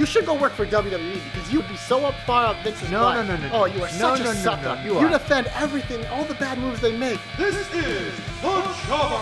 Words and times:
You 0.00 0.06
should 0.06 0.24
go 0.24 0.32
work 0.32 0.52
for 0.54 0.64
WWE 0.64 1.20
because 1.30 1.52
you'd 1.52 1.68
be 1.68 1.76
so 1.76 2.06
up 2.06 2.14
far 2.24 2.46
up 2.46 2.56
Vince's 2.64 2.90
No, 2.90 3.00
butt. 3.02 3.26
no, 3.26 3.36
no, 3.36 3.42
no, 3.42 3.48
oh, 3.48 3.50
no. 3.50 3.62
Oh, 3.64 3.64
you 3.66 3.82
are 3.82 3.92
No, 3.98 4.16
such 4.16 4.20
no, 4.20 4.30
a 4.30 4.34
no, 4.34 4.40
sucker. 4.40 4.62
no, 4.76 4.82
you 4.82 4.96
are. 4.96 5.10
defend 5.10 5.46
everything, 5.48 6.06
all 6.06 6.24
the 6.24 6.32
bad 6.36 6.56
moves 6.56 6.80
they 6.80 6.96
make. 6.96 7.20
This 7.36 7.54
is 7.54 7.68
the 7.68 8.10
Jobber 8.40 9.20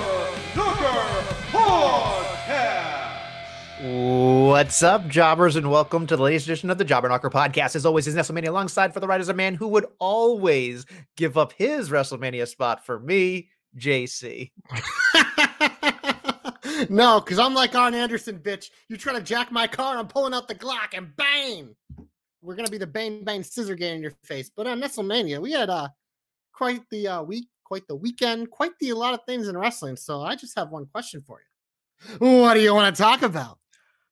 Knocker 0.54 1.24
Podcast. 1.50 2.86
What's 4.50 4.84
up, 4.84 5.08
jobbers, 5.08 5.56
and 5.56 5.68
welcome 5.68 6.06
to 6.06 6.16
the 6.16 6.22
latest 6.22 6.46
edition 6.46 6.70
of 6.70 6.78
the 6.78 6.84
Jobber 6.84 7.08
Knocker 7.08 7.30
podcast. 7.30 7.74
As 7.74 7.84
always, 7.84 8.06
is 8.06 8.14
Nestlemania 8.14 8.50
alongside 8.50 8.94
for 8.94 9.00
the 9.00 9.08
right 9.08 9.20
is 9.20 9.28
a 9.28 9.34
man 9.34 9.56
who 9.56 9.66
would 9.66 9.86
always 9.98 10.86
give 11.16 11.36
up 11.36 11.52
his 11.54 11.90
WrestleMania 11.90 12.46
spot 12.46 12.86
for 12.86 13.00
me, 13.00 13.48
JC. 13.76 14.52
no, 16.88 17.20
because 17.20 17.38
I'm 17.38 17.54
like 17.54 17.74
Arn 17.74 17.94
Anderson, 17.94 18.38
bitch. 18.38 18.70
You 18.88 18.96
try 18.96 19.12
to 19.12 19.22
jack 19.22 19.50
my 19.50 19.66
car, 19.66 19.96
I'm 19.96 20.08
pulling 20.08 20.34
out 20.34 20.48
the 20.48 20.54
Glock 20.54 20.96
and 20.96 21.14
bang! 21.16 21.74
We're 22.42 22.54
gonna 22.54 22.70
be 22.70 22.78
the 22.78 22.86
bang 22.86 23.24
bang 23.24 23.42
scissor 23.42 23.74
game 23.74 23.96
in 23.96 24.02
your 24.02 24.12
face. 24.24 24.50
But 24.54 24.66
on 24.66 24.80
Nestlemania, 24.80 25.40
we 25.40 25.52
had 25.52 25.70
uh 25.70 25.88
quite 26.52 26.82
the 26.90 27.08
uh 27.08 27.22
week, 27.22 27.48
quite 27.64 27.86
the 27.88 27.96
weekend, 27.96 28.50
quite 28.50 28.72
the 28.80 28.90
a 28.90 28.96
lot 28.96 29.14
of 29.14 29.20
things 29.26 29.48
in 29.48 29.56
wrestling. 29.56 29.96
So 29.96 30.22
I 30.22 30.36
just 30.36 30.56
have 30.56 30.70
one 30.70 30.86
question 30.86 31.22
for 31.26 31.40
you. 31.40 31.44
What 32.18 32.54
do 32.54 32.60
you 32.60 32.74
want 32.74 32.94
to 32.94 33.02
talk 33.02 33.22
about? 33.22 33.58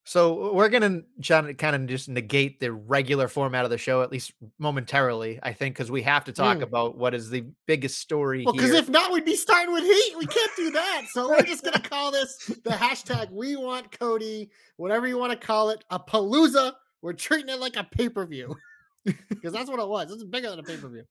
So 0.08 0.52
we're 0.54 0.68
gonna 0.68 1.02
kind 1.20 1.74
of 1.76 1.86
just 1.86 2.08
negate 2.08 2.60
the 2.60 2.72
regular 2.72 3.26
format 3.26 3.64
of 3.64 3.72
the 3.72 3.76
show, 3.78 4.02
at 4.02 4.12
least 4.12 4.32
momentarily, 4.60 5.40
I 5.42 5.52
think, 5.52 5.74
because 5.74 5.90
we 5.90 6.00
have 6.02 6.22
to 6.26 6.32
talk 6.32 6.58
Mm. 6.58 6.62
about 6.62 6.96
what 6.96 7.12
is 7.12 7.28
the 7.28 7.44
biggest 7.66 7.98
story 7.98 8.44
Well, 8.44 8.54
because 8.54 8.70
if 8.70 8.88
not, 8.88 9.10
we'd 9.12 9.24
be 9.24 9.34
starting 9.34 9.72
with 9.74 9.82
heat. 9.82 10.14
We 10.16 10.26
can't 10.26 10.52
do 10.56 10.70
that. 10.70 11.02
So 11.12 11.28
we're 11.28 11.42
just 11.42 11.64
gonna 11.64 11.80
call 11.80 12.12
this 12.12 12.36
the 12.62 12.70
hashtag 12.70 13.32
we 13.32 13.56
want 13.56 13.98
Cody, 13.98 14.48
whatever 14.76 15.08
you 15.08 15.18
want 15.18 15.32
to 15.38 15.44
call 15.44 15.70
it, 15.70 15.82
a 15.90 15.98
palooza. 15.98 16.74
We're 17.02 17.12
treating 17.12 17.48
it 17.48 17.58
like 17.58 17.74
a 17.76 17.82
pay-per-view. 17.84 18.56
Because 19.28 19.52
that's 19.52 19.68
what 19.70 19.78
it 19.80 19.88
was. 19.88 20.10
It's 20.12 20.22
bigger 20.24 20.50
than 20.50 20.58
a 20.60 20.62
pay-per-view. 20.64 21.02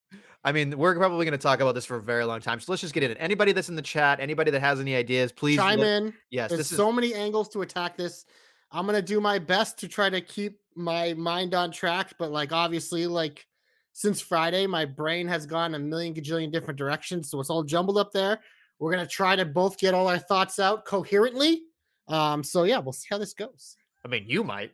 I 0.44 0.52
mean, 0.54 0.78
we're 0.78 0.96
probably 0.96 1.26
going 1.26 1.38
to 1.38 1.42
talk 1.42 1.60
about 1.62 1.76
this 1.76 1.86
for 1.86 1.96
a 1.96 2.02
very 2.02 2.24
long 2.26 2.40
time. 2.42 2.60
So 2.60 2.72
let's 2.72 2.82
just 2.82 2.94
get 2.94 3.04
in 3.04 3.12
it. 3.12 3.18
Anybody 3.22 3.52
that's 3.54 3.70
in 3.70 3.76
the 3.76 3.82
chat, 3.82 4.20
anybody 4.20 4.52
that 4.52 4.60
has 4.60 4.80
any 4.82 4.96
ideas, 4.96 5.32
please 5.32 5.58
Chime 5.58 5.80
let- 5.80 6.04
in. 6.04 6.14
Yes, 6.30 6.50
There's 6.50 6.60
this 6.60 6.72
is 6.72 6.78
so 6.78 6.92
many 6.92 7.14
angles 7.14 7.48
to 7.50 7.62
attack 7.62 7.96
this. 7.98 8.26
I'm 8.72 8.86
gonna 8.86 9.02
do 9.02 9.22
my 9.22 9.40
best 9.40 9.78
to 9.80 9.88
try 9.88 10.10
to 10.10 10.22
keep 10.22 10.60
my 10.76 11.14
mind 11.14 11.54
on 11.54 11.72
track, 11.72 12.14
but 12.20 12.32
like 12.32 12.52
obviously, 12.52 13.08
like 13.08 13.46
since 13.94 14.20
Friday, 14.20 14.68
my 14.68 14.86
brain 14.86 15.28
has 15.28 15.46
gone 15.46 15.76
a 15.76 15.80
million 15.80 16.14
gajillion 16.14 16.52
different 16.52 16.78
directions, 16.78 17.30
so 17.30 17.40
it's 17.40 17.50
all 17.50 17.64
jumbled 17.64 17.98
up 17.98 18.12
there. 18.12 18.40
We're 18.80 18.92
gonna 18.92 19.08
try 19.08 19.36
to 19.36 19.46
both 19.46 19.78
get 19.78 19.94
all 19.94 20.08
our 20.08 20.20
thoughts 20.20 20.60
out 20.60 20.86
coherently. 20.86 21.64
Um, 22.08 22.44
so 22.44 22.64
yeah, 22.64 22.80
we'll 22.80 22.94
see 22.94 23.08
how 23.10 23.18
this 23.18 23.34
goes. 23.34 23.78
I 24.04 24.08
mean, 24.08 24.26
you 24.28 24.44
might. 24.44 24.72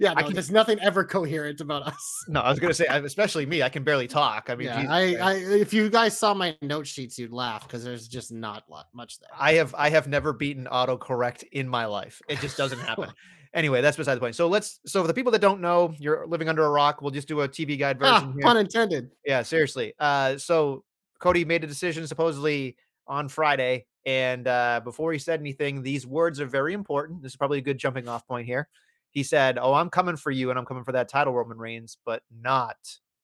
Yeah, 0.00 0.12
I 0.16 0.20
no, 0.20 0.26
can- 0.26 0.34
there's 0.34 0.50
nothing 0.50 0.78
ever 0.80 1.04
coherent 1.04 1.60
about 1.60 1.82
us. 1.82 2.24
No, 2.28 2.40
I 2.40 2.50
was 2.50 2.58
to 2.58 2.74
say, 2.74 2.86
especially 2.86 3.46
me. 3.46 3.62
I 3.62 3.68
can 3.68 3.84
barely 3.84 4.08
talk. 4.08 4.48
I 4.48 4.54
mean, 4.56 4.66
yeah, 4.66 4.86
I, 4.88 5.14
I, 5.16 5.34
if 5.34 5.72
you 5.72 5.88
guys 5.88 6.18
saw 6.18 6.34
my 6.34 6.56
note 6.60 6.86
sheets, 6.86 7.18
you'd 7.18 7.32
laugh 7.32 7.62
because 7.62 7.84
there's 7.84 8.08
just 8.08 8.32
not 8.32 8.64
much 8.94 9.20
there. 9.20 9.28
I 9.38 9.54
have 9.54 9.74
I 9.76 9.90
have 9.90 10.08
never 10.08 10.32
beaten 10.32 10.66
autocorrect 10.70 11.44
in 11.52 11.68
my 11.68 11.86
life. 11.86 12.20
It 12.28 12.40
just 12.40 12.56
doesn't 12.56 12.80
happen. 12.80 13.10
anyway, 13.54 13.80
that's 13.80 13.96
beside 13.96 14.14
the 14.16 14.20
point. 14.20 14.34
So 14.34 14.48
let's 14.48 14.80
so 14.86 15.02
for 15.02 15.06
the 15.06 15.14
people 15.14 15.32
that 15.32 15.40
don't 15.40 15.60
know, 15.60 15.94
you're 15.98 16.26
living 16.26 16.48
under 16.48 16.64
a 16.64 16.70
rock. 16.70 17.00
We'll 17.02 17.10
just 17.12 17.28
do 17.28 17.40
a 17.42 17.48
TV 17.48 17.78
guide 17.78 17.98
Ah, 18.00 18.20
version 18.20 18.32
here. 18.32 18.42
pun 18.42 18.56
intended. 18.56 19.10
Yeah, 19.24 19.42
seriously. 19.42 19.94
Uh, 19.98 20.36
so 20.38 20.84
Cody 21.20 21.44
made 21.44 21.62
a 21.64 21.66
decision 21.66 22.06
supposedly 22.06 22.76
on 23.06 23.28
Friday, 23.28 23.86
and 24.04 24.48
uh, 24.48 24.80
before 24.82 25.12
he 25.12 25.18
said 25.18 25.40
anything, 25.40 25.82
these 25.82 26.06
words 26.06 26.40
are 26.40 26.46
very 26.46 26.74
important. 26.74 27.22
This 27.22 27.32
is 27.32 27.36
probably 27.36 27.58
a 27.58 27.62
good 27.62 27.78
jumping 27.78 28.08
off 28.08 28.26
point 28.26 28.46
here. 28.46 28.68
He 29.16 29.22
said, 29.22 29.56
"Oh, 29.58 29.72
I'm 29.72 29.88
coming 29.88 30.18
for 30.18 30.30
you, 30.30 30.50
and 30.50 30.58
I'm 30.58 30.66
coming 30.66 30.84
for 30.84 30.92
that 30.92 31.08
title, 31.08 31.32
Roman 31.32 31.56
Reigns, 31.56 31.96
but 32.04 32.22
not 32.30 32.76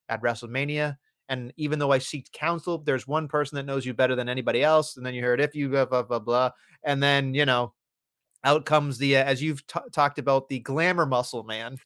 at 0.08 0.22
WrestleMania." 0.22 0.96
And 1.28 1.52
even 1.58 1.78
though 1.78 1.92
I 1.92 1.98
seeked 1.98 2.32
counsel, 2.32 2.78
there's 2.78 3.06
one 3.06 3.28
person 3.28 3.56
that 3.56 3.66
knows 3.66 3.84
you 3.84 3.92
better 3.92 4.16
than 4.16 4.26
anybody 4.26 4.62
else. 4.64 4.96
And 4.96 5.04
then 5.04 5.12
you 5.12 5.22
heard 5.22 5.38
if 5.38 5.54
you 5.54 5.68
blah 5.68 5.84
blah 5.84 6.02
blah 6.02 6.18
blah, 6.18 6.50
and 6.82 7.02
then 7.02 7.34
you 7.34 7.44
know, 7.44 7.74
out 8.42 8.64
comes 8.64 8.96
the 8.96 9.18
uh, 9.18 9.24
as 9.24 9.42
you've 9.42 9.66
t- 9.66 9.80
talked 9.92 10.18
about 10.18 10.48
the 10.48 10.60
glamour 10.60 11.04
muscle 11.04 11.42
man, 11.42 11.76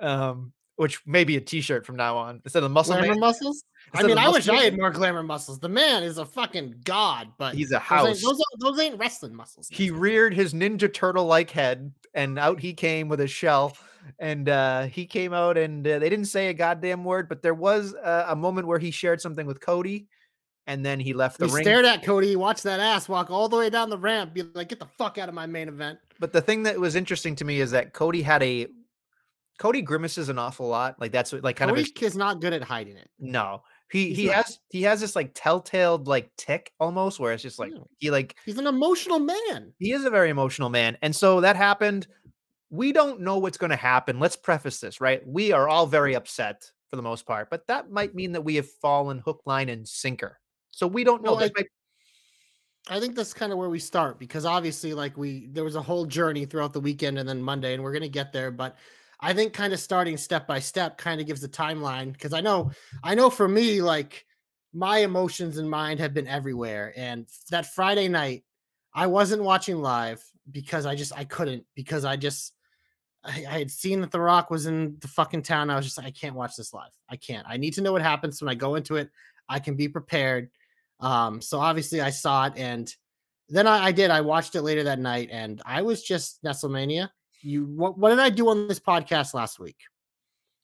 um, 0.00 0.52
which 0.76 1.04
may 1.04 1.24
be 1.24 1.36
a 1.36 1.40
T-shirt 1.40 1.84
from 1.84 1.96
now 1.96 2.16
on 2.16 2.40
instead 2.44 2.62
of 2.62 2.70
muscle 2.70 2.94
Glamour 2.94 3.08
man. 3.14 3.18
muscles? 3.18 3.64
I 3.92 4.04
mean, 4.04 4.18
I 4.18 4.28
wish 4.28 4.46
muscle 4.46 4.54
I 4.60 4.64
had 4.66 4.76
more 4.78 4.92
glamour 4.92 5.24
muscles. 5.24 5.58
The 5.58 5.68
man 5.68 6.04
is 6.04 6.18
a 6.18 6.24
fucking 6.24 6.76
god, 6.84 7.32
but 7.38 7.56
He's 7.56 7.72
a 7.72 7.74
those 7.74 7.82
house. 7.82 8.06
ain't, 8.06 8.22
those, 8.22 8.38
ain't- 8.38 8.60
those 8.60 8.78
ain't 8.78 8.98
wrestling 9.00 9.34
muscles. 9.34 9.66
he 9.68 9.90
reared 9.90 10.32
his 10.32 10.54
ninja 10.54 10.92
turtle 10.92 11.26
like 11.26 11.50
head 11.50 11.92
and 12.14 12.38
out 12.38 12.60
he 12.60 12.72
came 12.72 13.08
with 13.08 13.20
a 13.20 13.26
shell 13.26 13.76
and 14.18 14.48
uh 14.48 14.82
he 14.82 15.06
came 15.06 15.32
out 15.32 15.56
and 15.56 15.86
uh, 15.86 15.98
they 15.98 16.08
didn't 16.08 16.26
say 16.26 16.48
a 16.48 16.54
goddamn 16.54 17.04
word 17.04 17.28
but 17.28 17.42
there 17.42 17.54
was 17.54 17.94
uh, 17.94 18.26
a 18.28 18.36
moment 18.36 18.66
where 18.66 18.78
he 18.78 18.90
shared 18.90 19.20
something 19.20 19.46
with 19.46 19.60
cody 19.60 20.06
and 20.66 20.84
then 20.84 20.98
he 21.00 21.12
left 21.12 21.38
the 21.38 21.44
ring. 21.46 21.50
he 21.50 21.56
ring 21.56 21.64
stared 21.64 21.84
at 21.84 22.02
Cody, 22.02 22.36
watched 22.36 22.62
that 22.62 22.80
ass 22.80 23.06
walk 23.08 23.30
all 23.30 23.50
the 23.50 23.56
way 23.56 23.68
down 23.68 23.90
the 23.90 23.98
ramp, 23.98 24.32
be 24.32 24.42
like, 24.54 24.70
"Get 24.70 24.78
the 24.78 24.86
fuck 24.96 25.18
out 25.18 25.28
of 25.28 25.34
my 25.34 25.44
main 25.44 25.68
event." 25.68 25.98
but 26.18 26.32
the 26.32 26.40
thing 26.40 26.62
that 26.62 26.78
was 26.80 26.94
interesting 26.94 27.36
to 27.36 27.44
me 27.44 27.60
is 27.60 27.70
that 27.72 27.92
cody 27.92 28.22
had 28.22 28.42
a 28.42 28.66
cody 29.58 29.82
grimaces 29.82 30.28
an 30.28 30.38
awful 30.38 30.66
lot 30.66 30.98
like 31.00 31.12
that's 31.12 31.32
what- 31.32 31.44
like 31.44 31.56
kind 31.56 31.70
Cody 31.70 31.82
of 31.82 32.02
is 32.02 32.16
not 32.16 32.40
good 32.40 32.52
at 32.52 32.62
hiding 32.62 32.96
it. 32.96 33.08
no 33.18 33.62
he 33.90 34.08
He's 34.08 34.16
he 34.16 34.26
has 34.26 34.58
he 34.70 34.82
has 34.82 35.00
this 35.00 35.14
like 35.14 35.32
telltale 35.34 35.98
like 36.04 36.30
tick 36.36 36.72
almost 36.80 37.20
where 37.20 37.32
it's 37.32 37.42
just 37.42 37.58
like 37.58 37.72
Yeah. 37.72 37.82
he 37.98 38.10
like 38.10 38.36
He's 38.44 38.58
an 38.58 38.66
emotional 38.66 39.18
man. 39.18 39.72
he 39.78 39.92
is 39.92 40.04
a 40.04 40.10
very 40.10 40.30
emotional 40.30 40.70
man. 40.70 40.96
And 41.02 41.14
so 41.14 41.40
that 41.40 41.56
happened. 41.56 42.06
We 42.70 42.92
don't 42.92 43.20
know 43.20 43.38
what's 43.38 43.58
going 43.58 43.70
to 43.70 43.76
happen. 43.76 44.18
Let's 44.18 44.34
preface 44.36 44.80
this, 44.80 45.00
right? 45.00 45.24
We 45.26 45.52
are 45.52 45.68
all 45.68 45.86
very 45.86 46.14
upset 46.14 46.68
for 46.90 46.96
the 46.96 47.02
most 47.02 47.24
part, 47.24 47.48
but 47.50 47.66
that 47.68 47.90
might 47.90 48.08
mm-hmm. 48.10 48.16
mean 48.16 48.32
that 48.32 48.40
we 48.40 48.56
have 48.56 48.68
fallen 48.68 49.18
hook, 49.18 49.42
line, 49.46 49.68
and 49.68 49.86
sinker. 49.86 50.40
So 50.72 50.86
we 50.88 51.04
don't 51.04 51.22
know. 51.22 51.34
Well, 51.34 51.44
I- 51.44 51.50
might- 51.56 51.68
I 52.88 53.00
think 53.00 53.16
that's 53.16 53.32
kind 53.32 53.50
of 53.50 53.58
where 53.58 53.70
we 53.70 53.78
start 53.78 54.18
because 54.18 54.44
obviously, 54.44 54.92
like 54.92 55.16
we, 55.16 55.46
there 55.52 55.64
was 55.64 55.74
a 55.76 55.80
whole 55.82 56.04
journey 56.04 56.44
throughout 56.44 56.72
the 56.74 56.80
weekend 56.80 57.18
and 57.18 57.26
then 57.28 57.40
Monday, 57.40 57.72
and 57.74 57.82
we're 57.82 57.92
gonna 57.92 58.08
get 58.08 58.32
there. 58.32 58.50
But 58.50 58.76
I 59.24 59.32
think 59.32 59.54
kind 59.54 59.72
of 59.72 59.80
starting 59.80 60.18
step 60.18 60.46
by 60.46 60.58
step 60.58 60.98
kind 60.98 61.18
of 61.18 61.26
gives 61.26 61.42
a 61.42 61.48
timeline 61.48 62.12
because 62.12 62.34
I 62.34 62.42
know, 62.42 62.72
I 63.02 63.14
know 63.14 63.30
for 63.30 63.48
me, 63.48 63.80
like 63.80 64.26
my 64.74 64.98
emotions 64.98 65.56
and 65.56 65.70
mind 65.70 65.98
have 66.00 66.12
been 66.12 66.28
everywhere. 66.28 66.92
And 66.94 67.26
that 67.50 67.72
Friday 67.74 68.08
night, 68.08 68.44
I 68.92 69.06
wasn't 69.06 69.42
watching 69.42 69.80
live 69.80 70.22
because 70.50 70.84
I 70.84 70.94
just 70.94 71.16
I 71.16 71.24
couldn't 71.24 71.64
because 71.74 72.04
I 72.04 72.16
just 72.16 72.52
I, 73.24 73.46
I 73.48 73.58
had 73.60 73.70
seen 73.70 74.02
that 74.02 74.10
The 74.10 74.20
Rock 74.20 74.50
was 74.50 74.66
in 74.66 74.98
the 75.00 75.08
fucking 75.08 75.42
town. 75.42 75.70
I 75.70 75.76
was 75.76 75.86
just 75.86 75.96
like, 75.96 76.06
I 76.06 76.10
can't 76.10 76.34
watch 76.34 76.54
this 76.54 76.74
live. 76.74 76.92
I 77.08 77.16
can't. 77.16 77.46
I 77.48 77.56
need 77.56 77.72
to 77.74 77.80
know 77.80 77.92
what 77.92 78.02
happens 78.02 78.42
when 78.42 78.50
I 78.50 78.54
go 78.54 78.74
into 78.74 78.96
it. 78.96 79.08
I 79.48 79.58
can 79.58 79.74
be 79.74 79.88
prepared. 79.88 80.50
Um, 81.00 81.40
so 81.40 81.60
obviously 81.60 82.02
I 82.02 82.10
saw 82.10 82.44
it 82.46 82.52
and 82.56 82.94
then 83.48 83.66
I, 83.66 83.86
I 83.86 83.92
did. 83.92 84.10
I 84.10 84.20
watched 84.20 84.54
it 84.54 84.62
later 84.62 84.82
that 84.84 84.98
night 84.98 85.30
and 85.32 85.62
I 85.64 85.80
was 85.80 86.02
just 86.02 86.42
Nestlemania. 86.44 87.08
You 87.44 87.66
what, 87.66 87.98
what 87.98 88.10
did 88.10 88.18
I 88.20 88.30
do 88.30 88.48
on 88.48 88.68
this 88.68 88.80
podcast 88.80 89.34
last 89.34 89.58
week? 89.60 89.76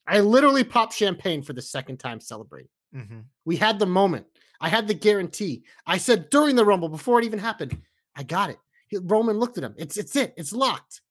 I 0.07 0.19
literally 0.19 0.63
popped 0.63 0.93
champagne 0.93 1.43
for 1.43 1.53
the 1.53 1.61
second 1.61 1.97
time 1.97 2.19
celebrating. 2.19 2.71
Mhm. 2.93 3.25
We 3.45 3.55
had 3.55 3.79
the 3.79 3.85
moment. 3.85 4.25
I 4.59 4.69
had 4.69 4.87
the 4.87 4.93
guarantee. 4.93 5.63
I 5.85 5.97
said 5.97 6.29
during 6.29 6.55
the 6.55 6.65
rumble 6.65 6.89
before 6.89 7.19
it 7.19 7.25
even 7.25 7.39
happened, 7.39 7.79
I 8.15 8.23
got 8.23 8.49
it. 8.49 8.57
Roman 9.03 9.37
looked 9.37 9.57
at 9.57 9.63
him. 9.63 9.75
It's 9.77 9.97
it's 9.97 10.15
it. 10.15 10.33
It's 10.37 10.51
locked. 10.53 11.01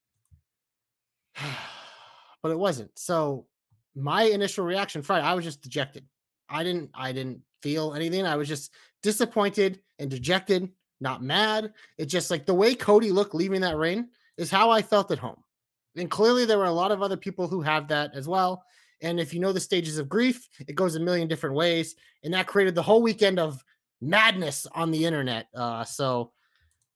but 2.43 2.51
it 2.51 2.59
wasn't. 2.59 2.91
So 2.97 3.47
my 3.95 4.23
initial 4.23 4.65
reaction 4.65 5.01
Friday, 5.01 5.25
I 5.25 5.33
was 5.33 5.45
just 5.45 5.61
dejected. 5.61 6.05
I 6.49 6.63
didn't 6.63 6.91
I 6.93 7.11
didn't 7.11 7.41
feel 7.63 7.93
anything. 7.93 8.25
I 8.25 8.35
was 8.35 8.47
just 8.47 8.71
disappointed 9.01 9.81
and 9.99 10.09
dejected, 10.11 10.69
not 10.99 11.23
mad. 11.23 11.73
It's 11.97 12.11
just 12.11 12.29
like 12.29 12.45
the 12.45 12.53
way 12.53 12.75
Cody 12.75 13.11
looked 13.11 13.33
leaving 13.33 13.61
that 13.61 13.77
ring 13.77 14.09
is 14.37 14.51
how 14.51 14.69
I 14.69 14.81
felt 14.81 15.11
at 15.11 15.19
home. 15.19 15.41
And 15.95 16.09
clearly 16.09 16.45
there 16.45 16.57
were 16.57 16.65
a 16.65 16.71
lot 16.71 16.91
of 16.91 17.01
other 17.01 17.17
people 17.17 17.47
who 17.47 17.61
have 17.61 17.87
that 17.89 18.11
as 18.15 18.27
well. 18.27 18.63
And 19.01 19.19
if 19.19 19.33
you 19.33 19.39
know 19.39 19.51
the 19.51 19.59
stages 19.59 19.97
of 19.97 20.07
grief, 20.07 20.47
it 20.67 20.75
goes 20.75 20.95
a 20.95 20.99
million 20.99 21.27
different 21.27 21.55
ways. 21.55 21.95
And 22.23 22.33
that 22.33 22.47
created 22.47 22.75
the 22.75 22.83
whole 22.83 23.01
weekend 23.01 23.39
of 23.39 23.63
madness 23.99 24.67
on 24.73 24.91
the 24.91 25.05
internet. 25.05 25.47
Uh, 25.55 25.83
so, 25.83 26.31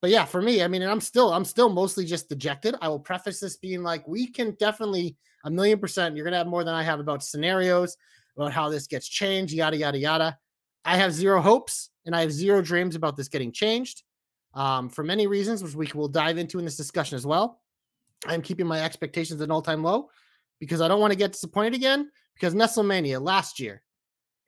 but 0.00 0.10
yeah, 0.10 0.24
for 0.24 0.40
me, 0.40 0.62
I 0.62 0.68
mean, 0.68 0.82
and 0.82 0.90
I'm 0.90 1.00
still, 1.00 1.32
I'm 1.32 1.44
still 1.44 1.68
mostly 1.68 2.04
just 2.04 2.28
dejected. 2.28 2.76
I 2.80 2.88
will 2.88 3.00
preface 3.00 3.40
this 3.40 3.56
being 3.56 3.82
like, 3.82 4.06
we 4.06 4.26
can 4.26 4.56
definitely 4.60 5.16
a 5.44 5.50
million 5.50 5.78
percent. 5.78 6.16
You're 6.16 6.24
gonna 6.24 6.36
have 6.36 6.46
more 6.46 6.64
than 6.64 6.74
I 6.74 6.82
have 6.82 7.00
about 7.00 7.22
scenarios 7.22 7.96
about 8.36 8.52
how 8.52 8.68
this 8.68 8.86
gets 8.86 9.08
changed, 9.08 9.54
yada 9.54 9.76
yada 9.76 9.98
yada. 9.98 10.38
I 10.84 10.96
have 10.96 11.12
zero 11.12 11.40
hopes 11.40 11.90
and 12.04 12.14
I 12.14 12.20
have 12.20 12.32
zero 12.32 12.60
dreams 12.60 12.94
about 12.94 13.16
this 13.16 13.28
getting 13.28 13.52
changed 13.52 14.02
um, 14.54 14.88
for 14.88 15.02
many 15.02 15.26
reasons, 15.26 15.62
which 15.62 15.94
we 15.94 15.98
will 15.98 16.08
dive 16.08 16.36
into 16.36 16.58
in 16.58 16.64
this 16.64 16.76
discussion 16.76 17.16
as 17.16 17.26
well. 17.26 17.60
I'm 18.26 18.42
keeping 18.42 18.66
my 18.66 18.82
expectations 18.82 19.40
at 19.40 19.46
an 19.46 19.50
all 19.50 19.62
time 19.62 19.82
low 19.82 20.10
because 20.58 20.80
I 20.80 20.88
don't 20.88 21.00
want 21.00 21.12
to 21.12 21.18
get 21.18 21.32
disappointed 21.32 21.74
again. 21.74 22.10
Because 22.34 22.54
Nestlemania 22.54 23.20
last 23.20 23.58
year, 23.58 23.82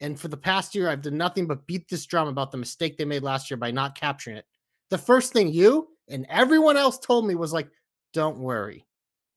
and 0.00 0.18
for 0.18 0.28
the 0.28 0.36
past 0.36 0.74
year, 0.74 0.88
I've 0.88 1.02
done 1.02 1.16
nothing 1.16 1.46
but 1.46 1.66
beat 1.66 1.88
this 1.88 2.06
drum 2.06 2.28
about 2.28 2.52
the 2.52 2.58
mistake 2.58 2.96
they 2.96 3.04
made 3.04 3.22
last 3.22 3.50
year 3.50 3.56
by 3.56 3.70
not 3.70 3.98
capturing 3.98 4.36
it. 4.36 4.44
The 4.90 4.98
first 4.98 5.32
thing 5.32 5.48
you 5.48 5.88
and 6.08 6.26
everyone 6.28 6.76
else 6.76 6.98
told 6.98 7.26
me 7.26 7.34
was 7.34 7.52
like, 7.52 7.68
don't 8.12 8.38
worry. 8.38 8.86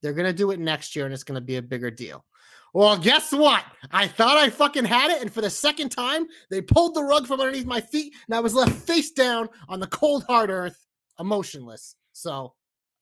They're 0.01 0.13
going 0.13 0.27
to 0.27 0.33
do 0.33 0.51
it 0.51 0.59
next 0.59 0.95
year 0.95 1.05
and 1.05 1.13
it's 1.13 1.23
going 1.23 1.39
to 1.39 1.45
be 1.45 1.57
a 1.57 1.61
bigger 1.61 1.91
deal. 1.91 2.25
Well, 2.73 2.97
guess 2.97 3.31
what? 3.33 3.65
I 3.91 4.07
thought 4.07 4.37
I 4.37 4.49
fucking 4.49 4.85
had 4.85 5.11
it. 5.11 5.21
And 5.21 5.31
for 5.31 5.41
the 5.41 5.49
second 5.49 5.89
time, 5.89 6.25
they 6.49 6.61
pulled 6.61 6.95
the 6.95 7.03
rug 7.03 7.27
from 7.27 7.41
underneath 7.41 7.65
my 7.65 7.81
feet 7.81 8.13
and 8.27 8.35
I 8.35 8.39
was 8.39 8.53
left 8.53 8.71
face 8.71 9.11
down 9.11 9.49
on 9.67 9.79
the 9.79 9.87
cold, 9.87 10.23
hard 10.27 10.49
earth, 10.49 10.77
emotionless. 11.19 11.95
So 12.13 12.53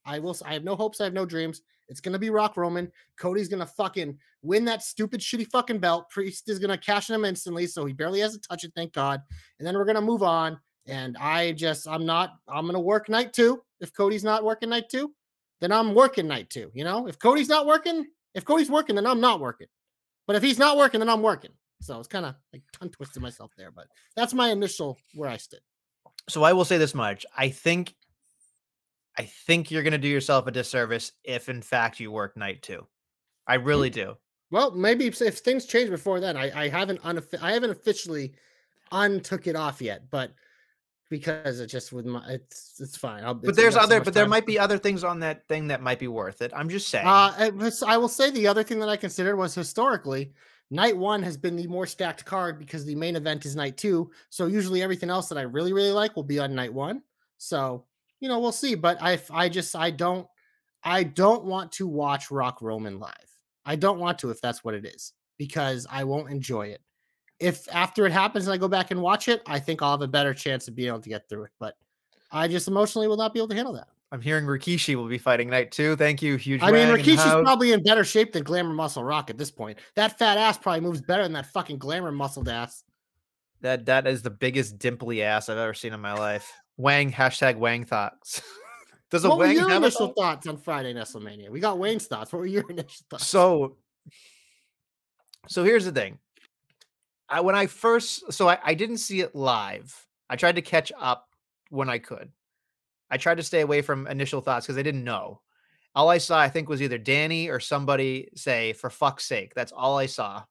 I 0.09 0.17
will, 0.17 0.35
I 0.43 0.53
have 0.53 0.63
no 0.63 0.75
hopes. 0.75 0.99
I 0.99 1.03
have 1.03 1.13
no 1.13 1.25
dreams. 1.25 1.61
It's 1.87 2.01
to 2.13 2.19
be 2.19 2.31
Rock 2.31 2.57
Roman. 2.57 2.91
Cody's 3.17 3.47
to 3.59 3.65
fucking 3.65 4.17
win 4.41 4.65
that 4.65 4.81
stupid, 4.81 5.21
shitty 5.21 5.47
fucking 5.47 5.79
belt. 5.79 6.09
Priest 6.09 6.49
is 6.49 6.59
to 6.71 6.77
cash 6.77 7.09
in 7.09 7.15
him 7.15 7.25
instantly. 7.25 7.67
So 7.67 7.85
he 7.85 7.93
barely 7.93 8.19
has 8.21 8.33
to 8.33 8.39
touch 8.39 8.63
it. 8.63 8.71
Thank 8.75 8.93
God. 8.93 9.21
And 9.59 9.67
then 9.67 9.75
we're 9.75 9.85
to 9.95 10.01
move 10.01 10.23
on. 10.23 10.59
And 10.87 11.15
I 11.17 11.51
just, 11.51 11.87
I'm 11.87 12.05
not, 12.05 12.33
I'm 12.47 12.63
to 12.73 12.79
work 12.79 13.07
night 13.09 13.33
two. 13.33 13.61
If 13.79 13.93
Cody's 13.93 14.23
not 14.23 14.43
working 14.43 14.69
night 14.69 14.89
two, 14.89 15.13
then 15.61 15.71
I'm 15.71 15.93
working 15.93 16.27
night 16.27 16.49
two. 16.49 16.71
You 16.73 16.83
know, 16.83 17.07
if 17.07 17.19
Cody's 17.19 17.49
not 17.49 17.67
working, 17.67 18.05
if 18.33 18.45
Cody's 18.45 18.71
working, 18.71 18.95
then 18.95 19.05
I'm 19.05 19.21
not 19.21 19.39
working. 19.39 19.67
But 20.25 20.35
if 20.35 20.43
he's 20.43 20.57
not 20.57 20.77
working, 20.77 20.99
then 20.99 21.09
I'm 21.09 21.21
working. 21.21 21.51
So 21.81 21.99
it's 21.99 22.07
kind 22.07 22.25
of 22.25 22.35
like 22.51 22.63
tongue 22.73 22.89
twisted 22.89 23.21
myself 23.21 23.51
there. 23.57 23.71
But 23.71 23.87
that's 24.15 24.33
my 24.33 24.49
initial 24.49 24.97
where 25.13 25.29
I 25.29 25.37
stood. 25.37 25.61
So 26.27 26.43
I 26.43 26.53
will 26.53 26.65
say 26.65 26.77
this 26.77 26.95
much. 26.95 27.25
I 27.37 27.49
think 27.49 27.95
I 29.19 29.23
think 29.23 29.69
you're 29.69 29.83
going 29.83 29.91
to 29.91 29.97
do 29.97 30.07
yourself 30.07 30.47
a 30.47 30.51
disservice 30.51 31.11
if 31.25 31.49
in 31.49 31.61
fact 31.61 31.99
you 31.99 32.09
work 32.09 32.37
night 32.37 32.61
two. 32.63 32.87
I 33.45 33.55
really 33.55 33.89
do. 33.89 34.15
Well, 34.49 34.71
maybe 34.71 35.07
if, 35.07 35.21
if 35.21 35.39
things 35.39 35.65
change 35.65 35.89
before 35.89 36.21
then, 36.21 36.37
I, 36.37 36.63
I 36.63 36.69
haven't 36.69 37.01
unoffi- 37.03 37.41
I 37.41 37.51
haven't 37.51 37.71
officially 37.71 38.33
untook 38.93 39.45
it 39.47 39.57
off 39.57 39.81
yet, 39.81 40.09
but 40.09 40.31
because 41.09 41.59
it 41.59 41.67
just 41.67 41.91
with 41.91 42.05
my 42.05 42.23
it's 42.29 42.79
it's 42.79 42.95
fine. 42.95 43.25
I'll, 43.25 43.33
But 43.33 43.49
it's- 43.49 43.57
there's 43.57 43.73
so 43.73 43.81
other 43.81 43.97
much 43.97 44.05
but 44.05 44.13
there 44.13 44.27
might 44.27 44.45
be 44.45 44.57
other 44.57 44.77
things 44.77 45.03
on 45.03 45.19
that 45.19 45.45
thing 45.49 45.67
that 45.67 45.81
might 45.81 45.99
be 45.99 46.07
worth 46.07 46.41
it. 46.41 46.53
I'm 46.55 46.69
just 46.69 46.87
saying. 46.87 47.05
Uh, 47.05 47.51
was- 47.55 47.83
I 47.83 47.97
will 47.97 48.07
say 48.07 48.31
the 48.31 48.47
other 48.47 48.63
thing 48.63 48.79
that 48.79 48.89
I 48.89 48.95
considered 48.95 49.35
was 49.35 49.53
historically, 49.53 50.31
night 50.71 50.95
one 50.95 51.21
has 51.23 51.35
been 51.35 51.57
the 51.57 51.67
more 51.67 51.85
stacked 51.87 52.23
card 52.23 52.57
because 52.57 52.85
the 52.85 52.95
main 52.95 53.17
event 53.17 53.45
is 53.45 53.55
night 53.55 53.75
two. 53.75 54.11
So 54.29 54.45
usually 54.45 54.81
everything 54.81 55.09
else 55.09 55.27
that 55.27 55.37
I 55.37 55.41
really, 55.41 55.73
really 55.73 55.91
like 55.91 56.15
will 56.15 56.23
be 56.23 56.39
on 56.39 56.55
night 56.55 56.73
one. 56.73 57.01
So, 57.37 57.85
you 58.19 58.29
know, 58.29 58.39
we'll 58.39 58.51
see. 58.51 58.75
But 58.75 59.01
I, 59.01 59.19
I 59.31 59.49
just, 59.49 59.75
I 59.75 59.91
don't, 59.91 60.27
I 60.83 61.03
don't 61.03 61.45
want 61.45 61.71
to 61.73 61.87
watch 61.87 62.31
Rock 62.31 62.61
Roman 62.61 62.99
live. 62.99 63.13
I 63.65 63.75
don't 63.75 63.99
want 63.99 64.19
to 64.19 64.29
if 64.29 64.41
that's 64.41 64.63
what 64.63 64.73
it 64.73 64.85
is 64.85 65.13
because 65.37 65.85
I 65.89 66.03
won't 66.03 66.31
enjoy 66.31 66.67
it. 66.67 66.81
If 67.39 67.67
after 67.73 68.05
it 68.05 68.11
happens 68.11 68.47
and 68.47 68.53
I 68.53 68.57
go 68.57 68.67
back 68.67 68.91
and 68.91 69.01
watch 69.01 69.27
it, 69.27 69.41
I 69.45 69.59
think 69.59 69.81
I'll 69.81 69.91
have 69.91 70.01
a 70.01 70.07
better 70.07 70.33
chance 70.33 70.67
of 70.67 70.75
being 70.75 70.89
able 70.89 71.01
to 71.01 71.09
get 71.09 71.29
through 71.29 71.43
it. 71.43 71.51
But 71.59 71.75
I 72.31 72.47
just 72.47 72.67
emotionally 72.67 73.07
will 73.07 73.17
not 73.17 73.33
be 73.33 73.39
able 73.39 73.47
to 73.49 73.55
handle 73.55 73.73
that. 73.73 73.87
I'm 74.11 74.21
hearing 74.21 74.45
Rikishi 74.45 74.95
will 74.95 75.07
be 75.07 75.19
fighting 75.19 75.49
night 75.49 75.71
two. 75.71 75.95
Thank 75.95 76.21
you, 76.21 76.35
huge. 76.35 76.63
I 76.63 76.71
mean, 76.71 76.87
Rikishi's 76.87 77.17
House. 77.17 77.43
probably 77.43 77.73
in 77.73 77.83
better 77.83 78.03
shape 78.03 78.33
than 78.33 78.43
Glamour 78.43 78.73
Muscle 78.73 79.03
Rock 79.03 79.29
at 79.29 79.37
this 79.37 79.51
point. 79.51 79.77
That 79.95 80.17
fat 80.17 80.37
ass 80.37 80.57
probably 80.57 80.81
moves 80.81 81.01
better 81.01 81.23
than 81.23 81.33
that 81.33 81.45
fucking 81.45 81.77
Glamour 81.77 82.11
muscled 82.11 82.49
ass. 82.49 82.83
that 83.61 83.85
that 83.85 84.07
is 84.07 84.21
the 84.21 84.29
biggest 84.31 84.79
dimply 84.79 85.21
ass 85.21 85.47
I've 85.47 85.57
ever 85.57 85.73
seen 85.73 85.93
in 85.93 85.99
my 85.99 86.13
life. 86.13 86.51
Wang 86.79 87.11
hashtag 87.11 87.57
Wang 87.57 87.83
thoughts. 87.83 88.41
Does 89.11 89.25
a 89.25 89.29
What 89.29 89.37
were 89.39 89.45
Wang 89.45 89.55
your 89.55 89.69
initial 89.69 90.07
thought? 90.07 90.15
thoughts 90.15 90.47
on 90.47 90.57
Friday 90.57 90.93
Nestlemania? 90.93 91.49
We 91.49 91.59
got 91.59 91.77
Wayne's 91.77 92.07
thoughts. 92.07 92.31
What 92.31 92.39
were 92.39 92.45
your 92.45 92.63
initial 92.69 93.05
thoughts? 93.09 93.27
So, 93.27 93.75
so 95.47 95.65
here's 95.65 95.83
the 95.83 95.91
thing. 95.91 96.19
I 97.27 97.41
when 97.41 97.53
I 97.53 97.67
first 97.67 98.31
so 98.31 98.47
I, 98.47 98.57
I 98.63 98.73
didn't 98.75 98.99
see 98.99 99.19
it 99.19 99.35
live. 99.35 99.93
I 100.29 100.37
tried 100.37 100.55
to 100.55 100.61
catch 100.61 100.91
up 100.97 101.27
when 101.69 101.89
I 101.89 101.99
could. 101.99 102.31
I 103.11 103.17
tried 103.17 103.37
to 103.37 103.43
stay 103.43 103.59
away 103.59 103.81
from 103.81 104.07
initial 104.07 104.39
thoughts 104.39 104.65
because 104.65 104.77
I 104.77 104.83
didn't 104.83 105.03
know. 105.03 105.41
All 105.95 106.07
I 106.07 106.17
saw, 106.19 106.39
I 106.39 106.47
think, 106.47 106.69
was 106.69 106.81
either 106.81 106.97
Danny 106.97 107.49
or 107.49 107.59
somebody 107.59 108.29
say, 108.35 108.71
"For 108.71 108.89
fuck's 108.89 109.25
sake." 109.25 109.53
That's 109.53 109.73
all 109.73 109.97
I 109.97 110.05
saw. 110.05 110.43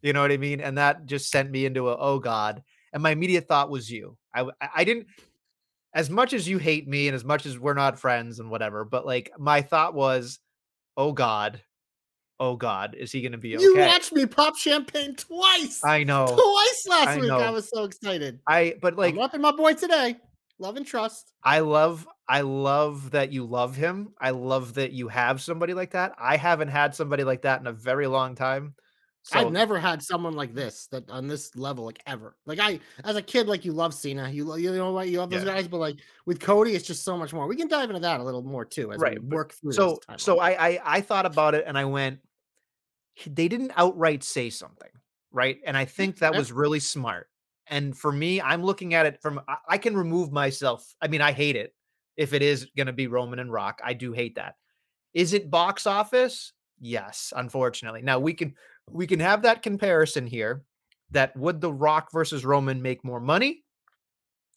You 0.00 0.14
know 0.14 0.22
what 0.22 0.32
I 0.32 0.38
mean? 0.38 0.62
And 0.62 0.78
that 0.78 1.04
just 1.04 1.30
sent 1.30 1.50
me 1.50 1.66
into 1.66 1.90
a 1.90 1.96
oh 1.98 2.20
god. 2.20 2.62
And 2.94 3.02
my 3.02 3.10
immediate 3.10 3.46
thought 3.48 3.68
was 3.68 3.90
you. 3.90 4.16
I 4.34 4.46
I 4.74 4.84
didn't 4.84 5.08
as 5.94 6.10
much 6.10 6.32
as 6.32 6.48
you 6.48 6.58
hate 6.58 6.86
me 6.86 7.08
and 7.08 7.14
as 7.14 7.24
much 7.24 7.46
as 7.46 7.58
we're 7.58 7.74
not 7.74 7.98
friends 7.98 8.38
and 8.38 8.50
whatever, 8.50 8.84
but 8.84 9.06
like 9.06 9.30
my 9.38 9.62
thought 9.62 9.94
was, 9.94 10.38
oh 10.96 11.12
god, 11.12 11.62
oh 12.40 12.56
god, 12.56 12.94
is 12.98 13.12
he 13.12 13.22
gonna 13.22 13.38
be 13.38 13.56
okay? 13.56 13.64
You 13.64 13.76
watched 13.76 14.12
me 14.12 14.26
pop 14.26 14.56
champagne 14.56 15.14
twice. 15.16 15.80
I 15.84 16.04
know. 16.04 16.26
twice 16.26 16.86
last 16.88 17.08
I 17.08 17.18
week. 17.18 17.30
I 17.30 17.50
was 17.50 17.68
so 17.68 17.84
excited. 17.84 18.40
I 18.46 18.74
but 18.80 18.96
Like, 18.96 19.14
I'm 19.14 19.20
upping 19.20 19.40
my 19.40 19.52
boy 19.52 19.74
today. 19.74 20.16
Love 20.58 20.76
and 20.76 20.86
trust. 20.86 21.32
I 21.44 21.60
love 21.60 22.06
I 22.28 22.40
love 22.42 23.12
that 23.12 23.32
you 23.32 23.44
love 23.44 23.76
him. 23.76 24.12
I 24.20 24.30
love 24.30 24.74
that 24.74 24.92
you 24.92 25.08
have 25.08 25.40
somebody 25.40 25.72
like 25.72 25.92
that. 25.92 26.12
I 26.18 26.36
haven't 26.36 26.68
had 26.68 26.94
somebody 26.94 27.24
like 27.24 27.42
that 27.42 27.60
in 27.60 27.66
a 27.66 27.72
very 27.72 28.06
long 28.06 28.34
time. 28.34 28.74
So 29.28 29.38
I've 29.38 29.50
never 29.50 29.78
had 29.78 30.02
someone 30.02 30.34
like 30.34 30.54
this 30.54 30.86
that 30.88 31.10
on 31.10 31.28
this 31.28 31.54
level, 31.54 31.84
like 31.84 32.02
ever. 32.06 32.36
Like 32.46 32.58
I, 32.60 32.80
as 33.04 33.16
a 33.16 33.22
kid, 33.22 33.46
like 33.46 33.64
you 33.64 33.72
love 33.72 33.92
Cena, 33.94 34.30
you 34.30 34.56
you 34.56 34.72
know 34.74 34.92
what 34.92 35.08
you 35.08 35.18
love 35.18 35.30
those 35.30 35.44
Yeah. 35.44 35.44
guys, 35.44 35.68
but 35.68 35.78
like 35.78 35.96
with 36.26 36.40
Cody, 36.40 36.74
it's 36.74 36.86
just 36.86 37.04
so 37.04 37.16
much 37.16 37.32
more. 37.34 37.46
We 37.46 37.56
can 37.56 37.68
dive 37.68 37.90
into 37.90 38.00
that 38.00 38.20
a 38.20 38.24
little 38.24 38.42
more 38.42 38.64
too 38.64 38.92
as 38.92 39.04
Right, 39.04 39.04
we 39.04 39.18
work 39.18 39.52
through. 39.54 39.74
so 39.74 40.02
this 40.08 40.16
so 40.16 40.38
I, 40.40 40.68
I 40.70 40.80
I 40.96 41.00
thought 41.02 41.26
about 41.26 41.54
it 41.54 41.64
and 41.66 41.76
I 41.78 41.84
went, 41.84 42.20
they 43.26 43.48
didn't 43.48 43.72
outright 43.76 44.22
say 44.22 44.50
something, 44.50 44.90
right? 45.32 45.58
And 45.66 45.76
I 45.76 45.84
think 45.84 46.18
that 46.18 46.34
was 46.36 46.52
really 46.52 46.80
smart. 46.80 47.28
And 47.66 47.96
for 47.96 48.12
me, 48.12 48.40
I'm 48.40 48.62
looking 48.62 48.94
at 48.94 49.06
it 49.06 49.20
from 49.20 49.40
I, 49.48 49.56
I 49.68 49.78
can 49.78 49.96
remove 49.96 50.32
myself. 50.32 50.94
I 51.02 51.08
mean, 51.08 51.20
I 51.20 51.32
hate 51.32 51.56
it 51.56 51.74
if 52.16 52.32
it 52.32 52.42
is 52.42 52.66
going 52.76 52.86
to 52.86 52.92
be 52.92 53.06
Roman 53.08 53.38
and 53.38 53.52
Rock. 53.52 53.80
I 53.84 53.92
do 53.94 54.12
hate 54.12 54.36
that. 54.36 54.54
Is 55.14 55.32
it 55.32 55.50
box 55.50 55.86
office? 55.86 56.52
Yes, 56.80 57.32
unfortunately. 57.36 58.02
Now 58.02 58.20
we 58.20 58.34
can 58.34 58.54
we 58.92 59.06
can 59.06 59.20
have 59.20 59.42
that 59.42 59.62
comparison 59.62 60.26
here. 60.26 60.62
That 61.10 61.34
would 61.36 61.60
the 61.60 61.72
Rock 61.72 62.10
versus 62.12 62.44
Roman 62.44 62.82
make 62.82 63.02
more 63.04 63.20
money 63.20 63.64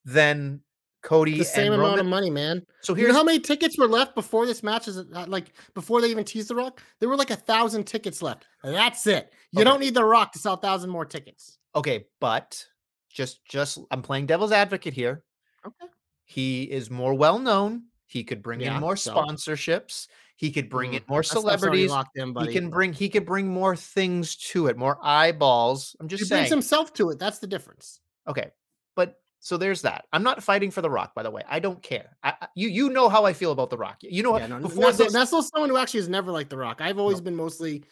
than 0.06 0.62
Cody 1.04 1.38
the 1.38 1.46
same 1.46 1.74
amount 1.74 1.92
Roman? 1.92 2.00
of 2.02 2.06
money, 2.08 2.30
man. 2.30 2.66
So 2.82 2.96
You 2.96 3.08
know 3.08 3.14
how 3.14 3.24
many 3.24 3.40
tickets 3.40 3.78
were 3.78 3.88
left 3.88 4.14
before 4.16 4.46
this 4.46 4.62
match 4.62 4.88
is 4.88 4.98
uh, 5.00 5.26
like 5.28 5.54
before 5.74 6.02
they 6.02 6.10
even 6.12 6.24
teased 6.26 6.50
the 6.50 6.56
Rock? 6.56 6.82
There 7.00 7.10
were 7.10 7.16
like 7.18 7.32
a 7.32 7.36
thousand 7.36 7.86
tickets 7.86 8.22
left. 8.22 8.46
That's 8.64 9.08
it. 9.08 9.32
You 9.52 9.62
Okay. 9.62 9.70
don't 9.70 9.80
need 9.80 9.94
the 9.96 10.04
Rock 10.04 10.32
to 10.34 10.40
sell 10.40 10.54
a 10.54 10.58
thousand 10.58 10.90
more 10.90 11.06
tickets. 11.06 11.58
okay, 11.76 12.06
but 12.20 12.64
just 13.10 13.44
just 13.46 13.80
I'm 13.92 14.02
playing 14.02 14.26
devil's 14.28 14.52
advocate 14.52 14.94
here. 14.94 15.24
Okay. 15.66 15.86
He 16.26 16.64
is 16.64 16.90
more 16.92 17.14
well 17.14 17.40
known. 17.40 17.84
He 18.06 18.24
could 18.24 18.42
bring 18.44 18.60
Yeah, 18.62 18.76
in 18.76 18.82
more 18.82 18.96
so? 18.98 19.16
sponsorships. 19.16 20.08
He 20.42 20.50
could 20.50 20.70
bring 20.70 20.96
in 20.96 21.04
Mm, 21.04 21.08
more 21.08 21.22
that 21.22 21.26
stuff's 21.28 21.44
celebrities. 21.44 21.92
in, 22.16 22.36
He 22.36 22.52
can 22.52 22.72
bring 22.72 22.94
he 22.94 23.10
could 23.10 23.28
bring 23.28 23.48
more 23.48 23.76
things 23.76 24.36
to 24.38 24.66
it, 24.66 24.76
more 24.76 24.98
eyeballs. 25.04 25.96
I'm 26.00 26.10
He 26.10 26.16
just 26.16 26.32
brings 26.32 26.48
saying. 26.48 26.50
himself 26.50 26.94
to 26.94 27.12
it. 27.12 27.20
That's 27.20 27.38
the 27.38 27.46
difference. 27.46 28.00
Okay, 28.28 28.50
but 28.96 29.22
so 29.40 29.56
there's 29.56 29.84
that. 29.84 30.06
I'm 30.12 30.24
not 30.24 30.42
fighting 30.42 30.72
for 30.72 30.82
the 30.82 30.90
Rock, 30.90 31.14
by 31.14 31.22
the 31.22 31.30
way. 31.30 31.44
I 31.48 31.60
don't 31.60 31.80
care. 31.84 32.18
I, 32.24 32.34
I- 32.42 32.48
you 32.56 32.70
you 32.70 32.90
know 32.90 33.08
how 33.08 33.24
I 33.24 33.34
feel 33.34 33.52
about 33.52 33.70
the 33.70 33.78
Rock. 33.78 33.98
You 34.02 34.24
know 34.24 34.36
Yeah, 34.36 34.48
no, 34.48 34.62
before 34.62 34.86
Nestle, 34.86 35.06
this. 35.06 35.14
Nestle's 35.14 35.48
someone 35.50 35.70
who 35.70 35.78
actually 35.78 36.00
has 36.00 36.10
never 36.10 36.32
liked 36.32 36.50
the 36.50 36.58
Rock. 36.58 36.82
I've 36.82 36.98
always 36.98 37.22
been 37.22 37.36
mostly 37.36 37.84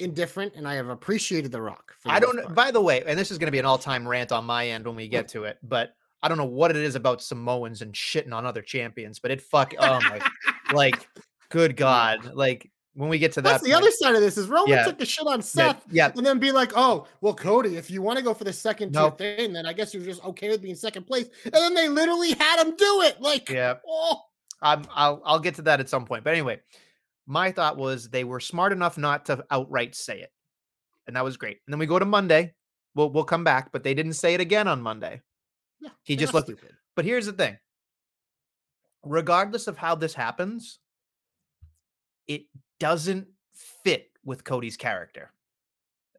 indifferent, 0.00 0.54
and 0.56 0.66
I 0.66 0.74
have 0.74 0.88
appreciated 0.88 1.52
the 1.52 1.62
Rock. 1.62 1.94
the 2.02 2.10
I 2.10 2.18
don't 2.18 2.42
part. 2.42 2.54
By 2.56 2.70
the 2.72 2.80
way, 2.80 3.04
and 3.06 3.16
this 3.16 3.30
is 3.30 3.38
going 3.38 3.46
to 3.46 3.52
be 3.52 3.60
an 3.60 3.64
all-time 3.64 4.08
rant 4.08 4.32
on 4.32 4.44
my 4.44 4.66
end 4.66 4.86
when 4.86 4.96
we 4.96 5.06
get 5.06 5.28
to 5.28 5.44
it, 5.44 5.58
but 5.62 5.94
I 6.20 6.28
don't 6.28 6.36
know 6.36 6.46
what 6.46 6.72
it 6.72 6.78
is 6.78 6.96
about 6.96 7.22
Samoans 7.22 7.80
and 7.80 7.92
shitting 7.94 8.32
on 8.34 8.44
other 8.44 8.60
champions, 8.60 9.20
but 9.20 9.30
it 9.30 9.40
fuck 9.40 9.72
oh 9.78 10.00
my 10.02 10.20
like 10.74 11.08
good 11.50 11.76
god. 11.76 12.32
Like 12.34 12.70
when 12.94 13.08
we 13.08 13.18
get 13.18 13.32
to 13.32 13.42
that 13.42 13.50
That's 13.50 13.62
the 13.62 13.70
point- 13.70 13.82
other 13.82 13.90
side 13.92 14.14
of 14.14 14.20
this 14.20 14.36
is 14.36 14.48
Roman 14.48 14.70
Yeah. 14.70 14.84
took 14.84 14.98
the 14.98 15.06
shit 15.06 15.26
on 15.26 15.40
Seth. 15.42 15.82
yeah, 15.90 16.10
And 16.16 16.26
then 16.26 16.38
be 16.40 16.50
like, 16.50 16.72
oh, 16.74 17.06
well, 17.20 17.34
Cody, 17.34 17.76
if 17.76 17.90
you 17.90 18.02
want 18.02 18.18
to 18.18 18.24
go 18.24 18.34
for 18.34 18.44
the 18.44 18.52
second 18.52 18.92
tier 18.92 19.02
Nope. 19.02 19.18
thing, 19.18 19.52
then 19.52 19.64
I 19.64 19.72
guess 19.72 19.94
you're 19.94 20.02
just 20.04 20.24
okay 20.24 20.48
with 20.48 20.60
being 20.60 20.74
second 20.74 21.04
place. 21.06 21.28
And 21.44 21.54
then 21.54 21.74
they 21.74 21.88
literally 21.88 22.32
had 22.32 22.60
him 22.66 22.74
do 22.76 23.02
it. 23.02 23.20
Like, 23.20 23.48
yeah. 23.48 23.74
oh, 23.86 24.20
I'm, 24.60 24.84
I'll 24.94 25.22
I'll 25.24 25.38
get 25.38 25.54
to 25.56 25.62
that 25.62 25.78
at 25.80 25.88
some 25.88 26.04
point. 26.04 26.24
But 26.24 26.32
anyway, 26.32 26.60
my 27.26 27.52
thought 27.52 27.76
was 27.76 28.08
they 28.08 28.24
were 28.24 28.40
smart 28.40 28.72
enough 28.72 28.98
not 28.98 29.24
to 29.26 29.44
outright 29.50 29.94
say 29.94 30.20
it, 30.20 30.32
and 31.06 31.14
that 31.16 31.24
was 31.24 31.36
great. 31.36 31.58
And 31.66 31.72
then 31.72 31.78
we 31.78 31.86
go 31.86 31.98
to 31.98 32.04
Monday. 32.04 32.54
We'll 32.94 33.10
we'll 33.10 33.24
come 33.24 33.44
back, 33.44 33.70
but 33.72 33.84
they 33.84 33.94
didn't 33.94 34.14
say 34.14 34.34
it 34.34 34.40
again 34.40 34.66
on 34.68 34.82
Monday. 34.82 35.22
Yeah, 35.80 35.90
He 36.02 36.16
just 36.16 36.34
looked. 36.34 36.48
stupid. 36.48 36.72
But 36.96 37.04
here's 37.06 37.24
the 37.26 37.32
thing. 37.32 37.56
Regardless 39.04 39.66
of 39.66 39.78
how 39.78 39.94
this 39.94 40.12
happens, 40.12 40.78
it 42.30 42.42
doesn't 42.78 43.26
fit 43.82 44.08
with 44.24 44.44
Cody's 44.44 44.76
character. 44.76 45.32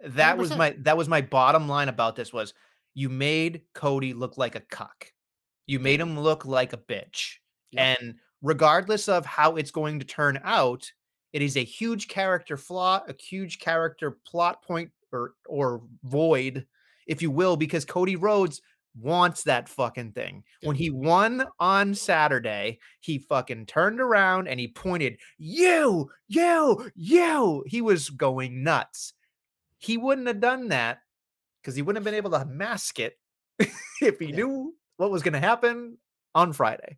That 0.04 0.38
was 0.38 0.52
100%. 0.52 0.58
my 0.58 0.76
that 0.80 0.98
was 0.98 1.08
my 1.08 1.22
bottom 1.22 1.70
line 1.70 1.88
about 1.88 2.18
this 2.18 2.34
was 2.34 2.54
you 2.94 3.08
made 3.08 3.62
Cody 3.74 4.14
look 4.14 4.38
like 4.38 4.56
a 4.56 4.60
cuck. 4.60 5.08
You 5.68 5.80
made 5.80 6.02
him 6.02 6.20
look 6.20 6.44
like 6.44 6.74
a 6.74 6.78
bitch. 6.78 7.36
Yep. 7.72 8.00
And 8.02 8.16
regardless 8.42 9.08
of 9.08 9.26
how 9.26 9.56
it's 9.56 9.72
going 9.72 10.00
to 10.00 10.06
turn 10.06 10.42
out, 10.44 10.92
it 11.32 11.42
is 11.42 11.56
a 11.56 11.64
huge 11.64 12.10
character 12.10 12.58
flaw, 12.58 13.02
a 13.08 13.16
huge 13.18 13.60
character 13.60 14.18
plot 14.28 14.62
point 14.64 14.92
or 15.14 15.36
or 15.48 15.82
void, 16.04 16.66
if 17.08 17.22
you 17.22 17.32
will, 17.32 17.56
because 17.56 17.86
Cody 17.86 18.18
Rhodes 18.18 18.62
wants 19.00 19.44
that 19.44 19.70
fucking 19.70 20.12
thing. 20.12 20.44
When 20.64 20.76
he 20.76 20.90
won 20.90 21.46
on 21.60 21.96
Saturday, 21.96 22.80
he 23.00 23.20
fucking 23.20 23.66
turned 23.68 24.02
around 24.02 24.48
and 24.48 24.60
he 24.60 24.68
pointed, 24.68 25.18
"You, 25.38 26.10
you, 26.28 26.92
you." 26.96 27.64
He 27.68 27.82
was 27.82 28.10
going 28.10 28.64
nuts. 28.64 29.14
He 29.78 29.98
wouldn't 29.98 30.28
have 30.28 30.40
done 30.40 30.68
that 30.70 31.00
because 31.62 31.76
he 31.76 31.82
wouldn't 31.82 32.04
have 32.04 32.12
been 32.12 32.18
able 32.18 32.32
to 32.32 32.46
mask 32.46 33.00
it 33.00 33.18
if 34.02 34.20
he 34.20 34.28
Yeah. 34.28 34.36
knew 34.36 34.76
what 34.98 35.12
was 35.12 35.24
going 35.24 35.34
to 35.34 35.40
happen 35.40 35.98
on 36.36 36.54
Friday. 36.54 36.98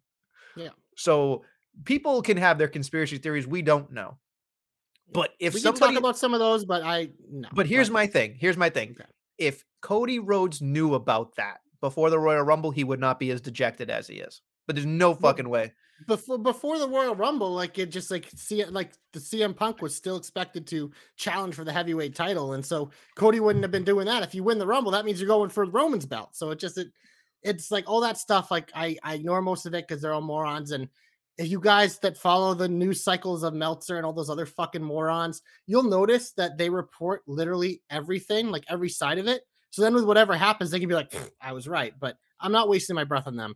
Yeah. 0.55 0.69
So 0.97 1.43
people 1.85 2.21
can 2.21 2.37
have 2.37 2.57
their 2.57 2.67
conspiracy 2.67 3.17
theories. 3.17 3.47
We 3.47 3.61
don't 3.61 3.91
know. 3.91 4.17
But 5.11 5.31
if 5.39 5.53
we 5.53 5.61
can 5.61 5.75
somebody, 5.75 5.93
talk 5.93 5.99
about 6.03 6.17
some 6.17 6.33
of 6.33 6.39
those, 6.39 6.65
but 6.65 6.81
I 6.83 7.09
no. 7.29 7.47
but 7.53 7.67
here's 7.67 7.91
my 7.91 8.07
thing. 8.07 8.35
Here's 8.39 8.57
my 8.57 8.69
thing. 8.69 8.91
Okay. 8.91 9.09
If 9.37 9.63
Cody 9.81 10.19
Rhodes 10.19 10.61
knew 10.61 10.93
about 10.95 11.35
that 11.35 11.59
before 11.83 12.09
the 12.09 12.17
Royal 12.17 12.43
Rumble, 12.43 12.71
he 12.71 12.85
would 12.85 13.01
not 13.01 13.19
be 13.19 13.29
as 13.31 13.41
dejected 13.41 13.89
as 13.89 14.07
he 14.07 14.15
is. 14.15 14.41
But 14.65 14.77
there's 14.77 14.85
no 14.85 15.13
fucking 15.13 15.49
way. 15.49 15.73
before 16.07 16.37
before 16.37 16.79
the 16.79 16.87
Royal 16.87 17.13
Rumble, 17.13 17.51
like 17.51 17.77
it 17.77 17.87
just 17.87 18.09
like 18.09 18.29
see 18.35 18.63
like 18.63 18.93
the 19.11 19.19
CM 19.19 19.53
Punk 19.53 19.81
was 19.81 19.93
still 19.93 20.15
expected 20.15 20.65
to 20.67 20.91
challenge 21.17 21.55
for 21.55 21.65
the 21.65 21.73
heavyweight 21.73 22.15
title, 22.15 22.53
and 22.53 22.65
so 22.65 22.91
Cody 23.17 23.41
wouldn't 23.41 23.65
have 23.65 23.71
been 23.71 23.83
doing 23.83 24.05
that. 24.05 24.23
If 24.23 24.33
you 24.33 24.45
win 24.45 24.59
the 24.59 24.65
Rumble, 24.65 24.93
that 24.93 25.03
means 25.03 25.19
you're 25.19 25.27
going 25.27 25.49
for 25.49 25.65
Roman's 25.65 26.05
belt. 26.05 26.29
So 26.37 26.51
it 26.51 26.59
just 26.59 26.77
it 26.77 26.87
it's 27.41 27.69
like 27.69 27.89
all 27.89 27.99
that 27.99 28.17
stuff. 28.17 28.49
Like 28.49 28.71
I 28.73 28.95
I 29.03 29.15
ignore 29.15 29.41
most 29.41 29.65
of 29.65 29.73
it 29.73 29.85
because 29.85 30.01
they're 30.01 30.13
all 30.13 30.21
morons. 30.21 30.71
And 30.71 30.87
if 31.37 31.49
you 31.49 31.59
guys 31.59 31.99
that 31.99 32.17
follow 32.17 32.53
the 32.53 32.69
news 32.69 33.03
cycles 33.03 33.43
of 33.43 33.53
Meltzer 33.53 33.97
and 33.97 34.05
all 34.05 34.13
those 34.13 34.29
other 34.29 34.45
fucking 34.45 34.81
morons, 34.81 35.41
you'll 35.67 35.83
notice 35.83 36.31
that 36.37 36.57
they 36.57 36.69
report 36.69 37.23
literally 37.27 37.81
everything, 37.89 38.51
like 38.51 38.63
every 38.69 38.89
side 38.89 39.17
of 39.17 39.27
it. 39.27 39.41
So 39.73 39.81
then 39.81 39.93
with 39.93 40.05
whatever 40.05 40.35
happens, 40.35 40.71
they 40.71 40.79
can 40.79 40.87
be 40.87 40.95
like, 40.95 41.13
I 41.41 41.51
was 41.51 41.67
right, 41.67 41.93
but 41.99 42.15
I'm 42.39 42.51
not 42.51 42.69
wasting 42.69 42.95
my 42.95 43.03
breath 43.03 43.27
on 43.27 43.35
them 43.35 43.55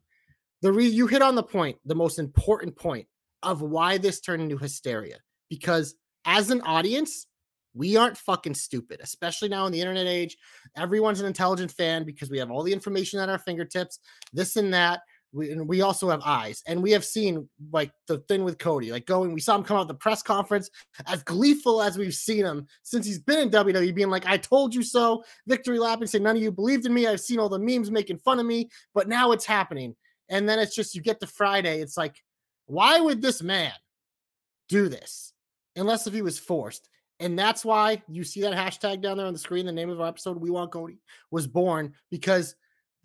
the 0.62 0.72
re- 0.72 0.88
you 0.88 1.08
hit 1.08 1.22
on 1.22 1.36
the 1.36 1.44
point, 1.44 1.78
the 1.86 1.96
most 1.96 2.20
important 2.20 2.76
point 2.76 3.08
of 3.44 3.62
why 3.62 3.98
this 3.98 4.20
turned 4.20 4.42
into 4.42 4.58
hysteria. 4.58 5.18
Because 5.50 5.96
as 6.26 6.50
an 6.50 6.62
audience, 6.62 7.28
we 7.74 7.96
aren't 7.96 8.18
fucking 8.18 8.56
stupid, 8.56 9.00
especially 9.04 9.50
now 9.50 9.66
in 9.68 9.72
the 9.72 9.80
internet 9.80 10.08
age. 10.08 10.36
Everyone's 10.76 11.20
an 11.20 11.28
intelligent 11.28 11.72
fan 11.72 12.04
because 12.04 12.30
we 12.30 12.40
have 12.40 12.50
all 12.50 12.64
the 12.64 12.74
information 12.74 13.20
at 13.20 13.30
our 13.30 13.38
fingertips, 13.38 14.00
this 14.34 14.56
and 14.56 14.74
that. 14.74 15.02
We, 15.38 15.51
and 15.51 15.67
we 15.67 15.82
also 15.82 16.10
have 16.10 16.22
eyes, 16.25 16.63
and 16.67 16.82
we 16.82 16.91
have 16.91 17.06
seen 17.06 17.48
like 17.72 17.91
the 18.08 18.17
thing 18.27 18.44
with 18.44 18.58
Cody, 18.58 18.91
like 18.91 19.06
going. 19.06 19.34
We 19.34 19.41
saw 19.41 19.56
him 19.56 19.63
come 19.63 19.77
out 19.77 19.88
the 19.88 19.94
press 19.94 20.22
conference 20.22 20.70
as 21.06 21.24
gleeful 21.24 21.82
as 21.82 21.98
we've 21.98 22.13
seen 22.13 22.46
him 22.46 22.67
since 22.84 23.06
he's 23.06 23.20
been 23.20 23.39
in 23.39 23.50
WWE, 23.50 23.94
being 23.94 24.10
like, 24.10 24.25
"I 24.25 24.38
told 24.38 24.75
you 24.75 24.84
so." 24.84 25.24
Victory 25.46 25.79
lap 25.79 26.01
and 26.01 26.10
say, 26.10 26.20
"None 26.20 26.36
of 26.36 26.41
you 26.41 26.51
believed 26.51 26.86
in 26.86 26.94
me." 26.94 27.08
I've 27.08 27.22
seen 27.22 27.39
all 27.39 27.50
the 27.50 27.60
memes 27.60 27.91
making 27.91 28.17
fun 28.17 28.39
of 28.39 28.46
me, 28.46 28.70
but 28.94 29.08
now 29.08 29.32
it's 29.32 29.46
happening. 29.46 29.96
And 30.29 30.48
then 30.48 30.60
it's 30.60 30.75
just 30.75 30.96
you 30.96 31.01
get 31.01 31.20
to 31.22 31.27
Friday, 31.27 31.82
it's 31.82 31.98
like, 31.98 32.22
why 32.65 33.00
would 33.00 33.22
this 33.22 33.41
man 33.41 33.72
do 34.70 34.89
this 34.89 35.34
unless 35.75 36.08
if 36.08 36.13
he 36.13 36.22
was 36.22 36.38
forced? 36.38 36.89
And 37.20 37.38
that's 37.38 37.65
why 37.65 38.03
you 38.08 38.24
see 38.24 38.41
that 38.41 38.53
hashtag 38.53 39.01
down 39.01 39.17
there 39.17 39.25
on 39.25 39.34
the 39.34 39.39
screen. 39.39 39.65
The 39.65 39.72
name 39.72 39.89
of 39.89 40.00
our 40.00 40.08
episode, 40.08 40.38
We 40.38 40.51
Want 40.51 40.72
Cody, 40.72 41.00
was 41.32 41.48
born 41.48 41.94
because 42.12 42.56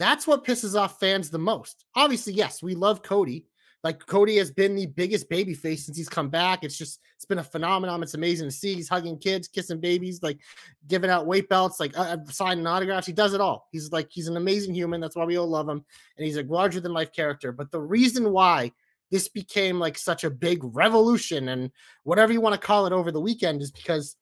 that's 0.02 0.26
what 0.26 0.44
pisses 0.44 0.78
off 0.78 0.98
fans 0.98 1.30
the 1.30 1.38
most. 1.38 1.84
Obviously, 1.94 2.32
yes, 2.32 2.62
we 2.62 2.74
love 2.74 3.02
Cody. 3.02 3.46
Like 3.84 4.04
Cody 4.06 4.36
has 4.36 4.50
been 4.50 4.76
the 4.76 4.86
biggest 4.86 5.28
baby 5.28 5.54
face 5.54 5.86
since 5.86 5.96
he's 5.96 6.08
come 6.08 6.28
back. 6.28 6.62
It's 6.62 6.78
just 6.78 7.00
it's 7.16 7.24
been 7.24 7.38
a 7.38 7.44
phenomenon. 7.44 8.02
It's 8.02 8.14
amazing 8.14 8.48
to 8.48 8.54
see. 8.54 8.74
He's 8.74 8.88
hugging 8.88 9.18
kids, 9.18 9.48
kissing 9.48 9.80
babies, 9.80 10.22
like 10.22 10.38
giving 10.86 11.10
out 11.10 11.26
weight 11.26 11.48
belts, 11.48 11.80
like 11.80 11.96
uh, 11.98 12.18
signing 12.28 12.66
autographs. 12.66 13.06
He 13.06 13.12
does 13.12 13.34
it 13.34 13.40
all. 13.40 13.68
He's 13.72 13.90
like 13.90 14.08
he's 14.10 14.28
an 14.28 14.36
amazing 14.36 14.74
human. 14.74 15.00
That's 15.00 15.16
why 15.16 15.24
we 15.24 15.36
all 15.36 15.48
love 15.48 15.68
him, 15.68 15.84
and 16.16 16.26
he's 16.26 16.36
a 16.36 16.44
larger 16.44 16.80
than 16.80 16.92
life 16.92 17.12
character. 17.12 17.50
But 17.50 17.72
the 17.72 17.80
reason 17.80 18.30
why 18.30 18.70
this 19.10 19.28
became 19.28 19.80
like 19.80 19.98
such 19.98 20.22
a 20.22 20.30
big 20.30 20.60
revolution 20.62 21.48
and 21.48 21.70
whatever 22.04 22.32
you 22.32 22.40
want 22.40 22.54
to 22.54 22.66
call 22.66 22.86
it 22.86 22.92
over 22.92 23.10
the 23.10 23.20
weekend 23.20 23.60
is 23.60 23.70
because 23.70 24.16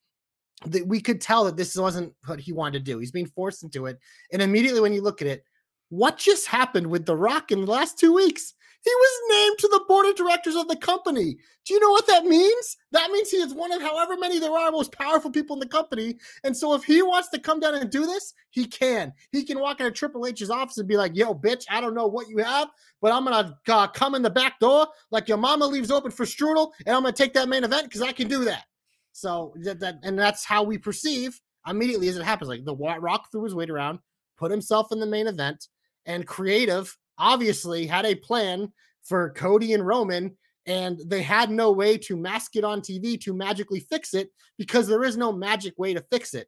that 0.65 0.85
we 0.85 0.99
could 0.99 1.21
tell 1.21 1.45
that 1.45 1.55
this 1.55 1.75
wasn't 1.75 2.13
what 2.25 2.39
he 2.39 2.51
wanted 2.51 2.79
to 2.79 2.91
do. 2.91 2.99
He's 2.99 3.11
being 3.11 3.27
forced 3.27 3.63
into 3.63 3.85
it, 3.85 3.99
and 4.33 4.41
immediately 4.41 4.81
when 4.81 4.93
you 4.93 5.03
look 5.03 5.21
at 5.21 5.27
it, 5.27 5.45
what 5.91 6.17
just 6.17 6.47
happened 6.47 6.87
with 6.87 7.05
The 7.05 7.17
Rock 7.17 7.51
in 7.51 7.65
the 7.65 7.71
last 7.71 7.99
two 7.99 8.13
weeks? 8.13 8.53
He 8.83 8.89
was 8.89 9.33
named 9.33 9.57
to 9.59 9.67
the 9.67 9.83
board 9.87 10.07
of 10.07 10.15
directors 10.15 10.55
of 10.55 10.69
the 10.69 10.77
company. 10.77 11.37
Do 11.65 11.73
you 11.73 11.79
know 11.81 11.91
what 11.91 12.07
that 12.07 12.25
means? 12.25 12.77
That 12.93 13.11
means 13.11 13.29
he 13.29 13.37
is 13.37 13.53
one 13.53 13.73
of 13.73 13.81
however 13.81 14.17
many 14.17 14.39
there 14.39 14.57
are 14.57 14.71
most 14.71 14.93
powerful 14.93 15.29
people 15.29 15.55
in 15.55 15.59
the 15.59 15.67
company. 15.67 16.17
And 16.45 16.55
so 16.55 16.73
if 16.73 16.83
he 16.83 17.01
wants 17.03 17.29
to 17.29 17.39
come 17.39 17.59
down 17.59 17.75
and 17.75 17.89
do 17.91 18.05
this, 18.05 18.33
he 18.49 18.65
can. 18.65 19.13
He 19.31 19.43
can 19.43 19.59
walk 19.59 19.81
into 19.81 19.91
Triple 19.91 20.25
H's 20.25 20.49
office 20.49 20.77
and 20.77 20.87
be 20.87 20.97
like, 20.97 21.15
yo, 21.15 21.35
bitch, 21.35 21.65
I 21.69 21.81
don't 21.81 21.93
know 21.93 22.07
what 22.07 22.29
you 22.29 22.37
have, 22.37 22.69
but 23.01 23.11
I'm 23.11 23.25
going 23.25 23.45
to 23.45 23.73
uh, 23.75 23.87
come 23.87 24.15
in 24.15 24.21
the 24.21 24.29
back 24.29 24.59
door 24.59 24.87
like 25.11 25.27
your 25.27 25.37
mama 25.37 25.67
leaves 25.67 25.91
open 25.91 26.09
for 26.09 26.25
strudel, 26.25 26.71
and 26.85 26.95
I'm 26.95 27.03
going 27.03 27.13
to 27.13 27.23
take 27.23 27.33
that 27.33 27.49
main 27.49 27.65
event 27.65 27.83
because 27.83 28.01
I 28.01 28.13
can 28.13 28.29
do 28.29 28.45
that. 28.45 28.63
So 29.11 29.53
that, 29.63 29.79
that, 29.81 29.99
and 30.03 30.17
that's 30.17 30.45
how 30.45 30.63
we 30.63 30.77
perceive 30.77 31.39
immediately 31.67 32.07
as 32.07 32.17
it 32.17 32.23
happens. 32.23 32.47
Like 32.47 32.65
the 32.65 32.75
Rock 32.75 33.27
threw 33.31 33.43
his 33.43 33.53
weight 33.53 33.69
around, 33.69 33.99
put 34.37 34.49
himself 34.51 34.91
in 34.91 34.99
the 34.99 35.05
main 35.05 35.27
event, 35.27 35.67
and 36.05 36.27
creative 36.27 36.95
obviously 37.17 37.85
had 37.85 38.05
a 38.05 38.15
plan 38.15 38.71
for 39.03 39.31
Cody 39.31 39.73
and 39.73 39.85
Roman, 39.85 40.35
and 40.65 40.99
they 41.05 41.21
had 41.21 41.49
no 41.49 41.71
way 41.71 41.97
to 41.97 42.15
mask 42.15 42.55
it 42.55 42.63
on 42.63 42.81
TV 42.81 43.19
to 43.21 43.33
magically 43.33 43.79
fix 43.79 44.13
it 44.13 44.29
because 44.57 44.87
there 44.87 45.03
is 45.03 45.17
no 45.17 45.31
magic 45.31 45.77
way 45.77 45.93
to 45.93 46.01
fix 46.01 46.33
it. 46.33 46.47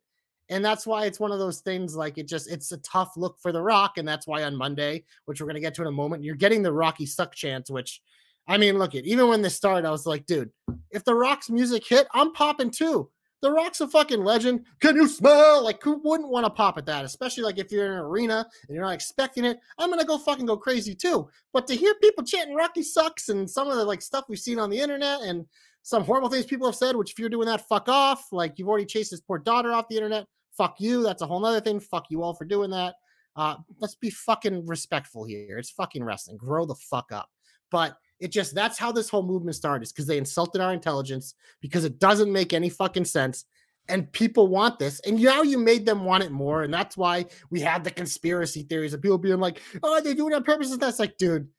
And 0.50 0.64
that's 0.64 0.86
why 0.86 1.06
it's 1.06 1.20
one 1.20 1.32
of 1.32 1.40
those 1.40 1.62
things 1.62 1.96
like 1.96 2.18
it 2.18 2.28
just 2.28 2.52
it's 2.52 2.72
a 2.72 2.78
tough 2.78 3.14
look 3.16 3.38
for 3.42 3.52
the 3.52 3.62
rock. 3.62 3.98
And 3.98 4.08
that's 4.08 4.28
why 4.28 4.44
on 4.44 4.56
Monday, 4.56 5.06
which 5.26 5.40
we're 5.40 5.48
gonna 5.48 5.60
get 5.60 5.74
to 5.76 5.82
in 5.82 5.88
a 5.88 5.92
moment, 5.92 6.24
you're 6.24 6.36
getting 6.36 6.62
the 6.62 6.74
Rocky 6.74 7.06
suck 7.06 7.34
chance, 7.34 7.72
which 7.72 8.02
I 8.48 8.58
mean, 8.58 8.78
look 8.78 8.94
at 8.94 9.06
even 9.06 9.30
when 9.30 9.42
this 9.42 9.56
started, 9.56 9.88
I 9.88 9.92
was 9.92 10.06
like, 10.06 10.26
dude, 10.26 10.52
if 10.92 11.04
the 11.06 11.16
rock's 11.16 11.50
music 11.50 11.88
hit, 11.88 12.08
I'm 12.14 12.34
popping 12.34 12.72
too. 12.72 13.10
The 13.44 13.52
Rock's 13.52 13.82
a 13.82 13.90
fucking 13.90 14.24
legend. 14.24 14.64
Can 14.80 14.96
you 14.96 15.06
smell? 15.06 15.66
Like, 15.66 15.84
who 15.84 16.00
wouldn't 16.02 16.30
want 16.30 16.46
to 16.46 16.50
pop 16.50 16.78
at 16.78 16.86
that? 16.86 17.04
Especially 17.04 17.44
like 17.44 17.60
if 17.60 17.74
you're 17.74 17.86
in 17.86 17.92
an 17.92 17.98
arena 17.98 18.48
and 18.70 18.74
you're 18.74 18.86
not 18.86 18.94
expecting 18.94 19.44
it. 19.44 19.60
I'm 19.78 19.90
gonna 19.90 20.06
go 20.06 20.18
fucking 20.18 20.46
go 20.46 20.56
crazy 20.56 20.96
too. 20.96 21.28
But 21.52 21.68
to 21.68 21.76
hear 21.76 21.94
people 21.96 22.24
chanting 22.24 22.56
Rocky 22.56 22.84
sucks 22.84 23.28
and 23.28 23.50
some 23.50 23.68
of 23.68 23.76
the 23.76 23.84
like 23.84 24.02
stuff 24.02 24.26
we've 24.30 24.40
seen 24.40 24.60
on 24.60 24.70
the 24.70 24.80
internet 24.80 25.20
and 25.24 25.46
some 25.82 26.06
horrible 26.06 26.30
things 26.30 26.46
people 26.46 26.66
have 26.68 26.78
said, 26.78 26.96
which 26.96 27.12
if 27.12 27.20
you're 27.20 27.28
doing 27.28 27.48
that, 27.48 27.68
fuck 27.68 27.90
off. 27.90 28.32
Like 28.32 28.58
you've 28.58 28.70
already 28.70 28.86
chased 28.86 29.12
his 29.12 29.20
poor 29.20 29.40
daughter 29.40 29.74
off 29.74 29.90
the 29.90 29.98
internet. 29.98 30.26
Fuck 30.56 30.80
you. 30.80 31.04
That's 31.04 31.22
a 31.22 31.28
whole 31.28 31.42
nother 31.42 31.60
thing. 31.60 31.82
Fuck 31.82 32.06
you 32.10 32.24
all 32.24 32.34
for 32.34 32.46
doing 32.46 32.70
that. 32.70 32.96
Uh, 33.36 33.56
let's 33.80 33.96
be 33.96 34.10
fucking 34.10 34.66
respectful 34.68 35.26
here. 35.26 35.58
It's 35.58 35.72
fucking 35.72 36.06
wrestling. 36.06 36.38
Grow 36.38 36.66
the 36.66 36.76
fuck 36.76 37.12
up. 37.12 37.30
But 37.72 37.98
it 38.24 38.32
just 38.32 38.56
that's 38.56 38.80
how 38.80 38.92
this 38.92 39.10
whole 39.10 39.22
movement 39.22 39.56
started, 39.58 39.84
is 39.84 39.92
because 39.92 40.08
they 40.08 40.18
insulted 40.18 40.62
our 40.62 40.74
intelligence 40.74 41.36
because 41.60 41.84
it 41.84 42.00
doesn't 42.00 42.32
make 42.32 42.54
any 42.54 42.70
fucking 42.70 43.04
sense. 43.06 43.46
And 43.90 44.10
people 44.14 44.48
want 44.48 44.80
this, 44.80 45.02
and 45.02 45.22
now 45.22 45.42
you 45.42 45.58
made 45.58 45.86
them 45.86 46.06
want 46.06 46.24
it 46.24 46.32
more, 46.32 46.64
and 46.64 46.74
that's 46.74 46.96
why 46.96 47.26
we 47.50 47.60
had 47.60 47.84
the 47.84 47.92
conspiracy 47.92 48.64
theories 48.64 48.94
of 48.94 49.02
people 49.02 49.18
being 49.18 49.42
like, 49.42 49.62
"Oh, 49.84 50.00
they're 50.00 50.14
doing 50.14 50.32
it 50.32 50.38
on 50.38 50.44
purpose." 50.46 50.72
And 50.72 50.80
that's 50.80 51.00
like, 51.00 51.18
dude, 51.18 51.50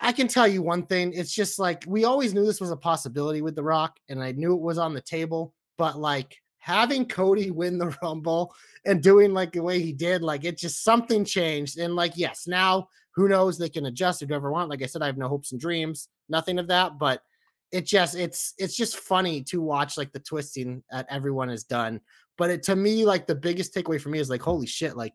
I 0.00 0.10
can 0.10 0.26
tell 0.26 0.48
you 0.48 0.62
one 0.62 0.84
thing. 0.84 1.12
It's 1.12 1.32
just 1.32 1.60
like 1.60 1.84
we 1.86 2.02
always 2.04 2.34
knew 2.34 2.44
this 2.44 2.60
was 2.60 2.72
a 2.72 2.76
possibility 2.76 3.40
with 3.40 3.54
The 3.54 3.62
Rock, 3.62 4.00
and 4.08 4.20
I 4.20 4.32
knew 4.32 4.52
it 4.54 4.60
was 4.60 4.78
on 4.78 4.94
the 4.94 5.00
table. 5.00 5.54
But 5.76 5.96
like 5.96 6.36
having 6.68 7.08
Cody 7.08 7.50
win 7.50 7.78
the 7.78 7.96
Rumble 8.02 8.54
and 8.84 9.02
doing 9.02 9.32
like 9.32 9.52
the 9.52 9.62
way 9.62 9.80
he 9.80 9.92
did, 9.92 10.22
like 10.22 10.44
it 10.44 10.58
just 10.58 10.84
something 10.84 11.24
changed. 11.24 11.78
And 11.78 11.96
like, 11.96 12.12
yes, 12.14 12.46
now 12.46 12.88
who 13.12 13.26
knows? 13.26 13.56
They 13.56 13.70
can 13.70 13.86
adjust 13.86 14.20
if 14.22 14.28
they 14.28 14.34
ever 14.34 14.52
want. 14.52 14.68
Like 14.68 14.82
I 14.82 14.86
said, 14.86 15.00
I 15.00 15.06
have 15.06 15.16
no 15.16 15.28
hopes 15.28 15.52
and 15.52 15.60
dreams, 15.60 16.08
nothing 16.28 16.58
of 16.58 16.68
that. 16.68 16.98
But 16.98 17.22
it 17.72 17.86
just 17.86 18.16
it's 18.16 18.52
it's 18.58 18.76
just 18.76 18.98
funny 18.98 19.42
to 19.44 19.62
watch 19.62 19.96
like 19.96 20.12
the 20.12 20.20
twisting 20.20 20.82
that 20.90 21.06
everyone 21.08 21.48
has 21.48 21.64
done. 21.64 22.02
But 22.36 22.50
it 22.50 22.62
to 22.64 22.76
me, 22.76 23.06
like 23.06 23.26
the 23.26 23.34
biggest 23.34 23.74
takeaway 23.74 23.98
for 23.98 24.10
me 24.10 24.18
is 24.18 24.28
like, 24.28 24.42
holy 24.42 24.66
shit, 24.66 24.94
like 24.94 25.14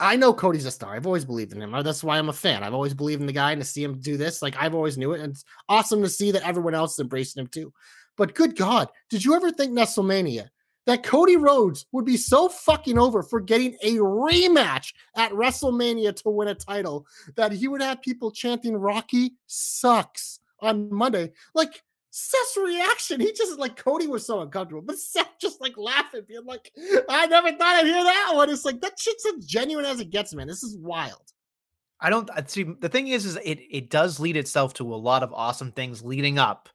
I 0.00 0.16
know 0.16 0.34
Cody's 0.34 0.66
a 0.66 0.72
star. 0.72 0.96
I've 0.96 1.06
always 1.06 1.24
believed 1.24 1.52
in 1.52 1.62
him. 1.62 1.72
Uh, 1.72 1.82
that's 1.82 2.02
why 2.02 2.18
I'm 2.18 2.28
a 2.28 2.32
fan. 2.32 2.64
I've 2.64 2.74
always 2.74 2.94
believed 2.94 3.20
in 3.20 3.28
the 3.28 3.32
guy 3.32 3.52
and 3.52 3.62
to 3.62 3.66
see 3.66 3.84
him 3.84 4.00
do 4.00 4.16
this, 4.16 4.42
like 4.42 4.56
I've 4.58 4.74
always 4.74 4.98
knew 4.98 5.12
it. 5.12 5.20
And 5.20 5.32
it's 5.32 5.44
awesome 5.68 6.02
to 6.02 6.08
see 6.08 6.32
that 6.32 6.42
everyone 6.46 6.74
else 6.74 6.94
is 6.94 6.98
embracing 6.98 7.40
him 7.40 7.46
too. 7.46 7.72
But 8.16 8.34
good 8.34 8.56
God, 8.56 8.88
did 9.10 9.24
you 9.24 9.34
ever 9.34 9.50
think 9.50 9.72
Nestlemania 9.72 10.48
that 10.86 11.02
Cody 11.02 11.36
Rhodes 11.36 11.86
would 11.92 12.04
be 12.04 12.16
so 12.16 12.48
fucking 12.48 12.98
over 12.98 13.22
for 13.22 13.40
getting 13.40 13.74
a 13.82 13.94
rematch 13.94 14.92
at 15.16 15.32
WrestleMania 15.32 16.14
to 16.16 16.30
win 16.30 16.48
a 16.48 16.54
title 16.54 17.06
that 17.36 17.52
he 17.52 17.68
would 17.68 17.80
have 17.80 18.02
people 18.02 18.30
chanting 18.30 18.76
Rocky 18.76 19.34
sucks 19.46 20.40
on 20.60 20.92
Monday. 20.92 21.32
Like 21.54 21.82
Seth's 22.10 22.56
reaction, 22.56 23.20
he 23.20 23.32
just 23.32 23.58
like 23.58 23.76
Cody 23.76 24.06
was 24.06 24.26
so 24.26 24.40
uncomfortable, 24.40 24.82
but 24.82 24.98
Seth 24.98 25.30
just 25.40 25.60
like 25.60 25.76
laughing, 25.76 26.22
being 26.28 26.44
like, 26.44 26.70
I 27.08 27.26
never 27.26 27.50
thought 27.50 27.76
I'd 27.76 27.86
hear 27.86 28.04
that 28.04 28.32
one. 28.34 28.50
It's 28.50 28.64
like 28.64 28.80
that 28.82 28.98
shit's 28.98 29.26
as 29.26 29.44
genuine 29.46 29.86
as 29.86 30.00
it 30.00 30.10
gets, 30.10 30.34
man. 30.34 30.46
This 30.46 30.62
is 30.62 30.76
wild. 30.78 31.32
I 32.00 32.10
don't 32.10 32.28
uh, 32.30 32.42
see 32.46 32.64
the 32.64 32.88
thing 32.88 33.08
is 33.08 33.24
is 33.24 33.36
it 33.44 33.60
it 33.70 33.88
does 33.88 34.20
lead 34.20 34.36
itself 34.36 34.74
to 34.74 34.94
a 34.94 34.96
lot 34.96 35.22
of 35.22 35.32
awesome 35.32 35.72
things 35.72 36.04
leading 36.04 36.38
up 36.38 36.68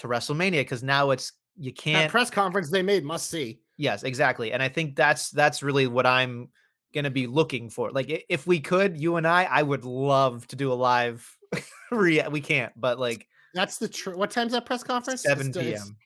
to 0.00 0.08
WrestleMania 0.08 0.60
because 0.60 0.82
now 0.82 1.10
it's 1.10 1.32
you 1.56 1.72
can't 1.72 2.10
press 2.10 2.30
conference 2.30 2.70
they 2.70 2.82
made 2.82 3.04
must 3.04 3.30
see. 3.30 3.60
Yes, 3.76 4.02
exactly. 4.02 4.52
And 4.52 4.62
I 4.62 4.68
think 4.68 4.96
that's 4.96 5.30
that's 5.30 5.62
really 5.62 5.86
what 5.86 6.06
I'm 6.06 6.48
gonna 6.94 7.10
be 7.10 7.26
looking 7.26 7.70
for. 7.70 7.90
Like 7.90 8.24
if 8.28 8.46
we 8.46 8.60
could, 8.60 8.98
you 9.00 9.16
and 9.16 9.26
I, 9.26 9.44
I 9.44 9.62
would 9.62 9.84
love 9.84 10.46
to 10.48 10.56
do 10.56 10.72
a 10.72 10.74
live 10.74 11.26
re- 11.90 12.26
we 12.30 12.40
can't, 12.40 12.72
but 12.76 12.98
like 12.98 13.26
That's 13.54 13.78
the 13.78 13.88
tr- 13.88 14.14
what 14.16 14.30
time's 14.30 14.52
that 14.52 14.66
press 14.66 14.82
conference? 14.82 15.22
7 15.22 15.48
It's- 15.48 15.64
it's- 15.66 15.84
p.m. 15.84 15.96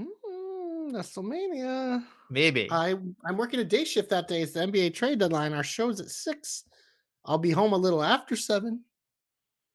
Mm, 0.00 0.92
WrestleMania. 0.94 2.04
Maybe. 2.30 2.68
I 2.70 2.94
I'm 3.24 3.36
working 3.36 3.60
a 3.60 3.64
day 3.64 3.84
shift 3.84 4.10
that 4.10 4.28
day. 4.28 4.42
It's 4.42 4.52
the 4.52 4.60
NBA 4.60 4.94
trade 4.94 5.18
deadline. 5.18 5.52
Our 5.52 5.62
show's 5.64 6.00
at 6.00 6.08
six. 6.08 6.64
I'll 7.24 7.38
be 7.38 7.50
home 7.50 7.72
a 7.72 7.76
little 7.76 8.02
after 8.02 8.36
seven. 8.36 8.82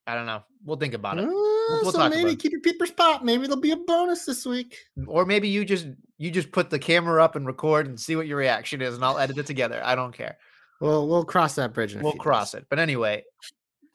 I 0.05 0.15
don't 0.15 0.25
know. 0.25 0.43
We'll 0.65 0.77
think 0.77 0.93
about 0.93 1.17
it. 1.19 1.25
Uh, 1.25 1.31
we'll 1.69 1.91
so 1.91 2.09
maybe 2.09 2.35
keep 2.35 2.51
your 2.51 2.61
peepers 2.61 2.91
pop. 2.91 3.23
Maybe 3.23 3.47
there'll 3.47 3.61
be 3.61 3.71
a 3.71 3.77
bonus 3.77 4.25
this 4.25 4.45
week. 4.45 4.77
Or 5.05 5.25
maybe 5.25 5.47
you 5.47 5.65
just 5.65 5.87
you 6.17 6.31
just 6.31 6.51
put 6.51 6.69
the 6.69 6.79
camera 6.79 7.23
up 7.23 7.35
and 7.35 7.45
record 7.45 7.87
and 7.87 7.99
see 7.99 8.15
what 8.15 8.27
your 8.27 8.37
reaction 8.37 8.81
is, 8.81 8.95
and 8.95 9.03
I'll 9.03 9.17
edit 9.19 9.37
it 9.37 9.45
together. 9.45 9.81
I 9.83 9.95
don't 9.95 10.13
care. 10.13 10.37
Well, 10.79 11.07
we'll 11.07 11.25
cross 11.25 11.55
that 11.55 11.73
bridge. 11.73 11.95
We'll 11.95 12.13
cross 12.13 12.53
it. 12.53 12.65
But 12.69 12.79
anyway, 12.79 13.23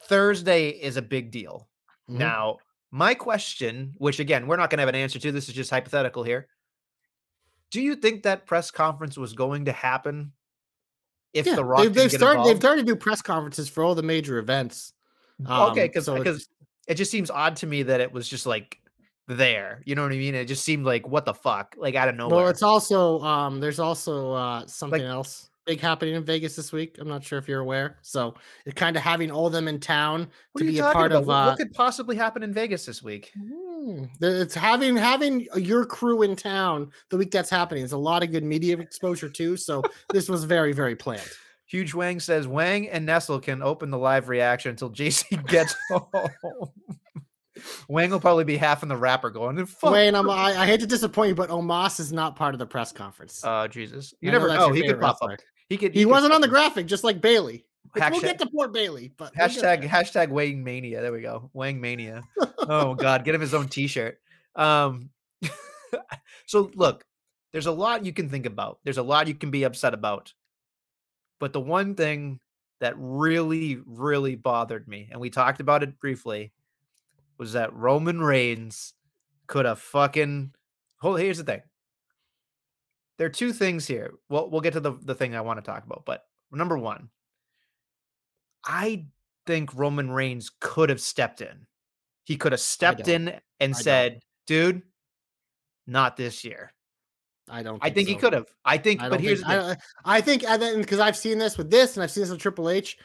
Thursday 0.03 0.69
is 0.69 0.97
a 0.97 1.01
big 1.01 1.31
deal. 1.31 1.67
Mhm. 2.09 2.17
Now, 2.17 2.57
my 2.91 3.13
question, 3.13 3.93
which 3.97 4.19
again, 4.19 4.47
we're 4.47 4.57
not 4.57 4.69
going 4.69 4.77
to 4.77 4.81
have 4.81 4.89
an 4.89 4.95
answer 4.95 5.17
to, 5.19 5.31
this 5.31 5.47
is 5.47 5.55
just 5.55 5.69
hypothetical 5.69 6.23
here. 6.23 6.47
Do 7.71 7.81
you 7.81 7.95
think 7.95 8.23
that 8.23 8.45
press 8.45 8.69
conference 8.69 9.17
was 9.17 9.33
going 9.33 9.65
to 9.65 9.71
happen 9.71 10.33
if 11.33 11.45
Yeah, 11.47 11.55
The 11.55 11.65
Rock 11.65 11.79
they've, 11.79 11.85
didn't 11.87 11.95
they've 12.03 12.11
get 12.11 12.19
started. 12.19 12.45
They've 12.45 12.57
started 12.57 12.85
to 12.85 12.93
do 12.93 12.95
press 12.95 13.21
conferences 13.21 13.67
for 13.69 13.83
all 13.83 13.95
the 13.95 14.03
major 14.03 14.37
events. 14.37 14.93
okay, 15.41 15.53
Um, 15.53 15.73
because 15.75 16.05
so 16.05 16.17
because 16.17 16.47
it 16.87 16.95
just 16.95 17.11
seems 17.11 17.29
odd 17.31 17.55
to 17.57 17.67
me 17.67 17.83
that 17.83 18.01
it 18.01 18.11
was 18.11 18.27
just 18.27 18.45
like 18.45 18.79
there. 19.27 19.81
You 19.85 19.95
know 19.95 20.03
what 20.03 20.11
I 20.11 20.17
mean? 20.17 20.35
It 20.35 20.45
just 20.45 20.63
seemed 20.65 20.85
like 20.85 21.07
what 21.07 21.25
the 21.25 21.33
fuck, 21.33 21.75
like 21.77 21.95
out 21.95 22.09
of 22.09 22.15
nowhere. 22.15 22.37
Well, 22.37 22.47
it's 22.49 22.63
also 22.63 23.19
um, 23.21 23.59
there's 23.59 23.79
also 23.79 24.33
uh, 24.33 24.65
something 24.67 25.01
else 25.01 25.49
big 25.65 25.79
happening 25.79 26.13
in 26.15 26.25
Vegas 26.25 26.57
this 26.57 26.73
week. 26.73 26.97
I'm 26.99 27.07
not 27.07 27.23
sure 27.23 27.39
if 27.39 27.47
you're 27.47 27.61
aware. 27.61 27.97
So 28.01 28.33
it's 28.65 28.75
kind 28.75 28.97
of 28.97 29.01
having 29.01 29.31
all 29.31 29.47
of 29.47 29.53
them 29.53 29.69
in 29.69 29.79
town 29.79 30.27
to 30.57 30.63
be 30.65 30.77
a 30.79 30.91
part 30.91 31.13
about? 31.13 31.21
of. 31.21 31.27
What- 31.27 31.33
Uh, 31.35 31.45
what 31.51 31.57
could 31.57 31.71
possibly 31.71 32.17
happen 32.17 32.43
in 32.43 32.53
Vegas 32.53 32.85
this 32.85 33.01
week? 33.01 33.31
Hmm, 33.41 34.03
It's 34.21 34.53
having 34.55 34.97
having 34.97 35.47
your 35.55 35.85
crew 35.85 36.23
in 36.23 36.35
town 36.35 36.91
the 37.09 37.17
week 37.17 37.31
that's 37.31 37.49
happening. 37.49 37.81
There's 37.83 37.93
a 37.93 37.97
lot 37.97 38.23
of 38.23 38.31
good 38.31 38.43
media 38.43 38.77
exposure 38.77 39.29
too. 39.29 39.55
So 39.55 39.83
this 40.11 40.27
was 40.27 40.43
very 40.43 40.73
very 40.73 40.97
planned. 40.97 41.31
Huge 41.73 41.95
Wang 41.95 42.19
says 42.19 42.47
Wang 42.47 42.87
and 42.87 43.03
Nestle 43.03 43.39
can 43.39 43.63
open 43.63 43.89
the 43.89 43.97
live 43.97 44.29
reaction 44.29 44.69
until 44.69 44.91
JC 44.91 45.43
gets 45.47 45.75
home. 45.89 46.69
Wang 47.87 48.11
will 48.11 48.19
probably 48.19 48.43
be 48.43 48.57
half 48.57 48.83
in 48.83 48.89
the 48.89 48.95
wrapper 48.95 49.31
going, 49.31 49.65
Fuck. 49.65 49.91
Wayne, 49.91 50.13
I'm, 50.13 50.29
I, 50.29 50.53
I 50.55 50.67
hate 50.67 50.81
to 50.81 50.85
disappoint 50.85 51.29
you, 51.29 51.35
but 51.35 51.49
Omos 51.49 51.99
is 51.99 52.13
not 52.13 52.35
part 52.35 52.53
of 52.53 52.59
the 52.59 52.67
press 52.67 52.91
conference. 52.91 53.41
Oh 53.43 53.65
Jesus! 53.65 54.13
You 54.21 54.29
I 54.29 54.33
never 54.33 54.49
know. 54.49 54.71
He 54.71 54.83
could 54.83 55.01
pop 55.01 55.17
wrestler. 55.19 55.33
up. 55.33 55.39
He 55.67 55.77
could. 55.77 55.95
He, 55.95 56.03
could 56.03 56.11
wasn't 56.11 56.33
on 56.33 56.41
the 56.41 56.47
graphic, 56.47 56.85
just 56.85 57.03
like 57.03 57.21
Bayley. 57.21 57.65
Which 57.93 58.03
we'll 58.11 58.21
get 58.21 58.37
to 58.37 58.45
poor 58.45 58.67
Bayley, 58.67 59.11
but 59.17 59.31
we'll 59.35 59.47
Hashtag 59.47 59.83
hashtag 59.83 60.29
Wang 60.29 60.63
Mania. 60.63 61.01
There 61.01 61.11
we 61.11 61.21
go. 61.21 61.49
Wang 61.53 61.81
Mania. 61.81 62.21
oh 62.59 62.93
God, 62.99 63.25
get 63.25 63.33
him 63.33 63.41
his 63.41 63.55
own 63.55 63.67
T-shirt. 63.67 64.19
Um, 64.55 65.09
so 66.45 66.69
look, 66.75 67.03
there's 67.51 67.65
a 67.65 67.71
lot 67.71 68.05
you 68.05 68.13
can 68.13 68.29
think 68.29 68.45
about. 68.45 68.77
There's 68.83 68.99
a 68.99 69.03
lot 69.03 69.27
you 69.27 69.33
can 69.33 69.49
be 69.49 69.63
upset 69.63 69.95
about. 69.95 70.33
But 71.43 71.51
the 71.51 71.59
one 71.59 71.93
thing 71.95 72.39
that 72.79 72.93
really, 72.97 73.77
really 73.85 74.35
bothered 74.37 74.87
me, 74.87 75.09
and 75.11 75.19
we 75.19 75.29
talked 75.29 75.59
about 75.59 75.83
it 75.83 75.99
briefly, 75.99 76.53
was 77.37 77.51
that 77.51 77.75
Roman 77.75 78.21
Reigns 78.21 78.93
could 79.47 79.65
have 79.65 79.79
fucking. 79.79 80.53
Hold. 81.01 81.19
Here's 81.19 81.39
the 81.39 81.43
thing. 81.43 81.61
There 83.17 83.27
are 83.27 83.29
two 83.29 83.51
things 83.51 83.85
here. 83.85 84.13
Well, 84.29 84.49
we'll 84.49 84.61
get 84.61 84.71
to 84.71 84.79
the 84.79 84.93
the 84.93 85.15
thing 85.15 85.35
I 85.35 85.41
want 85.41 85.57
to 85.59 85.69
talk 85.69 85.83
about. 85.83 86.03
But 86.05 86.23
number 86.49 86.77
one, 86.77 87.09
I 88.63 89.07
think 89.45 89.75
Roman 89.75 90.09
Reigns 90.11 90.49
could 90.61 90.87
have 90.87 91.01
stepped 91.01 91.41
in. 91.41 91.67
He 92.23 92.37
could 92.37 92.53
have 92.53 92.61
stepped 92.61 93.09
in 93.09 93.27
and 93.27 93.41
I 93.59 93.67
don't. 93.67 93.75
said, 93.83 94.19
"Dude, 94.47 94.81
not 95.87 96.15
this 96.15 96.45
year." 96.45 96.71
I 97.49 97.63
don't. 97.63 97.79
I 97.83 97.89
think 97.89 98.07
he 98.07 98.15
could 98.15 98.33
have. 98.33 98.47
I 98.63 98.77
think, 98.77 99.01
I 99.01 99.09
but 99.09 99.19
here's 99.19 99.41
think. 99.41 99.51
I, 99.51 99.75
I 100.05 100.21
think, 100.21 100.43
and 100.43 100.61
then 100.61 100.81
because 100.81 100.99
I've 100.99 101.17
seen 101.17 101.37
this 101.37 101.57
with 101.57 101.69
this, 101.69 101.95
and 101.95 102.03
I've 102.03 102.11
seen 102.11 102.21
this 102.21 102.31
with 102.31 102.39
Triple 102.39 102.69
H. 102.69 102.97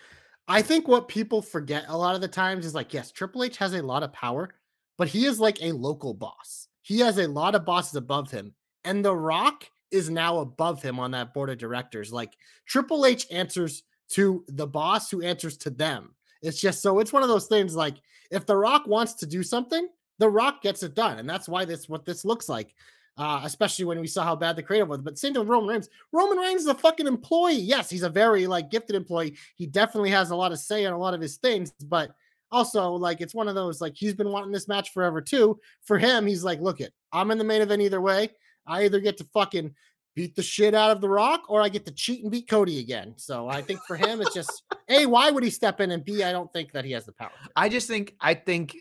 I 0.47 0.63
think 0.63 0.89
what 0.89 1.09
people 1.09 1.43
forget 1.43 1.85
a 1.89 1.97
lot 1.97 2.15
of 2.15 2.21
the 2.21 2.29
times 2.29 2.65
is 2.65 2.75
like, 2.75 2.95
yes, 2.95 3.11
Triple 3.11 3.45
H 3.45 3.59
has 3.59 3.75
a 3.75 3.83
lot 3.83 4.03
of 4.03 4.13
power, 4.13 4.51
but 4.97 5.09
he 5.09 5.27
is 5.27 5.39
like 5.39 5.61
a 5.61 5.73
local 5.73 6.15
boss. 6.15 6.69
He 6.83 7.01
has 7.01 7.19
a 7.19 7.29
lot 7.29 7.55
of 7.55 7.67
bosses 7.67 7.97
above 7.97 8.31
him, 8.31 8.55
and 8.85 9.05
The 9.05 9.15
Rock 9.15 9.65
is 9.91 10.09
now 10.09 10.39
above 10.39 10.83
him 10.83 10.99
on 10.99 11.11
that 11.13 11.35
board 11.35 11.51
of 11.51 11.59
directors. 11.59 12.13
Like 12.13 12.33
Triple 12.67 13.07
H 13.07 13.27
answers 13.31 13.83
to 14.11 14.45
the 14.49 14.67
boss, 14.67 15.11
who 15.11 15.23
answers 15.23 15.57
to 15.59 15.71
them. 15.71 16.15
It's 16.43 16.61
just 16.61 16.81
so 16.81 17.01
it's 17.01 17.13
one 17.13 17.23
of 17.23 17.29
those 17.29 17.47
things. 17.47 17.75
Like 17.75 17.97
if 18.31 18.47
The 18.47 18.57
Rock 18.57 18.87
wants 18.87 19.15
to 19.15 19.27
do 19.27 19.43
something, 19.43 19.89
The 20.19 20.31
Rock 20.31 20.63
gets 20.63 20.83
it 20.83 20.95
done, 20.95 21.19
and 21.19 21.29
that's 21.29 21.49
why 21.49 21.65
this 21.65 21.89
what 21.89 22.05
this 22.05 22.25
looks 22.25 22.49
like. 22.49 22.75
Uh, 23.19 23.41
especially 23.43 23.85
when 23.85 24.01
we 24.01 24.07
saw 24.07 24.23
how 24.23 24.37
bad 24.37 24.55
the 24.55 24.63
creative 24.63 24.89
was. 24.89 25.01
But 25.01 25.19
same 25.19 25.33
thing 25.33 25.41
with 25.41 25.49
Roman 25.49 25.71
Reigns. 25.71 25.89
Roman 26.13 26.39
Reigns 26.39 26.61
is 26.61 26.69
a 26.69 26.75
fucking 26.75 27.09
employee. 27.09 27.57
Yes, 27.57 27.91
he's 27.91 28.05
a 28.05 28.09
very 28.09 28.47
like 28.47 28.71
gifted 28.71 28.95
employee. 28.95 29.37
He 29.57 29.67
definitely 29.67 30.11
has 30.11 30.31
a 30.31 30.37
lot 30.37 30.53
of 30.53 30.61
say 30.61 30.87
on 30.87 30.93
a 30.93 30.99
lot 30.99 31.15
of 31.15 31.21
his 31.21 31.37
things, 31.37 31.73
but 31.73 32.13
also 32.53 32.93
like 32.93 33.21
it's 33.21 33.35
one 33.35 33.49
of 33.49 33.57
those 33.57 33.81
like 33.81 33.95
he's 33.97 34.15
been 34.15 34.31
wanting 34.31 34.53
this 34.53 34.69
match 34.69 34.93
forever 34.93 35.21
too. 35.21 35.59
For 35.83 35.99
him, 35.99 36.27
he's 36.27 36.45
like, 36.45 36.61
look 36.61 36.81
it, 36.81 36.93
I'm 37.13 37.33
in 37.33 37.39
the 37.39 37.45
main 37.45 37.61
event 37.61 37.83
either 37.83 38.01
way. 38.01 38.31
I 38.67 38.85
either 38.85 39.01
get 39.01 39.17
to 39.19 39.25
fucking 39.35 39.75
beat 40.15 40.35
the 40.35 40.43
shit 40.43 40.75
out 40.75 40.91
of 40.91 41.01
the 41.01 41.09
rock 41.09 41.45
or 41.49 41.63
I 41.63 41.69
get 41.69 41.87
to 41.87 41.93
cheat 41.93 42.23
and 42.23 42.31
beat 42.31 42.49
Cody 42.49 42.81
again. 42.81 43.15
So 43.17 43.49
I 43.49 43.63
think 43.63 43.81
for 43.87 43.97
him, 43.97 44.21
it's 44.21 44.35
just 44.35 44.63
A, 44.89 45.07
why 45.07 45.31
would 45.31 45.45
he 45.45 45.51
step 45.51 45.81
in? 45.81 45.91
And 45.91 46.05
B, 46.05 46.23
I 46.23 46.33
don't 46.33 46.53
think 46.53 46.73
that 46.73 46.85
he 46.85 46.93
has 46.93 47.05
the 47.05 47.13
power. 47.13 47.31
I 47.57 47.69
just 47.69 47.89
think 47.89 48.15
I 48.21 48.35
think 48.35 48.77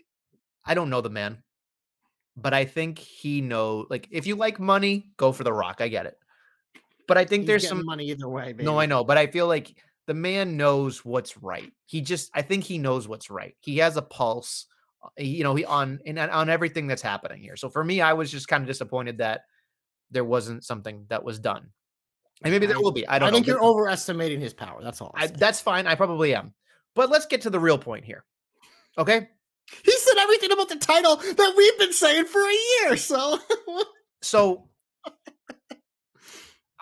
I 0.64 0.74
don't 0.74 0.90
know 0.90 1.00
the 1.00 1.10
man, 1.10 1.42
but 2.40 2.54
I 2.54 2.64
think 2.64 2.98
he 2.98 3.40
know 3.40 3.86
like 3.90 4.08
if 4.10 4.26
you 4.26 4.36
like 4.36 4.60
money, 4.60 5.10
go 5.16 5.32
for 5.32 5.44
the 5.44 5.52
rock. 5.52 5.80
I 5.80 5.88
get 5.88 6.06
it. 6.06 6.16
But 7.06 7.18
I 7.18 7.24
think 7.24 7.42
He's 7.42 7.48
there's 7.48 7.68
some 7.68 7.84
money 7.84 8.10
either 8.10 8.28
way. 8.28 8.46
Baby. 8.52 8.64
No, 8.64 8.78
I 8.78 8.86
know, 8.86 9.02
but 9.02 9.16
I 9.18 9.26
feel 9.26 9.46
like 9.46 9.74
the 10.06 10.14
man 10.14 10.56
knows 10.56 11.04
what's 11.04 11.36
right. 11.38 11.72
He 11.86 12.00
just 12.00 12.30
I 12.34 12.42
think 12.42 12.64
he 12.64 12.78
knows 12.78 13.08
what's 13.08 13.30
right. 13.30 13.56
He 13.60 13.78
has 13.78 13.96
a 13.96 14.02
pulse, 14.02 14.66
uh, 15.02 15.08
you 15.22 15.42
know, 15.42 15.54
he 15.54 15.64
on 15.64 16.00
in, 16.04 16.18
on 16.18 16.48
everything 16.48 16.86
that's 16.86 17.02
happening 17.02 17.42
here. 17.42 17.56
So 17.56 17.68
for 17.68 17.82
me, 17.82 18.00
I 18.00 18.12
was 18.12 18.30
just 18.30 18.48
kind 18.48 18.62
of 18.62 18.68
disappointed 18.68 19.18
that 19.18 19.42
there 20.10 20.24
wasn't 20.24 20.64
something 20.64 21.06
that 21.08 21.24
was 21.24 21.38
done. 21.38 21.70
And 22.42 22.52
maybe 22.52 22.66
there 22.66 22.80
will 22.80 22.92
be. 22.92 23.06
I 23.08 23.18
don't 23.18 23.30
I 23.30 23.32
think 23.32 23.46
know. 23.46 23.54
you're 23.54 23.64
overestimating 23.64 24.40
his 24.40 24.54
power. 24.54 24.80
That's 24.82 25.00
all. 25.00 25.12
I, 25.16 25.26
that's 25.26 25.60
fine. 25.60 25.86
I 25.86 25.96
probably 25.96 26.34
am. 26.34 26.54
But 26.94 27.10
let's 27.10 27.26
get 27.26 27.42
to 27.42 27.50
the 27.50 27.58
real 27.58 27.78
point 27.78 28.04
here. 28.04 28.24
Okay? 28.96 29.28
He 29.84 29.92
said 30.08 30.20
everything 30.20 30.52
about 30.52 30.68
the 30.68 30.76
title 30.76 31.16
that 31.16 31.54
we've 31.56 31.78
been 31.78 31.92
saying 31.92 32.24
for 32.26 32.40
a 32.40 32.58
year. 32.86 32.96
So 32.96 33.38
So 34.22 34.68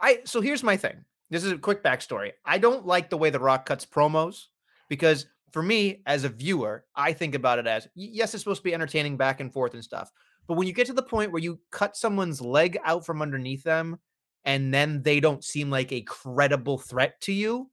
I 0.00 0.20
so 0.24 0.40
here's 0.40 0.62
my 0.62 0.76
thing. 0.76 1.04
This 1.30 1.44
is 1.44 1.52
a 1.52 1.58
quick 1.58 1.82
backstory. 1.82 2.32
I 2.44 2.58
don't 2.58 2.86
like 2.86 3.10
the 3.10 3.18
way 3.18 3.30
The 3.30 3.40
Rock 3.40 3.66
cuts 3.66 3.84
promos 3.84 4.44
because 4.88 5.26
for 5.52 5.62
me, 5.62 6.02
as 6.06 6.24
a 6.24 6.28
viewer, 6.28 6.84
I 6.94 7.12
think 7.12 7.34
about 7.34 7.58
it 7.58 7.66
as 7.66 7.88
yes, 7.94 8.34
it's 8.34 8.42
supposed 8.42 8.60
to 8.60 8.64
be 8.64 8.74
entertaining 8.74 9.16
back 9.16 9.40
and 9.40 9.52
forth 9.52 9.74
and 9.74 9.82
stuff. 9.82 10.10
But 10.46 10.54
when 10.54 10.66
you 10.68 10.72
get 10.72 10.86
to 10.86 10.92
the 10.92 11.02
point 11.02 11.32
where 11.32 11.42
you 11.42 11.60
cut 11.72 11.96
someone's 11.96 12.40
leg 12.40 12.78
out 12.84 13.04
from 13.04 13.20
underneath 13.20 13.64
them 13.64 13.98
and 14.44 14.72
then 14.72 15.02
they 15.02 15.18
don't 15.18 15.42
seem 15.42 15.70
like 15.70 15.90
a 15.92 16.02
credible 16.02 16.78
threat 16.78 17.20
to 17.22 17.32
you, 17.32 17.70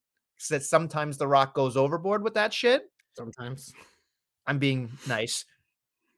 that 0.49 0.63
sometimes 0.63 1.17
The 1.17 1.27
Rock 1.27 1.53
goes 1.53 1.77
overboard 1.77 2.23
with 2.23 2.33
that 2.33 2.53
shit. 2.53 2.83
sometimes 3.15 3.71
I'm 4.45 4.59
being 4.59 4.91
nice. 5.07 5.45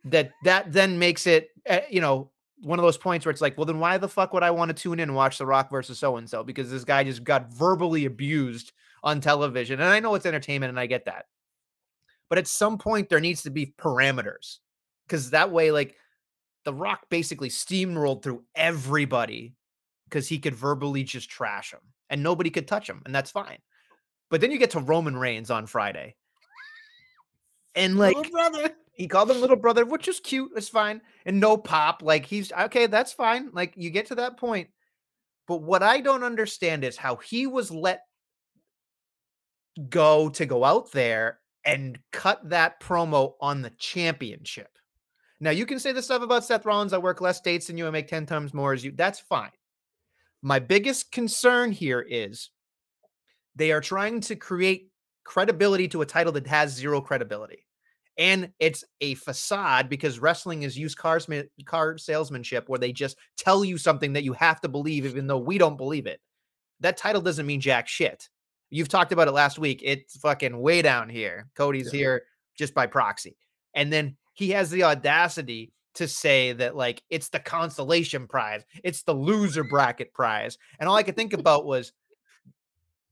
That 0.06 0.32
that 0.44 0.72
then 0.72 1.00
makes 1.00 1.28
it, 1.28 1.50
uh, 1.70 1.80
you 1.90 2.02
know, 2.02 2.32
one 2.62 2.80
of 2.80 2.84
those 2.84 2.98
points 2.98 3.26
where 3.26 3.32
it's 3.32 3.42
like, 3.42 3.58
well, 3.58 3.66
then 3.66 3.80
why 3.80 3.98
the 3.98 4.08
fuck 4.08 4.34
would 4.34 4.44
I 4.44 4.52
want 4.52 4.70
to 4.70 4.74
tune 4.74 5.00
in 5.00 5.10
and 5.10 5.16
watch 5.16 5.38
The 5.38 5.46
Rock 5.46 5.70
versus 5.70 6.00
so 6.00 6.18
and 6.18 6.30
so? 6.30 6.44
Because 6.44 6.70
this 6.72 6.84
guy 6.84 7.04
just 7.04 7.24
got 7.24 7.52
verbally 7.52 8.06
abused 8.06 8.72
on 9.04 9.22
television, 9.22 9.80
and 9.80 9.90
I 9.90 10.00
know 10.00 10.16
it's 10.16 10.26
entertainment, 10.26 10.70
and 10.70 10.80
I 10.80 10.86
get 10.86 11.06
that. 11.06 11.26
But 12.30 12.40
at 12.40 12.48
some 12.48 12.78
point, 12.78 13.10
there 13.10 13.20
needs 13.20 13.44
to 13.44 13.52
be 13.52 13.74
parameters, 13.78 14.58
because 15.08 15.30
that 15.30 15.52
way, 15.52 15.72
like, 15.72 15.96
The 16.64 16.74
Rock 16.74 17.02
basically 17.10 17.50
steamrolled 17.50 18.24
through 18.24 18.44
everybody 18.56 19.56
because 20.10 20.28
he 20.28 20.40
could 20.40 20.56
verbally 20.56 21.04
just 21.04 21.30
trash 21.30 21.72
him 21.72 21.82
and 22.10 22.24
nobody 22.24 22.50
could 22.50 22.68
touch 22.68 22.90
him, 22.90 23.02
and 23.06 23.14
that's 23.14 23.32
fine. 23.32 23.60
But 24.32 24.42
then 24.42 24.52
you 24.52 24.58
get 24.58 24.72
to 24.72 24.80
Roman 24.80 25.16
Reigns 25.16 25.52
on 25.52 25.68
Friday. 25.68 26.16
And 27.76 27.98
like 27.98 28.16
Little 28.16 28.32
brother. 28.32 28.70
he 28.94 29.08
called 29.08 29.30
him 29.32 29.42
little 29.42 29.56
brother, 29.58 29.86
which 29.86 30.08
is 30.08 30.20
cute. 30.20 30.52
It's 30.56 30.70
fine. 30.70 31.02
And 31.26 31.40
no 31.40 31.58
pop. 31.58 32.02
Like 32.02 32.26
he's 32.26 32.52
okay, 32.52 32.88
that's 32.88 33.14
fine. 33.14 33.50
Like 33.54 33.74
you 33.76 33.90
get 33.90 34.08
to 34.08 34.16
that 34.16 34.38
point. 34.38 34.70
But 35.48 35.62
what 35.62 35.84
I 35.84 36.02
don't 36.02 36.24
understand 36.24 36.84
is 36.84 36.98
how 36.98 37.18
he 37.18 37.48
was 37.48 37.70
let 37.70 38.04
go 39.90 40.30
to 40.30 40.46
go 40.46 40.64
out 40.64 40.92
there 40.92 41.40
and 41.66 42.00
cut 42.12 42.50
that 42.50 42.80
promo 42.80 43.34
on 43.42 43.62
the 43.62 43.72
championship. 43.72 44.70
Now 45.40 45.52
you 45.52 45.66
can 45.66 45.80
say 45.80 45.92
the 45.92 46.02
stuff 46.02 46.22
about 46.22 46.46
Seth 46.46 46.66
Rollins. 46.66 46.94
I 46.94 46.98
work 46.98 47.20
less 47.22 47.42
dates 47.42 47.68
than 47.68 47.78
you. 47.78 47.86
I 47.88 47.92
make 47.92 48.08
10 48.08 48.26
times 48.26 48.54
more 48.54 48.72
as 48.74 48.86
you. 48.86 48.94
That's 48.96 49.20
fine. 49.20 49.52
My 50.42 50.60
biggest 50.60 51.12
concern 51.12 51.72
here 51.72 52.02
is 52.08 52.50
they 53.56 53.72
are 53.72 53.82
trying 53.82 54.22
to 54.22 54.36
create 54.36 54.90
credibility 55.26 55.88
to 55.90 56.02
a 56.02 56.06
title 56.06 56.32
that 56.34 56.48
has 56.48 56.72
zero 56.72 57.02
credibility. 57.02 57.66
And 58.18 58.52
it's 58.60 58.86
a 59.02 59.16
facade 59.16 59.90
because 59.90 60.20
wrestling 60.20 60.64
is 60.64 60.78
used 60.78 60.98
car, 60.98 61.20
car 61.66 61.98
salesmanship 61.98 62.70
where 62.70 62.80
they 62.80 62.94
just 62.94 63.18
tell 63.38 63.66
you 63.66 63.78
something 63.78 64.14
that 64.14 64.24
you 64.24 64.32
have 64.34 64.62
to 64.62 64.70
believe, 64.70 65.06
even 65.06 65.28
though 65.28 65.38
we 65.38 65.58
don't 65.58 65.76
believe 65.76 66.08
it. 66.08 66.22
That 66.80 66.96
title 66.96 67.22
doesn't 67.22 67.46
mean 67.46 67.60
jack 67.60 67.90
shit. 67.90 68.30
You've 68.70 68.88
talked 68.88 69.12
about 69.12 69.28
it 69.28 69.34
last 69.34 69.60
week. 69.60 69.82
It's 69.84 70.18
fucking 70.18 70.58
way 70.58 70.82
down 70.82 71.10
here. 71.10 71.50
Cody's 71.56 71.94
Yeah. 71.94 71.98
here 71.98 72.24
just 72.58 72.74
by 72.74 72.88
proxy. 72.88 73.36
And 73.74 73.92
then 73.92 74.16
he 74.34 74.52
has 74.52 74.70
the 74.70 74.84
audacity 74.84 75.74
to 75.96 76.08
say 76.08 76.54
that, 76.54 76.76
like, 76.76 77.02
it's 77.10 77.30
the 77.30 77.40
consolation 77.40 78.28
prize, 78.28 78.64
it's 78.84 79.04
the 79.04 79.14
loser 79.14 79.64
bracket 79.64 80.14
prize. 80.14 80.58
And 80.80 80.90
all 80.90 80.96
I 80.96 81.04
could 81.04 81.16
think 81.16 81.34
about 81.34 81.66
was, 81.66 81.94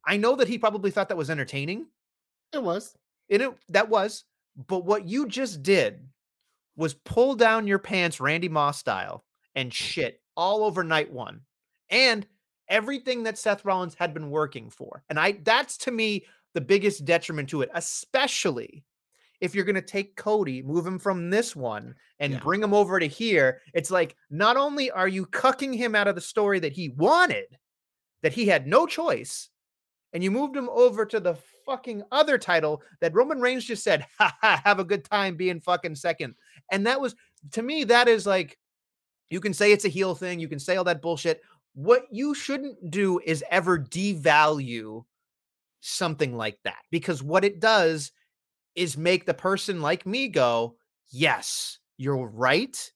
I 0.05 0.17
know 0.17 0.35
that 0.35 0.49
he 0.49 0.57
probably 0.57 0.91
thought 0.91 1.09
that 1.09 1.17
was 1.17 1.29
entertaining. 1.29 1.87
It 2.53 2.63
was. 2.63 2.95
And 3.29 3.41
it 3.41 3.51
that 3.69 3.89
was, 3.89 4.25
but 4.67 4.85
what 4.85 5.07
you 5.07 5.27
just 5.27 5.63
did 5.63 6.07
was 6.75 6.93
pull 6.93 7.35
down 7.35 7.67
your 7.67 7.79
pants 7.79 8.19
Randy 8.19 8.49
Moss 8.49 8.79
style 8.79 9.23
and 9.55 9.73
shit 9.73 10.21
all 10.35 10.63
over 10.63 10.83
night 10.83 11.11
one. 11.11 11.41
And 11.89 12.25
everything 12.67 13.23
that 13.23 13.37
Seth 13.37 13.65
Rollins 13.65 13.93
had 13.95 14.13
been 14.13 14.29
working 14.29 14.69
for. 14.69 15.03
And 15.09 15.19
I 15.19 15.33
that's 15.43 15.77
to 15.79 15.91
me 15.91 16.25
the 16.53 16.61
biggest 16.61 17.05
detriment 17.05 17.49
to 17.49 17.61
it, 17.61 17.69
especially 17.73 18.83
if 19.41 19.53
you're 19.53 19.65
going 19.65 19.75
to 19.75 19.81
take 19.81 20.15
Cody, 20.15 20.61
move 20.61 20.85
him 20.85 20.97
from 20.99 21.29
this 21.29 21.55
one 21.55 21.95
and 22.19 22.33
Yeah. 22.33 22.39
bring 22.39 22.63
him 22.63 22.73
over 22.73 22.99
to 22.99 23.07
here. 23.07 23.61
It's 23.73 23.91
like 23.91 24.15
not 24.29 24.55
only 24.55 24.89
are 24.91 25.07
you 25.07 25.25
cucking 25.25 25.75
him 25.75 25.95
out 25.95 26.07
of 26.07 26.15
the 26.15 26.21
story 26.21 26.59
that 26.59 26.71
he 26.71 26.89
wanted, 26.89 27.57
that 28.21 28.33
he 28.33 28.45
had 28.45 28.67
no 28.67 28.85
choice, 28.87 29.49
and 30.13 30.23
you 30.23 30.31
moved 30.31 30.55
him 30.55 30.69
over 30.69 31.05
to 31.05 31.19
the 31.19 31.35
fucking 31.65 32.03
other 32.11 32.37
title 32.37 32.81
that 33.01 33.13
Roman 33.13 33.41
Reigns 33.41 33.65
just 33.65 33.83
said, 33.83 34.05
ha 34.17 34.35
ha, 34.41 34.61
have 34.63 34.79
a 34.79 34.83
good 34.83 35.03
time 35.03 35.35
being 35.35 35.59
fucking 35.59 35.95
second. 35.95 36.35
And 36.71 36.85
that 36.87 37.01
was, 37.01 37.15
to 37.51 37.61
me, 37.61 37.83
that 37.85 38.07
is 38.07 38.25
like, 38.25 38.57
you 39.29 39.39
can 39.39 39.53
say 39.53 39.71
it's 39.71 39.85
a 39.85 39.89
heel 39.89 40.13
thing, 40.15 40.39
you 40.39 40.47
can 40.47 40.59
say 40.59 40.75
all 40.75 40.83
that 40.83 41.01
bullshit. 41.01 41.41
What 41.73 42.05
you 42.11 42.35
shouldn't 42.35 42.91
do 42.91 43.19
is 43.25 43.43
ever 43.49 43.79
devalue 43.79 45.03
something 45.81 46.37
like 46.37 46.59
that 46.63 46.83
because 46.91 47.23
what 47.23 47.43
it 47.43 47.59
does 47.59 48.11
is 48.75 48.97
make 48.97 49.25
the 49.25 49.33
person 49.33 49.81
like 49.81 50.05
me 50.05 50.27
go, 50.27 50.75
yes, 51.09 51.79
you're 51.97 52.27
right. 52.27 52.91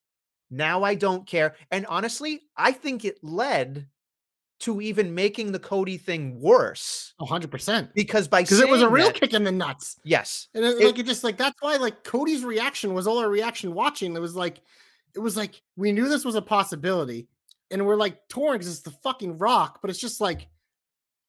Now 0.49 0.83
I 0.83 0.95
don't 0.95 1.27
care. 1.27 1.55
And 1.71 1.85
honestly, 1.87 2.41
I 2.55 2.71
think 2.71 3.03
it 3.03 3.23
led 3.23 3.87
to 4.59 4.81
even 4.81 5.13
making 5.13 5.51
the 5.51 5.59
Cody 5.59 5.97
thing 5.97 6.39
worse 6.41 7.13
A 7.19 7.25
hundred 7.25 7.51
percent. 7.51 7.93
because 7.93 8.27
by 8.27 8.41
Because 8.41 8.59
it 8.59 8.67
was 8.69 8.81
a 8.81 8.89
real 8.89 9.07
that- 9.07 9.15
kick 9.15 9.33
in 9.33 9.43
the 9.43 9.51
nuts. 9.51 9.97
yes, 10.03 10.47
And 10.55 10.65
it, 10.65 10.81
It- 10.81 10.85
like 10.85 10.99
it 10.99 11.05
just 11.05 11.23
like 11.23 11.37
that's 11.37 11.61
why 11.61 11.75
like 11.77 12.03
Cody's 12.03 12.43
reaction 12.43 12.93
was 12.93 13.05
all 13.07 13.19
our 13.19 13.29
reaction 13.29 13.73
watching. 13.73 14.15
It 14.15 14.19
was 14.19 14.35
like 14.35 14.61
it 15.15 15.19
was 15.19 15.37
like 15.37 15.61
we 15.75 15.91
knew 15.91 16.09
this 16.09 16.25
was 16.25 16.35
a 16.35 16.41
possibility, 16.41 17.27
and 17.71 17.85
we're 17.85 17.95
like 17.95 18.27
torn 18.29 18.53
because 18.57 18.67
it's 18.69 18.81
the 18.81 18.91
fucking 18.91 19.37
rock, 19.37 19.79
but 19.81 19.89
it's 19.91 19.99
just 19.99 20.19
like 20.21 20.47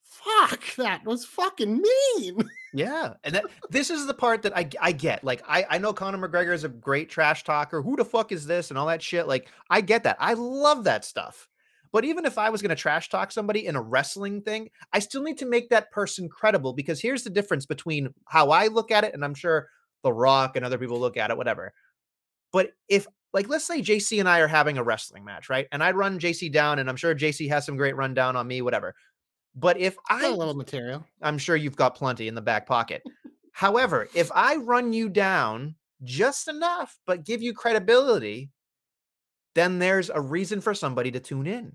fuck 0.03 0.75
that 0.77 1.05
was 1.05 1.25
fucking 1.25 1.83
mean. 2.17 2.49
yeah, 2.75 3.14
and 3.25 3.35
that 3.35 3.45
this 3.71 3.91
is 3.91 4.07
the 4.07 4.14
part 4.14 4.43
that 4.43 4.57
I 4.57 4.69
I 4.81 4.93
get. 4.93 5.23
Like 5.23 5.43
I 5.47 5.67
I 5.69 5.79
know 5.79 5.93
Conor 5.93 6.27
McGregor 6.29 6.55
is 6.55 6.64
a 6.64 6.69
great 6.69 7.09
trash 7.09 7.45
talker. 7.45 7.83
Who 7.83 7.97
the 7.97 8.05
fuck 8.05 8.33
is 8.33 8.47
this 8.47 8.71
and 8.71 8.79
all 8.79 8.87
that 8.87 9.03
shit? 9.03 9.29
Like 9.29 9.49
I 9.71 9.81
get 9.81 10.05
that. 10.05 10.17
I 10.19 10.35
love 10.35 10.85
that 10.85 11.05
stuff. 11.05 11.49
But 11.92 12.05
even 12.05 12.24
if 12.24 12.38
I 12.38 12.51
was 12.51 12.62
going 12.62 12.70
to 12.70 12.77
trash 12.77 13.09
talk 13.09 13.33
somebody 13.33 13.66
in 13.66 13.77
a 13.77 13.83
wrestling 13.83 14.42
thing, 14.42 14.68
I 14.92 14.98
still 14.98 15.22
need 15.22 15.38
to 15.38 15.46
make 15.46 15.70
that 15.70 15.90
person 15.90 16.29
credible 16.29 16.72
because 16.72 17.01
here's 17.01 17.22
the 17.22 17.31
difference 17.31 17.66
between 17.66 18.12
how 18.27 18.51
I 18.51 18.66
look 18.66 18.90
at 18.90 19.05
it 19.05 19.14
and 19.14 19.24
I'm 19.24 19.35
sure 19.35 19.68
The 20.03 20.12
Rock 20.12 20.57
and 20.57 20.64
other 20.64 20.79
people 20.79 21.01
look 21.01 21.16
at 21.16 21.31
it, 21.31 21.37
whatever. 21.37 21.72
But 22.53 22.70
if 22.88 23.07
like 23.33 23.48
let's 23.48 23.66
say 23.66 23.81
JC 23.81 24.20
and 24.20 24.29
I 24.29 24.38
are 24.40 24.48
having 24.48 24.79
a 24.79 24.83
wrestling 24.83 25.24
match, 25.24 25.51
right? 25.51 25.66
And 25.70 25.83
I 25.83 25.90
run 25.92 26.18
JC 26.18 26.51
down 26.51 26.79
and 26.79 26.88
I'm 26.88 26.96
sure 26.96 27.14
JC 27.14 27.48
has 27.48 27.66
some 27.66 27.77
great 27.77 27.96
rundown 27.96 28.37
on 28.37 28.46
me, 28.46 28.62
whatever. 28.62 28.94
But 29.55 29.79
if 29.79 29.96
I 30.09 30.22
Got 30.22 30.33
a 30.33 30.37
little 30.37 30.55
material. 30.55 31.05
I'm 31.22 31.38
sure 31.38 31.57
you've 31.57 31.77
got 31.77 31.94
plenty 31.94 32.29
in 32.29 32.35
the 32.35 32.42
back 32.42 32.66
pocket. 32.66 33.03
However, 33.53 34.09
if 34.14 34.31
I 34.35 34.57
run 34.57 34.92
you 34.92 35.09
down 35.09 35.74
just 36.05 36.48
enough, 36.48 36.96
but 37.07 37.24
give 37.24 37.42
you 37.42 37.53
credibility, 37.53 38.51
then 39.59 39.79
there's 39.81 40.09
a 40.11 40.21
reason 40.21 40.61
for 40.61 40.73
somebody 40.75 41.11
to 41.11 41.21
tune 41.21 41.47
in. 41.47 41.73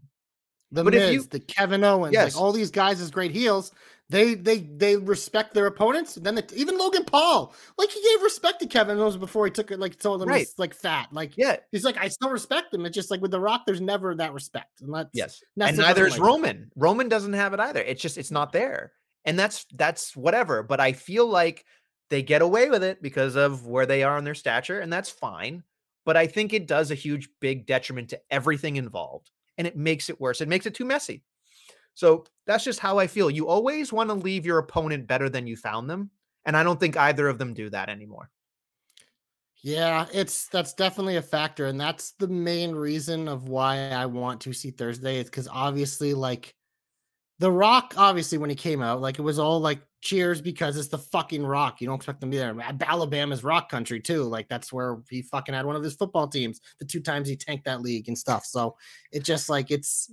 The 0.72 0.84
But 0.84 0.96
if 0.96 1.14
you- 1.14 1.24
the 1.24 1.40
Kevin 1.40 1.84
Owens, 1.84 2.14
Yes. 2.14 2.34
like 2.34 2.42
all 2.42 2.52
these 2.52 2.72
guys 2.72 3.00
as 3.00 3.12
great 3.12 3.30
heels, 3.32 3.72
they 4.10 4.34
they 4.34 4.60
they 4.60 4.96
respect 4.98 5.54
their 5.54 5.68
opponents. 5.68 6.16
Then 6.16 6.34
the, 6.36 6.52
even 6.56 6.78
Logan 6.80 7.06
Paul, 7.06 7.54
like 7.78 7.92
he 7.92 8.02
gave 8.02 8.24
respect 8.24 8.60
to 8.62 8.68
Kevin 8.68 8.98
Owens 9.00 9.16
before 9.18 9.46
he 9.46 9.52
took 9.52 9.70
it, 9.70 9.80
like 9.80 10.00
told 10.00 10.22
him 10.24 10.30
Right. 10.30 10.40
he's 10.40 10.54
like 10.58 10.74
fat. 10.74 11.10
Like 11.14 11.34
Yeah. 11.38 11.58
he's 11.72 11.84
like, 11.84 11.98
I 11.98 12.08
still 12.08 12.30
respect 12.32 12.74
him. 12.74 12.86
It's 12.88 12.96
just 12.96 13.12
like 13.12 13.22
with 13.22 13.32
The 13.32 13.40
Rock, 13.40 13.62
there's 13.68 13.82
never 13.82 14.16
that 14.16 14.34
respect. 14.34 14.82
And 14.82 14.94
that's 14.94 15.10
Yes. 15.14 15.42
that's 15.56 15.70
and 15.70 15.78
neither 15.80 16.08
is 16.08 16.14
like- 16.14 16.22
Roman. 16.28 16.72
Roman 16.76 17.08
doesn't 17.08 17.34
have 17.34 17.54
it 17.54 17.60
either. 17.60 17.82
It's 17.82 18.02
just 18.02 18.18
it's 18.18 18.32
not 18.32 18.52
there. 18.52 18.94
And 19.26 19.38
that's 19.38 19.66
that's 19.74 20.16
whatever. 20.16 20.64
But 20.64 20.80
I 20.80 20.94
feel 20.94 21.28
like 21.28 21.66
they 22.10 22.24
get 22.24 22.42
away 22.42 22.70
with 22.70 22.84
it 22.84 23.02
because 23.02 23.36
of 23.36 23.66
where 23.68 23.86
they 23.86 24.04
are 24.04 24.18
in 24.18 24.24
their 24.24 24.36
stature, 24.36 24.80
and 24.80 24.92
that's 24.92 25.10
fine. 25.10 25.64
But 26.06 26.18
I 26.18 26.28
think 26.28 26.54
it 26.54 26.68
does 26.68 26.92
a 26.92 26.96
huge 26.96 27.30
big 27.40 27.66
detriment 27.66 28.10
to 28.10 28.22
everything 28.30 28.76
involved. 28.76 29.32
And 29.58 29.68
it 29.68 29.78
makes 29.78 30.10
it 30.10 30.20
worse. 30.20 30.42
It 30.42 30.50
makes 30.50 30.66
it 30.66 30.74
too 30.74 30.86
messy. 30.86 31.24
So 31.94 32.26
that's 32.48 32.64
just 32.64 32.80
how 32.80 32.98
I 32.98 33.08
feel. 33.08 33.30
You 33.30 33.48
always 33.48 33.94
want 33.94 34.10
to 34.10 34.16
leave 34.16 34.46
your 34.46 34.58
opponent 34.58 35.08
better 35.08 35.30
than 35.30 35.48
you 35.48 35.56
found 35.56 35.90
them. 35.90 36.10
And 36.46 36.58
I 36.58 36.64
don't 36.64 36.80
think 36.80 36.98
either 36.98 37.28
of 37.28 37.38
them 37.38 37.54
do 37.54 37.70
that 37.70 37.90
anymore. 37.90 38.30
Yeah, 39.64 40.08
it's 40.12 40.50
that's 40.50 40.74
definitely 40.74 41.16
a 41.16 41.22
factor, 41.22 41.68
and 41.68 41.80
that's 41.80 42.12
the 42.20 42.28
main 42.28 42.76
reason 42.76 43.30
of 43.30 43.48
why 43.48 43.92
I 43.92 44.08
want 44.08 44.42
to 44.42 44.52
see 44.52 44.72
Thursday. 44.72 45.20
It's 45.20 45.30
because 45.30 45.48
obviously, 45.48 46.14
like 46.14 46.54
The 47.40 47.50
Rock, 47.50 47.94
obviously 47.96 48.38
when 48.38 48.50
he 48.50 48.58
came 48.58 48.82
out, 48.82 49.00
like 49.00 49.20
it 49.20 49.22
was 49.22 49.40
all 49.40 49.62
like 49.62 49.80
cheers 50.04 50.42
because 50.42 50.76
it's 50.78 50.90
the 50.90 50.98
fucking 50.98 51.46
Rock. 51.46 51.80
You 51.80 51.88
don't 51.88 51.96
expect 51.96 52.20
them 52.20 52.30
to 52.30 52.36
be 52.36 52.38
there. 52.38 52.56
Alabama's 52.82 53.44
Rock 53.44 53.70
country 53.70 54.02
too. 54.02 54.24
Like 54.24 54.50
that's 54.50 54.72
where 54.72 54.98
he 55.10 55.22
fucking 55.22 55.56
had 55.56 55.66
one 55.66 55.78
of 55.78 55.84
his 55.84 55.96
football 55.96 56.28
teams. 56.28 56.60
The 56.80 56.86
two 56.86 57.00
times 57.00 57.30
he 57.30 57.38
tanked 57.38 57.66
that 57.66 57.82
league 57.82 58.10
and 58.10 58.18
stuff. 58.18 58.46
So 58.46 58.76
it 59.14 59.24
just 59.24 59.50
like 59.50 59.72
it's 59.72 60.12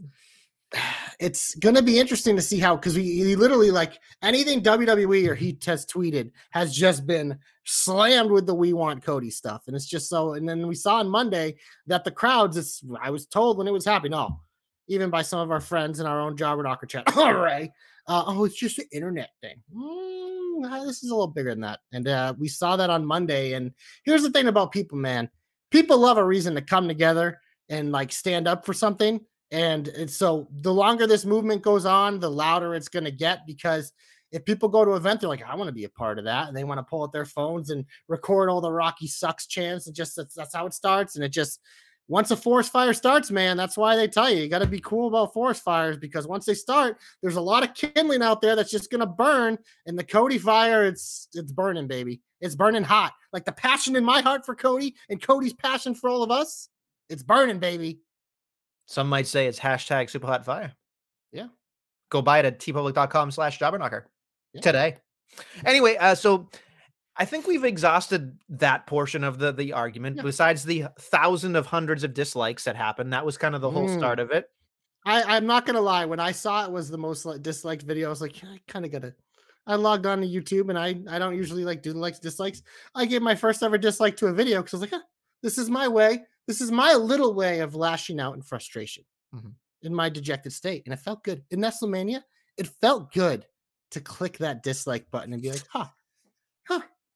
it's 1.20 1.57
gonna 1.57 1.83
be 1.83 1.98
interesting 1.98 2.37
to 2.37 2.42
see 2.42 2.61
how 2.61 2.76
because 2.76 2.96
we 2.96 3.03
he 3.03 3.35
literally 3.35 3.72
like 3.72 3.98
anything 4.22 4.62
WWE 4.62 5.29
or 5.29 5.35
he 5.35 5.59
has 5.66 5.85
tweeted 5.85 6.31
has 6.50 6.72
just 6.72 7.05
been 7.05 7.37
slammed 7.64 8.31
with 8.31 8.46
the 8.46 8.55
we 8.55 8.72
want 8.72 9.03
Cody 9.03 9.31
stuff. 9.31 9.64
And 9.66 9.74
it's 9.74 9.88
just 9.88 10.09
so 10.09 10.35
and 10.35 10.48
then 10.48 10.68
we 10.68 10.76
saw 10.76 11.00
on 11.00 11.09
Monday 11.09 11.57
that 11.88 12.05
the 12.05 12.12
crowds, 12.12 12.57
it's 12.57 12.85
I 13.03 13.11
was 13.11 13.26
told 13.26 13.59
when 13.59 13.66
it 13.66 13.72
was 13.72 13.85
happening, 13.85 14.12
no, 14.12 14.40
even 14.87 15.11
by 15.11 15.22
some 15.22 15.40
of 15.40 15.50
our 15.50 15.61
friends 15.61 15.98
in 15.98 16.07
our 16.07 16.20
own 16.20 16.37
Docker 16.37 16.87
chat. 16.87 17.05
All 17.16 17.35
right. 17.35 17.72
Uh, 18.06 18.24
oh, 18.26 18.44
it's 18.44 18.56
just 18.56 18.78
an 18.78 18.86
internet 18.92 19.30
thing. 19.40 19.56
Mm, 19.74 20.64
uh, 20.70 20.84
this 20.84 21.02
is 21.02 21.10
a 21.10 21.14
little 21.14 21.28
bigger 21.28 21.50
than 21.50 21.60
that. 21.60 21.80
And 21.92 22.08
uh, 22.08 22.34
we 22.38 22.48
saw 22.48 22.76
that 22.76 22.90
on 22.90 23.04
Monday. 23.04 23.52
And 23.52 23.72
here's 24.04 24.22
the 24.22 24.30
thing 24.30 24.48
about 24.48 24.72
people, 24.72 24.98
man. 24.98 25.28
People 25.70 25.98
love 25.98 26.18
a 26.18 26.24
reason 26.24 26.54
to 26.54 26.62
come 26.62 26.88
together 26.88 27.38
and 27.68 27.92
like 27.92 28.12
stand 28.12 28.48
up 28.48 28.66
for 28.66 28.74
something. 28.74 29.20
And 29.52 29.88
it's 29.88 30.16
so 30.16 30.48
the 30.50 30.72
longer 30.72 31.06
this 31.06 31.24
movement 31.24 31.62
goes 31.62 31.84
on, 31.84 32.20
the 32.20 32.30
louder 32.30 32.74
it's 32.74 32.88
going 32.88 33.04
to 33.04 33.10
get 33.10 33.46
because 33.46 33.92
if 34.32 34.44
people 34.44 34.68
go 34.68 34.84
to 34.84 34.92
an 34.92 34.96
event, 34.96 35.20
they're 35.20 35.28
like, 35.28 35.42
I 35.42 35.56
want 35.56 35.68
to 35.68 35.74
be 35.74 35.84
a 35.84 35.90
part 35.90 36.18
of 36.18 36.24
that. 36.24 36.48
And 36.48 36.56
they 36.56 36.62
want 36.62 36.78
to 36.78 36.84
pull 36.84 37.02
out 37.02 37.12
their 37.12 37.24
phones 37.24 37.70
and 37.70 37.84
record 38.08 38.48
all 38.48 38.60
the 38.60 38.70
Rocky 38.70 39.08
sucks 39.08 39.46
chants. 39.46 39.86
And 39.86 39.96
just 39.96 40.14
that's, 40.16 40.34
that's 40.34 40.54
how 40.54 40.66
it 40.66 40.74
starts. 40.74 41.16
And 41.16 41.24
it 41.24 41.32
just, 41.32 41.60
once 42.10 42.32
a 42.32 42.36
forest 42.36 42.72
fire 42.72 42.92
starts, 42.92 43.30
man, 43.30 43.56
that's 43.56 43.76
why 43.76 43.94
they 43.94 44.08
tell 44.08 44.28
you, 44.28 44.42
you 44.42 44.48
got 44.48 44.58
to 44.58 44.66
be 44.66 44.80
cool 44.80 45.06
about 45.06 45.32
forest 45.32 45.62
fires 45.62 45.96
because 45.96 46.26
once 46.26 46.44
they 46.44 46.54
start, 46.54 46.98
there's 47.22 47.36
a 47.36 47.40
lot 47.40 47.62
of 47.62 47.72
kindling 47.72 48.20
out 48.20 48.40
there 48.40 48.56
that's 48.56 48.72
just 48.72 48.90
going 48.90 49.00
to 49.00 49.06
burn. 49.06 49.56
And 49.86 49.96
the 49.96 50.02
Cody 50.02 50.36
fire, 50.36 50.84
it's, 50.84 51.28
it's 51.34 51.52
burning, 51.52 51.86
baby. 51.86 52.20
It's 52.40 52.56
burning 52.56 52.82
hot. 52.82 53.12
Like 53.32 53.44
the 53.44 53.52
passion 53.52 53.94
in 53.94 54.04
my 54.04 54.22
heart 54.22 54.44
for 54.44 54.56
Cody 54.56 54.96
and 55.08 55.22
Cody's 55.22 55.52
passion 55.52 55.94
for 55.94 56.10
all 56.10 56.24
of 56.24 56.32
us, 56.32 56.68
it's 57.08 57.22
burning, 57.22 57.60
baby. 57.60 58.00
Some 58.86 59.08
might 59.08 59.28
say 59.28 59.46
it's 59.46 59.60
hashtag 59.60 60.10
super 60.10 60.26
hot 60.26 60.44
fire. 60.44 60.72
Yeah. 61.32 61.46
Go 62.10 62.22
buy 62.22 62.40
it 62.40 62.44
at 62.44 62.58
teepublic.com 62.58 63.30
slash 63.30 63.60
jobberknocker 63.60 64.02
Yeah. 64.52 64.60
today. 64.62 64.96
Anyway, 65.64 65.96
uh, 65.96 66.16
so 66.16 66.48
I 67.16 67.24
think 67.24 67.46
we've 67.46 67.64
exhausted 67.64 68.38
that 68.48 68.86
portion 68.86 69.24
of 69.24 69.38
the 69.38 69.52
the 69.52 69.72
argument. 69.72 70.16
Yeah. 70.16 70.22
Besides 70.22 70.64
the 70.64 70.86
thousand 70.98 71.56
of 71.56 71.66
hundreds 71.66 72.04
of 72.04 72.14
dislikes 72.14 72.64
that 72.64 72.76
happened, 72.76 73.12
that 73.12 73.26
was 73.26 73.36
kind 73.36 73.54
of 73.54 73.60
the 73.60 73.70
whole 73.70 73.88
Mm. 73.88 73.98
start 73.98 74.20
of 74.20 74.30
it. 74.30 74.48
I, 75.04 75.22
I'm 75.36 75.46
not 75.46 75.66
gonna 75.66 75.80
lie. 75.80 76.04
When 76.04 76.20
I 76.20 76.32
saw 76.32 76.64
it 76.64 76.70
was 76.70 76.88
the 76.90 76.98
most 76.98 77.24
like, 77.24 77.42
disliked 77.42 77.82
video, 77.82 78.06
I 78.06 78.10
was 78.10 78.20
like, 78.20 78.36
I 78.44 78.60
kind 78.68 78.84
of 78.84 78.92
got 78.92 79.04
it. 79.04 79.14
I 79.66 79.74
logged 79.76 80.06
on 80.06 80.20
to 80.20 80.26
YouTube 80.26 80.68
and 80.70 80.78
I 80.78 81.02
I 81.14 81.18
don't 81.18 81.36
usually 81.36 81.64
like 81.64 81.82
do 81.82 81.92
likes 81.92 82.18
dislikes. 82.18 82.62
I 82.94 83.04
gave 83.06 83.22
my 83.22 83.34
first 83.34 83.62
ever 83.62 83.78
dislike 83.78 84.16
to 84.18 84.26
a 84.28 84.32
video 84.32 84.62
because 84.62 84.74
I 84.74 84.76
was 84.76 84.80
like, 84.82 85.00
"Huh, 85.00 85.06
this 85.42 85.58
is 85.58 85.68
my 85.70 85.88
way. 85.88 86.24
This 86.46 86.60
is 86.60 86.70
my 86.72 86.94
little 86.94 87.34
way 87.34 87.60
of 87.60 87.74
lashing 87.74 88.18
out 88.20 88.34
in 88.34 88.42
frustration 88.42 89.04
Mhm. 89.34 89.54
in 89.82 89.94
my 89.94 90.08
dejected 90.08 90.52
state, 90.52 90.82
and 90.86 90.92
it 90.94 90.98
felt 91.00 91.22
good 91.24 91.44
in 91.50 91.60
Nestlemania. 91.60 92.22
It 92.56 92.66
felt 92.66 93.12
good 93.12 93.46
to 93.90 94.00
click 94.00 94.38
that 94.38 94.62
dislike 94.62 95.10
button 95.10 95.32
and 95.32 95.42
be 95.42 95.50
like, 95.50 95.64
huh, 95.68 95.86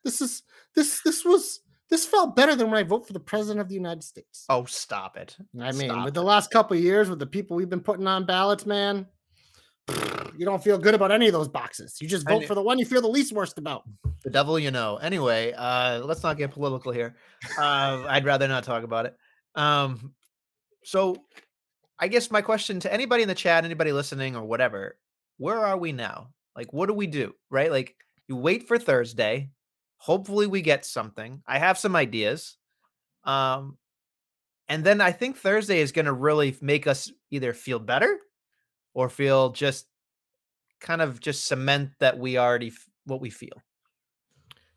this 0.05 0.21
is 0.21 0.43
this 0.75 1.01
this 1.03 1.25
was 1.25 1.61
this 1.90 2.07
felt 2.07 2.35
better 2.35 2.55
than 2.55 2.71
when 2.71 2.79
I 2.79 2.83
vote 2.83 3.07
for 3.07 3.12
the 3.12 3.21
president 3.21 3.61
of 3.61 3.69
the 3.69 3.75
United 3.75 4.03
States. 4.03 4.47
Oh, 4.49 4.64
stop 4.64 5.17
it. 5.17 5.37
I 5.61 5.73
mean, 5.73 5.90
Stop 5.90 6.05
with 6.05 6.14
the 6.14 6.23
last 6.23 6.51
couple 6.51 6.77
of 6.77 6.83
years, 6.83 7.11
with 7.11 7.19
the 7.19 7.27
people 7.27 7.57
we've 7.57 7.69
been 7.69 7.81
putting 7.81 8.07
on 8.07 8.25
ballots, 8.25 8.67
man, 8.67 9.07
you 10.37 10.45
don't 10.45 10.62
feel 10.62 10.79
good 10.79 10.95
about 10.95 11.12
any 11.12 11.27
of 11.27 11.33
those 11.33 11.49
boxes. 11.49 11.99
You 12.01 12.09
just 12.09 12.27
vote 12.27 12.47
for 12.47 12.55
the 12.55 12.62
one 12.62 12.79
you 12.79 12.87
feel 12.87 13.03
the 13.03 13.09
least 13.09 13.33
worst 13.33 13.59
about. 13.59 13.85
The 14.23 14.31
devil 14.31 14.59
you 14.59 14.71
know. 14.71 14.97
Anyway, 14.97 15.53
uh, 15.57 16.01
let's 16.05 16.23
not 16.23 16.38
get 16.38 16.53
political 16.53 16.93
here. 16.93 17.17
Uh, 17.59 18.05
I'd 18.09 18.25
rather 18.25 18.49
not 18.49 18.64
talk 18.64 18.83
about 18.83 19.07
it. 19.07 19.17
Um, 19.55 20.14
so 20.85 21.17
I 21.99 22.09
guess 22.09 22.31
my 22.31 22.43
question 22.43 22.81
to 22.81 22.93
anybody 22.93 23.23
in 23.23 23.29
the 23.29 23.35
chat, 23.35 23.64
anybody 23.64 23.93
listening 23.93 24.37
or 24.37 24.45
whatever, 24.45 24.97
where 25.37 25.59
are 25.59 25.77
we 25.77 25.93
now? 25.93 26.31
Like, 26.57 26.73
what 26.73 26.87
do 26.87 26.95
we 26.95 27.07
do? 27.07 27.35
Right? 27.51 27.71
Like, 27.71 27.95
you 28.27 28.37
wait 28.37 28.67
for 28.67 28.79
Thursday. 28.79 29.51
Hopefully, 30.05 30.47
we 30.47 30.61
get 30.61 30.85
something. 30.85 31.43
I 31.47 31.59
have 31.59 31.79
some 31.79 31.97
ideas. 31.97 32.59
Um, 33.25 33.79
and 34.69 34.85
then 34.85 35.01
I 35.01 35.12
think 35.12 35.38
Thursday 35.38 35.81
is 35.81 35.93
going 35.93 36.05
to 36.05 36.12
really 36.12 36.55
make 36.61 36.87
us 36.87 37.11
either 37.31 37.55
feel 37.55 37.79
better 37.79 38.19
or 38.93 39.09
feel 39.09 39.49
just 39.49 39.87
kind 40.79 41.01
of 41.01 41.21
just 41.21 41.47
cement 41.47 41.93
that 42.01 42.19
we 42.19 42.37
already 42.37 42.69
f- 42.69 42.87
what 43.07 43.23
we 43.23 43.31
feel. 43.31 43.62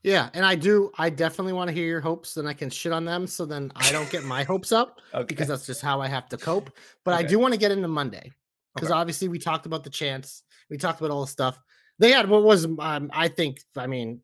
Yeah, 0.02 0.30
and 0.34 0.46
I 0.46 0.56
do. 0.56 0.92
I 0.98 1.10
definitely 1.10 1.52
want 1.52 1.68
to 1.68 1.74
hear 1.74 1.88
your 1.88 2.00
hopes, 2.00 2.36
then 2.36 2.48
I 2.48 2.54
can 2.54 2.70
shit 2.70 2.94
on 2.94 3.04
them, 3.04 3.28
so 3.28 3.46
then 3.46 3.70
I 3.76 3.92
don't 3.92 4.10
get 4.10 4.24
my 4.24 4.44
hopes 4.44 4.72
up 4.72 5.02
Okay. 5.14 5.26
because 5.26 5.50
that's 5.50 5.66
just 5.66 5.82
how 5.82 6.00
I 6.00 6.08
have 6.08 6.30
to 6.30 6.38
cope. 6.38 6.70
But 7.04 7.16
I 7.16 7.24
do 7.24 7.38
want 7.38 7.54
to 7.54 7.60
get 7.60 7.72
into 7.72 7.90
Monday 7.90 8.32
because 8.76 8.92
Okay. 8.92 8.98
obviously 8.98 9.28
we 9.28 9.40
talked 9.40 9.66
about 9.66 9.84
the 9.84 9.90
chance, 9.90 10.44
we 10.70 10.78
talked 10.78 11.02
about 11.02 11.12
all 11.12 11.22
the 11.26 11.28
stuff. 11.32 11.60
They 12.00 12.12
had 12.12 12.30
what 12.30 12.44
was 12.44 12.64
um, 12.80 13.10
I 13.12 13.28
think 13.28 13.60
I 13.76 13.88
mean 13.88 14.22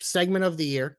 segment 0.00 0.44
of 0.44 0.56
the 0.56 0.64
year. 0.64 0.98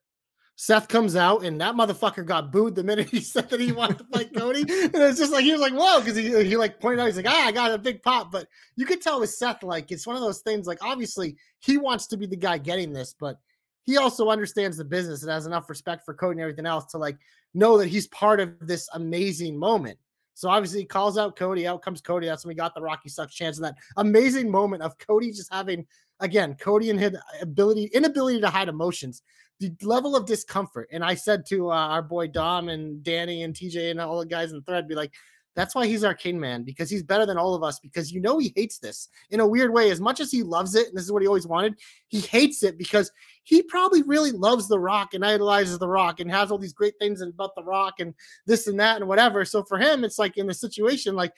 Seth 0.59 0.87
comes 0.87 1.15
out 1.15 1.45
and 1.45 1.61
that 1.61 1.75
motherfucker 1.75 2.25
got 2.25 2.51
booed 2.51 2.73
the 2.73 2.83
minute 2.83 3.09
he 3.11 3.21
said 3.21 3.47
that 3.49 3.59
he 3.59 3.71
wanted 3.71 3.99
to 3.99 4.05
fight 4.05 4.33
Cody. 4.33 4.61
And 4.61 4.95
it's 4.95 5.19
just 5.19 5.31
like 5.31 5.43
he 5.43 5.51
was 5.51 5.61
like, 5.61 5.73
whoa, 5.73 5.99
because 5.99 6.15
he, 6.15 6.43
he 6.43 6.57
like 6.57 6.79
pointed 6.79 6.99
out, 6.99 7.05
he's 7.05 7.17
like, 7.17 7.29
ah, 7.29 7.45
I 7.45 7.51
got 7.51 7.71
a 7.71 7.77
big 7.77 8.01
pop. 8.01 8.31
But 8.31 8.47
you 8.75 8.85
could 8.85 9.01
tell 9.01 9.19
with 9.19 9.29
Seth, 9.29 9.61
like 9.61 9.91
it's 9.91 10.07
one 10.07 10.15
of 10.15 10.21
those 10.23 10.39
things, 10.39 10.65
like 10.65 10.83
obviously 10.83 11.37
he 11.59 11.77
wants 11.77 12.07
to 12.07 12.17
be 12.17 12.25
the 12.25 12.35
guy 12.35 12.57
getting 12.57 12.91
this, 12.91 13.13
but 13.19 13.37
he 13.83 13.97
also 13.97 14.29
understands 14.29 14.77
the 14.77 14.83
business 14.83 15.21
and 15.21 15.31
has 15.31 15.45
enough 15.45 15.69
respect 15.69 16.03
for 16.03 16.15
Cody 16.15 16.33
and 16.33 16.41
everything 16.41 16.65
else 16.65 16.85
to 16.87 16.97
like 16.97 17.17
know 17.53 17.77
that 17.77 17.87
he's 17.87 18.07
part 18.07 18.39
of 18.39 18.55
this 18.59 18.89
amazing 18.93 19.57
moment. 19.57 19.99
So 20.33 20.49
obviously 20.49 20.81
he 20.81 20.85
calls 20.85 21.17
out 21.17 21.35
Cody, 21.35 21.65
out 21.65 21.81
comes 21.81 22.01
Cody. 22.01 22.27
That's 22.27 22.45
when 22.45 22.49
we 22.49 22.55
got 22.55 22.75
the 22.75 22.81
Rocky 22.81 23.09
Sucks 23.09 23.33
chance 23.33 23.57
and 23.57 23.65
that 23.65 23.75
amazing 23.95 24.51
moment 24.51 24.83
of 24.83 24.97
Cody 24.97 25.31
just 25.31 25.51
having 25.51 25.85
again 26.19 26.55
Cody 26.55 26.89
and 26.89 26.99
his 26.99 27.15
ability, 27.41 27.89
inability 27.93 28.41
to 28.41 28.49
hide 28.49 28.69
emotions, 28.69 29.21
the 29.59 29.73
level 29.81 30.15
of 30.15 30.25
discomfort. 30.25 30.89
And 30.91 31.03
I 31.03 31.15
said 31.15 31.45
to 31.47 31.71
uh, 31.71 31.75
our 31.75 32.01
boy 32.01 32.27
Dom 32.27 32.69
and 32.69 33.03
Danny 33.03 33.43
and 33.43 33.53
TJ 33.53 33.91
and 33.91 33.99
all 33.99 34.19
the 34.19 34.25
guys 34.25 34.51
in 34.51 34.57
the 34.57 34.63
thread, 34.63 34.87
be 34.87 34.95
like, 34.95 35.13
that's 35.57 35.73
why 35.73 35.87
he's 35.87 36.03
our 36.03 36.13
king 36.13 36.39
man 36.39 36.61
because 36.61 36.87
he's 36.87 37.01
better 37.01 37.25
than 37.25 37.39
all 37.39 37.55
of 37.55 37.63
us 37.63 37.79
because 37.79 38.11
you 38.11 38.21
know 38.21 38.37
he 38.37 38.53
hates 38.55 38.77
this 38.77 39.09
in 39.31 39.39
a 39.39 39.47
weird 39.47 39.73
way. 39.73 39.89
As 39.89 39.99
much 39.99 40.19
as 40.19 40.31
he 40.31 40.43
loves 40.43 40.75
it, 40.75 40.87
and 40.87 40.95
this 40.95 41.03
is 41.03 41.11
what 41.11 41.23
he 41.23 41.27
always 41.27 41.47
wanted, 41.47 41.73
he 42.09 42.19
hates 42.19 42.61
it 42.61 42.77
because 42.77 43.11
he 43.43 43.63
probably 43.63 44.03
really 44.03 44.31
loves 44.31 44.67
The 44.67 44.77
Rock 44.77 45.15
and 45.15 45.25
idolizes 45.25 45.79
The 45.79 45.87
Rock 45.87 46.19
and 46.19 46.29
has 46.29 46.51
all 46.51 46.59
these 46.59 46.73
great 46.73 46.93
things 46.99 47.21
about 47.21 47.55
The 47.55 47.63
Rock 47.63 47.95
and 47.99 48.13
this 48.45 48.67
and 48.67 48.79
that 48.79 48.97
and 48.97 49.07
whatever. 49.07 49.45
So 49.45 49.63
for 49.63 49.79
him, 49.79 50.03
it's 50.03 50.19
like 50.19 50.37
in 50.37 50.45
the 50.45 50.53
situation, 50.53 51.15
like 51.15 51.33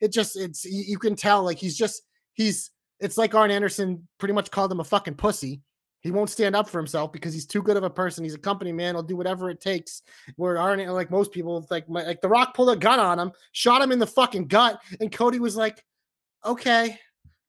it 0.00 0.12
just 0.12 0.36
it's 0.36 0.64
you, 0.64 0.84
you 0.86 0.98
can 0.98 1.16
tell 1.16 1.42
like 1.42 1.58
he's 1.58 1.76
just 1.76 2.02
he's 2.34 2.70
it's 3.00 3.18
like 3.18 3.34
Arn 3.34 3.50
Anderson 3.50 4.06
pretty 4.18 4.34
much 4.34 4.50
called 4.50 4.72
him 4.72 4.80
a 4.80 4.84
fucking 4.84 5.14
pussy. 5.14 5.60
He 6.00 6.10
won't 6.10 6.28
stand 6.28 6.54
up 6.54 6.68
for 6.68 6.78
himself 6.78 7.12
because 7.12 7.32
he's 7.32 7.46
too 7.46 7.62
good 7.62 7.78
of 7.78 7.82
a 7.82 7.88
person. 7.88 8.24
He's 8.24 8.34
a 8.34 8.38
company 8.38 8.72
man. 8.72 8.94
He'll 8.94 9.02
do 9.02 9.16
whatever 9.16 9.48
it 9.48 9.60
takes. 9.60 10.02
Where 10.36 10.58
Arn, 10.58 10.84
like 10.88 11.10
most 11.10 11.32
people, 11.32 11.66
like 11.70 11.88
my, 11.88 12.04
like 12.04 12.20
The 12.20 12.28
Rock 12.28 12.54
pulled 12.54 12.70
a 12.70 12.76
gun 12.76 13.00
on 13.00 13.18
him, 13.18 13.32
shot 13.52 13.80
him 13.80 13.90
in 13.90 13.98
the 13.98 14.06
fucking 14.06 14.48
gut, 14.48 14.82
and 15.00 15.10
Cody 15.10 15.38
was 15.38 15.56
like, 15.56 15.82
"Okay, 16.44 16.98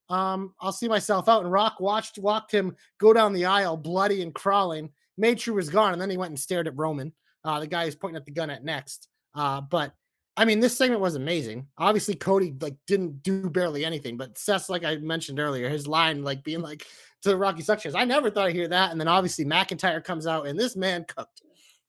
um, 0.08 0.54
I'll 0.62 0.72
see 0.72 0.88
myself 0.88 1.28
out." 1.28 1.44
And 1.44 1.52
Rock 1.52 1.82
watched 1.82 2.18
walked 2.18 2.52
him 2.52 2.78
go 2.98 3.12
down 3.12 3.34
the 3.34 3.46
aisle, 3.46 3.76
bloody 3.76 4.22
and 4.22 4.34
crawling. 4.34 4.90
Made 5.18 5.42
sure 5.42 5.54
he 5.54 5.58
was 5.58 5.70
gone, 5.70 5.92
and 5.92 6.02
then 6.02 6.10
he 6.10 6.18
went 6.18 6.32
and 6.32 6.40
stared 6.40 6.68
at 6.68 6.78
Roman, 6.78 7.12
uh, 7.44 7.60
the 7.60 7.68
guy 7.68 7.84
who's 7.84 7.96
pointing 7.96 8.18
at 8.18 8.26
the 8.26 8.32
gun 8.32 8.50
at 8.50 8.64
next. 8.64 9.10
Uh, 9.34 9.60
but 9.60 9.94
I 10.38 10.46
mean, 10.46 10.60
this 10.60 10.78
segment 10.78 11.02
was 11.02 11.16
amazing. 11.16 11.68
Obviously, 11.78 12.16
Cody 12.16 12.54
like 12.60 12.76
didn't 12.88 13.24
do 13.24 13.50
barely 13.50 13.86
anything, 13.86 14.18
but 14.18 14.38
Seth's 14.38 14.70
like 14.70 14.84
I 14.84 14.98
mentioned 14.98 15.40
earlier, 15.40 15.70
his 15.70 15.88
line 15.88 16.24
like 16.24 16.44
being 16.44 16.62
like 16.62 16.86
to 17.22 17.30
the 17.30 17.38
Rocky 17.38 17.64
Suctions. 17.64 17.96
I 17.96 18.06
never 18.06 18.30
thought 18.30 18.48
I'd 18.48 18.56
hear 18.56 18.68
that. 18.68 18.92
And 18.92 19.00
then 19.00 19.08
obviously 19.08 19.46
McIntyre 19.46 20.04
comes 20.04 20.28
out, 20.28 20.48
and 20.48 20.60
this 20.60 20.76
man 20.76 21.06
cooked. 21.06 21.42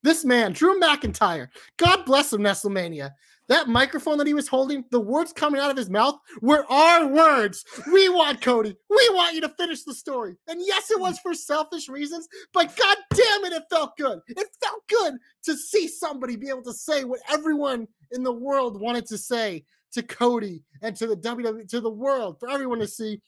This 0.03 0.25
man, 0.25 0.53
Drew 0.53 0.79
McIntyre, 0.79 1.49
God 1.79 2.05
bless 2.05 2.33
him, 2.33 2.41
Nestlemania. 2.41 3.11
That 3.49 3.69
microphone 3.69 4.19
that 4.19 4.27
he 4.27 4.35
was 4.35 4.49
holding, 4.49 4.85
the 4.91 5.01
words 5.01 5.33
coming 5.33 5.61
out 5.61 5.71
of 5.71 5.77
his 5.77 5.91
mouth 5.91 6.17
were 6.41 6.65
our 6.71 7.07
words. 7.07 7.65
We 7.93 8.09
want 8.09 8.41
Cody. 8.41 8.77
We 8.91 9.09
want 9.13 9.35
you 9.35 9.41
to 9.43 9.49
finish 9.51 9.85
the 9.85 9.95
story. 9.95 10.37
And 10.49 10.61
yes, 10.65 10.91
it 10.91 11.01
was 11.01 11.19
for 11.21 11.33
selfish 11.33 11.89
reasons, 11.89 12.29
but 12.53 12.77
god 12.77 12.97
damn 13.11 13.45
it, 13.45 13.53
it 13.53 13.63
felt 13.71 13.97
good. 13.97 14.19
It 14.29 14.49
felt 14.63 14.83
good 14.89 15.15
to 15.45 15.57
see 15.57 15.87
somebody 15.87 16.37
be 16.37 16.49
able 16.49 16.63
to 16.63 16.73
say 16.73 17.05
what 17.05 17.21
everyone 17.31 17.87
in 18.12 18.23
the 18.23 18.33
world 18.33 18.81
wanted 18.81 19.07
to 19.07 19.19
say 19.19 19.64
to 19.92 20.03
Cody 20.03 20.62
and 20.83 20.95
to 20.97 21.07
the 21.07 21.16
WWE, 21.16 21.69
to 21.69 21.81
the 21.81 21.90
world, 21.90 22.38
for 22.38 22.51
everyone 22.51 22.81
to 22.81 22.88
see. 22.88 23.21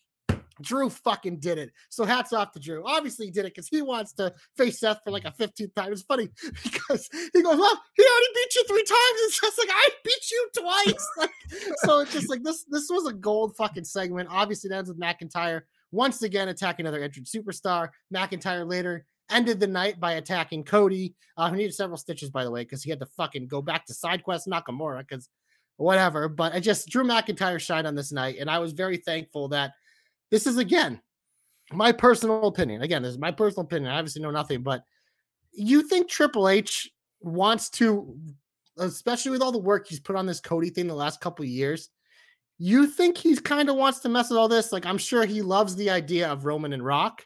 Drew 0.61 0.91
fucking 0.91 1.38
did 1.38 1.57
it. 1.57 1.71
So 1.88 2.05
hats 2.05 2.33
off 2.33 2.51
to 2.51 2.59
Drew. 2.59 2.83
Obviously, 2.85 3.27
he 3.27 3.31
did 3.31 3.45
it 3.45 3.55
because 3.55 3.69
he 3.69 3.81
wants 3.81 4.12
to 4.14 4.35
face 4.57 4.81
Seth 4.81 4.99
for 5.05 5.12
like 5.12 5.25
a 5.25 5.31
15th 5.31 5.73
time. 5.77 5.93
It's 5.93 6.03
funny 6.03 6.31
because 6.64 7.09
he 7.33 7.43
goes, 7.43 7.57
Well, 7.57 7.81
he 7.95 8.03
already 8.03 8.27
beat 8.35 8.55
you 8.57 8.64
three 8.67 8.83
times. 8.83 9.19
It's 9.23 9.41
just 9.41 9.57
like 9.57 9.69
I 9.71 9.88
beat 10.05 10.31
you 10.33 10.49
twice. 10.59 11.09
Like, 11.19 11.31
so 11.85 12.01
it's 12.01 12.12
just 12.12 12.29
like 12.29 12.43
this. 12.43 12.64
This 12.69 12.88
was 12.91 13.07
a 13.07 13.12
gold 13.12 13.57
fucking 13.57 13.85
segment. 13.85 14.29
Obviously, 14.33 14.71
it 14.71 14.75
ends 14.75 14.88
with 14.88 15.01
McIntyre 15.01 15.62
once 15.93 16.23
again 16.23 16.49
attacking 16.49 16.87
another 16.87 17.03
entrant 17.03 17.29
superstar. 17.29 17.91
McIntyre 18.12 18.69
later 18.69 19.07
ended 19.31 19.61
the 19.61 19.67
night 19.67 20.01
by 20.01 20.12
attacking 20.12 20.64
Cody, 20.64 21.14
uh, 21.37 21.51
who 21.51 21.57
needed 21.57 21.75
several 21.75 21.99
stitches, 21.99 22.31
by 22.31 22.45
the 22.45 22.51
way, 22.51 22.62
because 22.62 22.83
he 22.83 22.91
had 22.91 23.01
to 23.01 23.07
fucking 23.17 23.49
go 23.49 23.62
back 23.62 23.87
to 23.87 23.95
side 23.95 24.23
quest 24.23 24.47
Nakamura 24.47 25.01
because 25.01 25.29
whatever. 25.77 26.29
But 26.29 26.55
I 26.55 26.61
just 26.61 26.88
Drew 26.88 27.05
McIntyre 27.05 27.61
shined 27.61 27.87
on 27.87 27.95
this 27.95 28.12
night, 28.12 28.37
and 28.41 28.51
I 28.51 28.59
was 28.59 28.73
very 28.73 28.97
thankful 28.99 29.49
that 29.49 29.73
this 30.31 30.47
is 30.47 30.59
again 30.59 31.01
my 31.73 31.93
personal 31.93 32.47
opinion. 32.47 32.83
Again, 32.83 33.03
this 33.03 33.12
is 33.12 33.19
my 33.19 33.31
personal 33.31 33.64
opinion. 33.64 33.93
I 33.93 33.99
obviously 33.99 34.23
know 34.23 34.31
nothing, 34.31 34.62
but 34.62 34.85
you 35.53 35.83
think 35.83 36.09
Triple 36.09 36.49
H 36.49 36.91
wants 37.21 37.69
to, 37.71 38.17
especially 38.79 39.33
with 39.33 39.43
all 39.43 39.53
the 39.53 39.59
work 39.59 39.87
he's 39.88 40.01
put 40.01 40.17
on 40.17 40.27
this 40.27 40.41
Cody 40.41 40.71
thing 40.71 40.87
the 40.87 40.95
last 40.95 41.21
couple 41.21 41.43
of 41.43 41.49
years, 41.49 41.91
you 42.59 42.87
think 42.87 43.17
he's 43.17 43.41
kind 43.41 43.69
of 43.69 43.77
wants 43.77 44.01
to 44.01 44.09
mess 44.09 44.31
with 44.31 44.38
all 44.38 44.49
this? 44.49 44.73
Like, 44.73 44.87
I'm 44.87 44.99
sure 44.99 45.25
he 45.25 45.43
loves 45.43 45.77
the 45.77 45.91
idea 45.91 46.29
of 46.29 46.45
Roman 46.45 46.73
and 46.73 46.85
Rock, 46.85 47.25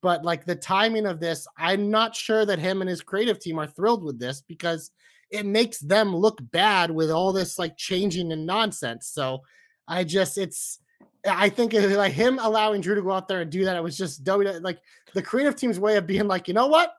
but 0.00 0.24
like 0.24 0.44
the 0.44 0.54
timing 0.54 1.06
of 1.06 1.20
this, 1.20 1.46
I'm 1.56 1.90
not 1.90 2.14
sure 2.14 2.46
that 2.46 2.58
him 2.58 2.80
and 2.80 2.88
his 2.88 3.00
creative 3.02 3.38
team 3.38 3.58
are 3.58 3.66
thrilled 3.66 4.04
with 4.04 4.18
this 4.18 4.42
because 4.42 4.90
it 5.30 5.44
makes 5.44 5.78
them 5.80 6.14
look 6.14 6.38
bad 6.52 6.90
with 6.90 7.10
all 7.10 7.32
this 7.32 7.58
like 7.58 7.76
changing 7.76 8.32
and 8.32 8.46
nonsense. 8.46 9.08
So 9.08 9.42
I 9.86 10.04
just, 10.04 10.38
it's, 10.38 10.80
I 11.28 11.48
think 11.48 11.74
it, 11.74 11.96
like 11.96 12.12
him 12.12 12.38
allowing 12.40 12.80
Drew 12.80 12.94
to 12.94 13.02
go 13.02 13.12
out 13.12 13.28
there 13.28 13.40
and 13.40 13.50
do 13.50 13.64
that, 13.64 13.76
it 13.76 13.82
was 13.82 13.98
just 13.98 14.26
like 14.26 14.78
the 15.14 15.22
creative 15.22 15.56
team's 15.56 15.80
way 15.80 15.96
of 15.96 16.06
being 16.06 16.28
like, 16.28 16.48
you 16.48 16.54
know 16.54 16.68
what? 16.68 16.94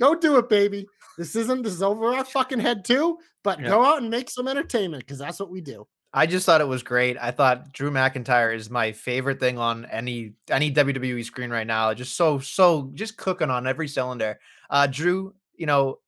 Go 0.00 0.14
do 0.14 0.38
it, 0.38 0.48
baby. 0.48 0.86
This 1.16 1.36
isn't 1.36 1.62
this 1.62 1.72
is 1.72 1.82
over 1.82 2.12
our 2.12 2.24
fucking 2.24 2.60
head 2.60 2.84
too, 2.84 3.18
but 3.42 3.60
Yeah. 3.60 3.68
go 3.68 3.84
out 3.84 4.02
and 4.02 4.10
make 4.10 4.30
some 4.30 4.48
entertainment 4.48 5.04
because 5.04 5.18
that's 5.18 5.40
what 5.40 5.50
we 5.50 5.60
do. 5.60 5.86
I 6.16 6.24
just 6.24 6.46
thought 6.46 6.62
it 6.62 6.68
was 6.68 6.82
great. 6.82 7.18
I 7.20 7.30
thought 7.30 7.72
Drew 7.72 7.90
McIntyre 7.90 8.56
is 8.56 8.70
my 8.70 8.92
favorite 8.92 9.38
thing 9.38 9.58
on 9.58 9.84
any 9.84 10.32
any 10.50 10.72
WWE 10.72 11.22
screen 11.24 11.50
right 11.50 11.66
now. 11.66 11.92
Just 11.92 12.16
so 12.16 12.38
so 12.38 12.90
just 12.94 13.18
cooking 13.18 13.50
on 13.50 13.66
every 13.66 13.86
cylinder. 13.86 14.40
Uh 14.70 14.86
Drew, 14.86 15.34
you 15.56 15.66
know, 15.66 15.98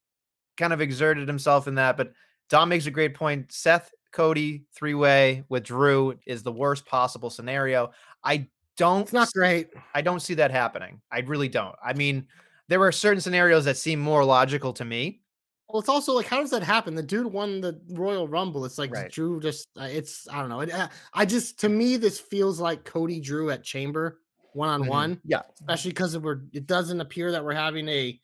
kind 0.56 0.72
of 0.72 0.80
exerted 0.80 1.28
himself 1.28 1.68
in 1.68 1.74
that, 1.76 1.98
but 1.98 2.12
Dom 2.48 2.70
makes 2.70 2.86
a 2.86 2.90
great 2.90 3.14
point. 3.14 3.52
Seth 3.52 3.92
Cody 4.12 4.64
three 4.74 4.94
way 4.94 5.44
with 5.50 5.64
Drew 5.64 6.18
is 6.26 6.42
the 6.42 6.52
worst 6.52 6.86
possible 6.86 7.28
scenario. 7.28 7.90
I 8.24 8.48
don't 8.78 9.02
It's 9.02 9.12
not 9.12 9.30
great. 9.34 9.68
I 9.94 10.00
don't 10.00 10.20
see 10.20 10.34
that 10.34 10.50
happening. 10.50 11.02
I 11.12 11.20
really 11.20 11.48
don't. 11.48 11.76
I 11.84 11.92
mean, 11.92 12.26
there 12.68 12.82
are 12.82 12.92
certain 12.92 13.20
scenarios 13.20 13.66
that 13.66 13.76
seem 13.76 14.00
more 14.00 14.24
logical 14.24 14.72
to 14.74 14.86
me. 14.86 15.20
Well, 15.68 15.80
it's 15.80 15.88
also 15.88 16.14
like, 16.14 16.26
how 16.26 16.40
does 16.40 16.50
that 16.50 16.62
happen? 16.62 16.94
The 16.94 17.02
dude 17.02 17.26
won 17.26 17.60
the 17.60 17.78
Royal 17.90 18.26
Rumble. 18.26 18.64
It's 18.64 18.78
like 18.78 18.90
Right. 18.90 19.10
Drew 19.12 19.38
just, 19.38 19.68
uh, 19.78 19.84
it's, 19.84 20.26
I 20.28 20.40
don't 20.40 20.48
know. 20.48 20.60
It, 20.60 20.72
uh, 20.72 20.88
I 21.12 21.26
just, 21.26 21.60
to 21.60 21.68
me, 21.68 21.96
this 21.98 22.18
feels 22.18 22.58
like 22.58 22.84
Cody 22.84 23.20
Drew 23.20 23.50
at 23.50 23.64
Chamber 23.64 24.20
one 24.54 24.70
on 24.70 24.86
one, 24.86 25.20
Yeah. 25.24 25.42
especially 25.60 25.90
because 25.90 26.16
we're, 26.18 26.40
it 26.54 26.66
doesn't 26.66 27.02
appear 27.02 27.32
that 27.32 27.44
we're 27.44 27.52
having 27.52 27.86
a, 27.88 28.18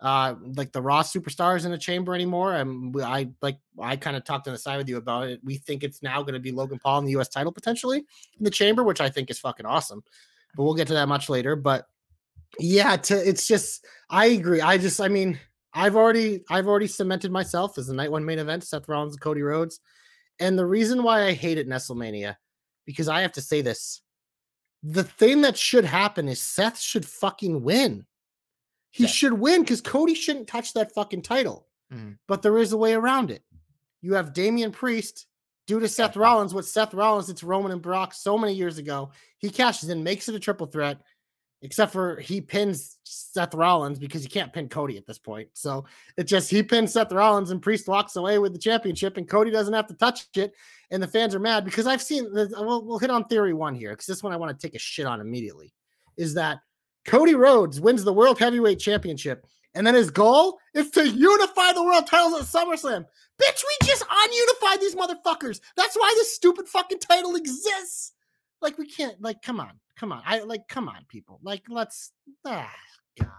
uh, 0.00 0.34
like 0.56 0.72
the 0.72 0.80
Raw 0.80 1.02
superstars 1.02 1.66
in 1.66 1.72
a 1.72 1.78
chamber 1.78 2.14
anymore. 2.14 2.54
And 2.54 2.94
I 3.02 3.28
like, 3.42 3.58
I 3.78 3.96
kind 3.96 4.16
of 4.16 4.24
talked 4.24 4.48
on 4.48 4.54
the 4.54 4.58
side 4.58 4.78
with 4.78 4.88
you 4.88 4.96
about 4.96 5.28
it. 5.28 5.40
We 5.44 5.56
think 5.56 5.84
it's 5.84 6.02
now 6.02 6.22
going 6.22 6.34
to 6.34 6.40
be 6.40 6.50
Logan 6.50 6.78
Paul 6.78 7.00
in 7.00 7.04
the 7.04 7.16
US 7.18 7.28
title 7.28 7.52
potentially 7.52 7.98
in 8.38 8.44
the 8.44 8.50
chamber, 8.50 8.82
which 8.82 9.02
I 9.02 9.10
think 9.10 9.30
is 9.30 9.38
fucking 9.38 9.66
awesome. 9.66 10.02
But 10.54 10.64
we'll 10.64 10.74
get 10.74 10.86
to 10.88 10.94
that 10.94 11.08
much 11.08 11.28
later. 11.28 11.56
But 11.56 11.86
yeah, 12.58 12.96
to, 12.96 13.28
it's 13.28 13.46
just, 13.46 13.86
I 14.08 14.26
agree. 14.26 14.62
I 14.62 14.78
just, 14.78 15.00
I 15.00 15.08
mean, 15.08 15.38
I've 15.76 15.94
already 15.94 16.42
I've 16.48 16.66
already 16.66 16.86
cemented 16.86 17.30
myself 17.30 17.76
as 17.78 17.86
the 17.86 17.94
night 17.94 18.10
one 18.10 18.24
main 18.24 18.38
event, 18.38 18.64
Seth 18.64 18.88
Rollins 18.88 19.12
and 19.12 19.20
Cody 19.20 19.42
Rhodes. 19.42 19.78
And 20.40 20.58
the 20.58 20.66
reason 20.66 21.02
why 21.02 21.24
I 21.24 21.32
hate 21.32 21.58
it, 21.58 21.68
Nestlemania, 21.68 22.36
because 22.86 23.08
I 23.08 23.20
have 23.20 23.32
to 23.32 23.40
say 23.42 23.60
this. 23.60 24.00
The 24.82 25.04
thing 25.04 25.42
that 25.42 25.56
should 25.56 25.84
happen 25.84 26.28
is 26.28 26.40
Seth 26.40 26.78
should 26.80 27.06
fucking 27.06 27.62
win. 27.62 28.06
He 28.90 29.04
Yeah. 29.04 29.10
should 29.10 29.32
win 29.34 29.62
because 29.62 29.80
Cody 29.80 30.14
shouldn't 30.14 30.48
touch 30.48 30.72
that 30.74 30.92
fucking 30.92 31.22
title. 31.22 31.68
Mhm. 31.92 32.18
But 32.26 32.42
there 32.42 32.58
is 32.58 32.72
a 32.72 32.76
way 32.76 32.94
around 32.94 33.30
it. 33.30 33.44
You 34.00 34.14
have 34.14 34.32
Damian 34.32 34.72
Priest 34.72 35.26
due 35.66 35.80
to 35.80 35.88
Seth 35.88 36.16
Rollins, 36.16 36.54
what 36.54 36.64
Seth 36.64 36.94
Rollins, 36.94 37.26
did 37.26 37.36
to 37.38 37.46
Roman 37.46 37.72
and 37.72 37.82
Brock 37.82 38.14
so 38.14 38.38
many 38.38 38.54
years 38.54 38.78
ago. 38.78 39.10
He 39.38 39.50
cashes 39.50 39.88
in, 39.88 40.02
makes 40.04 40.28
it 40.28 40.34
a 40.34 40.38
triple 40.40 40.66
threat, 40.66 41.02
except 41.66 41.92
for 41.92 42.20
he 42.20 42.40
pins 42.40 42.96
Seth 43.02 43.52
Rollins 43.52 43.98
because 43.98 44.22
you 44.22 44.30
can't 44.30 44.52
pin 44.52 44.68
Cody 44.68 44.96
at 44.96 45.04
this 45.04 45.18
point. 45.18 45.48
So 45.52 45.84
it 46.16 46.24
just 46.24 46.48
he 46.48 46.62
pins 46.62 46.92
Seth 46.92 47.10
Rollins 47.12 47.50
and 47.50 47.60
Priest 47.60 47.88
walks 47.88 48.14
away 48.14 48.38
with 48.38 48.52
the 48.52 48.58
championship, 48.58 49.16
and 49.16 49.28
Cody 49.28 49.50
doesn't 49.50 49.74
have 49.74 49.88
to 49.88 49.94
touch 49.94 50.28
it. 50.36 50.54
And 50.92 51.02
the 51.02 51.08
fans 51.08 51.34
are 51.34 51.40
mad 51.40 51.64
because 51.64 51.88
I've 51.88 52.00
seen. 52.00 52.32
the- 52.32 52.54
uh, 52.56 52.62
We'll, 52.62 52.84
we'll 52.84 53.00
hit 53.00 53.10
on 53.10 53.24
theory 53.24 53.52
one 53.52 53.74
here 53.74 53.90
because 53.90 54.06
this 54.06 54.22
one 54.22 54.32
I 54.32 54.36
want 54.36 54.58
to 54.58 54.66
take 54.66 54.76
a 54.76 54.78
shit 54.78 55.04
on 55.06 55.20
immediately. 55.20 55.74
Is 56.16 56.34
that 56.34 56.60
Cody 57.04 57.34
Rhodes 57.34 57.80
wins 57.80 58.04
the 58.04 58.12
World 58.12 58.38
Heavyweight 58.38 58.78
Championship, 58.78 59.44
and 59.74 59.84
then 59.84 59.94
his 59.94 60.10
goal 60.10 60.58
is 60.72 60.90
to 60.92 61.06
unify 61.06 61.72
the 61.72 61.82
world 61.84 62.06
titles 62.06 62.40
at 62.40 62.46
SummerSlam. 62.46 63.04
Bitch, 63.42 63.64
we 63.68 63.86
just 63.86 64.04
ununified 64.04 64.80
these 64.80 64.94
motherfuckers. 64.94 65.60
That's 65.76 65.96
why 65.96 66.12
this 66.16 66.32
stupid 66.34 66.68
fucking 66.68 67.00
title 67.00 67.34
exists. 67.34 68.12
Like 68.62 68.78
we 68.78 68.86
can't. 68.86 69.20
Like, 69.20 69.42
come 69.42 69.58
on, 69.60 69.72
come 69.98 70.12
on. 70.12 70.22
I 70.24 70.40
like, 70.40 70.68
come 70.68 70.88
on, 70.88 71.04
people. 71.08 71.40
Like, 71.42 71.62
let's. 71.68 72.12
Ah, 72.44 72.72
God. 73.18 73.30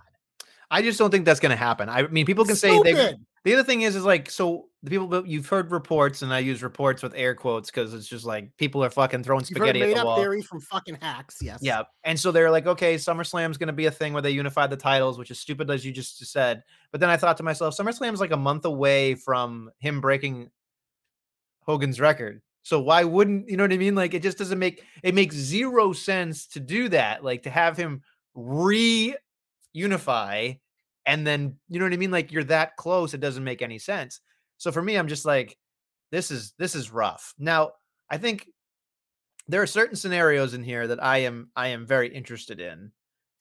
I 0.70 0.82
just 0.82 1.00
don't 1.00 1.12
think 1.12 1.26
that's 1.26 1.40
going 1.40 1.52
to 1.52 1.56
happen. 1.56 1.88
I 1.90 2.08
mean, 2.08 2.26
people 2.26 2.46
can 2.46 2.56
say 2.56 2.78
they. 2.84 3.16
The 3.46 3.54
other 3.54 3.64
thing 3.64 3.84
is, 3.84 3.96
is 3.96 4.04
like, 4.04 4.30
so 4.30 4.66
the 4.84 4.90
people 4.90 5.26
you've 5.26 5.48
heard 5.48 5.72
reports, 5.72 6.22
and 6.22 6.34
I 6.34 6.40
use 6.40 6.62
reports 6.62 7.02
with 7.02 7.14
air 7.16 7.34
quotes 7.34 7.72
because 7.72 7.94
it's 7.94 8.08
just 8.08 8.26
like 8.26 8.50
people 8.58 8.84
are 8.84 8.90
fucking 8.90 9.24
throwing 9.24 9.42
You've 9.42 9.56
spaghetti 9.56 9.82
at 9.84 9.88
made 9.88 9.96
the 9.96 10.02
up 10.02 10.06
wall. 10.08 10.18
theory 10.18 10.42
from 10.42 10.60
fucking 10.60 10.98
hacks. 11.02 11.38
Yes. 11.42 11.60
Yeah. 11.62 11.84
And 12.04 12.20
so 12.20 12.34
they're 12.34 12.52
like, 12.52 12.68
okay, 12.68 12.96
SummerSlam's 12.96 13.58
going 13.58 13.68
to 13.68 13.74
be 13.74 13.86
a 13.86 13.92
thing 13.92 14.12
where 14.12 14.22
they 14.22 14.32
unify 14.32 14.68
the 14.68 14.76
titles, 14.76 15.18
which 15.18 15.32
is 15.32 15.40
stupid 15.40 15.72
as 15.72 15.86
you 15.86 15.94
just 15.94 16.26
said. 16.26 16.62
But 16.92 17.00
then 17.00 17.10
I 17.10 17.16
thought 17.16 17.38
to 17.38 17.44
myself, 17.44 17.78
SummerSlam's 17.78 18.20
like 18.20 18.32
a 18.32 18.38
month 18.38 18.66
away 18.66 19.16
from 19.16 19.72
him 19.80 20.02
breaking 20.02 20.52
Hogan's 21.62 22.02
record. 22.02 22.42
So 22.68 22.82
why 22.82 23.06
wouldn't, 23.06 23.48
you 23.48 23.56
know 23.56 23.64
what 23.64 23.72
I 23.72 23.78
mean? 23.78 23.96
Like 23.96 24.14
it 24.14 24.22
just 24.22 24.38
doesn't 24.38 24.60
make 24.60 24.84
it 25.02 25.16
makes 25.16 25.36
zero 25.36 25.94
sense 25.94 26.48
to 26.48 26.60
do 26.60 26.90
that. 26.90 27.24
Like 27.24 27.44
to 27.44 27.50
have 27.50 27.78
him 27.78 28.02
reunify 28.36 29.16
and 31.06 31.26
then, 31.26 31.56
you 31.70 31.80
know 31.80 31.86
what 31.86 31.94
I 31.94 31.98
mean? 31.98 32.12
Like 32.12 32.34
you're 32.34 32.44
that 32.46 32.76
close, 32.76 33.14
it 33.14 33.22
doesn't 33.22 33.46
make 33.46 33.62
any 33.62 33.80
sense. 33.80 34.20
So 34.58 34.74
for 34.74 34.82
me, 34.82 34.98
I'm 34.98 35.08
just 35.08 35.24
like, 35.26 35.58
this 36.12 36.30
is 36.30 36.54
this 36.58 36.76
is 36.76 36.92
rough. 36.92 37.34
Now, 37.40 37.72
I 38.10 38.18
think 38.18 38.50
there 39.48 39.62
are 39.62 39.68
certain 39.68 39.96
scenarios 39.96 40.54
in 40.54 40.64
here 40.64 40.88
that 40.88 41.02
I 41.02 41.20
am 41.20 41.50
I 41.56 41.70
am 41.70 41.86
very 41.86 42.14
interested 42.14 42.60
in. 42.60 42.92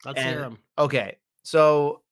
Let's 0.04 0.20
hear 0.20 0.32
And- 0.34 0.40
him. 0.54 0.58
Okay, 0.78 1.16
so 1.42 2.02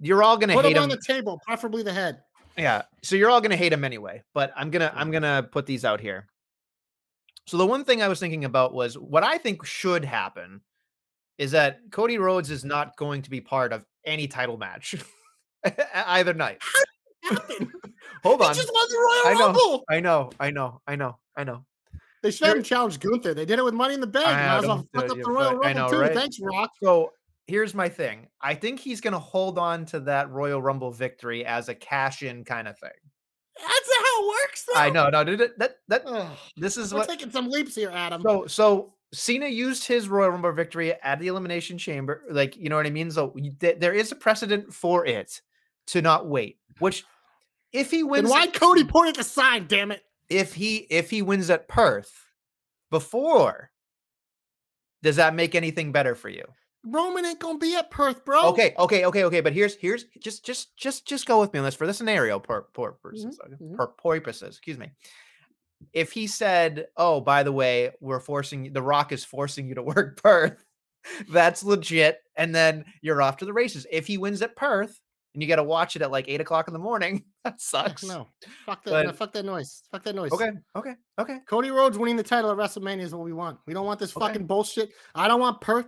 you're 0.00 0.24
all 0.24 0.36
gonna 0.36 0.54
Put 0.54 0.64
hate 0.64 0.72
him 0.72 0.78
him. 0.78 0.82
on 0.84 0.88
the 0.88 1.00
table, 1.00 1.40
preferably 1.46 1.84
the 1.84 1.92
head. 1.92 2.22
yeah, 2.56 2.82
so 3.02 3.14
you're 3.14 3.30
all 3.30 3.40
gonna 3.40 3.56
hate 3.56 3.72
him 3.72 3.84
anyway. 3.84 4.24
But 4.34 4.52
I'm 4.56 4.70
gonna 4.70 4.92
I'm 4.96 5.12
gonna 5.12 5.48
put 5.52 5.66
these 5.66 5.84
out 5.84 6.00
here. 6.00 6.26
So 7.46 7.56
the 7.56 7.66
one 7.66 7.84
thing 7.84 8.02
I 8.02 8.08
was 8.08 8.18
thinking 8.20 8.44
about 8.44 8.74
was 8.74 8.98
what 8.98 9.22
I 9.22 9.38
think 9.38 9.64
should 9.64 10.04
happen 10.04 10.60
is 11.38 11.50
that 11.52 11.80
Cody 11.92 12.18
Rhodes 12.18 12.50
is 12.50 12.64
not 12.64 12.96
going 12.96 13.22
to 13.22 13.30
be 13.30 13.40
part 13.40 13.72
of 13.72 13.84
any 14.04 14.26
title 14.26 14.56
match 14.56 14.94
either 15.94 16.34
night. 16.34 16.60
Hold 18.22 18.42
on. 18.42 18.54
just 18.54 18.70
won 18.72 18.88
the 18.88 18.96
Royal 18.96 19.26
I 19.26 19.34
know. 19.38 19.46
Rumble. 19.46 19.84
I 19.90 20.00
know, 20.00 20.30
I 20.40 20.50
know, 20.50 20.80
I 20.86 20.96
know, 20.96 21.18
I 21.36 21.44
know. 21.44 21.64
They 22.22 22.30
should 22.30 22.46
have 22.46 22.54
Here- 22.54 22.58
him 22.58 22.64
challenge 22.64 22.98
Gunther. 23.00 23.34
They 23.34 23.44
did 23.44 23.58
it 23.58 23.64
with 23.64 23.74
Money 23.74 23.94
in 23.94 24.00
the 24.00 24.06
Bank. 24.06 24.26
I 24.26 24.32
Might 24.48 24.58
as 24.58 24.66
well 24.66 24.88
fuck 24.94 25.10
up 25.10 25.18
the 25.18 25.30
Royal 25.30 25.48
I 25.48 25.52
Rumble 25.54 25.74
know, 25.74 25.88
too. 25.90 25.98
right? 26.00 26.14
Thanks, 26.14 26.38
Rock. 26.40 26.70
So 26.82 27.12
here's 27.46 27.74
my 27.74 27.88
thing. 27.88 28.26
I 28.40 28.54
think 28.54 28.80
he's 28.80 29.00
gonna 29.00 29.18
hold 29.18 29.58
on 29.58 29.84
to 29.86 30.00
that 30.00 30.30
Royal 30.30 30.60
Rumble 30.60 30.90
victory 30.90 31.44
as 31.44 31.68
a 31.68 31.74
cash-in 31.74 32.44
kind 32.44 32.66
of 32.66 32.78
thing. 32.78 32.90
That's 33.58 33.88
not 33.88 34.06
how 34.06 34.22
it 34.22 34.28
works, 34.28 34.64
though. 34.64 34.80
I 34.80 34.90
know, 34.90 35.08
no, 35.08 35.24
that 35.36 35.58
that, 35.58 35.76
that 35.88 36.02
Ugh. 36.06 36.36
this 36.56 36.76
is 36.76 36.92
We're 36.92 37.00
what 37.00 37.08
taking 37.08 37.30
some 37.30 37.48
leaps 37.48 37.74
here, 37.74 37.90
Adam. 37.92 38.22
So 38.22 38.46
so 38.46 38.94
Cena 39.12 39.46
used 39.46 39.86
his 39.86 40.08
Royal 40.08 40.30
Rumble 40.30 40.52
victory 40.52 40.94
at 41.02 41.18
the 41.18 41.28
Elimination 41.28 41.78
Chamber, 41.78 42.22
like 42.30 42.56
you 42.56 42.68
know 42.68 42.76
what 42.76 42.86
I 42.86 42.90
mean. 42.90 43.10
So 43.10 43.34
th- 43.60 43.78
there 43.78 43.92
is 43.92 44.12
a 44.12 44.16
precedent 44.16 44.72
for 44.72 45.06
it 45.06 45.40
to 45.88 46.02
not 46.02 46.26
wait. 46.26 46.58
Which, 46.80 47.04
if 47.72 47.90
he 47.90 47.98
then 47.98 48.10
wins, 48.10 48.30
why 48.30 48.48
Cody 48.48 48.84
pointed 48.84 49.16
the 49.16 49.24
sign? 49.24 49.66
Damn 49.66 49.90
it! 49.90 50.02
if 50.28 50.54
he 50.54 50.86
if 50.90 51.10
he 51.10 51.22
wins 51.22 51.50
at 51.50 51.68
Perth 51.68 52.26
before, 52.90 53.70
does 55.02 55.16
that 55.16 55.34
make 55.34 55.54
anything 55.54 55.92
better 55.92 56.14
for 56.14 56.28
you? 56.28 56.44
Roman 56.88 57.24
ain't 57.24 57.40
gonna 57.40 57.58
be 57.58 57.74
at 57.74 57.90
Perth, 57.90 58.24
bro. 58.24 58.48
Okay, 58.50 58.74
okay, 58.78 59.04
okay, 59.06 59.24
okay. 59.24 59.40
But 59.40 59.52
here's 59.52 59.74
here's 59.76 60.04
just 60.20 60.44
just 60.44 60.76
just 60.76 61.06
just 61.06 61.26
go 61.26 61.40
with 61.40 61.52
me 61.52 61.58
on 61.58 61.64
this 61.64 61.74
for 61.74 61.86
the 61.86 61.92
scenario 61.94 62.38
pur- 62.38 62.66
purposes. 62.72 63.38
okay, 63.44 63.54
mhm. 63.60 63.76
pur- 63.76 63.88
purposes. 63.88 64.48
Excuse 64.56 64.78
me. 64.78 64.90
If 65.92 66.12
he 66.12 66.26
said, 66.26 66.86
"Oh, 66.96 67.20
by 67.20 67.42
the 67.42 67.52
way, 67.52 67.90
we're 68.00 68.20
forcing 68.20 68.72
the 68.72 68.82
Rock 68.82 69.12
is 69.12 69.24
forcing 69.24 69.68
you 69.68 69.74
to 69.74 69.82
work 69.94 70.22
Perth," 70.22 70.64
that's 71.28 71.62
legit, 71.64 72.20
and 72.36 72.54
then 72.54 72.84
you're 73.02 73.20
off 73.20 73.38
to 73.38 73.44
the 73.44 73.52
races. 73.52 73.86
If 73.90 74.06
he 74.06 74.16
wins 74.18 74.40
at 74.42 74.56
Perth 74.56 75.00
and 75.34 75.42
you 75.42 75.48
got 75.48 75.56
to 75.56 75.62
watch 75.64 75.96
it 75.96 76.02
at 76.02 76.10
like 76.10 76.28
eight 76.28 76.40
o'clock 76.40 76.66
in 76.68 76.72
the 76.72 76.78
morning, 76.78 77.24
that 77.44 77.60
sucks. 77.60 78.04
no. 78.04 78.28
Fuck 78.64 78.84
that. 78.84 78.90
But- 78.90 79.06
no, 79.06 79.12
fuck 79.12 79.32
that 79.34 79.44
noise. 79.44 79.82
Fuck 79.92 80.04
that 80.04 80.14
noise. 80.14 80.32
Okay, 80.32 80.50
okay, 80.76 80.94
okay. 81.18 81.38
Cody 81.48 81.70
Rhodes 81.70 81.98
winning 81.98 82.16
the 82.16 82.22
title 82.22 82.50
at 82.50 82.56
WrestleMania 82.56 83.02
is 83.02 83.12
what 83.14 83.24
we 83.24 83.32
want. 83.32 83.58
We 83.66 83.74
don't 83.74 83.86
want 83.86 84.00
this 84.00 84.16
Okay. 84.16 84.24
fucking 84.26 84.46
bullshit. 84.46 84.92
I 85.14 85.28
don't 85.28 85.40
want 85.40 85.60
Perth. 85.60 85.86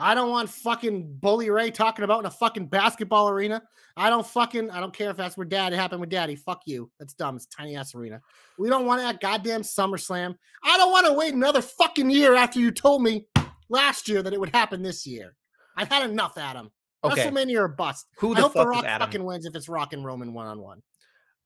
I 0.00 0.14
don't 0.14 0.30
want 0.30 0.48
fucking 0.48 1.18
Bully 1.20 1.50
Ray 1.50 1.70
talking 1.70 2.04
about 2.04 2.20
in 2.20 2.26
a 2.26 2.30
fucking 2.30 2.68
basketball 2.68 3.28
arena. 3.28 3.62
I 3.96 4.08
don't 4.08 4.26
fucking, 4.26 4.70
I 4.70 4.80
don't 4.80 4.94
care 4.94 5.10
if 5.10 5.16
that's 5.16 5.36
where 5.36 5.44
dad 5.44 5.74
it 5.74 5.76
happened 5.76 6.00
with 6.00 6.08
daddy. 6.08 6.36
Fuck 6.36 6.62
you. 6.64 6.90
That's 6.98 7.12
dumb. 7.12 7.36
It's 7.36 7.44
a 7.44 7.56
tiny 7.56 7.76
ass 7.76 7.94
arena. 7.94 8.22
We 8.58 8.70
don't 8.70 8.86
want 8.86 9.02
that 9.02 9.20
goddamn 9.20 9.60
SummerSlam. 9.60 10.36
I 10.64 10.76
don't 10.78 10.90
want 10.90 11.06
to 11.06 11.12
wait 11.12 11.34
another 11.34 11.60
fucking 11.60 12.08
year 12.08 12.34
after 12.34 12.58
you 12.60 12.70
told 12.70 13.02
me 13.02 13.26
last 13.68 14.08
year 14.08 14.22
that 14.22 14.32
it 14.32 14.40
would 14.40 14.54
happen 14.54 14.82
this 14.82 15.06
year. 15.06 15.36
I've 15.76 15.88
had 15.88 16.08
enough, 16.08 16.38
Adam. 16.38 16.70
Okay. 17.04 17.28
WrestleMania 17.28 17.58
or 17.58 17.68
bust. 17.68 18.06
Who 18.18 18.34
the 18.34 18.38
I 18.38 18.40
the 18.40 18.42
hope 18.42 18.52
the 18.52 18.58
fuck 18.58 18.76
is 18.76 18.82
Rock 18.82 19.00
fucking 19.00 19.24
wins 19.24 19.46
if 19.46 19.54
it's 19.54 19.68
Rock 19.68 19.92
and 19.92 20.04
Roman 20.04 20.32
one 20.32 20.46
on 20.46 20.60
one. 20.60 20.82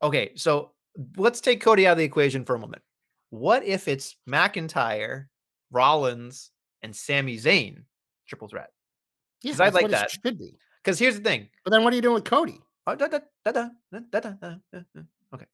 Okay, 0.02 0.32
so 0.36 0.72
let's 1.16 1.40
take 1.40 1.60
Cody 1.60 1.86
out 1.86 1.92
of 1.92 1.98
the 1.98 2.04
equation 2.04 2.44
for 2.44 2.54
a 2.54 2.58
moment. 2.58 2.82
What 3.30 3.64
if 3.64 3.88
it's 3.88 4.16
McIntyre, 4.28 5.26
Rollins, 5.70 6.50
and 6.82 6.94
Sami 6.94 7.36
Zayn 7.36 7.82
triple 8.26 8.48
threat. 8.48 8.70
Yes, 9.42 9.58
yeah, 9.58 9.66
I 9.66 9.68
like 9.70 9.90
that. 9.90 10.10
should 10.10 10.38
be. 10.38 10.56
Because 10.82 10.98
here's 10.98 11.16
the 11.16 11.22
thing. 11.22 11.48
But 11.64 11.70
then 11.70 11.84
what 11.84 11.92
are 11.92 11.96
you 11.96 12.02
doing 12.02 12.14
with 12.14 12.24
Cody? 12.24 12.60
Oh, 12.86 12.94
da, 12.94 13.08
da, 13.08 13.20
da, 13.50 13.68
okay. 15.34 15.46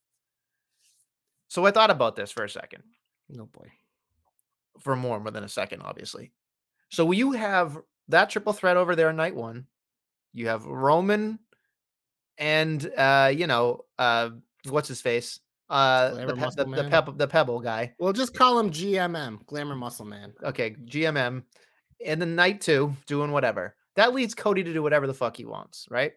So 1.49 1.65
I 1.67 1.71
thought 1.71 1.91
about 1.91 2.17
this 2.17 2.33
for 2.33 2.45
a 2.45 2.51
second. 2.51 2.83
No 3.29 3.47
boy. 3.47 3.69
For 4.81 4.97
more, 4.97 5.21
more 5.21 5.31
than 5.31 5.45
a 5.45 5.49
second, 5.49 5.83
obviously. 5.83 6.33
So 6.89 7.11
you 7.13 7.33
have 7.33 7.79
that 8.09 8.31
triple 8.31 8.53
threat 8.53 8.77
over 8.77 8.97
there 8.97 9.11
in 9.11 9.17
night 9.17 9.37
one. 9.37 9.67
You 10.33 10.49
have 10.49 10.65
Roman 10.65 11.39
and 12.39 12.91
uh, 12.97 13.33
you 13.35 13.47
know, 13.47 13.85
uh 13.99 14.31
what's 14.69 14.89
his 14.89 15.01
face? 15.01 15.41
Uh, 15.69 16.27
the, 16.27 16.35
pe- 16.35 16.51
the, 16.57 16.65
the, 16.65 17.13
the 17.17 17.29
pebble 17.29 17.61
guy. 17.61 17.95
Well, 18.01 18.13
just 18.13 18.35
call 18.35 18.59
him 18.59 18.71
GMM, 18.71 19.47
Glamour 19.47 19.77
Muscle 19.77 20.05
Man. 20.05 20.33
Okay, 20.43 20.75
GMM. 20.85 21.45
And 22.05 22.21
then 22.21 22.35
night 22.35 22.61
two, 22.61 22.95
doing 23.07 23.33
whatever. 23.33 23.75
That 23.97 24.15
leads 24.15 24.35
Cody 24.35 24.63
to 24.63 24.73
do 24.73 24.83
whatever 24.83 25.07
the 25.07 25.15
fuck 25.15 25.37
he 25.37 25.45
wants, 25.45 25.87
right? 25.91 26.13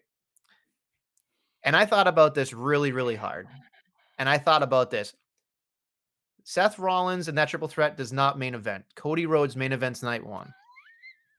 And 1.62 1.74
I 1.74 1.86
thought 1.86 2.06
about 2.06 2.34
this 2.34 2.52
really, 2.52 2.92
really 2.92 3.16
hard. 3.16 3.48
And 4.18 4.28
I 4.28 4.38
thought 4.38 4.62
about 4.62 4.90
this. 4.90 5.14
Seth 6.44 6.78
Rollins 6.78 7.28
and 7.28 7.38
that 7.38 7.48
triple 7.48 7.68
threat 7.68 7.96
does 7.96 8.12
not 8.12 8.38
main 8.38 8.54
event. 8.54 8.84
Cody 8.94 9.26
Rhodes 9.26 9.56
main 9.56 9.72
events 9.72 10.02
night 10.02 10.24
one. 10.24 10.52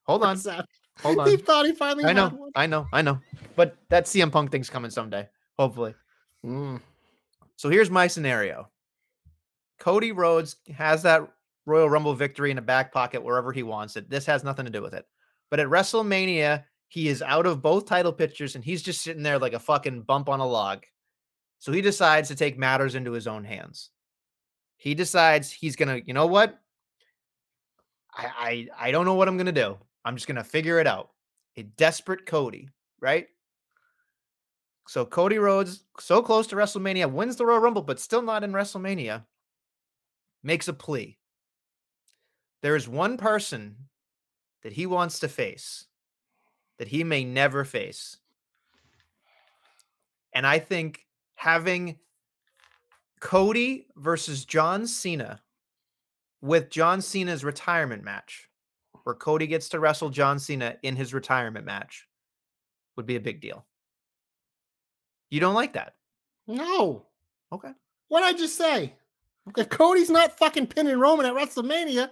Hold 0.05 0.23
on. 0.23 0.37
Hold 0.37 1.27
He 1.27 1.33
on. 1.33 1.37
thought 1.37 1.65
he 1.65 1.73
finally 1.73 2.05
I 2.05 2.13
know. 2.13 2.49
I 2.55 2.65
know. 2.65 2.87
I 2.93 3.01
know. 3.01 3.19
But 3.55 3.77
that 3.89 4.05
CM 4.05 4.31
Punk 4.31 4.51
thing's 4.51 4.69
coming 4.69 4.91
someday. 4.91 5.27
Hopefully. 5.57 5.93
Mm. 6.43 6.81
So 7.55 7.69
here's 7.69 7.89
my 7.89 8.07
scenario. 8.07 8.69
Cody 9.79 10.11
Rhodes 10.11 10.55
has 10.73 11.03
that 11.03 11.27
Royal 11.65 11.89
Rumble 11.89 12.13
victory 12.13 12.51
in 12.51 12.57
a 12.57 12.61
back 12.61 12.91
pocket 12.91 13.23
wherever 13.23 13.51
he 13.51 13.63
wants 13.63 13.95
it. 13.95 14.09
This 14.09 14.25
has 14.25 14.43
nothing 14.43 14.65
to 14.65 14.71
do 14.71 14.81
with 14.81 14.93
it. 14.93 15.05
But 15.49 15.59
at 15.59 15.67
WrestleMania, 15.67 16.63
he 16.87 17.07
is 17.07 17.21
out 17.21 17.45
of 17.45 17.61
both 17.61 17.85
title 17.85 18.13
pictures 18.13 18.55
and 18.55 18.63
he's 18.63 18.83
just 18.83 19.01
sitting 19.01 19.23
there 19.23 19.39
like 19.39 19.53
a 19.53 19.59
fucking 19.59 20.03
bump 20.03 20.29
on 20.29 20.39
a 20.39 20.47
log. 20.47 20.83
So 21.59 21.71
he 21.71 21.81
decides 21.81 22.27
to 22.29 22.35
take 22.35 22.57
matters 22.57 22.95
into 22.95 23.11
his 23.11 23.27
own 23.27 23.43
hands. 23.43 23.89
He 24.77 24.93
decides 24.93 25.51
he's 25.51 25.75
gonna, 25.75 26.01
you 26.05 26.13
know 26.13 26.27
what? 26.27 26.59
I 28.13 28.67
I, 28.77 28.87
I 28.87 28.91
don't 28.91 29.05
know 29.05 29.15
what 29.15 29.27
I'm 29.27 29.37
gonna 29.37 29.51
do. 29.51 29.77
I'm 30.03 30.15
just 30.15 30.27
gonna 30.27 30.43
figure 30.43 30.79
it 30.79 30.87
out. 30.87 31.09
A 31.57 31.63
desperate 31.63 32.25
Cody, 32.25 32.69
right? 32.99 33.27
So 34.87 35.05
Cody 35.05 35.39
Rhodes, 35.39 35.83
so 35.99 36.21
close 36.21 36.47
to 36.47 36.55
WrestleMania, 36.55 37.11
wins 37.11 37.37
the 37.37 37.45
Royal 37.45 37.59
Rumble, 37.59 37.81
but 37.81 37.99
still 37.99 38.21
not 38.21 38.43
in 38.43 38.51
WrestleMania, 38.51 39.23
makes 40.43 40.67
a 40.67 40.73
plea. 40.73 41.17
There 42.65 42.75
is 42.75 42.89
one 42.89 43.17
person 43.17 43.75
that 44.63 44.73
he 44.73 44.87
wants 44.87 45.19
to 45.19 45.27
face 45.27 45.85
that 46.79 46.87
he 46.87 47.03
may 47.03 47.23
never 47.23 47.63
face. 47.63 48.17
And 50.33 50.47
I 50.47 50.57
think 50.57 51.05
having 51.35 51.99
Cody 53.19 53.85
versus 53.97 54.45
John 54.45 54.87
Cena 54.87 55.43
with 56.41 56.71
John 56.71 57.03
Cena's 57.03 57.43
retirement 57.43 58.03
match, 58.03 58.49
where 59.03 59.13
Cody 59.13 59.45
gets 59.45 59.69
to 59.69 59.79
wrestle 59.79 60.09
John 60.09 60.39
Cena 60.39 60.75
in 60.81 60.95
his 60.95 61.13
retirement 61.13 61.67
match, 61.67 62.07
would 62.95 63.05
be 63.05 63.15
a 63.15 63.19
big 63.19 63.41
deal. 63.41 63.63
You 65.29 65.39
don't 65.39 65.53
like 65.53 65.73
that? 65.73 65.93
No. 66.47 67.05
Okay. 67.51 67.73
What 68.07 68.23
would 68.23 68.23
I 68.23 68.33
just 68.35 68.57
say? 68.57 68.95
If 69.55 69.69
Cody's 69.69 70.09
not 70.09 70.39
fucking 70.39 70.65
pinning 70.65 70.97
Roman 70.97 71.27
at 71.27 71.35
WrestleMania, 71.35 72.09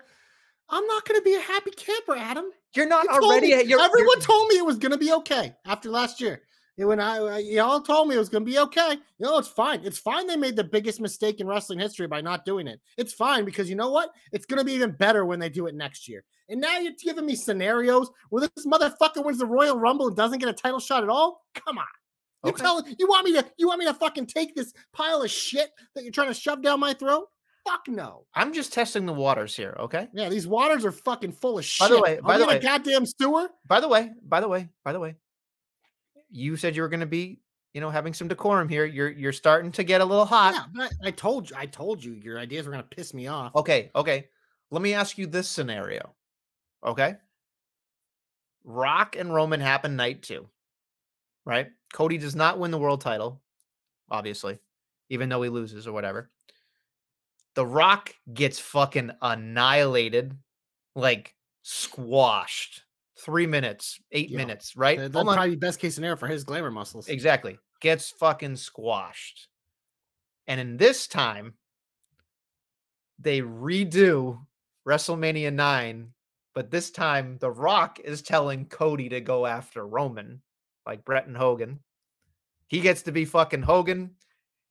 I'm 0.70 0.86
not 0.88 1.06
going 1.06 1.20
to 1.20 1.24
be 1.24 1.36
a 1.36 1.42
happy 1.42 1.72
camper, 1.72 2.16
Adam. 2.16 2.46
You're 2.76 2.88
not 2.88 3.04
You 3.06 3.10
already. 3.12 3.56
me- 3.56 3.64
you're, 3.66 3.82
everyone 3.82 4.08
you're- 4.18 4.22
told 4.22 4.48
me 4.50 4.58
it 4.58 4.66
was 4.66 4.78
going 4.78 4.92
to 4.92 4.98
be 4.98 5.14
okay 5.14 5.54
after 5.66 5.90
last 5.90 6.20
year. 6.22 6.42
When 6.76 7.00
I, 7.00 7.18
I- 7.18 7.38
y'all 7.40 7.82
told 7.82 8.08
me 8.08 8.16
it 8.16 8.20
was 8.20 8.30
going 8.30 8.44
to 8.44 8.50
be 8.52 8.58
okay, 8.58 8.94
you 8.94 9.00
know, 9.20 9.38
it's 9.38 9.48
fine. 9.48 9.82
It's 9.84 10.00
fine. 10.00 10.26
They 10.26 10.36
made 10.38 10.56
the 10.56 10.64
biggest 10.64 11.00
mistake 11.00 11.40
in 11.40 11.48
wrestling 11.48 11.78
history 11.80 12.08
by 12.08 12.22
not 12.22 12.46
doing 12.46 12.66
it. 12.68 12.80
It's 12.98 13.14
fine 13.14 13.46
because 13.46 13.70
you 13.70 13.76
know 13.76 13.92
what? 13.92 14.10
It's 14.32 14.48
going 14.48 14.58
to 14.58 14.66
be 14.66 14.74
even 14.74 14.92
better 14.92 15.24
when 15.26 15.40
they 15.40 15.50
do 15.50 15.68
it 15.68 15.76
next 15.76 16.08
year. 16.08 16.24
And 16.50 16.60
now 16.60 16.80
you're 16.80 16.94
giving 17.00 17.26
me 17.28 17.36
scenarios 17.36 18.10
where 18.30 18.42
this 18.56 18.66
motherfucker 18.66 19.24
wins 19.24 19.38
the 19.38 19.46
Royal 19.46 19.78
Rumble 19.78 20.08
and 20.08 20.18
doesn't 20.18 20.40
get 20.40 20.50
a 20.50 20.54
title 20.54 20.80
shot 20.80 21.04
at 21.04 21.10
all. 21.10 21.42
Come 21.54 21.78
on. 21.78 21.86
You 22.44 22.50
Okay. 22.50 22.62
tell 22.64 22.84
you 23.00 23.08
want 23.08 23.26
me 23.26 23.34
to 23.34 23.46
you 23.58 23.68
want 23.68 23.80
me 23.80 23.86
to 23.86 23.94
fucking 23.94 24.26
take 24.26 24.54
this 24.56 24.74
pile 24.92 25.22
of 25.22 25.30
shit 25.32 25.70
that 25.96 26.04
you're 26.04 26.12
trying 26.12 26.28
to 26.28 26.34
shove 26.34 26.62
down 26.62 26.80
my 26.80 26.94
throat? 26.94 27.28
Fuck 27.66 27.88
no. 27.88 28.26
I'm 28.34 28.54
just 28.54 28.74
testing 28.74 29.06
the 29.06 29.14
waters 29.14 29.56
here. 29.56 29.76
Okay. 29.80 30.08
Yeah, 30.14 30.30
these 30.30 30.48
waters 30.48 30.84
are 30.86 30.92
fucking 30.92 31.32
full 31.32 31.58
of 31.58 31.64
By 31.64 31.88
shit. 31.88 31.90
the 31.90 32.02
way- 32.02 32.20
by 32.20 32.38
the 32.38 32.46
way- 32.46 32.60
goddamn 32.60 33.06
sewer. 33.06 33.50
By 33.66 33.80
the 33.80 33.88
way, 33.88 34.12
by 34.24 34.40
the 34.42 34.48
way, 34.50 34.70
by 34.84 34.92
the 34.94 35.00
way, 35.00 35.16
you 36.30 36.58
said 36.58 36.76
you 36.76 36.82
were 36.82 36.90
going 36.90 37.00
to 37.00 37.06
be, 37.06 37.40
you 37.74 37.80
know, 37.82 37.90
having 37.90 38.14
some 38.14 38.28
decorum 38.28 38.68
here. 38.70 38.86
You're 38.86 39.10
you're 39.10 39.32
starting 39.34 39.72
to 39.74 39.84
get 39.84 40.02
a 40.02 40.06
little 40.06 40.26
hot. 40.26 40.54
Yeah, 40.56 40.66
but 40.74 40.94
I, 41.04 41.08
I 41.08 41.12
told 41.12 41.50
you, 41.50 41.56
I 41.58 41.66
told 41.66 42.04
you, 42.04 42.14
your 42.14 42.38
ideas 42.38 42.66
were 42.66 42.72
gonna 42.72 42.84
piss 42.84 43.14
me 43.14 43.28
off. 43.28 43.56
Okay, 43.56 43.90
okay. 43.96 44.28
Let 44.72 44.82
me 44.82 44.94
ask 44.94 45.18
you 45.18 45.26
this 45.28 45.48
scenario. 45.50 46.14
Okay. 46.86 47.16
Rock 48.64 49.16
and 49.18 49.34
Roman 49.34 49.60
happen 49.60 49.96
night 49.96 50.22
two, 50.24 50.50
right? 51.46 51.70
Cody 51.94 52.18
does 52.18 52.36
not 52.36 52.60
win 52.60 52.72
the 52.72 52.78
world 52.78 53.02
title, 53.02 53.42
obviously, 54.10 54.60
even 55.10 55.30
though 55.30 55.42
he 55.42 55.50
loses 55.50 55.86
or 55.88 55.94
whatever. 55.94 56.30
The 57.56 57.66
Rock 57.66 58.14
gets 58.34 58.60
fucking 58.60 59.12
annihilated, 59.22 60.38
like 60.96 61.36
squashed. 61.62 62.84
Three 63.20 63.48
minutes, 63.48 64.00
eight 64.12 64.30
Yeah. 64.30 64.38
minutes, 64.38 64.76
right? 64.76 64.98
That- 65.00 65.14
Hold 65.14 65.28
probably 65.28 65.52
be 65.52 65.56
best 65.56 65.80
case 65.80 65.96
scenario 65.96 66.18
for 66.18 66.28
his 66.28 66.44
glamour 66.44 66.72
muscles. 66.72 67.08
Exactly. 67.08 67.58
Gets 67.80 68.10
fucking 68.10 68.56
squashed. 68.58 69.48
And 70.48 70.60
in 70.60 70.78
this 70.78 71.08
time, 71.08 71.58
they 73.20 73.42
redo 73.42 74.46
WrestleMania 74.86 75.54
9, 75.54 76.14
but 76.54 76.70
this 76.72 76.92
time 76.92 77.38
The 77.38 77.52
Rock 77.52 78.00
is 78.00 78.22
telling 78.22 78.66
Cody 78.68 79.08
to 79.10 79.22
go 79.22 79.46
after 79.46 79.88
Roman, 79.88 80.42
like 80.86 81.06
Brett 81.06 81.28
and 81.28 81.38
Hogan. 81.38 81.82
He 82.68 82.82
gets 82.82 83.04
to 83.04 83.12
be 83.12 83.24
fucking 83.26 83.62
Hogan, 83.62 84.18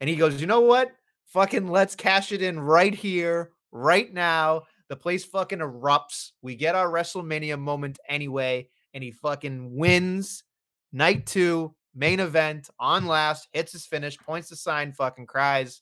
and 0.01 0.11
he 0.11 0.17
goes, 0.17 0.41
You 0.41 0.47
know 0.47 0.61
what? 0.61 0.93
Fucking 1.33 1.67
let's 1.69 1.95
cash 1.97 2.31
it 2.33 2.43
in 2.43 2.61
right 2.61 2.95
here, 2.95 3.53
right 3.71 4.13
now. 4.13 4.63
The 4.89 4.97
place 4.97 5.25
fucking 5.25 5.61
erupts. 5.61 6.33
We 6.43 6.57
get 6.57 6.75
our 6.75 6.89
WrestleMania 6.91 7.59
moment 7.59 7.99
anyway, 8.07 8.69
and 8.93 9.03
he 9.03 9.13
fucking 9.13 9.75
wins 9.75 10.45
night 10.93 11.25
two, 11.25 11.75
main 11.95 12.21
event 12.21 12.69
on 12.79 13.07
last, 13.07 13.49
hits 13.53 13.73
his 13.73 13.87
finish, 13.87 14.19
points 14.19 14.51
the 14.51 14.57
sign, 14.57 14.93
fucking 14.93 15.27
cries, 15.27 15.81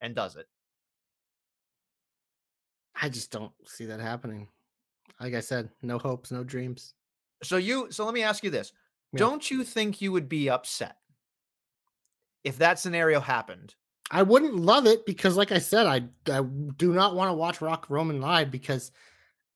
and 0.00 0.14
does 0.14 0.36
it. 0.36 0.46
I 2.94 3.08
just 3.08 3.32
don't 3.32 3.52
see 3.66 3.86
that 3.86 3.98
happening. 3.98 4.46
Like 5.20 5.34
I 5.34 5.40
said, 5.40 5.70
no 5.82 5.98
hopes, 5.98 6.30
no 6.30 6.44
dreams. 6.44 6.94
So 7.42 7.56
you 7.56 7.88
so 7.90 8.04
let 8.04 8.14
me 8.14 8.22
ask 8.22 8.44
you 8.44 8.50
this. 8.50 8.72
Yeah. 9.12 9.18
Don't 9.18 9.50
you 9.50 9.64
think 9.64 10.00
you 10.00 10.12
would 10.12 10.28
be 10.28 10.48
upset 10.48 10.98
if 12.44 12.58
that 12.58 12.78
scenario 12.78 13.18
happened? 13.18 13.74
I 14.10 14.22
wouldn't 14.22 14.56
love 14.56 14.86
it 14.86 15.06
because, 15.06 15.36
like 15.36 15.52
I 15.52 15.58
said, 15.58 15.86
I, 15.86 16.02
I 16.30 16.42
do 16.76 16.92
not 16.92 17.14
want 17.14 17.30
to 17.30 17.34
watch 17.34 17.60
Rock 17.60 17.86
Roman 17.88 18.20
live 18.20 18.50
because 18.50 18.92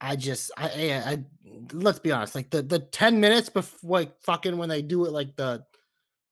I 0.01 0.17
just 0.17 0.51
I, 0.57 0.65
I, 0.67 1.11
I 1.11 1.25
let's 1.73 1.99
be 1.99 2.13
honest, 2.13 2.35
like 2.35 2.51
the 2.51 2.63
the 2.63 2.79
ten 2.79 3.21
minutes 3.21 3.49
before 3.49 4.01
like 4.01 4.21
fucking 4.23 4.57
when 4.57 4.69
they 4.69 4.83
do 4.83 5.05
it, 5.05 5.13
like 5.13 5.37
the 5.37 5.65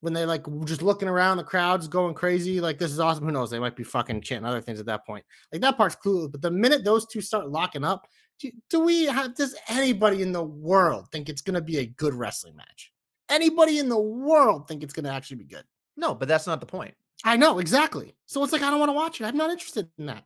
when 0.00 0.12
they 0.12 0.24
like 0.24 0.44
just 0.64 0.82
looking 0.82 1.08
around, 1.08 1.36
the 1.36 1.44
crowd's 1.44 1.88
going 1.88 2.14
crazy, 2.14 2.60
like 2.60 2.78
this 2.78 2.92
is 2.92 3.00
awesome. 3.00 3.24
Who 3.24 3.32
knows? 3.32 3.50
They 3.50 3.58
might 3.58 3.76
be 3.76 3.84
fucking 3.84 4.20
chanting 4.22 4.46
other 4.46 4.60
things 4.60 4.80
at 4.80 4.86
that 4.86 5.06
point. 5.06 5.24
Like 5.52 5.62
that 5.62 5.76
part's 5.76 5.96
clueless. 5.96 6.30
But 6.30 6.42
the 6.42 6.50
minute 6.50 6.84
those 6.84 7.06
two 7.06 7.20
start 7.20 7.50
locking 7.50 7.84
up, 7.84 8.06
do, 8.38 8.50
do 8.70 8.80
we 8.80 9.04
have? 9.04 9.34
Does 9.34 9.56
anybody 9.68 10.22
in 10.22 10.32
the 10.32 10.44
world 10.44 11.08
think 11.10 11.28
it's 11.28 11.42
gonna 11.42 11.60
be 11.60 11.78
a 11.78 11.86
good 11.86 12.14
wrestling 12.14 12.56
match? 12.56 12.92
Anybody 13.28 13.78
in 13.78 13.88
the 13.88 14.00
world 14.00 14.68
think 14.68 14.82
it's 14.82 14.92
gonna 14.92 15.10
actually 15.10 15.38
be 15.38 15.44
good? 15.44 15.64
No, 15.96 16.14
but 16.14 16.28
that's 16.28 16.46
not 16.46 16.60
the 16.60 16.66
point. 16.66 16.94
I 17.24 17.36
know 17.36 17.58
exactly. 17.58 18.14
So 18.26 18.42
it's 18.42 18.52
like 18.52 18.62
I 18.62 18.70
don't 18.70 18.80
want 18.80 18.90
to 18.90 18.94
watch 18.94 19.20
it. 19.20 19.24
I'm 19.24 19.36
not 19.36 19.50
interested 19.50 19.88
in 19.98 20.06
that. 20.06 20.24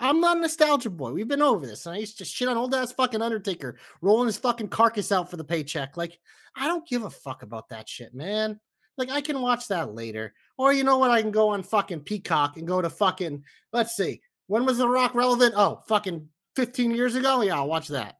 I'm 0.00 0.20
not 0.20 0.38
a 0.38 0.40
nostalgia 0.40 0.88
boy. 0.88 1.12
We've 1.12 1.28
been 1.28 1.42
over 1.42 1.66
this. 1.66 1.84
And 1.84 1.94
I 1.94 1.98
used 1.98 2.18
to 2.18 2.24
shit 2.24 2.48
on 2.48 2.56
old 2.56 2.74
ass 2.74 2.92
fucking 2.92 3.20
Undertaker 3.20 3.76
rolling 4.00 4.26
his 4.26 4.38
fucking 4.38 4.68
carcass 4.68 5.12
out 5.12 5.30
for 5.30 5.36
the 5.36 5.44
paycheck. 5.44 5.96
Like 5.96 6.18
I 6.56 6.66
don't 6.66 6.88
give 6.88 7.04
a 7.04 7.10
fuck 7.10 7.42
about 7.42 7.68
that 7.68 7.88
shit, 7.88 8.14
man. 8.14 8.58
Like 8.96 9.10
I 9.10 9.20
can 9.20 9.40
watch 9.40 9.68
that 9.68 9.94
later. 9.94 10.34
Or 10.56 10.72
you 10.72 10.84
know 10.84 10.98
what? 10.98 11.10
I 11.10 11.20
can 11.20 11.30
go 11.30 11.50
on 11.50 11.62
fucking 11.62 12.00
Peacock 12.00 12.56
and 12.56 12.66
go 12.66 12.80
to 12.80 12.90
fucking. 12.90 13.44
Let's 13.72 13.94
see. 13.94 14.22
When 14.46 14.64
was 14.64 14.78
The 14.78 14.88
Rock 14.88 15.14
relevant? 15.14 15.54
Oh, 15.56 15.82
fucking 15.86 16.28
15 16.56 16.90
years 16.92 17.14
ago. 17.14 17.42
Yeah, 17.42 17.56
I'll 17.56 17.68
watch 17.68 17.88
that. 17.88 18.16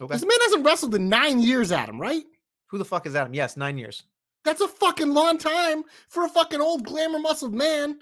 Okay. 0.00 0.12
This 0.12 0.22
man 0.22 0.38
hasn't 0.42 0.64
wrestled 0.64 0.94
in 0.94 1.08
nine 1.08 1.40
years, 1.40 1.70
Adam. 1.70 2.00
Right? 2.00 2.24
Who 2.68 2.78
the 2.78 2.84
fuck 2.84 3.06
is 3.06 3.14
Adam? 3.14 3.34
Yes, 3.34 3.56
nine 3.56 3.78
years. 3.78 4.04
That's 4.46 4.60
a 4.60 4.68
fucking 4.68 5.12
long 5.12 5.38
time 5.38 5.82
for 6.08 6.24
a 6.24 6.28
fucking 6.28 6.60
old 6.60 6.84
glamour 6.84 7.18
muscled 7.18 7.52
man. 7.52 7.98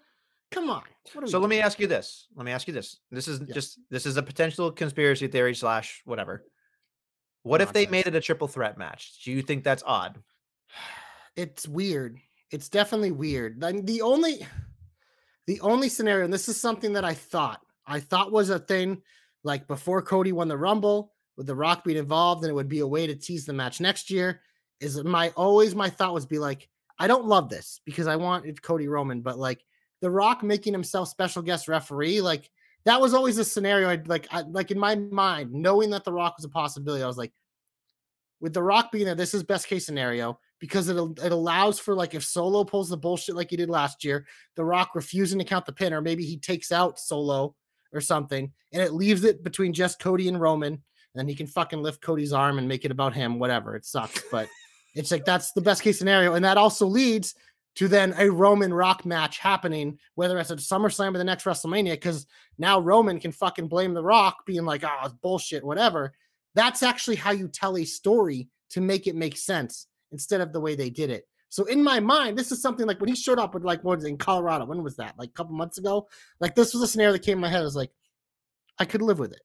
Come 0.51 0.69
on. 0.69 0.83
What 1.15 1.23
are 1.23 1.25
we 1.25 1.31
So 1.31 1.39
let 1.39 1.49
me 1.49 1.61
ask 1.61 1.81
you 1.81 1.87
this. 1.87 2.29
Let 2.37 2.45
me 2.45 2.53
ask 2.53 2.69
you 2.69 2.75
this. 2.75 2.99
This 3.11 3.29
is 3.29 3.41
just 3.55 3.81
this 3.91 4.05
is 4.05 4.19
a 4.19 4.23
potential 4.23 4.71
conspiracy 4.71 5.27
theory 5.27 5.55
slash 5.55 6.03
whatever. 6.05 6.45
What 7.45 7.63
if 7.63 7.73
they 7.73 7.87
made 7.87 8.07
it 8.07 8.15
a 8.15 8.21
triple 8.21 8.47
threat 8.47 8.77
match? 8.77 9.23
Do 9.25 9.33
you 9.33 9.41
think 9.41 9.65
that's 9.65 9.83
odd? 9.85 10.19
It's 11.37 11.67
weird. 11.67 12.21
It's 12.53 12.69
definitely 12.69 13.11
weird. 13.11 13.61
The 13.61 14.03
only 14.03 14.47
the 15.49 15.61
only 15.63 15.89
scenario, 15.89 16.25
and 16.25 16.33
this 16.33 16.49
is 16.49 16.61
something 16.61 16.93
that 16.93 17.05
I 17.05 17.15
thought 17.15 17.61
I 17.87 18.01
thought 18.01 18.31
was 18.31 18.51
a 18.51 18.59
thing 18.59 19.03
like 19.43 19.67
before 19.67 20.03
Cody 20.03 20.31
won 20.31 20.47
the 20.47 20.57
Rumble 20.57 21.13
with 21.37 21.47
the 21.47 21.57
Rock 21.57 21.85
being 21.85 21.99
involved, 21.99 22.45
and 22.45 22.51
it 22.51 22.55
would 22.55 22.69
be 22.69 22.81
a 22.81 22.87
way 22.87 23.07
to 23.07 23.17
tease 23.17 23.47
the 23.47 23.53
match 23.53 23.81
next 23.81 24.11
year. 24.11 24.43
Is 24.81 25.03
my 25.05 25.31
always 25.37 25.75
my 25.75 25.89
thought 25.89 26.15
was 26.15 26.27
be 26.27 26.39
like, 26.39 26.69
I 26.99 27.07
don't 27.07 27.27
love 27.27 27.49
this 27.49 27.81
because 27.85 28.07
I 28.07 28.17
want 28.17 28.47
it 28.47 28.61
Cody 28.61 28.89
Roman, 28.89 29.21
but 29.21 29.39
like 29.39 29.65
the 30.01 30.11
Rock 30.11 30.43
making 30.43 30.73
himself 30.73 31.09
special 31.09 31.43
guest 31.43 31.69
referee, 31.69 32.21
like 32.21 32.51
that 32.85 33.01
was 33.01 33.15
always 33.15 33.39
a 33.39 33.45
scenario. 33.45 33.89
I'd 33.89 34.09
like, 34.09 34.29
I, 34.31 34.43
like 34.43 34.71
in 34.71 34.79
my 34.79 34.95
mind, 34.95 35.53
knowing 35.53 35.91
that 35.91 36.05
the 36.05 36.13
Rock 36.13 36.37
was 36.37 36.45
a 36.45 36.51
possibility, 36.51 37.03
I 37.03 37.07
was 37.07 37.17
like, 37.17 37.33
with 38.41 38.53
the 38.53 38.63
Rock 38.63 38.93
being 38.93 39.07
there, 39.07 39.15
this 39.15 39.33
is 39.33 39.43
best 39.43 39.67
case 39.69 39.87
scenario. 39.87 40.39
because 40.61 40.89
it 40.89 40.97
it 41.23 41.33
allows 41.33 41.79
for 41.79 41.95
like 41.95 42.15
if 42.15 42.25
Solo 42.25 42.65
pulls 42.65 42.89
the 42.89 42.97
bullshit 42.97 43.35
like 43.35 43.51
he 43.51 43.57
did 43.57 43.69
last 43.69 44.05
year, 44.05 44.27
The 44.57 44.65
Rock 44.65 44.95
refusing 44.95 45.39
to 45.39 45.45
count 45.45 45.67
the 45.67 45.73
pin, 45.73 45.93
or 45.93 46.01
maybe 46.01 46.25
he 46.25 46.39
takes 46.39 46.73
out 46.73 46.99
Solo 46.99 47.55
or 47.93 48.01
something, 48.01 48.51
and 48.73 48.83
it 48.83 48.95
leaves 48.95 49.25
it 49.25 49.45
between 49.45 49.73
just 49.73 50.01
Cody 50.01 50.27
and 50.29 50.41
Roman, 50.41 50.73
and 50.73 50.83
then 51.15 51.29
he 51.29 51.35
can 51.35 51.47
fucking 51.47 51.83
lift 51.83 52.01
Cody's 52.01 52.33
arm 52.33 52.59
and 52.59 52.67
make 52.67 52.85
it 52.85 52.91
about 52.91 53.15
him. 53.15 53.39
Whatever, 53.39 53.77
it 53.77 53.85
sucks, 53.85 54.23
but 54.31 54.49
it's 54.95 55.11
like 55.11 55.25
that's 55.25 55.53
the 55.53 55.61
best 55.61 55.83
case 55.83 55.99
scenario, 55.99 56.35
and 56.35 56.45
that 56.45 56.57
also 56.57 56.87
leads 56.87 57.35
to 57.77 57.89
then 57.89 58.15
a 58.19 58.31
Roman 58.31 58.73
Rock 58.73 59.05
match 59.05 59.39
happening, 59.39 59.99
whether 60.15 60.39
it's 60.39 60.51
at 60.51 60.59
SummerSlam 60.59 61.15
or 61.15 61.19
the 61.19 61.25
next 61.25 61.45
WrestleMania, 61.45 61.93
because 61.93 62.27
now 62.57 62.79
Roman 62.79 63.19
can 63.19 63.33
fucking 63.33 63.69
blame 63.69 63.95
The 63.95 64.03
Rock, 64.03 64.47
being 64.47 64.65
like, 64.65 64.85
oh, 64.85 65.01
it's 65.05 65.15
bullshit, 65.15 65.65
whatever. 65.65 66.13
That's 66.55 66.85
actually 66.85 67.17
how 67.17 67.33
you 67.33 67.49
tell 67.49 67.77
a 67.77 67.85
story 67.85 68.49
to 68.71 68.81
make 68.81 69.07
it 69.09 69.17
make 69.17 69.37
sense 69.37 69.89
instead 70.13 70.41
of 70.41 70.53
the 70.53 70.61
way 70.61 70.77
they 70.77 70.91
did 70.91 71.11
it. 71.11 71.27
So 71.49 71.65
in 71.65 71.83
my 71.83 72.01
mind, 72.01 72.39
this 72.39 72.53
is 72.53 72.63
something 72.63 72.87
like 72.87 73.01
when 73.01 73.09
he 73.09 73.17
showed 73.17 73.39
up 73.39 73.55
with 73.55 73.65
like 73.65 73.83
what 73.83 73.99
was 73.99 74.05
it, 74.05 74.09
in 74.09 74.19
Colorado. 74.19 74.65
When 74.65 74.83
was 74.83 74.97
that? 74.97 75.15
Like 75.19 75.31
a 75.31 75.33
couple 75.33 75.55
months 75.55 75.79
ago. 75.79 76.09
Like 76.41 76.55
this 76.55 76.75
was 76.75 76.83
a 76.83 76.89
scenario 76.89 77.13
that 77.13 77.23
came 77.23 77.39
in 77.39 77.43
my 77.43 77.49
head. 77.49 77.61
I 77.61 77.65
was 77.65 77.77
like, 77.77 77.91
I 78.79 78.85
could 78.85 79.03
live 79.03 79.19
with 79.19 79.33
it. 79.33 79.41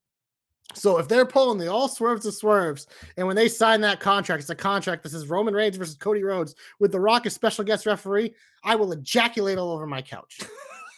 So 0.75 0.97
if 0.97 1.07
they're 1.07 1.25
pulling 1.25 1.57
the 1.57 1.67
all 1.67 1.87
swerves 1.87 2.23
to 2.23 2.31
swerves, 2.31 2.87
and 3.17 3.25
when 3.25 3.35
they 3.35 3.47
sign 3.47 3.81
that 3.81 3.99
contract, 3.99 4.41
it's 4.41 4.49
a 4.49 4.55
contract 4.55 5.03
that 5.03 5.09
says 5.09 5.27
Roman 5.27 5.53
Reigns 5.53 5.77
versus 5.77 5.95
Cody 5.95 6.23
Rhodes 6.23 6.55
with 6.79 6.91
The 6.91 6.99
Rock 6.99 7.25
as 7.25 7.33
special 7.33 7.63
guest 7.63 7.85
referee, 7.85 8.33
I 8.63 8.75
will 8.75 8.91
ejaculate 8.91 9.57
all 9.57 9.71
over 9.71 9.87
my 9.87 10.01
couch. 10.01 10.39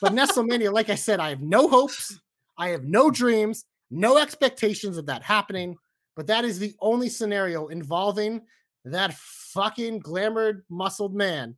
But 0.02 0.14
WrestleMania, 0.14 0.74
like 0.74 0.90
I 0.90 0.96
said, 0.96 1.20
I 1.20 1.30
have 1.30 1.42
no 1.42 1.68
hopes, 1.68 2.20
I 2.58 2.70
have 2.70 2.84
no 2.84 3.12
dreams, 3.12 3.66
no 3.92 4.18
expectations 4.18 4.98
of 4.98 5.06
that 5.06 5.22
happening. 5.22 5.78
But 6.16 6.26
that 6.26 6.44
is 6.44 6.58
the 6.58 6.74
only 6.80 7.08
scenario 7.08 7.68
involving 7.68 8.42
that 8.84 9.14
fucking 9.14 10.02
glamored, 10.02 10.64
muscled 10.70 11.14
man 11.14 11.56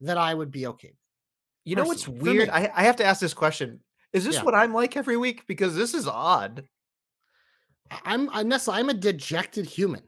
that 0.00 0.16
I 0.16 0.32
would 0.32 0.52
be 0.52 0.68
okay. 0.68 0.88
With. 0.88 0.96
You 1.64 1.74
know 1.74 1.84
what's 1.84 2.04
Personally, 2.04 2.38
weird? 2.38 2.48
I, 2.50 2.70
I 2.72 2.84
have 2.84 2.96
to 2.96 3.04
ask 3.04 3.20
this 3.20 3.34
question. 3.34 3.80
Is 4.12 4.24
this 4.24 4.36
Yeah. 4.36 4.44
what 4.44 4.54
I'm 4.54 4.72
like 4.72 4.96
every 4.96 5.16
week? 5.16 5.46
Because 5.48 5.74
this 5.74 5.92
is 5.92 6.06
odd. 6.06 6.64
I- 7.92 8.00
I'm 8.14 8.30
I 8.30 8.42
Nessa, 8.42 8.72
I'm 8.72 8.88
a 8.88 8.94
dejected 8.94 9.66
human. 9.66 10.02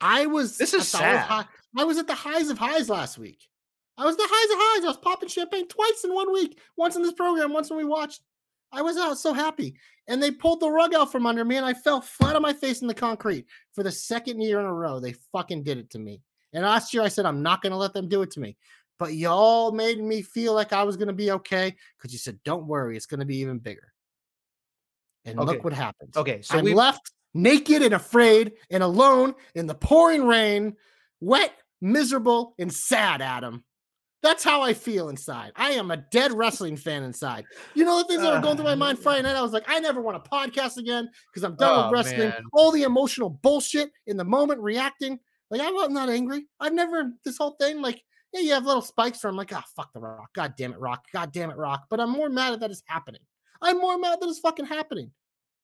I 0.00 0.26
was 0.26 0.56
This 0.58 0.74
is 0.74 0.94
at 0.94 0.98
the 1.00 1.04
highs- 1.06 1.14
sad. 1.20 1.26
high- 1.26 1.48
I 1.78 1.84
was 1.84 1.98
at 1.98 2.06
the 2.06 2.14
highs 2.14 2.48
of 2.48 2.58
highs 2.58 2.88
last 2.88 3.18
week. 3.18 3.46
I 3.96 4.04
was 4.04 4.16
the 4.16 4.26
highs 4.26 4.50
of 4.50 4.56
highs. 4.58 4.84
I 4.84 4.88
was 4.88 4.96
popping 4.96 5.28
champagne 5.28 5.68
twice 5.68 6.04
in 6.04 6.14
one 6.14 6.32
week. 6.32 6.58
Once 6.76 6.96
in 6.96 7.02
this 7.02 7.12
program, 7.12 7.52
once 7.52 7.68
when 7.70 7.76
we 7.78 7.84
watched. 7.84 8.22
I 8.72 8.82
was 8.82 8.96
out 8.96 9.18
so 9.18 9.32
happy. 9.32 9.76
And 10.08 10.22
they 10.22 10.30
pulled 10.30 10.60
the 10.60 10.70
rug 10.70 10.94
out 10.94 11.12
from 11.12 11.26
under 11.26 11.44
me 11.44 11.56
and 11.56 11.66
I 11.66 11.74
fell 11.74 12.00
flat 12.00 12.34
on 12.34 12.42
my 12.42 12.52
face 12.52 12.82
in 12.82 12.88
the 12.88 12.94
concrete 12.94 13.46
for 13.72 13.82
the 13.82 13.92
second 13.92 14.40
year 14.40 14.58
in 14.58 14.66
a 14.66 14.72
row. 14.72 15.00
They 15.00 15.12
fucking 15.12 15.62
did 15.64 15.78
it 15.78 15.90
to 15.90 15.98
me. 15.98 16.22
And 16.52 16.64
last 16.64 16.94
year 16.94 17.02
I 17.02 17.08
said 17.08 17.26
I'm 17.26 17.42
not 17.42 17.62
going 17.62 17.72
to 17.72 17.76
let 17.76 17.92
them 17.92 18.08
do 18.08 18.22
it 18.22 18.30
to 18.32 18.40
me. 18.40 18.56
But 18.98 19.14
y'all 19.14 19.70
made 19.72 20.02
me 20.02 20.22
feel 20.22 20.54
like 20.54 20.72
I 20.72 20.82
was 20.82 20.96
going 20.96 21.08
to 21.08 21.14
be 21.14 21.30
okay 21.32 21.76
because 21.98 22.12
you 22.12 22.18
said, 22.18 22.38
don't 22.44 22.66
worry, 22.66 22.96
it's 22.96 23.06
going 23.06 23.20
to 23.20 23.26
be 23.26 23.38
even 23.38 23.58
bigger. 23.58 23.92
And 25.24 25.38
Okay. 25.38 25.46
look 25.52 25.64
what 25.64 25.72
happened. 25.72 26.16
Okay, 26.16 26.40
so 26.42 26.58
I'm 26.58 26.64
we 26.64 26.74
left 26.74 27.12
naked 27.34 27.82
and 27.82 27.94
afraid 27.94 28.52
and 28.70 28.82
alone 28.82 29.34
in 29.54 29.66
the 29.66 29.74
pouring 29.74 30.26
rain, 30.26 30.76
wet, 31.20 31.52
miserable, 31.80 32.54
and 32.58 32.72
sad, 32.72 33.22
Adam. 33.22 33.64
That's 34.22 34.44
how 34.44 34.60
I 34.60 34.74
feel 34.74 35.08
inside. 35.08 35.52
I 35.56 35.70
am 35.70 35.90
a 35.90 35.96
dead 35.96 36.32
wrestling 36.32 36.76
fan 36.76 37.04
inside. 37.04 37.44
You 37.74 37.86
know 37.86 37.98
the 37.98 38.04
things 38.04 38.20
that 38.20 38.34
were 38.34 38.42
going 38.42 38.56
through 38.56 38.66
my 38.66 38.74
mind 38.74 38.98
Friday 38.98 39.22
night? 39.22 39.34
I 39.34 39.40
was 39.40 39.52
like, 39.52 39.64
I 39.66 39.80
never 39.80 40.02
want 40.02 40.22
to 40.22 40.30
podcast 40.30 40.76
again 40.76 41.08
because 41.32 41.42
I'm 41.42 41.56
done 41.56 41.70
Oh, 41.72 41.82
with 41.90 41.92
wrestling. 42.06 42.28
man. 42.28 42.42
All 42.52 42.70
the 42.70 42.82
emotional 42.82 43.30
bullshit 43.30 43.90
in 44.06 44.18
the 44.18 44.24
moment, 44.24 44.60
reacting. 44.60 45.18
Like, 45.50 45.62
I'm 45.62 45.92
not- 45.94 46.10
angry. 46.10 46.46
I've 46.60 46.74
never, 46.74 47.12
this 47.24 47.38
whole 47.38 47.56
thing, 47.58 47.80
like, 47.80 48.02
yeah, 48.34 48.40
you 48.40 48.52
have 48.52 48.66
little 48.66 48.82
spikes 48.82 49.24
where 49.24 49.30
I'm 49.30 49.36
like, 49.36 49.52
ah, 49.54 49.64
fuck 49.74 49.92
the 49.94 50.00
rock. 50.00 50.28
God 50.34 50.52
damn 50.56 50.72
it, 50.72 50.78
rock. 50.78 51.06
God 51.14 51.32
damn 51.32 51.50
it, 51.50 51.56
rock. 51.56 51.86
But 51.88 51.98
I'm 51.98 52.10
more 52.10 52.28
mad 52.28 52.52
at 52.52 52.60
that 52.60 52.70
it's 52.70 52.82
happening. 52.86 53.22
I'm 53.62 53.78
more 53.78 53.98
mad 53.98 54.18
that 54.20 54.28
it's 54.28 54.38
fucking 54.38 54.66
happening 54.66 55.10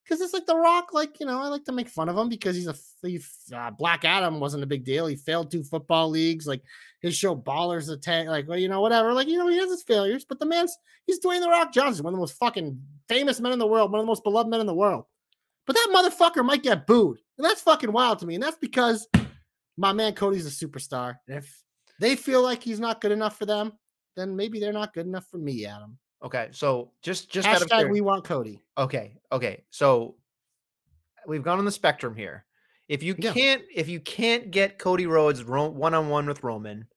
because 0.07 0.21
it's 0.21 0.33
like 0.33 0.45
the 0.45 0.55
rock 0.55 0.93
like 0.93 1.19
you 1.19 1.25
know 1.25 1.41
i 1.41 1.47
like 1.47 1.65
to 1.65 1.71
make 1.71 1.89
fun 1.89 2.07
of 2.07 2.17
him 2.17 2.29
because 2.29 2.55
he's 2.55 2.67
a 2.67 2.75
he, 3.03 3.19
uh, 3.53 3.71
black 3.71 4.05
adam 4.05 4.39
wasn't 4.39 4.63
a 4.63 4.67
big 4.67 4.83
deal. 4.83 5.07
He 5.07 5.15
failed 5.15 5.51
two 5.51 5.63
football 5.63 6.09
leagues 6.09 6.47
like 6.47 6.61
his 7.01 7.15
show 7.15 7.35
ballers 7.35 7.91
attack 7.91 8.27
like 8.27 8.47
well 8.47 8.57
you 8.57 8.69
know 8.69 8.81
whatever 8.81 9.13
like 9.13 9.27
you 9.27 9.37
know 9.37 9.47
he 9.47 9.57
has 9.57 9.69
his 9.69 9.83
failures 9.83 10.25
but 10.27 10.39
the 10.39 10.45
man's 10.45 10.75
he's 11.05 11.19
Dwayne 11.19 11.41
the 11.41 11.49
rock 11.49 11.73
johnson 11.73 12.03
one 12.03 12.13
of 12.13 12.17
the 12.17 12.21
most 12.21 12.37
fucking 12.37 12.81
famous 13.07 13.39
men 13.39 13.51
in 13.51 13.59
the 13.59 13.67
world 13.67 13.91
one 13.91 13.99
of 13.99 14.05
the 14.05 14.07
most 14.07 14.23
beloved 14.23 14.49
men 14.49 14.61
in 14.61 14.67
the 14.67 14.73
world. 14.73 15.05
But 15.65 15.75
that 15.75 15.89
motherfucker 15.93 16.45
might 16.45 16.63
get 16.63 16.87
booed 16.87 17.19
and 17.37 17.45
that's 17.45 17.61
fucking 17.61 17.91
wild 17.91 18.19
to 18.19 18.25
me 18.25 18.35
and 18.35 18.43
that's 18.43 18.57
because 18.57 19.07
my 19.77 19.93
man 19.93 20.13
cody's 20.13 20.47
a 20.47 20.65
superstar 20.65 21.17
and 21.27 21.37
if 21.37 21.63
they 21.99 22.15
feel 22.15 22.41
like 22.41 22.63
he's 22.63 22.79
not 22.79 23.01
good 23.01 23.11
enough 23.11 23.37
for 23.37 23.45
them 23.45 23.73
then 24.15 24.35
maybe 24.35 24.59
they're 24.59 24.73
not 24.73 24.93
good 24.93 25.05
enough 25.05 25.27
for 25.29 25.37
me 25.37 25.65
adam 25.65 25.97
okay. 26.23 26.49
So 26.51 26.91
just 27.01 27.29
just 27.29 27.47
out 27.47 27.61
of 27.61 27.89
we 27.89 28.01
want 28.01 28.23
cody 28.23 28.61
Okay, 28.77 29.17
okay. 29.31 29.63
So 29.71 30.15
we've 31.25 31.43
gone 31.43 31.59
on 31.59 31.65
the 31.65 31.71
spectrum 31.71 32.15
here. 32.15 32.45
If 32.87 33.03
you 33.03 33.15
Yeah. 33.17 33.33
can't 33.33 33.63
if 33.73 33.89
you 33.89 33.99
can't 33.99 34.51
get 34.51 34.79
Cody 34.79 35.07
Rhodes 35.07 35.43
one 35.43 35.93
on 35.93 36.09
one 36.09 36.27
with 36.27 36.43
Roman, 36.43 36.87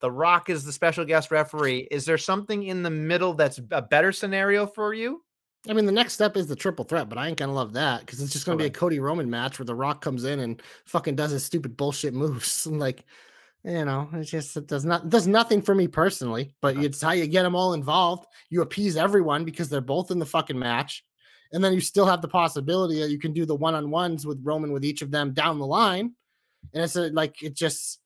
The 0.00 0.10
Rock 0.10 0.50
is 0.50 0.64
the 0.64 0.72
special 0.72 1.04
guest 1.04 1.30
referee. 1.30 1.88
Is 1.90 2.04
there 2.04 2.18
something 2.18 2.64
in 2.64 2.82
the 2.82 2.90
middle 2.90 3.32
that's 3.32 3.58
a 3.70 3.82
better 3.82 4.12
scenario 4.12 4.66
for 4.66 4.92
you? 4.92 5.24
I 5.66 5.72
mean, 5.72 5.86
the 5.86 5.92
next 5.92 6.12
step 6.12 6.36
is 6.36 6.46
the 6.46 6.54
triple 6.56 6.84
threat, 6.84 7.08
but 7.08 7.16
I 7.16 7.26
ain't 7.26 7.38
gonna 7.38 7.54
love 7.54 7.72
that 7.72 8.00
because 8.00 8.20
it's 8.20 8.32
just 8.32 8.44
gonna 8.44 8.58
be 8.58 8.66
a 8.66 8.70
Cody 8.70 9.00
Roman 9.00 9.30
match 9.30 9.58
where 9.58 9.64
The 9.66 9.74
Rock 9.74 10.02
comes 10.02 10.24
in 10.24 10.40
and 10.40 10.62
fucking 10.84 11.16
does 11.16 11.30
his 11.30 11.44
stupid 11.44 11.76
bullshit 11.76 12.12
moves. 12.12 12.66
And 12.66 12.78
like, 12.78 13.04
you 13.64 13.84
know, 13.84 14.08
it's 14.12 14.30
just 14.30 14.56
it 14.56 14.66
does 14.66 14.84
not 14.84 15.08
does 15.08 15.26
nothing 15.26 15.62
for 15.62 15.74
me 15.74 15.88
personally. 15.88 16.54
But 16.60 16.76
uh-huh. 16.76 16.84
it's 16.84 17.00
how 17.00 17.12
you 17.12 17.26
get 17.26 17.42
them 17.42 17.56
all 17.56 17.72
involved. 17.72 18.26
You 18.50 18.62
appease 18.62 18.96
everyone 18.96 19.44
because 19.44 19.68
they're 19.68 19.80
both 19.80 20.10
in 20.10 20.18
the 20.18 20.26
fucking 20.26 20.58
match, 20.58 21.02
and 21.52 21.64
then 21.64 21.72
you 21.72 21.80
still 21.80 22.06
have 22.06 22.20
the 22.20 22.28
possibility 22.28 23.00
that 23.00 23.10
you 23.10 23.18
can 23.18 23.32
do 23.32 23.46
the 23.46 23.54
one 23.54 23.74
on 23.74 23.90
ones 23.90 24.26
with 24.26 24.40
Roman 24.42 24.72
with 24.72 24.84
each 24.84 25.00
of 25.00 25.10
them 25.10 25.32
down 25.32 25.58
the 25.58 25.66
line. 25.66 26.12
And 26.74 26.82
it's 26.84 26.96
a, 26.96 27.08
like 27.08 27.42
it 27.42 27.54
just, 27.54 28.00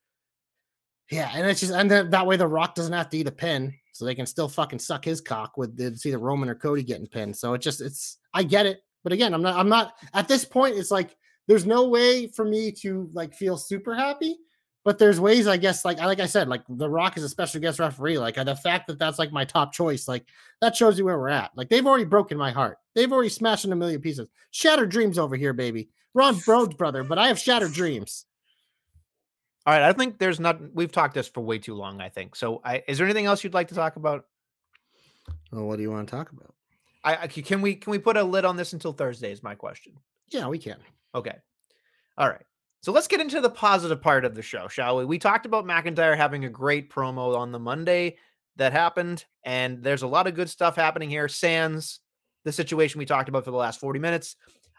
yeah, 1.11 1.31
and 1.35 1.47
it's 1.47 1.61
just 1.61 1.73
and 1.73 1.91
then 1.91 2.11
that 2.11 2.27
way 2.27 2.37
The 2.37 2.47
Rock 2.47 2.77
doesn't 2.77 2.93
have 2.93 3.11
to 3.11 3.19
eat 3.19 3.27
a 3.27 3.33
pin, 3.33 3.75
so 3.93 4.05
they 4.05 4.15
can 4.15 4.27
still 4.27 4.49
fucking 4.49 4.79
suck 4.79 5.05
his 5.05 5.21
cock 5.21 5.57
with 5.57 5.77
the- 5.77 5.87
it's 5.87 6.07
either 6.07 6.19
Roman 6.19 6.49
or 6.49 6.55
Cody 6.55 6.85
getting 6.85 7.09
pinned. 7.09 7.37
So 7.37 7.55
it 7.55 7.63
just 7.63 7.81
it's 7.81 8.19
I 8.33 8.45
get 8.45 8.67
it, 8.67 8.81
but 9.03 9.13
again, 9.13 9.35
I'm 9.35 9.43
not 9.43 9.57
I'm 9.57 9.69
not 9.69 9.95
at 10.15 10.29
this 10.29 10.45
point. 10.45 10.77
It's 10.77 10.93
like 10.93 11.17
there's 11.49 11.67
no 11.67 11.89
way 11.89 12.29
for 12.29 12.45
me 12.45 12.71
to 12.83 13.11
like 13.13 13.35
feel 13.35 13.57
super 13.57 13.95
happy, 13.95 14.37
but 14.85 14.99
there's 14.99 15.21
ways 15.21 15.47
I 15.47 15.57
guess 15.57 15.85
like 15.85 15.99
I 15.99 16.07
like 16.07 16.21
I 16.21 16.27
said 16.27 16.49
like 16.49 16.63
The 16.69 16.89
Rock 16.89 17.17
is 17.17 17.25
a 17.25 17.29
special 17.29 17.61
guest 17.61 17.79
referee. 17.79 18.19
Like 18.19 18.37
the 18.37 18.57
fact 18.57 18.87
that 18.87 18.99
that's 18.99 19.19
like 19.19 19.33
my 19.33 19.45
top 19.45 19.73
choice, 19.73 20.09
like 20.09 20.25
that 20.61 20.77
shows 20.77 20.99
you 20.99 21.05
where 21.05 21.19
we're 21.19 21.29
at. 21.29 21.51
Like 21.57 21.69
they've 21.69 21.87
already 21.87 22.05
broken 22.05 22.39
my 22.39 22.51
heart. 22.51 22.79
They've 22.95 23.13
already 23.13 23.29
smashed 23.29 23.65
in 23.65 23.73
a 23.73 23.77
million 23.77 24.01
pieces. 24.01 24.29
Shattered 24.51 24.91
dreams 24.91 25.19
over 25.19 25.37
here, 25.37 25.53
baby. 25.53 25.89
Ron 26.15 26.39
Broad's 26.39 26.75
brother, 26.75 27.05
but 27.05 27.19
I 27.19 27.29
have 27.29 27.39
shattered 27.39 27.73
dreams. 27.73 28.25
All 29.67 29.75
right, 29.75 29.83
I 29.83 29.93
think 29.93 30.19
there's 30.19 30.41
not. 30.41 30.59
We've 30.75 30.91
talked 30.91 31.15
this 31.15 31.29
for 31.29 31.43
way 31.43 31.59
too 31.59 31.75
long. 31.75 32.01
I 32.01 32.09
think 32.09 32.35
so. 32.35 32.63
I, 32.65 32.83
is 32.89 32.97
there 32.97 33.07
anything 33.07 33.27
else 33.27 33.45
you'd 33.45 33.55
like 33.55 33.69
to 33.69 33.75
talk 33.75 33.97
about? 33.97 34.25
Well, 35.53 35.67
what 35.67 35.77
do 35.77 35.83
you 35.83 35.91
want 35.91 36.09
to 36.09 36.17
talk 36.17 36.33
about? 36.33 36.55
I 37.05 37.27
can 37.27 37.63
we 37.63 37.75
can 37.75 37.91
we 37.91 37.99
put 37.99 38.17
a 38.17 38.23
lid 38.23 38.45
on 38.45 38.57
this 38.57 38.73
until 38.73 38.93
Thursday? 38.93 39.31
Is 39.31 39.43
my 39.43 39.55
question. 39.55 39.93
Yeah, 40.31 40.49
we 40.49 40.59
can. 40.59 40.79
Okay. 41.15 41.37
All 42.17 42.29
right. 42.29 42.45
So 42.81 42.93
let's 42.93 43.09
get 43.09 43.21
into 43.21 43.41
the 43.41 43.51
positive 43.51 44.01
part 44.01 44.25
of 44.25 44.35
the 44.35 44.43
show, 44.43 44.69
shall 44.69 44.99
we? 44.99 45.05
We 45.05 45.19
talked 45.19 45.47
about 45.47 45.65
McIntyre 45.65 46.17
having 46.17 46.45
a 46.45 46.51
great 46.51 46.91
promo 46.91 47.37
on 47.37 47.51
the 47.51 47.59
Monday 47.59 48.17
that 48.57 48.73
happened, 48.73 49.25
and 49.45 49.83
there's 49.83 50.03
a 50.03 50.07
lot 50.07 50.27
of 50.27 50.35
good 50.35 50.49
stuff 50.49 50.77
happening 50.77 51.11
here. 51.11 51.29
Sans 51.29 52.01
the 52.45 52.53
situation 52.53 52.99
we 52.99 53.05
talked 53.05 53.29
about 53.29 53.45
for 53.45 53.51
the 53.51 53.57
last 53.57 53.81
40 53.81 53.99
minutes. 53.99 54.37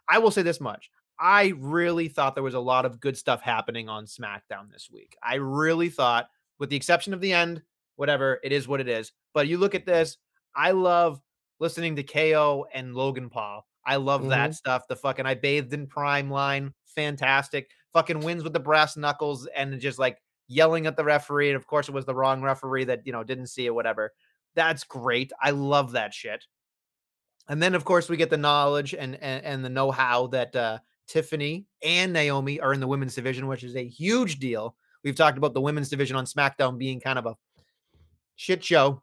I 0.07 0.19
will 0.19 0.31
say 0.31 0.41
this 0.41 0.61
much. 0.61 0.89
I 1.19 1.53
really 1.57 2.07
thought 2.07 2.33
there 2.33 2.43
was 2.43 2.53
a 2.53 2.59
lot 2.59 2.85
of 2.85 2.99
good 2.99 3.17
stuff 3.17 3.41
happening 3.41 3.89
on 3.89 4.05
SmackDown 4.05 4.71
this 4.71 4.89
week. 4.91 5.17
I 5.21 5.35
really 5.35 5.89
thought, 5.89 6.29
with 6.57 6.69
the 6.69 6.77
exception 6.77 7.13
of 7.13 7.21
the 7.21 7.33
end, 7.33 7.61
whatever, 7.97 8.39
it 8.43 8.51
is 8.51 8.67
what 8.67 8.79
it 8.79 8.87
is. 8.87 9.11
But 9.33 9.47
you 9.47 9.57
look 9.57 9.75
at 9.75 9.85
this, 9.85 10.17
I 10.55 10.71
love 10.71 11.19
listening 11.59 11.97
to 11.97 12.03
KO 12.03 12.65
and 12.73 12.95
Logan 12.95 13.29
Paul. 13.29 13.67
I 13.85 13.97
love 13.97 14.29
that 14.29 14.51
mm-hmm. 14.51 14.53
stuff. 14.53 14.87
The 14.87 14.95
fucking 14.95 15.25
I 15.25 15.35
bathed 15.35 15.73
in 15.73 15.87
prime 15.87 16.29
line, 16.29 16.73
fantastic. 16.95 17.69
Fucking 17.93 18.19
wins 18.19 18.43
with 18.43 18.53
the 18.53 18.59
brass 18.59 18.95
knuckles 18.95 19.47
and 19.55 19.79
just 19.79 19.99
like 19.99 20.21
yelling 20.47 20.85
at 20.85 20.95
the 20.95 21.03
referee. 21.03 21.49
And 21.49 21.55
of 21.55 21.65
course, 21.67 21.87
it 21.87 21.93
was 21.93 22.05
the 22.05 22.15
wrong 22.15 22.41
referee 22.41 22.85
that 22.85 23.05
you 23.05 23.11
know 23.11 23.23
didn't 23.23 23.47
see 23.47 23.65
it, 23.65 23.73
whatever. 23.73 24.13
That's 24.55 24.83
great. 24.83 25.31
I 25.41 25.51
love 25.51 25.93
that 25.93 26.13
shit. 26.13 26.45
And 27.47 27.61
then, 27.61 27.73
of 27.73 27.85
course, 27.85 28.09
we 28.09 28.17
get 28.17 28.29
the 28.29 28.37
knowledge 28.37 28.93
and 28.93 29.15
and, 29.15 29.43
and 29.43 29.65
the 29.65 29.69
know-how 29.69 30.27
that 30.27 30.55
uh, 30.55 30.79
Tiffany 31.07 31.65
and 31.83 32.13
Naomi 32.13 32.59
are 32.59 32.73
in 32.73 32.79
the 32.79 32.87
women's 32.87 33.15
division, 33.15 33.47
which 33.47 33.63
is 33.63 33.75
a 33.75 33.87
huge 33.87 34.39
deal. 34.39 34.75
We've 35.03 35.15
talked 35.15 35.37
about 35.37 35.53
the 35.53 35.61
women's 35.61 35.89
division 35.89 36.15
on 36.15 36.25
SmackDown 36.25 36.77
being 36.77 36.99
kind 36.99 37.17
of 37.17 37.25
a 37.25 37.35
shit 38.35 38.63
show, 38.63 39.01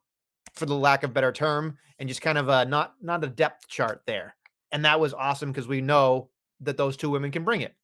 for 0.55 0.67
the 0.67 0.75
lack 0.75 1.03
of 1.03 1.13
better 1.13 1.33
term, 1.33 1.77
and 1.99 2.09
just 2.09 2.23
kind 2.23 2.39
of 2.39 2.49
a 2.49 2.65
not 2.65 2.95
not 3.01 3.25
a 3.25 3.29
depth 3.29 3.69
chart 3.69 4.03
there. 4.07 4.37
And 4.73 4.85
that 4.85 5.01
was 5.01 5.15
awesome 5.15 5.53
because 5.53 5.69
we 5.69 5.81
know 5.81 6.31
that 6.61 6.77
those 6.77 6.97
two 6.97 7.11
women 7.11 7.31
can 7.31 7.45
bring 7.45 7.61
it. 7.61 7.75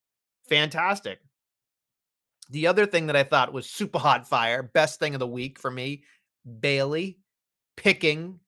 Fantastic. 0.49 1.21
The 2.51 2.67
other 2.67 2.87
thing 2.87 3.07
that 3.07 3.17
I 3.17 3.23
thought 3.23 3.53
was 3.53 3.69
super 3.69 3.99
hot 3.99 4.29
fire, 4.29 4.63
best 4.63 4.99
thing 4.99 5.15
of 5.15 5.21
the 5.21 5.27
week 5.27 5.59
for 5.59 5.71
me, 5.71 6.05
Bayley 6.61 7.19
picking 7.77 8.41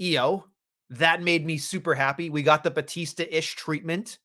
Io. 0.00 0.44
That 0.90 1.22
made 1.22 1.44
me 1.44 1.58
super 1.58 1.94
happy. 1.94 2.30
We 2.30 2.42
got 2.42 2.64
the 2.64 2.70
Batista 2.70 3.24
ish 3.30 3.54
treatment 3.54 4.18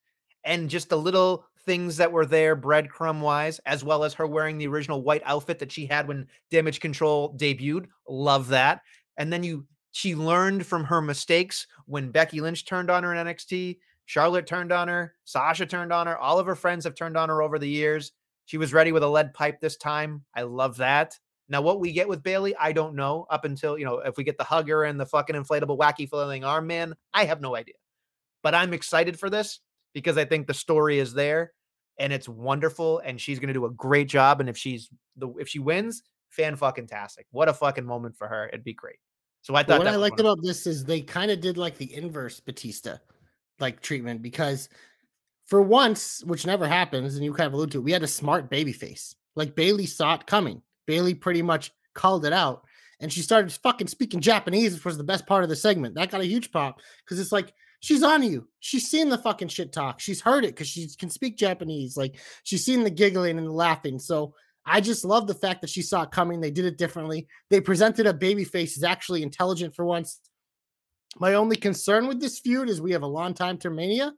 and 0.44 0.70
just 0.70 0.90
the 0.90 0.98
little 0.98 1.46
things 1.66 1.98
that 1.98 2.12
were 2.12 2.26
there 2.26 2.56
breadcrumb 2.56 3.20
wise, 3.20 3.60
as 3.66 3.84
well 3.84 4.04
as 4.04 4.14
her 4.14 4.26
wearing 4.26 4.58
the 4.58 4.68
original 4.68 5.04
white 5.04 5.22
outfit 5.26 5.60
that 5.60 5.72
she 5.72 5.86
had 5.86 6.08
when 6.08 6.28
Damage 6.50 6.80
Control 6.80 7.36
debuted. 7.38 7.88
Love 8.08 8.48
that. 8.48 8.82
And 9.18 9.32
then 9.32 9.44
you, 9.44 9.66
she 9.92 10.16
learned 10.16 10.66
from 10.66 10.86
her 10.86 11.02
mistakes 11.02 11.68
when 11.86 12.12
Becky 12.12 12.40
Lynch 12.40 12.66
turned 12.66 12.90
on 12.90 13.04
her 13.04 13.14
in 13.14 13.28
NXT. 13.28 13.78
Charlotte 14.08 14.48
turned 14.48 14.72
on 14.72 14.88
her. 14.88 15.14
Sasha 15.26 15.66
turned 15.66 15.92
on 15.92 16.08
her. 16.08 16.18
All 16.18 16.40
of 16.40 16.48
her 16.48 16.56
friends 16.56 16.86
have 16.86 16.96
turned 16.96 17.18
on 17.18 17.28
her 17.28 17.42
over 17.42 17.60
the 17.60 17.68
years. 17.68 18.14
She 18.46 18.58
was 18.58 18.74
ready 18.74 18.94
with 18.94 19.04
a 19.04 19.08
lead 19.08 19.34
pipe 19.34 19.60
this 19.60 19.76
time. 19.76 20.24
I 20.34 20.44
love 20.44 20.78
that. 20.78 21.20
Now, 21.50 21.62
what 21.62 21.82
we 21.82 21.92
get 21.92 22.08
with 22.08 22.24
Bayley, 22.24 22.56
I 22.56 22.72
don't 22.72 22.96
know. 22.96 23.28
Up 23.30 23.44
until, 23.44 23.78
you 23.78 23.84
know, 23.84 24.00
if 24.00 24.16
we 24.16 24.24
get 24.24 24.38
the 24.38 24.46
hugger 24.46 24.84
and 24.84 24.98
the 24.98 25.06
fucking 25.06 25.36
inflatable, 25.36 25.78
wacky 25.78 26.10
flailing 26.10 26.46
arm 26.46 26.68
man, 26.68 26.96
I 27.14 27.26
have 27.26 27.42
no 27.42 27.56
idea. 27.56 27.76
But 28.44 28.56
I'm 28.56 28.74
excited 28.74 29.20
for 29.20 29.30
this 29.30 29.60
because 29.94 30.18
I 30.18 30.24
think 30.24 30.48
the 30.48 30.54
story 30.54 31.00
is 31.00 31.14
there 31.14 31.52
and 32.00 32.14
it's 32.14 32.30
wonderful. 32.30 33.00
And 33.00 33.20
she's 33.20 33.40
going 33.40 33.50
to 33.50 33.54
do 33.54 33.66
a 33.66 33.72
great 33.72 34.08
job. 34.08 34.40
And 34.40 34.48
if 34.48 34.58
she's 34.58 34.90
the, 35.18 35.28
if 35.38 35.50
she 35.50 35.60
wins, 35.60 36.02
fan 36.30 36.56
fucking 36.56 36.88
tastic. 36.88 37.26
What 37.32 37.50
a 37.50 37.54
fucking 37.54 37.86
moment 37.86 38.16
for 38.16 38.30
her. 38.30 38.48
It'd 38.48 38.64
be 38.64 38.74
great. 38.74 39.00
So 39.42 39.54
I 39.54 39.64
thought 39.64 39.80
what 39.80 39.88
I 39.88 39.98
liked 39.98 40.22
about 40.22 40.40
this 40.42 40.66
is 40.66 40.86
they 40.86 41.02
kind 41.02 41.30
of 41.30 41.42
did 41.42 41.58
like 41.58 41.78
the 41.78 41.94
inverse 41.94 42.40
Batista 42.40 42.98
like 43.60 43.82
treatment 43.82 44.22
because 44.22 44.70
for 45.48 45.62
once, 45.62 46.24
which 46.26 46.46
never 46.46 46.68
happens, 46.68 47.16
and 47.16 47.24
you 47.24 47.34
kind 47.34 47.48
of 47.48 47.54
allude 47.54 47.72
to 47.72 47.80
it, 47.80 47.84
we 47.84 47.92
had 47.92 48.04
a 48.04 48.08
smart 48.08 48.50
baby 48.50 48.74
face. 48.74 49.16
Like 49.36 49.56
Bayley 49.56 49.86
saw 49.86 50.16
it 50.16 50.26
coming. 50.26 50.62
Bayley 50.86 51.14
pretty 51.14 51.42
much 51.42 51.72
called 51.94 52.26
it 52.26 52.34
out. 52.34 52.64
And 53.00 53.14
she 53.14 53.22
started 53.22 53.52
fucking 53.52 53.88
speaking 53.88 54.20
Japanese, 54.20 54.74
which 54.74 54.86
was 54.86 54.98
the 54.98 55.04
best 55.04 55.28
part 55.28 55.44
of 55.44 55.50
the 55.50 55.56
segment. 55.56 55.96
That 55.96 56.10
got 56.10 56.22
a 56.22 56.26
huge 56.26 56.52
pop 56.52 56.82
because 57.06 57.20
it's 57.20 57.32
like 57.32 57.54
she's 57.80 58.02
on 58.02 58.24
you. 58.24 58.48
She's 58.60 58.90
seen 58.90 59.10
the 59.10 59.20
fucking 59.20 59.50
shit 59.50 59.72
talk. 59.72 60.00
She's 60.00 60.22
heard 60.22 60.44
it 60.44 60.56
because 60.56 60.68
she 60.68 60.88
can 60.98 61.10
speak 61.10 61.38
Japanese. 61.38 61.96
Like 61.96 62.16
she's 62.44 62.66
seen 62.66 62.84
the 62.84 62.90
giggling 62.90 63.38
and 63.38 63.48
the 63.48 63.52
laughing. 63.52 64.00
So 64.00 64.34
I 64.66 64.82
just 64.82 65.06
love 65.06 65.28
the 65.28 65.36
fact 65.36 65.62
that 65.62 65.70
she 65.70 65.82
saw 65.82 66.04
it 66.04 66.12
coming. 66.12 66.42
They 66.42 66.52
did 66.52 66.66
it 66.66 66.78
differently. 66.78 67.28
They 67.50 67.62
presented 67.62 68.08
a 68.08 68.14
baby 68.14 68.44
face 68.44 68.78
as 68.78 68.84
actually 68.84 69.24
intelligent 69.24 69.76
for 69.76 69.86
once. 69.86 70.20
My 71.20 71.34
only 71.34 71.56
concern 71.56 72.08
with 72.08 72.20
this 72.20 72.40
feud 72.40 72.70
is 72.70 72.82
we 72.82 72.92
have 72.92 73.02
a 73.02 73.08
long 73.08 73.34
time 73.34 73.58
to 73.60 73.70
Mania. 73.70 74.14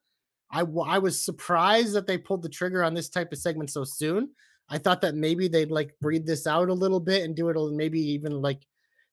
I, 0.51 0.61
I 0.61 0.97
was 0.97 1.23
surprised 1.23 1.93
that 1.93 2.07
they 2.07 2.17
pulled 2.17 2.41
the 2.41 2.49
trigger 2.49 2.83
on 2.83 2.93
this 2.93 3.09
type 3.09 3.31
of 3.31 3.37
segment 3.37 3.69
so 3.69 3.83
soon. 3.83 4.29
I 4.69 4.77
thought 4.77 5.01
that 5.01 5.15
maybe 5.15 5.47
they'd 5.47 5.71
like 5.71 5.95
breathe 6.01 6.25
this 6.25 6.45
out 6.45 6.69
a 6.69 6.73
little 6.73 6.99
bit 6.99 7.23
and 7.23 7.35
do 7.35 7.49
it 7.49 7.75
maybe 7.75 7.99
even 7.99 8.41
like 8.41 8.61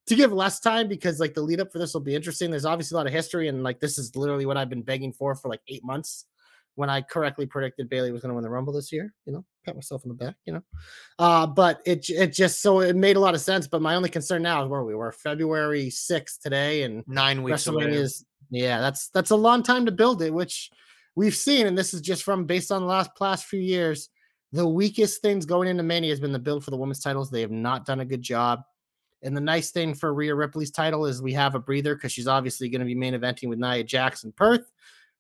to 0.06 0.14
give 0.14 0.32
less 0.32 0.60
time 0.60 0.88
because 0.88 1.18
like 1.18 1.34
the 1.34 1.42
lead 1.42 1.60
up 1.60 1.72
for 1.72 1.78
this 1.78 1.94
will 1.94 2.00
be 2.00 2.14
interesting. 2.14 2.50
There's 2.50 2.64
obviously 2.64 2.96
a 2.96 2.98
lot 2.98 3.06
of 3.06 3.12
history 3.12 3.48
and 3.48 3.62
like 3.62 3.80
this 3.80 3.98
is 3.98 4.14
literally 4.16 4.46
what 4.46 4.56
I've 4.56 4.68
been 4.68 4.82
begging 4.82 5.12
for 5.12 5.34
for 5.34 5.48
like 5.48 5.62
eight 5.68 5.84
months 5.84 6.26
when 6.76 6.88
I 6.88 7.00
correctly 7.00 7.46
predicted 7.46 7.88
Bayley 7.88 8.12
was 8.12 8.22
going 8.22 8.28
to 8.30 8.34
win 8.34 8.44
the 8.44 8.50
Rumble 8.50 8.72
this 8.72 8.92
year. 8.92 9.12
You 9.24 9.32
know, 9.32 9.44
pat 9.64 9.74
myself 9.74 10.02
on 10.04 10.08
the 10.08 10.14
back. 10.14 10.36
You 10.44 10.54
know, 10.54 10.62
uh, 11.18 11.46
but 11.46 11.80
it 11.84 12.08
it 12.08 12.32
just 12.32 12.62
so 12.62 12.80
it 12.80 12.94
made 12.94 13.16
a 13.16 13.20
lot 13.20 13.34
of 13.34 13.40
sense. 13.40 13.66
But 13.66 13.82
my 13.82 13.96
only 13.96 14.08
concern 14.08 14.42
now 14.42 14.62
is 14.62 14.68
where 14.68 14.84
we 14.84 14.94
were 14.94 15.10
February 15.10 15.90
sixth 15.90 16.40
today 16.40 16.82
and 16.84 17.02
nine 17.08 17.42
weeks 17.42 17.64
WrestleMania 17.64 17.92
is 17.92 18.24
yeah 18.50 18.80
that's 18.80 19.08
that's 19.08 19.30
a 19.30 19.36
long 19.36 19.62
time 19.62 19.84
to 19.86 19.92
build 19.92 20.22
it, 20.22 20.32
which 20.32 20.70
we've 21.16 21.34
seen, 21.34 21.66
and 21.66 21.76
this 21.76 21.92
is 21.92 22.00
just 22.00 22.22
from 22.22 22.44
based 22.44 22.70
on 22.70 22.82
the 22.82 22.88
last 22.88 23.10
past 23.18 23.46
few 23.46 23.60
years. 23.60 24.08
The 24.52 24.66
weakest 24.66 25.22
things 25.22 25.44
going 25.44 25.68
into 25.68 25.82
Mania 25.82 26.10
has 26.10 26.20
been 26.20 26.32
the 26.32 26.38
build 26.38 26.64
for 26.64 26.70
the 26.70 26.76
women's 26.76 27.00
titles. 27.00 27.30
They 27.30 27.40
have 27.40 27.50
not 27.50 27.84
done 27.84 28.00
a 28.00 28.04
good 28.04 28.22
job. 28.22 28.62
And 29.22 29.36
the 29.36 29.40
nice 29.40 29.70
thing 29.70 29.94
for 29.94 30.14
Rhea 30.14 30.34
Ripley's 30.34 30.70
title 30.70 31.06
is 31.06 31.20
we 31.20 31.32
have 31.32 31.54
a 31.54 31.58
breather 31.58 31.94
because 31.94 32.12
she's 32.12 32.28
obviously 32.28 32.68
going 32.68 32.80
to 32.80 32.86
be 32.86 32.94
main 32.94 33.14
eventing 33.14 33.48
with 33.48 33.58
Nia 33.58 33.82
Jax 33.82 34.22
in 34.24 34.30
Perth. 34.32 34.70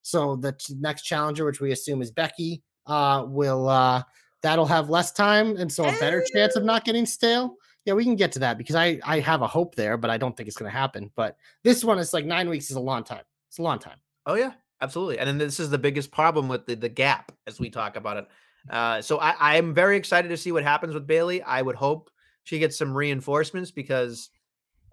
So 0.06 0.36
the 0.36 0.56
next 0.78 1.02
challenger, 1.02 1.44
which 1.44 1.60
we 1.60 1.72
assume 1.72 2.00
is 2.00 2.12
Becky, 2.12 2.62
uh, 2.86 3.24
will 3.26 3.68
uh, 3.68 4.04
that'll 4.40 4.64
have 4.66 4.88
less 4.88 5.10
time, 5.10 5.56
and 5.56 5.70
so 5.70 5.84
a 5.84 5.98
better 5.98 6.24
chance 6.32 6.54
of 6.54 6.62
not 6.62 6.84
getting 6.84 7.04
stale. 7.04 7.56
Yeah, 7.84 7.94
we 7.94 8.04
can 8.04 8.14
get 8.14 8.30
to 8.32 8.38
that 8.38 8.56
because 8.56 8.76
I 8.76 9.00
I 9.02 9.18
have 9.18 9.42
a 9.42 9.48
hope 9.48 9.74
there, 9.74 9.96
but 9.96 10.08
I 10.08 10.16
don't 10.16 10.36
think 10.36 10.46
it's 10.46 10.56
going 10.56 10.70
to 10.70 10.78
happen. 10.78 11.10
But 11.16 11.36
this 11.64 11.82
one 11.82 11.98
is 11.98 12.12
like 12.12 12.24
nine 12.24 12.48
weeks 12.48 12.70
is 12.70 12.76
a 12.76 12.80
long 12.80 13.02
time. 13.02 13.24
It's 13.48 13.58
a 13.58 13.62
long 13.62 13.80
time. 13.80 13.98
Oh 14.26 14.34
yeah, 14.34 14.52
absolutely. 14.80 15.18
And 15.18 15.26
then 15.26 15.38
this 15.38 15.58
is 15.58 15.70
the 15.70 15.78
biggest 15.78 16.12
problem 16.12 16.46
with 16.46 16.66
the 16.66 16.76
the 16.76 16.88
gap 16.88 17.32
as 17.48 17.58
we 17.58 17.68
talk 17.68 17.96
about 17.96 18.18
it. 18.18 18.28
Uh, 18.70 19.02
so 19.02 19.18
I, 19.18 19.30
I 19.40 19.56
am 19.56 19.74
very 19.74 19.96
excited 19.96 20.28
to 20.28 20.36
see 20.36 20.52
what 20.52 20.62
happens 20.62 20.94
with 20.94 21.08
Bayley. 21.08 21.42
I 21.42 21.62
would 21.62 21.74
hope 21.74 22.10
she 22.44 22.60
gets 22.60 22.78
some 22.78 22.96
reinforcements 22.96 23.72
because 23.72 24.30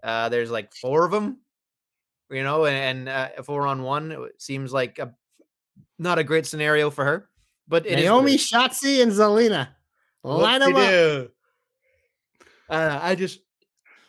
uh, 0.03 0.29
there's 0.29 0.49
like 0.49 0.73
four 0.73 1.05
of 1.05 1.11
them, 1.11 1.37
you 2.33 2.43
know, 2.43 2.65
and, 2.65 3.07
and 3.07 3.09
uh, 3.09 3.43
four 3.43 3.67
on 3.67 3.83
one 3.83 4.11
it 4.11 4.41
seems 4.41 4.73
like 4.73 4.99
a, 4.99 5.13
not 5.99 6.19
a 6.19 6.23
great 6.23 6.45
scenario 6.45 6.89
for 6.89 7.05
her. 7.05 7.29
But 7.67 7.85
it 7.85 7.95
Naomi, 7.95 8.35
Shotzi, 8.35 9.01
and 9.01 9.11
Zelina, 9.11 9.69
line 10.23 10.59
them 10.59 10.75
up. 10.75 11.29
Uh, 12.69 12.99
I 13.01 13.15
just, 13.15 13.39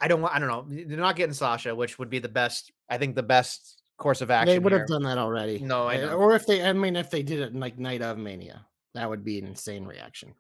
I 0.01 0.09
don't 0.09 0.21
want. 0.21 0.35
I 0.35 0.39
don't 0.39 0.49
know. 0.49 0.67
They're 0.69 0.97
not 0.97 1.17
getting 1.17 1.35
Sasha, 1.35 1.75
which 1.75 1.99
would 1.99 2.11
be 2.11 2.19
the 2.19 2.29
best. 2.29 2.73
I 2.89 2.99
think 2.99 3.15
the 3.15 3.23
best 3.23 3.83
course 3.97 4.21
of 4.21 4.31
action. 4.31 4.55
They 4.55 4.59
would 4.59 4.73
here. 4.73 4.81
have 4.81 4.89
done 4.89 5.03
that 5.05 5.19
already. 5.19 5.61
No, 5.61 5.87
I 5.87 5.99
know. 5.99 6.17
Or 6.17 6.35
if 6.35 6.47
they, 6.47 6.65
I 6.65 6.73
mean, 6.73 6.97
if 6.97 7.11
they 7.11 7.23
did 7.23 7.41
it 7.41 7.53
in 7.53 7.61
like 7.61 7.79
Night 7.79 8.03
of 8.03 8.19
Mania. 8.19 8.67
That 8.95 9.11
would 9.11 9.25
be 9.25 9.39
an 9.41 9.47
insane 9.47 9.85
reaction. 9.85 10.35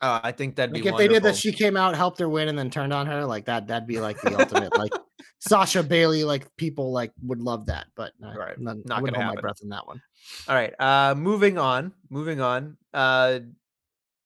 Uh, 0.00 0.20
I 0.22 0.32
think 0.32 0.56
that'd 0.56 0.72
like 0.72 0.82
be 0.82 0.88
if 0.88 0.92
wonderful. 0.94 1.08
they 1.08 1.14
did 1.14 1.22
that. 1.22 1.36
She 1.36 1.52
came 1.52 1.76
out, 1.76 1.94
helped 1.94 2.18
her 2.18 2.30
win, 2.30 2.48
and 2.48 2.58
then 2.58 2.70
turned 2.70 2.94
on 2.94 3.06
her 3.06 3.26
like 3.26 3.44
that. 3.44 3.66
That'd 3.66 3.86
be 3.86 4.00
like 4.00 4.18
the 4.22 4.38
ultimate. 4.40 4.74
Like 4.78 4.92
Sasha 5.38 5.82
Bayley, 5.82 6.24
like 6.24 6.46
people 6.56 6.92
like 6.92 7.12
would 7.22 7.40
love 7.40 7.66
that, 7.66 7.86
but 7.94 8.12
uh, 8.24 8.32
right, 8.36 8.58
not, 8.60 8.76
not 8.84 8.98
I 8.98 9.00
would 9.02 9.12
gonna 9.12 9.24
hold 9.24 9.24
happen. 9.24 9.34
my 9.36 9.40
breath 9.40 9.60
in 9.62 9.68
that 9.70 9.86
one. 9.86 10.00
All 10.48 10.54
right. 10.54 10.74
Uh, 10.78 11.14
moving 11.14 11.58
on. 11.58 11.92
Moving 12.10 12.40
on. 12.40 12.76
Uh, 12.92 13.40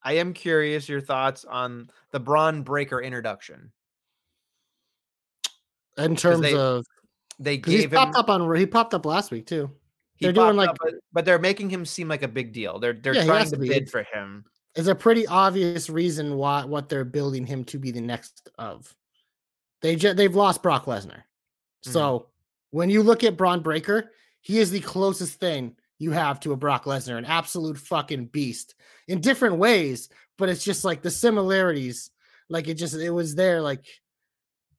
I 0.03 0.15
am 0.15 0.33
curious 0.33 0.89
your 0.89 1.01
thoughts 1.01 1.45
on 1.45 1.89
the 2.11 2.21
Bron 2.21 2.63
Breakker 2.63 3.01
introduction. 3.01 3.73
In 5.99 6.17
terms 6.17 6.41
they 6.43 6.55
of, 6.55 6.85
They 7.39 7.57
gave 7.57 7.85
him. 7.93 7.99
popped 7.99 8.17
up 8.17 8.29
on, 8.29 8.55
he 8.57 8.67
popped 8.67 8.95
up 8.95 9.07
last 9.07 9.31
week 9.31 9.47
too. 9.47 9.71
they're 10.21 10.33
doing, 10.33 10.57
like- 10.57 10.71
up, 10.71 10.77
but, 11.13 11.25
they're 11.25 11.39
making 11.39 11.71
him 11.71 11.85
seem 11.85 12.09
like 12.09 12.23
a 12.23 12.29
big 12.29 12.53
deal. 12.53 12.79
They're 12.79 12.93
they're 12.93 13.15
Yeah, 13.15 13.25
trying 13.25 13.45
to 13.51 13.51
to 13.53 13.57
bid 13.59 13.91
for 13.91 14.05
him. 14.13 14.45
It's 14.75 14.89
a 14.89 14.95
pretty 14.95 15.27
obvious 15.27 15.89
reason 15.89 16.37
why 16.37 16.65
what 16.65 16.89
they're 16.89 17.05
building 17.05 17.47
him 17.47 17.65
to 17.67 17.79
be 17.79 17.93
the 17.93 18.01
next 18.01 18.51
of. 18.59 18.93
They 19.85 19.97
ju- 19.97 20.15
they've 20.15 20.35
lost 20.35 20.63
Brock 20.63 20.87
Lesnar, 20.87 21.23
Mm-hmm. 21.85 21.93
so 21.93 22.29
when 22.71 22.89
you 22.89 23.03
look 23.03 23.23
at 23.23 23.37
Bron 23.37 23.61
Breakker, 23.61 24.11
he 24.41 24.59
is 24.59 24.71
the 24.71 24.81
closest 24.81 25.39
thing 25.39 25.77
you 25.99 26.11
have 26.13 26.41
to 26.41 26.53
a 26.53 26.57
Brock 26.57 26.85
Lesnar, 26.85 27.19
an 27.19 27.27
absolute 27.27 27.77
fucking 27.77 28.27
beast 28.27 28.75
in 29.09 29.21
different 29.21 29.59
ways. 29.59 30.09
But 30.39 30.49
it's 30.49 30.65
just 30.65 30.85
like 30.85 31.03
the 31.03 31.11
similarities, 31.11 32.11
like 32.49 32.67
it 32.67 32.75
just 32.75 32.95
it 32.95 33.11
was 33.11 33.35
there, 33.35 33.61
like 33.61 33.85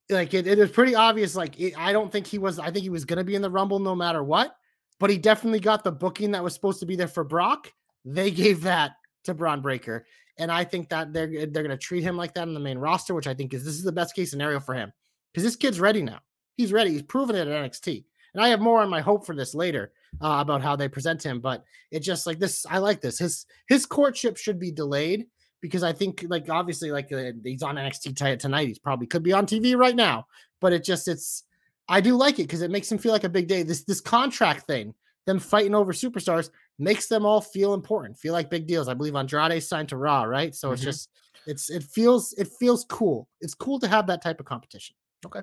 like 0.10 0.34
it, 0.34 0.48
it 0.48 0.58
was 0.58 0.72
pretty 0.72 0.96
obvious. 0.96 1.36
Like 1.36 1.60
it, 1.60 1.78
I 1.78 1.94
don't 1.94 2.12
think 2.12 2.26
he 2.26 2.40
was. 2.40 2.58
I 2.58 2.72
think 2.72 2.82
he 2.84 2.90
was 2.90 3.06
gonna 3.06 3.24
be 3.24 3.36
in 3.36 3.44
the 3.44 3.50
Rumble 3.52 3.80
no 3.80 3.96
matter 3.96 4.24
what. 4.24 4.56
But 5.00 5.12
he 5.12 5.18
definitely 5.20 5.60
got 5.60 5.84
the 5.84 5.92
booking 5.92 6.32
that 6.32 6.44
was 6.44 6.54
supposed 6.56 6.80
to 6.80 6.86
be 6.88 6.96
there 6.96 7.08
for 7.08 7.24
Brock. 7.24 7.72
They 8.06 8.32
gave 8.32 8.64
that 8.64 8.94
to 9.26 9.34
Bron 9.36 9.62
Breakker. 9.62 10.06
And 10.38 10.52
I 10.52 10.64
think 10.64 10.90
that 10.90 11.14
they're 11.14 11.28
they're 11.28 11.64
going 11.64 11.70
to 11.70 11.78
treat 11.78 12.04
him 12.04 12.18
like 12.18 12.34
that 12.34 12.48
in 12.48 12.54
the 12.54 12.60
main 12.60 12.78
roster, 12.78 13.14
which 13.14 13.28
I 13.28 13.34
think 13.34 13.54
is 13.54 13.64
this 13.64 13.76
is 13.76 13.84
the 13.84 13.92
best 13.92 14.16
case 14.16 14.32
scenario 14.32 14.60
for 14.60 14.74
him 14.74 14.92
because 15.32 15.44
this 15.44 15.56
kid's 15.56 15.80
ready 15.80 16.02
now. 16.02 16.20
He's 16.58 16.72
ready. 16.72 16.92
He's 16.92 17.04
proven 17.04 17.36
it 17.36 17.48
at 17.48 17.72
NXT. 17.72 18.04
And 18.34 18.44
I 18.44 18.50
have 18.50 18.60
more 18.60 18.82
on 18.82 18.90
my 18.90 19.00
hope 19.00 19.26
for 19.26 19.34
this 19.34 19.56
later 19.56 19.94
uh, 20.22 20.38
about 20.42 20.62
how 20.62 20.76
they 20.76 20.90
present 20.90 21.24
him. 21.24 21.40
But 21.40 21.64
it 21.90 22.02
just 22.02 22.28
like 22.28 22.38
this. 22.38 22.66
I 22.70 22.80
like 22.80 23.00
this. 23.00 23.18
His 23.18 23.46
his 23.68 23.86
courtship 23.86 24.36
should 24.38 24.60
be 24.60 24.72
delayed 24.72 25.28
because 25.62 25.84
I 25.84 25.94
think 25.94 26.26
like 26.28 26.50
obviously 26.50 26.92
like 26.92 27.12
uh, 27.14 27.32
he's 27.44 27.64
on 27.64 27.76
NXT 27.76 28.16
t- 28.16 28.38
tonight. 28.38 28.68
He's 28.68 28.80
probably 28.80 29.08
could 29.08 29.24
be 29.24 29.34
on 29.34 29.46
TV 29.46 29.78
right 29.78 29.96
now. 29.96 30.28
But 30.60 30.74
it 30.74 30.84
just 30.84 31.08
it's 31.08 31.44
I 31.88 32.02
do 32.02 32.16
like 32.16 32.40
it 32.40 32.44
because 32.44 32.62
it 32.62 32.72
makes 32.72 32.92
him 32.92 32.98
feel 32.98 33.14
like 33.14 33.24
a 33.24 33.30
big 33.30 33.48
day. 33.48 33.64
This 33.64 33.84
this 33.84 34.02
contract 34.02 34.68
thing, 34.68 34.94
them 35.26 35.40
fighting 35.40 35.76
over 35.76 35.94
superstars, 35.94 36.50
makes 36.78 37.08
them 37.08 37.26
all 37.26 37.42
feel 37.42 37.74
important, 37.74 38.18
feel 38.18 38.34
like 38.34 38.50
big 38.50 38.68
deals. 38.68 38.88
I 38.88 38.94
believe 38.94 39.16
Andrade 39.16 39.64
signed 39.64 39.90
to 39.90 39.98
Raw, 39.98 40.24
right? 40.24 40.54
So 40.54 40.72
it's 40.72 40.82
Mhm. 40.82 40.86
just 40.86 41.10
it's 41.48 41.70
it 41.70 41.84
feels 41.84 42.34
it 42.34 42.48
feels 42.60 42.86
cool. 42.86 43.28
It's 43.42 43.54
cool 43.54 43.80
to 43.80 43.88
have 43.88 44.08
that 44.08 44.22
type 44.22 44.40
of 44.40 44.46
competition. 44.46 44.96
Okay. 45.26 45.42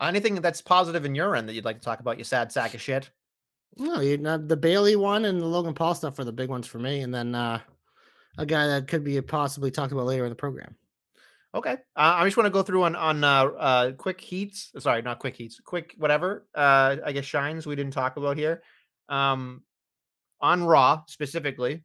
Anything 0.00 0.34
that's 0.36 0.62
positive 0.62 1.04
in 1.04 1.14
your 1.14 1.36
end 1.36 1.48
that 1.48 1.54
you'd 1.54 1.64
like 1.64 1.76
to 1.78 1.84
talk 1.84 2.00
about? 2.00 2.18
You 2.18 2.24
sad 2.24 2.50
sack 2.52 2.74
of 2.74 2.80
shit. 2.80 3.10
No, 3.76 4.00
you 4.00 4.16
know, 4.18 4.38
the 4.38 4.56
Bayley 4.56 4.96
one 4.96 5.24
and 5.26 5.40
the 5.40 5.46
Logan 5.46 5.74
Paul 5.74 5.94
stuff 5.94 6.18
are 6.18 6.24
the 6.24 6.32
big 6.32 6.48
ones 6.48 6.66
for 6.66 6.78
me, 6.78 7.00
and 7.00 7.14
then 7.14 7.34
uh 7.34 7.60
a 8.38 8.46
guy 8.46 8.66
that 8.68 8.86
could 8.88 9.04
be 9.04 9.20
possibly 9.20 9.70
talked 9.70 9.92
about 9.92 10.06
later 10.06 10.24
in 10.24 10.30
the 10.30 10.36
program. 10.36 10.76
Okay. 11.52 11.72
Uh, 11.72 12.14
I 12.16 12.24
just 12.24 12.36
want 12.36 12.46
to 12.46 12.50
go 12.50 12.62
through 12.62 12.84
on 12.84 12.94
on 12.96 13.24
uh, 13.24 13.44
uh 13.44 13.92
quick 13.92 14.20
heats. 14.20 14.70
Sorry, 14.78 15.02
not 15.02 15.18
quick 15.18 15.36
heats. 15.36 15.58
Quick 15.60 15.94
whatever. 15.98 16.46
Uh, 16.54 16.96
I 17.04 17.12
guess 17.12 17.24
shines 17.24 17.66
we 17.66 17.74
didn't 17.74 17.92
talk 17.92 18.16
about 18.16 18.36
here. 18.36 18.62
Um, 19.08 19.64
on 20.40 20.64
Raw 20.64 21.02
specifically. 21.06 21.82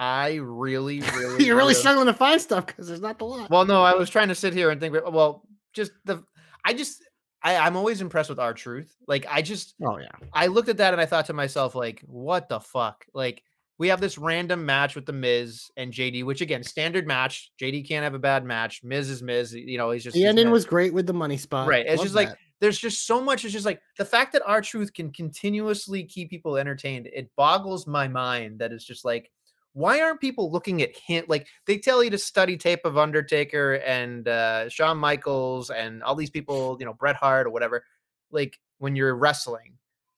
I 0.00 0.36
really, 0.36 1.00
really, 1.16 1.44
You're 1.44 1.56
really 1.56 1.74
struggling 1.74 2.06
to 2.06 2.14
find 2.14 2.40
stuff 2.40 2.66
because 2.66 2.86
there's 2.86 3.00
not 3.00 3.20
a 3.20 3.24
lot. 3.24 3.50
Well, 3.50 3.64
no, 3.64 3.82
I 3.82 3.94
was 3.94 4.10
trying 4.10 4.28
to 4.28 4.34
sit 4.34 4.52
here 4.54 4.70
and 4.70 4.80
think. 4.80 4.94
Well, 4.94 5.42
just 5.72 5.92
the. 6.04 6.22
I 6.64 6.72
just. 6.72 7.04
I, 7.40 7.56
I'm 7.56 7.76
always 7.76 8.00
impressed 8.00 8.30
with 8.30 8.40
R-Truth. 8.40 8.92
Like 9.06 9.26
I 9.30 9.42
just. 9.42 9.74
oh 9.82 9.98
yeah. 9.98 10.08
I 10.32 10.46
looked 10.46 10.68
at 10.68 10.78
that 10.78 10.92
and 10.92 11.00
I 11.00 11.06
thought 11.06 11.26
to 11.26 11.32
myself, 11.32 11.74
like, 11.74 12.02
what 12.06 12.48
the 12.48 12.60
fuck? 12.60 13.04
Like, 13.12 13.42
we 13.78 13.88
have 13.88 14.00
this 14.00 14.18
random 14.18 14.66
match 14.66 14.94
with 14.94 15.06
the 15.06 15.12
Miz 15.12 15.70
and 15.76 15.92
JD, 15.92 16.24
which 16.24 16.40
again, 16.40 16.62
standard 16.62 17.06
match. 17.06 17.50
JD 17.60 17.88
can't 17.88 18.04
have 18.04 18.14
a 18.14 18.18
bad 18.18 18.44
match. 18.44 18.82
Miz 18.84 19.08
is 19.08 19.22
Miz. 19.22 19.52
You 19.52 19.78
know, 19.78 19.90
he's 19.90 20.04
just 20.04 20.14
The 20.14 20.26
ending 20.26 20.50
was 20.50 20.64
great 20.64 20.92
with 20.92 21.06
the 21.06 21.12
money 21.12 21.36
spot. 21.36 21.68
right. 21.68 21.86
It's 21.86 21.98
Love 21.98 22.04
just 22.06 22.14
like 22.14 22.28
that. 22.28 22.38
There's 22.60 22.78
just 22.78 23.06
so 23.06 23.20
much. 23.20 23.44
It's 23.44 23.52
just 23.52 23.66
like 23.66 23.80
the 23.96 24.04
fact 24.04 24.32
that 24.32 24.42
R-Truth 24.44 24.92
can 24.92 25.12
continuously 25.12 26.04
keep 26.04 26.30
people 26.30 26.56
entertained. 26.56 27.08
It 27.12 27.30
boggles 27.36 27.86
my 27.86 28.08
mind 28.08 28.58
that 28.58 28.72
it's 28.72 28.84
just 28.84 29.04
like, 29.04 29.30
why 29.74 30.00
aren't 30.00 30.20
people 30.20 30.50
looking 30.50 30.82
at 30.82 30.96
him? 30.96 31.24
Like 31.28 31.46
they 31.66 31.78
tell 31.78 32.02
you 32.02 32.10
to 32.10 32.18
study 32.18 32.56
tape 32.56 32.80
of 32.84 32.98
Undertaker 32.98 33.74
and 33.74 34.26
uh, 34.26 34.68
Shawn 34.68 34.98
Michaels 34.98 35.70
and 35.70 36.02
all 36.02 36.16
these 36.16 36.30
people, 36.30 36.76
you 36.80 36.86
know, 36.86 36.94
Bret 36.94 37.14
Hart 37.14 37.46
or 37.46 37.50
whatever. 37.50 37.84
Like 38.32 38.58
when 38.78 38.96
you're 38.96 39.14
wrestling, 39.14 39.74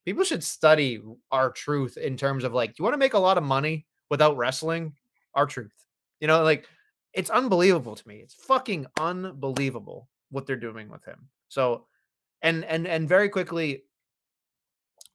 people 0.07 0.25
should 0.25 0.43
study 0.43 1.03
R-Truth 1.31 1.99
in 1.99 2.17
terms 2.17 2.45
of 2.45 2.55
like, 2.55 2.79
you 2.79 2.85
want 2.85 2.95
to 2.95 2.99
make 2.99 3.15
a 3.15 3.19
lot 3.19 3.37
of 3.37 3.45
money 3.45 3.87
without 4.09 4.37
wrestling? 4.39 4.95
R-Truth, 5.35 5.75
you 6.21 6.27
know, 6.27 6.43
like 6.43 6.67
it's 7.13 7.31
unbelievable 7.31 7.97
to 7.97 8.09
me. 8.09 8.17
It's 8.17 8.35
fucking 8.35 8.87
unbelievable 8.99 10.09
what 10.31 10.47
they're 10.47 10.57
doing 10.57 10.89
with 10.89 11.05
him. 11.05 11.29
So, 11.49 11.87
and 12.43 12.65
and 12.65 12.87
and 12.87 13.09
very 13.09 13.29
quickly, 13.29 13.85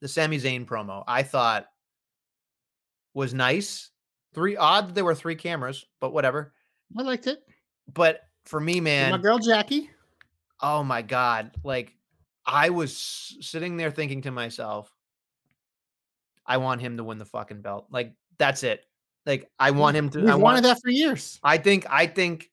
the 0.02 0.08
Sami 0.08 0.38
Zayn 0.38 0.66
promo 0.66 1.04
I 1.08 1.24
thought 1.24 1.68
was 3.14 3.34
nice. 3.34 3.90
Three 4.34 4.58
odd 4.58 4.90
that 4.90 4.96
there 4.96 5.06
were 5.06 5.16
three 5.16 5.36
cameras, 5.36 5.86
but 6.02 6.14
whatever. 6.14 6.54
I 6.98 7.02
liked 7.02 7.28
it. 7.28 7.40
But 7.94 8.22
for 8.46 8.60
me, 8.60 8.80
man, 8.80 9.12
my 9.12 9.18
girl 9.18 9.40
Jackie. 9.40 9.90
oh 10.62 10.84
my 10.84 11.02
god, 11.02 11.52
like 11.64 11.96
I 12.46 12.70
was 12.70 13.36
sitting 13.42 13.78
there 13.78 13.92
thinking 13.92 14.22
to 14.24 14.32
myself, 14.32 14.92
I 16.46 16.58
want 16.58 16.82
him 16.82 16.98
to 16.98 17.04
win 17.04 17.18
the 17.18 17.26
fucking 17.26 17.62
belt. 17.62 17.88
Like 17.90 18.14
that's 18.38 18.64
it. 18.64 18.86
Like 19.26 19.50
I 19.58 19.72
want 19.72 19.98
him 19.98 20.10
to. 20.10 20.20
We've 20.20 20.30
I 20.30 20.34
want, 20.34 20.44
wanted 20.44 20.66
that 20.66 20.78
for 20.84 20.92
years. 20.92 21.40
I 21.44 21.58
think 21.58 21.86
I 21.90 22.06
think 22.06 22.52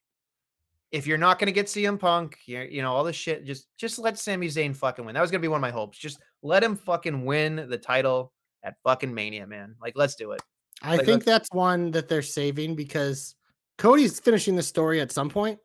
if 0.93 1.07
you're 1.07 1.19
not 1.19 1.39
gonna 1.39 1.53
get 1.53 1.67
CM 1.67 1.99
Punk, 1.99 2.39
you 2.47 2.83
know 2.83 2.93
all 2.93 3.03
this 3.03 3.17
shit, 3.17 3.45
just 3.45 3.67
just 3.79 3.99
let 3.99 4.19
Sami 4.19 4.47
Zayn 4.49 4.77
fucking 4.77 5.05
win. 5.05 5.15
That 5.15 5.23
was 5.23 5.31
gonna 5.31 5.41
be 5.41 5.49
one 5.49 5.57
of 5.57 5.63
my 5.63 5.71
hopes. 5.71 5.99
Just 5.99 6.19
let 6.43 6.63
him 6.63 6.77
fucking 6.77 7.25
win 7.25 7.67
the 7.69 7.79
title 7.79 8.33
at 8.63 8.75
fucking 8.85 9.13
Mania, 9.13 9.47
man. 9.47 9.75
Like 9.81 9.95
let's 9.97 10.15
do 10.15 10.33
it. 10.33 10.43
I 10.83 10.97
Like, 10.97 11.07
think 11.07 11.25
that's 11.25 11.49
one 11.53 11.91
that 11.93 12.09
they're 12.09 12.23
saving 12.23 12.77
because 12.77 13.35
Cody's 13.79 14.21
finishing 14.21 14.55
the 14.55 14.63
story 14.63 15.01
at 15.01 15.11
some 15.11 15.31
point. 15.31 15.59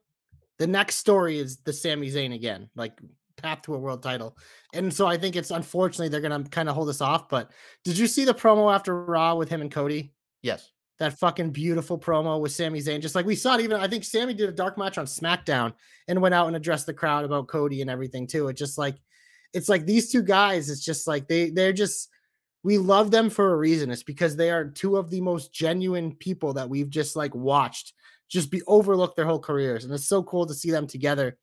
The 0.60 0.68
next 0.68 0.96
story 0.96 1.40
is 1.40 1.58
the 1.58 1.74
Sami 1.74 2.10
Zayn 2.10 2.34
again, 2.34 2.70
like 2.76 2.98
path 3.36 3.62
to 3.64 3.76
a 3.76 3.78
world 3.78 4.02
title. 4.02 4.38
And 4.74 4.94
so 4.94 5.06
I 5.08 5.18
think 5.18 5.36
it's 5.36 5.52
unfortunately 5.52 6.10
they're 6.10 6.22
gonna 6.22 6.44
kind 6.46 6.70
of 6.70 6.76
hold 6.76 6.88
us 6.90 7.02
off. 7.02 7.28
But 7.28 7.52
did 7.84 7.98
you 7.98 8.08
see 8.08 8.24
the 8.26 8.34
promo 8.34 8.74
after 8.74 9.04
Raw 9.04 9.36
with 9.36 9.50
him 9.50 9.62
and 9.62 9.72
Cody? 9.72 10.14
Yes. 10.42 10.72
That 11.00 11.20
fucking 11.20 11.52
beautiful 11.52 12.00
promo 12.00 12.40
with 12.40 12.52
Sami 12.52 12.80
Zayn. 12.80 13.02
Just 13.02 13.14
like 13.14 13.26
we 13.26 13.36
saw 13.36 13.56
it 13.56 13.62
even 13.62 13.80
I 13.80 13.88
think 13.88 14.04
Sami 14.04 14.34
did 14.34 14.50
a 14.50 14.54
dark 14.54 14.78
match 14.78 14.98
on 14.98 15.06
SmackDown 15.06 15.74
and 16.08 16.22
went 16.22 16.34
out 16.34 16.48
and 16.48 16.56
addressed 16.56 16.88
the 16.88 16.94
crowd 16.94 17.24
about 17.24 17.48
Cody 17.48 17.82
and 17.82 17.90
everything 17.90 18.26
too. 18.26 18.48
It 18.48 18.58
just 18.58 18.78
like 18.78 18.96
it's 19.54 19.70
like 19.70 19.86
these 19.86 20.12
two 20.12 20.24
guys, 20.24 20.70
it's 20.70 20.84
just 20.84 21.08
like 21.08 21.28
they 21.28 21.52
they're 21.52 21.74
just 21.74 22.10
we 22.64 22.78
love 22.78 23.12
them 23.12 23.30
for 23.30 23.54
a 23.54 23.58
reason. 23.58 23.92
It's 23.92 24.04
because 24.04 24.36
they 24.36 24.50
are 24.50 24.66
two 24.66 24.98
of 24.98 25.10
the 25.10 25.22
most 25.22 25.54
genuine 25.54 26.16
people 26.16 26.54
that 26.54 26.70
we've 26.70 26.90
just 26.90 27.16
like 27.16 27.34
watched 27.36 27.94
just 28.30 28.52
be 28.52 28.62
overlooked 28.68 29.16
their 29.16 29.26
whole 29.26 29.40
careers. 29.40 29.86
And 29.86 29.94
it's 29.94 30.08
so 30.08 30.22
cool 30.24 30.46
to 30.46 30.54
see 30.54 30.72
them 30.72 30.88
together. 30.88 31.38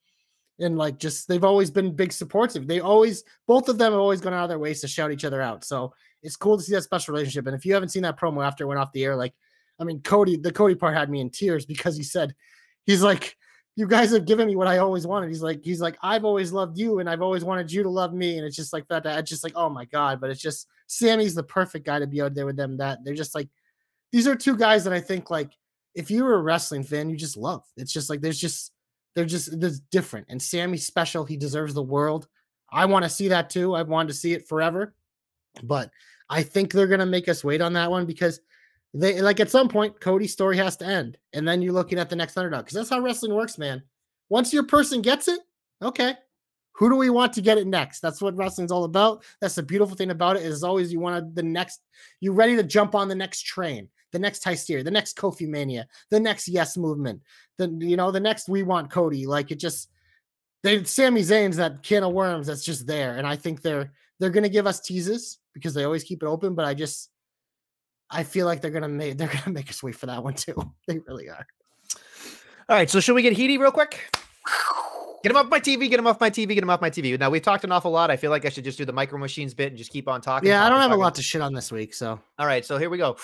And 0.59 0.77
like 0.77 0.99
just 0.99 1.27
they've 1.27 1.43
always 1.43 1.69
been 1.69 1.95
big 1.95 2.13
supports. 2.13 2.57
They 2.59 2.79
always 2.79 3.23
both 3.47 3.67
of 3.67 3.77
them 3.77 3.91
have 3.91 3.99
always 3.99 4.21
gone 4.21 4.33
out 4.33 4.43
of 4.43 4.49
their 4.49 4.59
ways 4.59 4.81
to 4.81 4.87
shout 4.87 5.11
each 5.11 5.25
other 5.25 5.41
out. 5.41 5.65
So 5.65 5.93
it's 6.21 6.37
cool 6.37 6.57
to 6.57 6.63
see 6.63 6.73
that 6.73 6.83
special 6.83 7.13
relationship. 7.13 7.47
And 7.47 7.55
if 7.55 7.65
you 7.65 7.73
haven't 7.73 7.89
seen 7.89 8.03
that 8.03 8.19
promo 8.19 8.45
after 8.45 8.63
it 8.63 8.67
went 8.67 8.79
off 8.79 8.93
the 8.93 9.03
air, 9.03 9.15
like 9.15 9.33
I 9.79 9.83
mean, 9.83 10.01
Cody, 10.01 10.37
the 10.37 10.51
Cody 10.51 10.75
part 10.75 10.95
had 10.95 11.09
me 11.09 11.21
in 11.21 11.29
tears 11.29 11.65
because 11.65 11.97
he 11.97 12.03
said, 12.03 12.33
he's 12.85 13.01
like, 13.01 13.37
you 13.75 13.87
guys 13.87 14.11
have 14.11 14.25
given 14.25 14.47
me 14.47 14.55
what 14.55 14.67
I 14.67 14.77
always 14.77 15.05
wanted. 15.05 15.27
He's 15.27 15.41
like, 15.41 15.61
he's 15.63 15.81
like, 15.81 15.97
I've 16.01 16.23
always 16.23 16.53
loved 16.53 16.77
you 16.77 16.99
and 16.99 17.09
I've 17.09 17.21
always 17.21 17.43
wanted 17.43 17.71
you 17.71 17.83
to 17.83 17.89
love 17.89 18.13
me. 18.13 18.37
And 18.37 18.45
it's 18.45 18.55
just 18.55 18.71
like 18.71 18.87
that. 18.87 19.05
It's 19.05 19.29
just 19.29 19.43
like, 19.43 19.53
oh 19.55 19.69
my 19.69 19.83
God. 19.85 20.21
But 20.21 20.29
it's 20.29 20.41
just 20.41 20.67
Sami's 20.87 21.35
the 21.35 21.43
perfect 21.43 21.85
guy 21.85 21.99
to 21.99 22.07
be 22.07 22.21
out 22.21 22.33
there 22.33 22.45
with 22.45 22.55
them. 22.55 22.77
That 22.77 22.99
they're 23.03 23.13
just 23.13 23.35
like, 23.35 23.49
these 24.13 24.27
are 24.27 24.35
two 24.35 24.55
guys 24.55 24.85
that 24.85 24.93
I 24.93 25.01
think 25.01 25.29
like 25.29 25.51
if 25.93 26.09
you 26.09 26.23
were 26.23 26.35
a 26.35 26.41
wrestling 26.41 26.83
fan, 26.83 27.09
you 27.09 27.17
just 27.17 27.35
love. 27.35 27.63
It's 27.75 27.91
just 27.91 28.09
like 28.09 28.21
there's 28.21 28.39
just 28.39 28.71
they're 29.13 29.25
just 29.25 29.59
there's 29.59 29.81
different. 29.81 30.27
And 30.29 30.41
Sami's 30.41 30.85
special. 30.85 31.25
He 31.25 31.35
deserves 31.35 31.73
the 31.73 31.83
world. 31.83 32.27
I 32.71 32.85
want 32.85 33.03
to 33.03 33.09
see 33.09 33.27
that 33.29 33.49
too. 33.49 33.75
I've 33.75 33.89
wanted 33.89 34.09
to 34.09 34.13
see 34.13 34.33
it 34.33 34.47
forever. 34.47 34.95
But 35.63 35.91
I 36.29 36.43
think 36.43 36.71
they're 36.71 36.87
gonna 36.87 37.05
make 37.05 37.27
us 37.27 37.43
wait 37.43 37.61
on 37.61 37.73
that 37.73 37.91
one 37.91 38.05
because 38.05 38.39
they 38.95 39.21
like 39.21 39.39
at 39.39 39.51
some 39.51 39.67
point 39.67 39.99
Cody's 39.99 40.33
story 40.33 40.57
has 40.57 40.77
to 40.77 40.85
end, 40.85 41.17
and 41.33 41.47
then 41.47 41.61
you're 41.61 41.73
looking 41.73 41.99
at 41.99 42.09
the 42.09 42.15
next 42.15 42.37
underdog 42.37 42.65
because 42.65 42.75
that's 42.75 42.89
how 42.89 42.99
wrestling 42.99 43.33
works, 43.33 43.57
man. 43.57 43.83
Once 44.29 44.53
your 44.53 44.63
person 44.63 45.01
gets 45.01 45.27
it, 45.27 45.39
okay, 45.81 46.15
who 46.75 46.89
do 46.89 46.95
we 46.95 47.09
want 47.09 47.33
to 47.33 47.41
get 47.41 47.57
it 47.57 47.67
next? 47.67 48.01
That's 48.01 48.21
what 48.21 48.35
wrestling's 48.35 48.71
all 48.71 48.83
about. 48.83 49.23
That's 49.41 49.55
the 49.55 49.63
beautiful 49.63 49.95
thing 49.95 50.11
about 50.11 50.35
it 50.35 50.43
is 50.43 50.63
always 50.63 50.91
you 50.91 50.99
want 50.99 51.33
the 51.35 51.43
next, 51.43 51.81
you're 52.19 52.33
ready 52.33 52.55
to 52.55 52.63
jump 52.63 52.95
on 52.95 53.07
the 53.07 53.15
next 53.15 53.43
train, 53.43 53.89
the 54.11 54.19
next 54.19 54.43
Hysteria, 54.43 54.83
the 54.83 54.91
next 54.91 55.17
Kofi 55.17 55.47
Mania, 55.47 55.87
the 56.09 56.19
next 56.19 56.47
Yes 56.47 56.77
movement, 56.77 57.21
the 57.57 57.69
you 57.79 57.97
know 57.97 58.11
the 58.11 58.19
next 58.19 58.49
We 58.49 58.63
Want 58.63 58.91
Cody. 58.91 59.25
Like 59.25 59.51
it 59.51 59.59
just 59.59 59.89
they 60.63 60.83
Sami 60.83 61.21
Zayn's 61.21 61.57
that 61.57 61.83
can 61.83 62.03
of 62.03 62.13
worms 62.13 62.47
that's 62.47 62.65
just 62.65 62.87
there, 62.87 63.17
and 63.17 63.25
I 63.25 63.35
think 63.35 63.61
they're 63.61 63.91
they're 64.19 64.29
gonna 64.29 64.49
give 64.49 64.67
us 64.67 64.81
teases 64.81 65.39
because 65.53 65.73
they 65.73 65.83
always 65.83 66.03
keep 66.03 66.23
it 66.23 66.27
open. 66.27 66.55
But 66.55 66.65
I 66.65 66.73
just 66.73 67.09
I 68.09 68.23
feel 68.23 68.45
like 68.45 68.61
they're 68.61 68.71
gonna 68.71 68.87
make 68.87 69.17
they're 69.17 69.27
gonna 69.27 69.51
make 69.51 69.69
us 69.69 69.81
wait 69.83 69.95
for 69.95 70.05
that 70.07 70.23
one 70.23 70.33
too. 70.33 70.55
They 70.87 70.99
really 71.07 71.29
are. 71.29 71.45
All 72.67 72.75
right. 72.75 72.89
So 72.89 72.99
should 72.99 73.13
we 73.13 73.21
get 73.21 73.33
heaty 73.33 73.57
real 73.57 73.71
quick? 73.71 73.99
Get 75.23 75.31
him 75.31 75.37
off 75.37 75.49
my 75.49 75.59
TV. 75.59 75.89
Get 75.89 75.99
him 75.99 76.05
off 76.05 76.19
my 76.19 76.29
TV. 76.29 76.49
Get 76.49 76.59
him 76.59 76.69
off 76.69 76.81
my 76.81 76.89
TV. 76.89 77.19
Now 77.19 77.31
we've 77.31 77.41
talked 77.41 77.63
an 77.63 77.71
awful 77.71 77.89
lot. 77.89 78.11
I 78.11 78.15
feel 78.15 78.29
like 78.29 78.45
I 78.45 78.49
should 78.49 78.63
just 78.63 78.77
do 78.77 78.85
the 78.85 78.93
micro 78.93 79.17
machines 79.17 79.55
bit 79.55 79.69
and 79.69 79.77
just 79.77 79.91
keep 79.91 80.07
on 80.07 80.21
talking. 80.21 80.49
Yeah, 80.49 80.63
I 80.63 80.69
don't 80.69 80.77
talking, 80.77 80.91
have 80.91 80.99
a 80.99 81.01
lot 81.01 81.15
to 81.15 81.23
shit 81.23 81.41
on 81.41 81.53
this 81.53 81.71
week, 81.71 81.95
so 81.95 82.19
All 82.37 82.45
right, 82.45 82.63
so 82.63 82.77
here 82.77 82.91
we 82.91 82.99
go. 82.99 83.17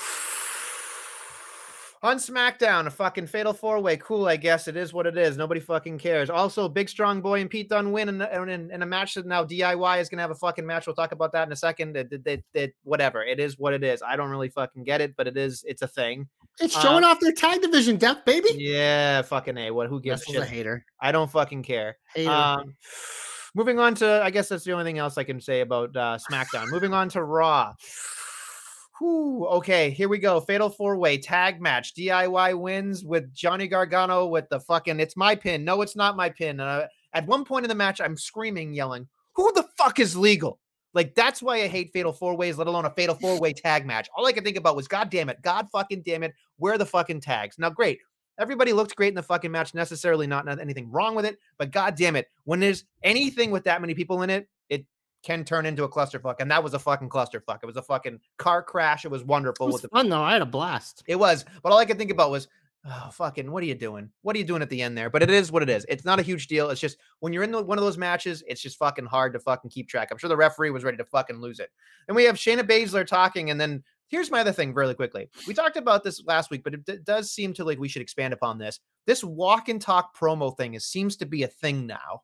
On 2.04 2.18
SmackDown, 2.18 2.88
a 2.88 2.89
fucking 2.89 3.28
fatal 3.28 3.54
four 3.54 3.80
way. 3.80 3.95
Cool, 3.95 4.26
I 4.28 4.36
guess 4.36 4.68
it 4.68 4.76
is 4.76 4.91
what 4.91 5.06
it 5.06 5.16
is. 5.20 5.38
Nobody 5.38 5.60
fucking 5.60 5.99
cares. 5.99 6.32
Also, 6.32 6.68
Big 6.68 6.89
Strong 6.89 7.22
Boy 7.22 7.41
and 7.41 7.49
Pete 7.49 7.70
Dunne 7.70 7.91
win 7.91 8.10
in, 8.10 8.22
in, 8.24 8.72
in- 8.72 8.82
a 8.82 8.86
match 8.88 9.14
that 9.14 9.28
now 9.28 9.45
DIY 9.45 10.02
is 10.02 10.10
going 10.10 10.18
to 10.18 10.24
have 10.24 10.32
a 10.32 10.36
fucking 10.36 10.66
match. 10.66 10.88
We'll 10.88 10.95
talk 10.95 11.12
about 11.12 11.32
that 11.34 11.47
in 11.47 11.52
a 11.54 11.56
second. 11.56 11.95
It, 11.95 12.12
it, 12.12 12.22
it, 12.26 12.43
it- 12.56 12.76
whatever. 12.84 13.22
It 13.24 13.39
is 13.39 13.60
what 13.60 13.74
it 13.76 13.84
is. 13.84 14.02
I 14.02 14.16
don't 14.16 14.32
really 14.32 14.49
fucking 14.49 14.84
get 14.84 14.99
it, 14.99 15.14
but 15.16 15.28
it 15.28 15.38
is. 15.38 15.64
It's 15.68 15.84
a 15.84 15.88
thing. 15.88 16.28
it's 16.60 16.76
Uh, 16.76 16.80
showing 16.82 17.04
off 17.04 17.20
their 17.20 17.34
tag 17.34 17.62
division 17.62 17.97
depth, 17.97 18.26
baby. 18.26 18.49
Yeah, 18.58 19.22
fucking 19.22 19.56
A. 19.60 19.70
What? 19.70 19.88
Who 19.88 20.02
gives 20.02 20.24
a 20.28 20.32
shit? 20.34 20.43
hater. 20.47 20.84
I 20.99 21.12
don't 21.12 21.30
fucking 21.30 21.62
care. 21.62 21.97
Hater. 22.16 22.32
Um, 22.32 22.74
moving 23.54 23.78
on 23.78 23.93
to, 23.95 24.22
I 24.24 24.32
guess 24.32 24.49
that's 24.49 24.64
the 24.64 24.72
only 24.72 24.86
thing 24.86 24.97
else 24.97 25.20
I 25.20 25.24
can 25.24 25.39
say 25.39 25.62
about 25.62 25.95
uh, 25.95 26.18
SmackDown. 26.32 26.72
moving 26.72 26.93
on 26.95 27.10
to 27.10 27.22
Raw. 27.24 27.74
Whew, 29.02 29.47
okay, 29.47 29.89
here 29.89 30.08
we 30.08 30.20
go. 30.20 30.39
Fatal 30.39 30.70
four 30.70 30.95
way 30.95 31.18
tag 31.18 31.60
match. 31.60 31.95
DIY 31.95 32.60
wins 32.60 33.04
with 33.04 33.34
Johnny 33.34 33.68
Gargano 33.68 34.28
with 34.28 34.47
the 34.49 34.60
fucking 34.60 34.99
it's 34.99 35.18
my 35.18 35.34
pin. 35.34 35.66
No, 35.66 35.82
it's 35.82 35.95
not 35.95 36.16
my 36.16 36.30
pin. 36.30 36.60
At 36.60 37.26
one 37.26 37.43
point 37.43 37.66
in 37.66 37.70
the 37.70 37.74
match, 37.74 37.99
I'm 37.99 38.16
screaming, 38.16 38.76
yelling, 38.76 39.08
Who 39.34 39.52
the 39.54 39.66
fuck 39.76 39.97
is 39.97 40.16
legal? 40.16 40.60
Like, 40.93 41.16
that's 41.16 41.41
why 41.41 41.64
I 41.64 41.68
hate 41.68 41.89
fatal 41.91 42.14
four 42.14 42.38
ways, 42.38 42.60
let 42.60 42.68
alone 42.68 42.86
a 42.86 42.91
fatal 42.91 43.16
four 43.16 43.39
way 43.39 43.54
tag 43.54 43.88
match. 43.88 44.08
All 44.16 44.28
I 44.28 44.34
could 44.34 44.43
think 44.43 44.58
about 44.58 44.76
was, 44.76 44.88
God 44.88 45.10
damn 45.10 45.30
it, 45.30 45.41
God 45.41 45.68
fucking 45.72 46.04
damn 46.06 46.22
it, 46.22 46.36
where 46.58 46.76
are 46.76 46.78
the 46.78 46.86
fucking 46.86 47.22
tags? 47.22 47.58
Now, 47.58 47.72
great. 47.72 47.97
Everybody 48.39 48.72
looked 48.72 48.95
great 48.95 49.10
in 49.10 49.16
the 49.16 49.24
fucking 49.24 49.52
match. 49.52 49.74
Necessarily 49.74 50.28
not, 50.28 50.45
not 50.45 50.62
anything 50.62 50.91
wrong 50.91 51.16
with 51.16 51.26
it, 51.26 51.39
but 51.58 51.72
god 51.72 51.95
damn 51.95 52.16
it, 52.16 52.28
when 52.43 52.60
there's 52.60 52.84
anything 53.02 53.49
with 53.49 53.64
that 53.64 53.82
many 53.82 53.95
people 53.95 54.22
in 54.22 54.30
it 54.30 54.47
can 55.24 55.43
turn 55.45 55.65
into 55.65 55.84
a 55.84 55.89
clusterfuck. 55.89 56.36
And 56.39 56.49
that 56.51 56.63
was 56.63 56.74
a 56.74 56.80
fucking 56.80 57.09
clusterfuck. 57.09 57.59
It 57.61 57.67
was 57.67 57.78
a 57.78 57.82
fucking 57.82 58.19
car 58.38 58.63
crash. 58.63 59.05
It 59.05 59.11
was 59.11 59.24
wonderful. 59.24 59.67
it 59.67 59.74
was 59.74 59.82
the, 59.82 59.89
fun 59.89 60.09
though. 60.09 60.22
I 60.22 60.34
had 60.34 60.41
a 60.41 60.47
blast. 60.47 61.03
it 61.07 61.15
was, 61.15 61.45
but 61.61 61.72
all 61.72 61.78
I 61.78 61.86
could 61.86 61.97
think 61.97 62.11
about 62.11 62.32
was, 62.32 62.47
oh, 62.86 63.09
fucking, 63.11 63.51
what 63.51 63.63
are 63.63 63.67
you 63.67 63.76
doing? 63.76 64.09
What 64.24 64.36
are 64.36 64.39
you 64.39 64.45
doing 64.45 64.61
at 64.61 64.69
the 64.69 64.82
end 64.82 64.97
there? 64.97 65.09
But 65.09 65.24
it 65.24 65.30
is 65.30 65.51
what 65.51 65.63
it 65.63 65.69
is. 65.69 65.86
It's 65.88 66.05
not 66.05 66.19
a 66.19 66.24
huge 66.24 66.47
deal. 66.47 66.69
It's 66.69 66.82
just 66.82 66.97
when 67.19 67.34
you're 67.34 67.43
in 67.43 67.51
the, 67.51 67.61
one 67.61 67.78
of 67.78 67.84
those 67.84 67.97
matches, 67.97 68.43
it's 68.47 68.61
just 68.61 68.78
fucking 68.78 69.05
hard 69.05 69.34
to 69.34 69.39
fucking 69.39 69.69
keep 69.69 69.88
track. 69.88 70.09
I'm 70.11 70.17
sure 70.17 70.30
the 70.30 70.38
referee 70.38 70.72
was 70.72 70.84
ready 70.84 70.97
to 70.97 71.05
fucking 71.05 71.39
lose 71.39 71.59
it. 71.59 71.69
And 72.07 72.15
we 72.15 72.24
have 72.24 72.36
Shayna 72.36 72.63
Baszler 72.63 73.05
talking, 73.05 73.51
and 73.51 73.61
then 73.61 73.84
here's 74.07 74.32
my 74.32 74.41
other 74.41 74.51
thing 74.51 74.74
really 74.74 74.95
quickly. 74.95 75.30
We 75.47 75.53
talked 75.53 75.78
about 75.78 76.03
this 76.03 76.24
last 76.26 76.49
week, 76.49 76.63
but 76.63 76.74
it 76.74 76.86
d- 76.86 76.97
does 77.03 77.32
seem 77.32 77.53
to 77.53 77.63
like 77.63 77.80
we 77.80 77.88
should 77.88 78.01
expand 78.01 78.34
upon 78.34 78.57
this. 78.57 78.80
This 79.05 79.24
walk 79.24 79.69
and 79.69 79.82
talk 79.82 80.17
promo 80.17 80.55
thing 80.55 80.74
is 80.74 80.86
seems 80.86 81.15
to 81.17 81.26
be 81.26 81.43
a 81.43 81.47
thing 81.47 81.88
now. 81.88 82.24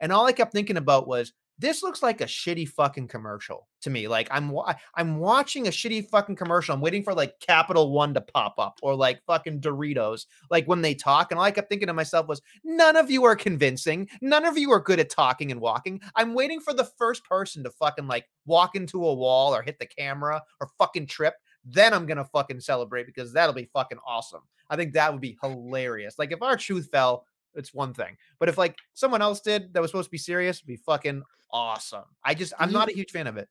And 0.00 0.12
all 0.12 0.26
I 0.26 0.32
kept 0.32 0.52
thinking 0.52 0.76
about 0.76 1.08
was 1.08 1.32
this 1.58 1.82
looks 1.82 2.02
like 2.02 2.20
a 2.20 2.24
shitty 2.24 2.68
fucking 2.68 3.08
commercial 3.08 3.66
to 3.80 3.90
me. 3.90 4.06
Like 4.06 4.28
I'm 4.30 4.56
I'm 4.94 5.18
watching 5.18 5.66
a 5.66 5.70
shitty 5.70 6.08
fucking 6.08 6.36
commercial. 6.36 6.74
I'm 6.74 6.80
waiting 6.80 7.02
for 7.02 7.14
like 7.14 7.40
Capital 7.40 7.92
One 7.92 8.14
to 8.14 8.20
pop 8.20 8.54
up 8.58 8.78
or 8.82 8.94
like 8.94 9.22
fucking 9.26 9.60
Doritos. 9.60 10.26
Like 10.50 10.66
when 10.66 10.82
they 10.82 10.94
talk, 10.94 11.30
and 11.30 11.38
all 11.38 11.44
I 11.44 11.50
kept 11.50 11.68
thinking 11.68 11.88
to 11.88 11.94
myself 11.94 12.28
was, 12.28 12.40
none 12.64 12.96
of 12.96 13.10
you 13.10 13.24
are 13.24 13.36
convincing. 13.36 14.08
None 14.20 14.44
of 14.44 14.56
you 14.56 14.70
are 14.72 14.80
good 14.80 15.00
at 15.00 15.10
talking 15.10 15.50
and 15.50 15.60
walking. 15.60 16.00
I'm 16.14 16.34
waiting 16.34 16.60
for 16.60 16.72
the 16.72 16.84
first 16.84 17.24
person 17.24 17.64
to 17.64 17.70
fucking 17.70 18.06
like 18.06 18.26
walk 18.46 18.76
into 18.76 19.04
a 19.04 19.14
wall 19.14 19.54
or 19.54 19.62
hit 19.62 19.78
the 19.78 19.86
camera 19.86 20.42
or 20.60 20.70
fucking 20.78 21.06
trip. 21.06 21.34
Then 21.64 21.92
I'm 21.92 22.06
gonna 22.06 22.24
fucking 22.24 22.60
celebrate 22.60 23.06
because 23.06 23.32
that'll 23.32 23.54
be 23.54 23.68
fucking 23.72 23.98
awesome. 24.06 24.42
I 24.70 24.76
think 24.76 24.92
that 24.92 25.10
would 25.12 25.20
be 25.20 25.38
hilarious. 25.42 26.18
Like 26.18 26.30
if 26.30 26.42
R-Truth 26.42 26.88
fell, 26.92 27.24
it's 27.54 27.74
one 27.74 27.94
thing. 27.94 28.16
But 28.38 28.48
if 28.48 28.58
like 28.58 28.76
someone 28.94 29.22
else 29.22 29.40
did 29.40 29.72
that 29.74 29.80
was 29.80 29.90
supposed 29.90 30.06
to 30.08 30.10
be 30.12 30.18
serious, 30.18 30.58
it'd 30.58 30.66
be 30.66 30.76
fucking 30.76 31.22
awesome. 31.50 32.04
I 32.24 32.34
just 32.34 32.52
I'm 32.58 32.72
not 32.72 32.88
a 32.88 32.92
huge 32.94 33.10
fan 33.10 33.26
of 33.26 33.36
it. 33.36 33.48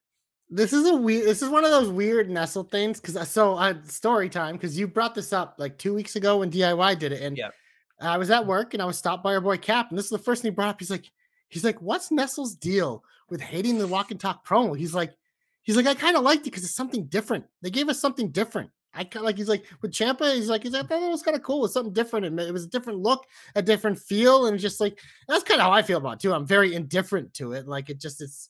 This 0.50 0.72
is 0.72 0.88
a 0.88 0.96
weird. 0.96 1.26
This 1.26 1.42
is 1.42 1.50
one 1.50 1.66
of 1.66 1.72
those 1.72 1.90
weird 1.90 2.30
Nestle 2.30 2.64
things 2.64 3.02
because 3.02 3.30
so 3.30 3.56
uh, 3.56 3.74
story 3.84 4.30
time 4.30 4.56
because 4.56 4.80
you 4.80 4.88
brought 4.88 5.14
this 5.14 5.34
up 5.34 5.56
like 5.58 5.78
two 5.78 5.94
weeks 5.94 6.16
ago 6.16 6.38
when 6.38 6.50
DIY 6.52 7.00
did 7.00 7.12
it, 7.12 7.22
and 7.22 7.38
Yeah. 7.38 7.50
I 8.00 8.18
was 8.18 8.30
at 8.30 8.46
work 8.46 8.74
and 8.74 8.82
I 8.82 8.86
was 8.86 8.98
stopped 8.98 9.24
by 9.24 9.34
our 9.34 9.42
boy 9.42 9.58
Cap, 9.58 9.90
and 9.90 9.98
this 9.98 10.06
is 10.06 10.12
the 10.12 10.20
first 10.20 10.42
thing 10.42 10.52
he 10.52 10.56
brought 10.56 10.70
up. 10.70 10.80
He's 10.80 10.92
like, 10.92 11.12
he's 11.50 11.64
like, 11.64 11.82
what's 11.82 12.12
Nestle's 12.12 12.56
deal 12.56 13.04
with 13.30 13.42
hating 13.42 13.78
the 13.78 13.88
walk 13.88 14.12
and 14.12 14.20
talk 14.20 14.48
promo? 14.48 14.78
He's 14.78 14.94
like, 14.94 15.12
he's 15.64 15.76
like, 15.76 15.88
I 15.88 15.96
kind 15.96 16.16
of 16.16 16.24
liked 16.24 16.42
it 16.42 16.52
because 16.52 16.64
it's 16.64 16.76
something 16.76 17.08
different. 17.08 17.44
They 17.62 17.72
gave 17.72 17.90
us 17.90 18.00
something 18.00 18.30
different. 18.30 18.70
I 18.94 19.04
kind 19.04 19.18
of 19.18 19.24
like. 19.24 19.38
He's 19.38 19.50
like 19.50 19.66
with 19.82 19.94
Champa. 19.94 20.34
He's 20.34 20.50
like, 20.50 20.64
he's 20.64 20.72
like, 20.74 20.86
I 20.86 20.88
thought 20.88 21.04
it 21.04 21.10
was 21.10 21.22
kind 21.22 21.38
of 21.38 21.44
cool. 21.44 21.58
It 21.60 21.62
was 21.64 21.74
something 21.74 21.94
different, 21.94 22.26
and 22.26 22.40
it 22.40 22.52
was 22.54 22.64
a 22.66 22.70
different 22.70 23.00
look, 23.00 23.26
a 23.56 23.62
different 23.62 24.00
feel, 24.00 24.48
and 24.48 24.58
just 24.60 24.80
like 24.80 25.00
that's 25.28 25.44
kind 25.44 25.62
of 25.62 25.66
how 25.68 25.72
I 25.72 25.82
feel 25.84 25.98
about 26.00 26.14
it 26.16 26.20
too. 26.22 26.34
I'm 26.34 26.48
very 26.48 26.74
indifferent 26.74 27.34
to 27.36 27.54
it. 27.54 27.68
Like 27.68 27.90
it 27.90 28.00
just 28.00 28.22
it's. 28.22 28.50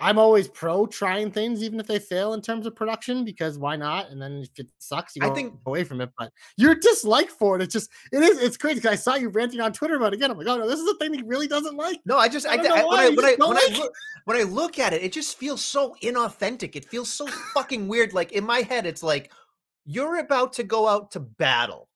I'm 0.00 0.18
always 0.18 0.48
pro 0.48 0.86
trying 0.86 1.30
things, 1.30 1.62
even 1.62 1.78
if 1.78 1.86
they 1.86 2.00
fail 2.00 2.34
in 2.34 2.42
terms 2.42 2.66
of 2.66 2.74
production, 2.74 3.24
because 3.24 3.58
why 3.60 3.76
not? 3.76 4.10
And 4.10 4.20
then 4.20 4.38
if 4.42 4.48
it 4.58 4.66
sucks, 4.78 5.14
you 5.14 5.22
I 5.24 5.30
think- 5.30 5.54
away 5.66 5.84
from 5.84 6.00
it. 6.00 6.10
But 6.18 6.32
your 6.56 6.74
dislike 6.74 7.30
for 7.30 7.54
it, 7.54 7.62
it's 7.62 7.72
just 7.72 7.90
it 8.10 8.20
is 8.20 8.42
it's 8.42 8.56
crazy. 8.56 8.80
Cause 8.80 8.90
I 8.90 8.96
saw 8.96 9.14
you 9.14 9.28
ranting 9.28 9.60
on 9.60 9.72
Twitter 9.72 9.94
about 9.94 10.12
it 10.12 10.16
again. 10.16 10.32
I'm 10.32 10.36
like, 10.36 10.48
oh 10.48 10.56
no, 10.56 10.68
this 10.68 10.80
is 10.80 10.88
a 10.90 10.96
thing 10.96 11.14
he 11.14 11.22
really 11.24 11.46
doesn't 11.46 11.76
like. 11.76 12.00
No, 12.06 12.18
I 12.18 12.28
just 12.28 12.44
I, 12.44 12.56
I 12.56 12.80
I- 12.80 12.84
when 12.84 12.98
I 12.98 13.10
when 13.10 13.24
I 13.24 13.36
when 13.38 13.56
I 13.56 13.68
look 13.78 13.92
when 14.24 14.36
I 14.36 14.42
look 14.42 14.80
at 14.80 14.92
it, 14.92 15.02
it 15.04 15.12
just 15.12 15.38
feels 15.38 15.64
so 15.64 15.94
inauthentic. 16.02 16.74
It 16.74 16.86
feels 16.86 17.08
so 17.12 17.28
fucking 17.54 17.86
weird. 17.86 18.12
Like 18.14 18.32
in 18.32 18.42
my 18.44 18.62
head, 18.62 18.86
it's 18.86 19.02
like 19.04 19.30
you're 19.84 20.18
about 20.18 20.54
to 20.54 20.62
go 20.62 20.88
out 20.88 21.10
to 21.12 21.20
battle, 21.20 21.88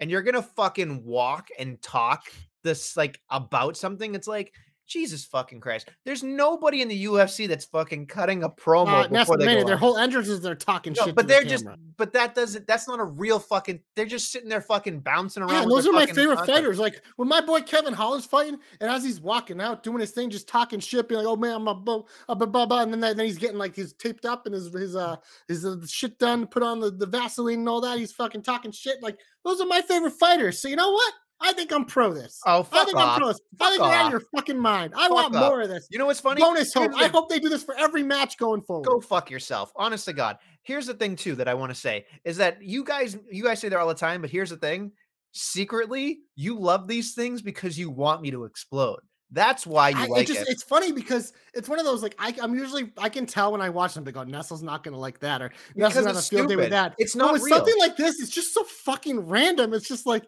and 0.00 0.10
you're 0.10 0.22
gonna 0.22 0.42
fucking 0.42 1.04
walk 1.04 1.48
and 1.58 1.80
talk 1.82 2.24
this 2.62 2.96
like 2.96 3.20
about 3.30 3.76
something. 3.76 4.14
It's 4.14 4.28
like 4.28 4.54
Jesus 4.86 5.24
fucking 5.24 5.60
Christ. 5.60 5.88
There's 6.04 6.22
nobody 6.22 6.82
in 6.82 6.88
the 6.88 7.04
UFC 7.04 7.48
that's 7.48 7.64
fucking 7.64 8.06
cutting 8.06 8.44
a 8.44 8.48
promo 8.50 9.04
Uh, 9.04 9.08
before 9.08 9.38
they 9.38 9.46
go. 9.46 9.64
Their 9.64 9.76
whole 9.76 9.96
entrance 9.96 10.28
is 10.28 10.40
they're 10.40 10.54
talking 10.54 10.92
No, 10.92 11.06
shit. 11.06 11.14
but 11.14 11.26
they're 11.26 11.42
the 11.42 11.48
just 11.50 11.66
but 11.96 12.12
that 12.12 12.34
doesn't 12.34 12.66
that's 12.66 12.86
not 12.86 13.00
a 13.00 13.04
real 13.04 13.38
fucking 13.38 13.80
they're 13.96 14.04
just 14.04 14.30
sitting 14.30 14.48
there 14.48 14.60
fucking 14.60 15.00
bouncing 15.00 15.42
around. 15.42 15.62
Yeah, 15.62 15.68
those 15.68 15.86
are 15.86 15.92
my 15.92 16.06
favorite 16.06 16.36
content. 16.36 16.56
fighters. 16.58 16.78
Like 16.78 17.02
when 17.16 17.28
my 17.28 17.40
boy 17.40 17.60
Kevin 17.60 17.94
Holland's 17.94 18.26
fighting, 18.26 18.58
and 18.80 18.90
as 18.90 19.02
he's 19.02 19.20
walking 19.20 19.60
out 19.60 19.82
doing 19.82 20.00
his 20.00 20.10
thing, 20.10 20.28
just 20.30 20.48
talking 20.48 20.80
shit, 20.80 21.08
being 21.08 21.18
like, 21.22 21.28
"Oh 21.28 21.36
man, 21.36 21.54
I'm 21.54 21.68
a 21.68 21.74
blah 21.74 22.02
blah 22.28 22.46
blah,", 22.46 22.66
blah 22.66 22.82
and 22.82 22.92
then 22.92 23.00
then 23.00 23.18
he's 23.26 23.38
getting 23.38 23.58
like 23.58 23.74
he's 23.74 23.94
taped 23.94 24.24
up 24.26 24.46
and 24.46 24.54
his 24.54 24.72
his 24.72 24.96
uh 24.96 25.16
his 25.48 25.64
uh, 25.64 25.76
shit 25.86 26.18
done, 26.18 26.46
put 26.46 26.62
on 26.62 26.80
the, 26.80 26.90
the 26.90 27.06
Vaseline 27.06 27.60
and 27.60 27.68
all 27.68 27.80
that. 27.80 27.98
He's 27.98 28.12
fucking 28.12 28.42
talking 28.42 28.70
shit. 28.72 29.02
Like 29.02 29.18
those 29.44 29.60
are 29.60 29.66
my 29.66 29.80
favorite 29.82 30.12
fighters. 30.14 30.58
So 30.58 30.68
you 30.68 30.76
know 30.76 30.90
what? 30.90 31.14
I 31.40 31.52
think 31.52 31.72
I'm 31.72 31.84
pro 31.84 32.12
this. 32.12 32.40
Oh, 32.46 32.60
I 32.60 32.62
fuck 32.62 32.86
think 32.86 32.96
off. 32.98 33.08
I'm 33.10 33.18
pro 33.18 33.28
this. 33.28 33.40
I 33.60 33.68
think 33.70 33.78
you're 33.82 33.92
out 33.92 34.06
of 34.06 34.12
your 34.12 34.22
fucking 34.34 34.58
mind. 34.58 34.94
I 34.96 35.08
Fuck 35.08 35.10
want 35.10 35.34
off. 35.34 35.40
more 35.50 35.60
of 35.62 35.68
this. 35.68 35.86
You 35.90 35.98
know 35.98 36.06
what's 36.06 36.20
funny? 36.20 36.40
Bonus 36.40 36.72
hope. 36.72 36.92
I 36.96 37.08
hope 37.08 37.28
they 37.28 37.38
do 37.38 37.48
this 37.48 37.62
for 37.62 37.74
every 37.76 38.02
match 38.02 38.38
going 38.38 38.62
forward. 38.62 38.86
go 38.86 39.00
fuck 39.00 39.30
yourself 39.30 39.72
honest 39.76 40.04
to 40.06 40.12
god 40.12 40.38
here's 40.62 40.86
the 40.86 40.94
thing 40.94 41.16
too 41.16 41.34
that 41.34 41.48
i 41.48 41.54
want 41.54 41.70
to 41.70 41.74
say 41.74 42.04
is 42.24 42.36
that 42.36 42.62
you 42.62 42.84
guys 42.84 43.16
you 43.30 43.42
guys 43.42 43.60
say 43.60 43.68
that 43.68 43.78
all 43.78 43.88
the 43.88 43.94
time 43.94 44.20
but 44.20 44.30
here's 44.30 44.50
the 44.50 44.56
thing 44.56 44.90
secretly 45.32 46.20
you 46.36 46.58
love 46.58 46.86
these 46.88 47.14
things 47.14 47.42
because 47.42 47.78
you 47.78 47.90
want 47.90 48.22
me 48.22 48.30
to 48.30 48.44
explode 48.44 49.00
that's 49.30 49.66
why 49.66 49.88
you 49.88 49.98
I, 49.98 50.06
like 50.06 50.22
it 50.22 50.32
just 50.32 50.42
it 50.42 50.48
it's 50.48 50.62
funny 50.62 50.92
because 50.92 51.32
it's 51.54 51.68
one 51.68 51.78
of 51.78 51.84
those 51.84 52.02
like 52.02 52.14
I, 52.18 52.34
I'm 52.40 52.54
usually 52.54 52.92
I 52.98 53.08
can 53.08 53.26
tell 53.26 53.50
when 53.50 53.60
I 53.60 53.68
watch 53.68 53.94
them. 53.94 54.04
They 54.04 54.12
go 54.12 54.22
Nestle's 54.22 54.62
not 54.62 54.84
gonna 54.84 54.98
like 54.98 55.18
that 55.20 55.42
or 55.42 55.50
Nestle's 55.74 56.04
because 56.04 56.28
gonna 56.30 56.40
it's 56.42 56.48
day 56.50 56.56
with 56.56 56.70
that. 56.70 56.94
it's 56.98 57.14
But 57.14 57.24
not 57.24 57.32
with 57.32 57.42
real 57.42 57.56
something 57.56 57.74
like 57.80 57.96
this, 57.96 58.20
it's 58.20 58.30
just 58.30 58.54
so 58.54 58.62
fucking 58.62 59.18
random. 59.20 59.74
It's 59.74 59.88
just 59.88 60.06
like 60.06 60.24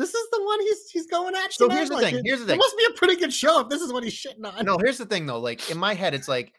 this 0.00 0.14
is 0.14 0.30
the 0.32 0.42
one 0.44 0.60
he's 0.60 0.90
he's 0.90 1.06
going 1.06 1.34
at. 1.34 1.52
So 1.52 1.68
here's 1.68 1.88
the 1.88 1.96
Like, 1.96 2.14
thing, 2.14 2.24
here's 2.24 2.40
the 2.40 2.46
thing. 2.46 2.56
it 2.56 2.58
must 2.58 2.76
be 2.78 2.86
a 2.90 2.94
pretty 2.96 3.16
good 3.16 3.32
show 3.32 3.60
if 3.60 3.68
this 3.68 3.80
is 3.82 3.92
what 3.92 4.02
he's 4.02 4.14
shitting 4.14 4.44
on. 4.44 4.64
no 4.64 4.78
here's 4.78 4.98
the 4.98 5.06
thing 5.06 5.26
though 5.26 5.38
like 5.40 5.70
in 5.70 5.78
my 5.78 5.94
head 5.94 6.14
it's 6.14 6.28
like 6.28 6.52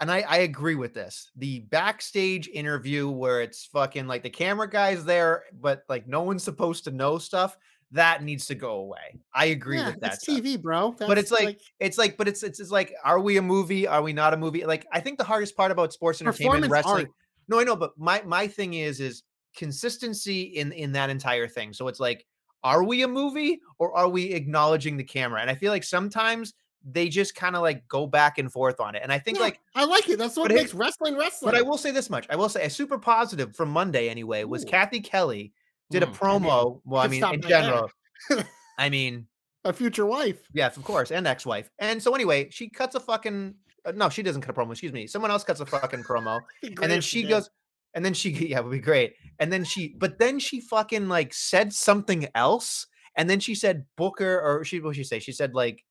and 0.00 0.10
I, 0.10 0.20
I 0.26 0.38
agree 0.38 0.76
with 0.76 0.94
this 0.94 1.30
the 1.36 1.60
backstage 1.70 2.48
interview 2.48 3.08
where 3.08 3.42
it's 3.42 3.66
fucking 3.66 4.06
like 4.06 4.22
the 4.22 4.30
camera 4.30 4.68
guy's 4.68 5.04
there 5.04 5.44
but 5.60 5.82
like 5.88 6.06
no 6.08 6.22
one's 6.22 6.42
supposed 6.42 6.84
to 6.84 6.90
know 6.90 7.18
stuff 7.18 7.56
that 7.92 8.22
needs 8.22 8.46
to 8.46 8.54
go 8.54 8.76
away 8.76 9.18
i 9.34 9.46
agree 9.46 9.76
yeah, 9.78 9.88
with 9.90 10.00
that 10.00 10.14
it's 10.14 10.22
stuff. 10.22 10.38
TV, 10.38 10.60
bro. 10.60 10.92
but 10.98 11.18
it's 11.18 11.30
That's, 11.30 11.42
like, 11.44 11.60
it's 11.80 11.98
like 11.98 12.16
but 12.16 12.28
it's, 12.28 12.42
it's 12.42 12.60
it's 12.60 12.70
like 12.70 12.94
are 13.04 13.20
we 13.20 13.36
a 13.36 13.42
movie 13.42 13.86
are 13.86 14.00
we 14.02 14.12
not 14.12 14.32
a 14.32 14.36
movie 14.36 14.64
like 14.64 14.86
i 14.92 15.00
think 15.00 15.18
the 15.18 15.24
hardest 15.24 15.56
part 15.56 15.70
about 15.70 15.92
sports 15.92 16.20
entertainment 16.22 16.70
wrestling 16.70 17.06
art. 17.06 17.14
no 17.48 17.60
i 17.60 17.64
know 17.64 17.76
but 17.76 17.92
my 17.98 18.22
my 18.24 18.46
thing 18.48 18.74
is 18.74 19.00
is 19.00 19.22
consistency 19.56 20.42
in 20.42 20.72
in 20.72 20.92
that 20.92 21.10
entire 21.10 21.46
thing 21.48 21.72
so 21.72 21.88
it's 21.88 22.00
like 22.00 22.24
are 22.62 22.84
we 22.84 23.02
a 23.02 23.08
movie 23.08 23.60
or 23.78 23.96
are 23.96 24.08
we 24.08 24.24
acknowledging 24.32 24.96
the 24.96 25.04
camera 25.04 25.40
and 25.40 25.50
i 25.50 25.54
feel 25.54 25.72
like 25.72 25.84
sometimes 25.84 26.54
they 26.90 27.08
just 27.08 27.34
kind 27.34 27.56
of 27.56 27.62
like 27.62 27.86
go 27.88 28.06
back 28.06 28.38
and 28.38 28.50
forth 28.50 28.80
on 28.80 28.94
it 28.94 29.02
and 29.02 29.12
i 29.12 29.18
think 29.18 29.36
yeah, 29.36 29.44
like 29.44 29.60
I 29.74 29.84
like 29.84 30.08
it. 30.08 30.18
That's 30.18 30.36
what 30.36 30.50
makes 30.50 30.72
wrestling 30.72 31.16
wrestling. 31.16 31.52
but 31.52 31.58
i 31.58 31.62
will 31.62 31.78
say 31.78 31.90
this 31.90 32.08
much 32.08 32.26
i 32.30 32.36
will 32.36 32.48
say 32.48 32.64
a 32.64 32.70
super 32.70 32.98
positive 32.98 33.54
from 33.54 33.68
monday 33.70 34.08
anyway 34.08 34.44
was 34.44 34.64
Ooh. 34.64 34.68
Cathy 34.68 35.00
Kelley 35.00 35.52
did 35.90 36.02
a 36.02 36.06
Mm, 36.06 36.08
I 36.08 36.38
mean, 36.38 36.42
promo 36.42 36.80
well 36.84 37.02
i 37.02 37.08
mean 37.08 37.24
in 37.24 37.42
general 37.42 37.90
i 38.78 38.88
mean 38.88 39.26
a 39.64 39.72
future 39.72 40.06
wife. 40.06 40.38
Yes, 40.52 40.76
of 40.76 40.84
course, 40.84 41.10
and 41.10 41.26
ex-wife. 41.26 41.70
And 41.78 42.02
so 42.02 42.14
anyway, 42.14 42.48
she 42.50 42.68
cuts 42.68 42.94
a 42.94 43.00
fucking 43.00 43.54
uh, 43.84 43.92
no, 43.92 44.08
she 44.10 44.22
doesn't 44.22 44.42
cut 44.42 44.56
a 44.56 44.60
promo. 44.60 44.72
Excuse 44.72 44.92
me. 44.92 45.06
Someone 45.06 45.30
else 45.30 45.44
cuts 45.44 45.60
a 45.60 45.66
fucking 45.66 46.02
promo, 46.02 46.40
and 46.62 46.90
then 46.90 47.00
she 47.00 47.22
goes, 47.22 47.50
and 47.94 48.04
then 48.04 48.14
she 48.14 48.30
yeah, 48.30 48.60
would 48.60 48.70
be 48.70 48.78
great. 48.78 49.14
And 49.38 49.52
then 49.52 49.64
she, 49.64 49.94
but 49.98 50.18
then 50.18 50.38
she 50.38 50.60
fucking 50.60 51.08
like 51.08 51.32
said 51.34 51.72
something 51.72 52.28
else, 52.34 52.86
and 53.16 53.28
then 53.28 53.40
she 53.40 53.54
said 53.54 53.86
Booker 53.96 54.40
or 54.40 54.64
she 54.64 54.80
what 54.80 54.96
she 54.96 55.04
say? 55.04 55.18
She 55.18 55.32
said 55.32 55.54
like 55.54 55.84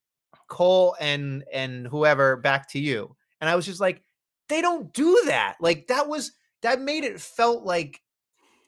Cole 0.47 0.95
and 0.99 1.43
and 1.51 1.87
whoever 1.87 2.37
back 2.37 2.69
to 2.71 2.79
you, 2.79 3.15
and 3.41 3.49
I 3.49 3.55
was 3.55 3.65
just 3.65 3.81
like, 3.81 4.01
they 4.49 4.61
don't 4.61 4.93
do 4.93 5.23
that. 5.25 5.55
Like 5.59 5.87
that 5.87 6.07
was 6.07 6.31
that 6.61 6.81
made 6.81 7.03
it 7.03 7.19
felt 7.19 7.63
like 7.63 8.01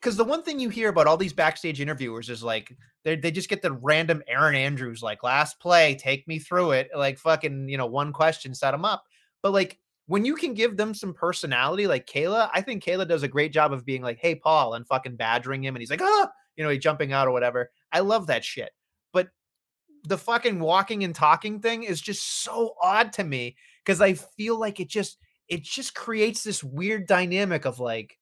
because 0.01 0.17
the 0.17 0.23
one 0.23 0.41
thing 0.41 0.59
you 0.59 0.69
hear 0.69 0.89
about 0.89 1.07
all 1.07 1.17
these 1.17 1.33
backstage 1.33 1.79
interviewers 1.79 2.29
is 2.29 2.43
like 2.43 2.75
they 3.03 3.15
they 3.15 3.31
just 3.31 3.49
get 3.49 3.61
the 3.61 3.71
random 3.71 4.23
Aaron 4.27 4.55
Andrews 4.55 5.03
like 5.03 5.23
last 5.23 5.59
play, 5.59 5.95
take 5.95 6.27
me 6.27 6.39
through 6.39 6.71
it, 6.71 6.89
like 6.95 7.17
fucking 7.19 7.69
you 7.69 7.77
know 7.77 7.85
one 7.85 8.13
question 8.13 8.53
set 8.53 8.71
them 8.71 8.85
up. 8.85 9.03
But 9.41 9.53
like 9.53 9.79
when 10.07 10.25
you 10.25 10.35
can 10.35 10.53
give 10.53 10.77
them 10.77 10.93
some 10.93 11.13
personality, 11.13 11.87
like 11.87 12.07
Kayla, 12.07 12.49
I 12.53 12.61
think 12.61 12.83
Kayla 12.83 13.07
does 13.07 13.23
a 13.23 13.27
great 13.27 13.53
job 13.53 13.73
of 13.73 13.85
being 13.85 14.01
like, 14.01 14.19
"Hey, 14.19 14.35
Paul," 14.35 14.73
and 14.73 14.87
fucking 14.87 15.15
badgering 15.15 15.63
him, 15.63 15.75
and 15.75 15.81
he's 15.81 15.91
like, 15.91 16.01
"Ah," 16.01 16.29
you 16.55 16.63
know, 16.63 16.69
he 16.69 16.77
jumping 16.77 17.13
out 17.13 17.27
or 17.27 17.31
whatever. 17.31 17.71
I 17.91 18.01
love 18.01 18.27
that 18.27 18.43
shit. 18.43 18.71
But 19.13 19.29
the 20.03 20.17
fucking 20.17 20.59
walking 20.59 21.03
and 21.03 21.15
talking 21.15 21.59
thing 21.59 21.83
is 21.83 22.01
just 22.01 22.43
so 22.43 22.75
odd 22.81 23.13
to 23.13 23.23
me 23.23 23.55
because 23.85 24.01
I 24.01 24.13
feel 24.13 24.59
like 24.59 24.79
it 24.79 24.89
just 24.89 25.17
it 25.47 25.63
just 25.63 25.95
creates 25.95 26.43
this 26.43 26.63
weird 26.63 27.07
dynamic 27.07 27.65
of 27.65 27.79
like 27.79 28.17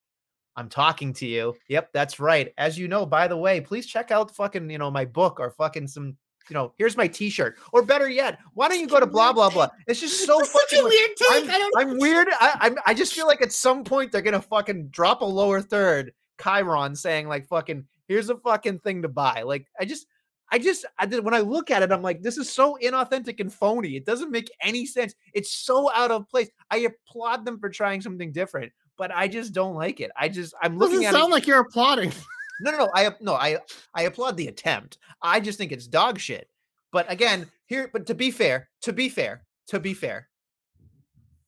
I'm 0.59 0.67
talking 0.67 1.13
to 1.13 1.25
you. 1.25 1.55
Yep, 1.69 1.91
that's 1.93 2.19
right. 2.19 2.53
As 2.57 2.77
you 2.77 2.89
know, 2.89 3.05
by 3.05 3.29
the 3.29 3.37
way, 3.37 3.61
please 3.61 3.85
check 3.85 4.11
out 4.11 4.35
fucking, 4.35 4.69
you 4.69 4.77
know, 4.77 4.91
my 4.91 5.05
book 5.05 5.39
or 5.39 5.51
fucking 5.51 5.87
some, 5.87 6.17
you 6.49 6.53
know, 6.53 6.73
here's 6.77 6.97
my 6.97 7.07
t-shirt. 7.07 7.57
Or 7.71 7.83
better 7.83 8.09
yet, 8.09 8.39
why 8.53 8.67
don't 8.67 8.79
you 8.79 8.87
go 8.87 8.99
to 8.99 9.05
blah 9.05 9.33
blah 9.33 9.49
blah? 9.49 9.69
It's 9.87 9.99
just 9.99 10.25
so 10.25 10.39
such 10.39 10.49
fucking 10.49 10.79
a 10.79 10.83
weird 10.83 11.11
take. 11.15 11.43
I'm, 11.43 11.49
I 11.49 11.57
don't 11.57 11.73
I'm 11.77 11.97
weird. 11.99 12.27
I, 12.31 12.57
I'm 12.61 12.75
I 12.85 12.93
just 12.93 13.13
feel 13.13 13.27
like 13.27 13.41
at 13.41 13.51
some 13.51 13.83
point 13.83 14.11
they're 14.11 14.21
gonna 14.21 14.41
fucking 14.41 14.87
drop 14.89 15.21
a 15.21 15.25
lower 15.25 15.61
third 15.61 16.11
chyron 16.39 16.97
saying 16.97 17.27
like 17.27 17.47
fucking 17.47 17.85
here's 18.07 18.29
a 18.29 18.37
fucking 18.37 18.79
thing 18.79 19.01
to 19.03 19.07
buy. 19.07 19.43
Like 19.43 19.67
I 19.79 19.85
just 19.85 20.07
I 20.51 20.57
just 20.57 20.85
I 20.97 21.05
did 21.05 21.23
when 21.23 21.33
I 21.33 21.39
look 21.39 21.71
at 21.71 21.83
it, 21.83 21.91
I'm 21.91 22.01
like, 22.01 22.21
this 22.21 22.37
is 22.37 22.51
so 22.51 22.77
inauthentic 22.83 23.39
and 23.39 23.53
phony. 23.53 23.95
It 23.95 24.05
doesn't 24.05 24.31
make 24.31 24.49
any 24.61 24.85
sense. 24.85 25.13
It's 25.33 25.53
so 25.53 25.91
out 25.93 26.11
of 26.11 26.27
place. 26.29 26.49
I 26.71 26.77
applaud 26.77 27.45
them 27.45 27.59
for 27.59 27.69
trying 27.69 28.01
something 28.01 28.31
different, 28.31 28.71
but 28.97 29.11
I 29.13 29.27
just 29.27 29.53
don't 29.53 29.75
like 29.75 29.99
it. 29.99 30.11
I 30.17 30.29
just 30.29 30.53
I'm 30.61 30.77
looking 30.77 31.01
doesn't 31.01 31.15
at 31.15 31.19
sound 31.19 31.31
it. 31.31 31.35
like 31.35 31.47
you're 31.47 31.61
applauding. 31.61 32.11
No, 32.59 32.71
no, 32.71 32.77
no. 32.77 32.89
I 32.93 33.11
no, 33.21 33.33
I 33.35 33.57
I 33.93 34.03
applaud 34.03 34.37
the 34.37 34.47
attempt. 34.47 34.97
I 35.21 35.39
just 35.39 35.57
think 35.57 35.71
it's 35.71 35.87
dog 35.87 36.19
shit. 36.19 36.49
But 36.91 37.11
again, 37.11 37.47
here, 37.67 37.89
but 37.91 38.07
to 38.07 38.15
be 38.15 38.31
fair, 38.31 38.69
to 38.81 38.93
be 38.93 39.09
fair, 39.09 39.45
to 39.67 39.79
be 39.79 39.93
fair, 39.93 40.27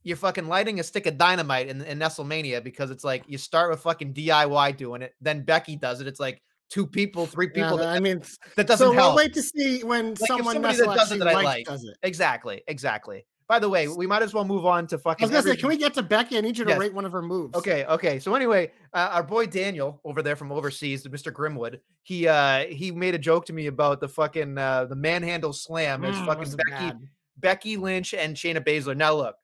you're 0.04 0.18
fucking 0.18 0.48
lighting 0.48 0.80
a 0.80 0.84
stick 0.84 1.06
of 1.08 1.18
dynamite 1.18 1.68
in, 1.68 1.82
in 1.82 2.00
Nestlemania 2.00 2.64
because 2.64 2.92
it's 2.92 3.04
like 3.04 3.24
you 3.28 3.38
start 3.38 3.72
with 3.72 3.82
fucking 3.82 4.14
DIY 4.14 4.78
doing 4.78 5.02
it, 5.02 5.14
then 5.22 5.44
Becky 5.44 5.76
does 5.76 6.02
it. 6.02 6.08
It's 6.08 6.20
like 6.20 6.42
two 6.70 6.88
people, 6.88 7.26
three 7.26 7.50
Yeah, 7.54 7.70
people. 7.70 7.86
I 7.86 8.00
mean, 8.00 8.22
that 8.56 8.68
doesn't 8.68 8.88
so 8.88 8.94
we'll 8.94 9.16
wait 9.16 9.34
to 9.34 9.42
see 9.42 9.84
when 9.84 10.14
if 10.14 10.20
someone 10.20 10.62
that 10.62 10.78
does 10.78 11.12
it 11.12 11.20
that 11.20 11.28
I 11.28 11.34
likes 11.34 11.46
like. 11.46 11.66
does 11.66 11.84
it. 11.84 11.98
Exactly, 12.04 12.62
exactly. 12.68 13.26
By 13.52 13.60
the 13.60 13.68
way, 13.68 13.90
we 13.90 14.08
might 14.08 14.22
as 14.22 14.34
well 14.34 14.46
move 14.46 14.66
on 14.66 14.88
to 14.88 14.98
fucking. 14.98 15.26
I 15.26 15.28
was 15.28 15.32
gonna 15.32 15.54
say, 15.54 15.60
can 15.60 15.68
we 15.68 15.76
get 15.76 15.94
to 15.96 16.02
Becky? 16.02 16.38
I 16.38 16.42
need 16.42 16.58
you 16.58 16.64
to 16.64 16.70
Yes. 16.70 16.80
rate 16.80 16.94
one 16.94 17.04
of 17.04 17.12
her 17.12 17.22
moves. 17.22 17.54
Okay, 17.54 17.84
okay. 17.84 18.18
So 18.18 18.34
anyway, 18.34 18.72
uh, 18.94 19.10
our 19.12 19.24
boy 19.24 19.46
Daniel 19.46 20.00
over 20.06 20.22
there 20.22 20.38
from 20.38 20.54
overseas, 20.54 21.06
Mr. 21.06 21.34
Grimwood, 21.34 21.82
he 22.04 22.30
uh 22.30 22.68
he 22.68 22.92
made 22.92 23.14
a 23.14 23.20
joke 23.20 23.46
to 23.48 23.54
me 23.54 23.68
about 23.68 24.00
the 24.00 24.08
fucking 24.08 24.58
uh 24.58 24.86
the 24.86 24.96
manhandle 24.96 25.52
slam 25.52 26.06
as 26.06 26.16
Mm, 26.16 26.26
fucking 26.28 26.52
Becky 26.52 26.70
bad? 26.70 27.10
Becky 27.40 27.76
Lynch 27.76 28.14
and 28.14 28.38
Shayna 28.38 28.66
Baszler. 28.66 28.96
Now 28.96 29.16
look, 29.16 29.36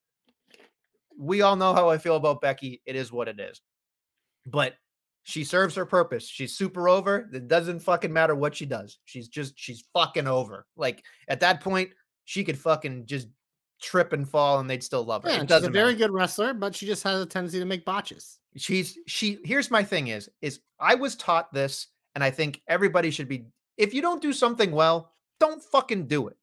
we 1.19 1.41
all 1.41 1.57
know 1.57 1.73
how 1.73 1.89
I 1.89 1.97
feel 1.97 2.15
about 2.15 2.39
Becky. 2.39 2.81
It 2.85 2.95
is 2.95 3.11
what 3.11 3.27
it 3.27 3.41
is. 3.41 3.59
But 4.45 4.75
she 5.23 5.43
serves 5.43 5.75
her 5.75 5.85
purpose. 5.85 6.29
She's 6.29 6.55
super 6.55 6.87
over. 6.87 7.29
It 7.33 7.49
doesn't 7.49 7.81
fucking 7.81 8.13
matter 8.13 8.35
what 8.35 8.55
she 8.55 8.65
does. 8.67 8.99
She's 9.03 9.27
just 9.27 9.55
she's 9.57 9.83
fucking 9.91 10.27
over. 10.27 10.65
Like 10.77 11.03
at 11.27 11.41
that 11.41 11.59
point, 11.59 11.89
she 12.23 12.45
could 12.45 12.57
fucking 12.57 13.05
just 13.05 13.27
trip 13.81 14.13
and 14.13 14.27
fall 14.27 14.59
and 14.59 14.69
they'd 14.69 14.83
still 14.83 15.03
love 15.03 15.23
her. 15.23 15.29
Yeah, 15.29 15.41
it 15.43 15.49
she's 15.49 15.63
a 15.63 15.69
very 15.69 15.93
matter. 15.93 15.97
good 16.07 16.11
wrestler, 16.11 16.53
but 16.53 16.75
she 16.75 16.85
just 16.85 17.03
has 17.03 17.21
a 17.21 17.25
tendency 17.25 17.59
to 17.59 17.65
make 17.65 17.85
botches. 17.85 18.39
she's 18.55 18.97
she 19.07 19.37
here's 19.43 19.69
my 19.69 19.83
thing 19.83 20.07
is 20.07 20.29
is 20.41 20.61
i 20.79 20.95
was 20.95 21.15
taught 21.15 21.53
this 21.53 21.87
and 22.15 22.23
i 22.23 22.31
think 22.31 22.59
everybody 22.67 23.11
should 23.11 23.27
be 23.27 23.45
if 23.77 23.93
you 23.93 24.01
don't 24.01 24.21
do 24.21 24.33
something 24.33 24.71
well 24.71 25.11
don't 25.39 25.61
fucking 25.63 26.07
do 26.07 26.27
it. 26.27 26.37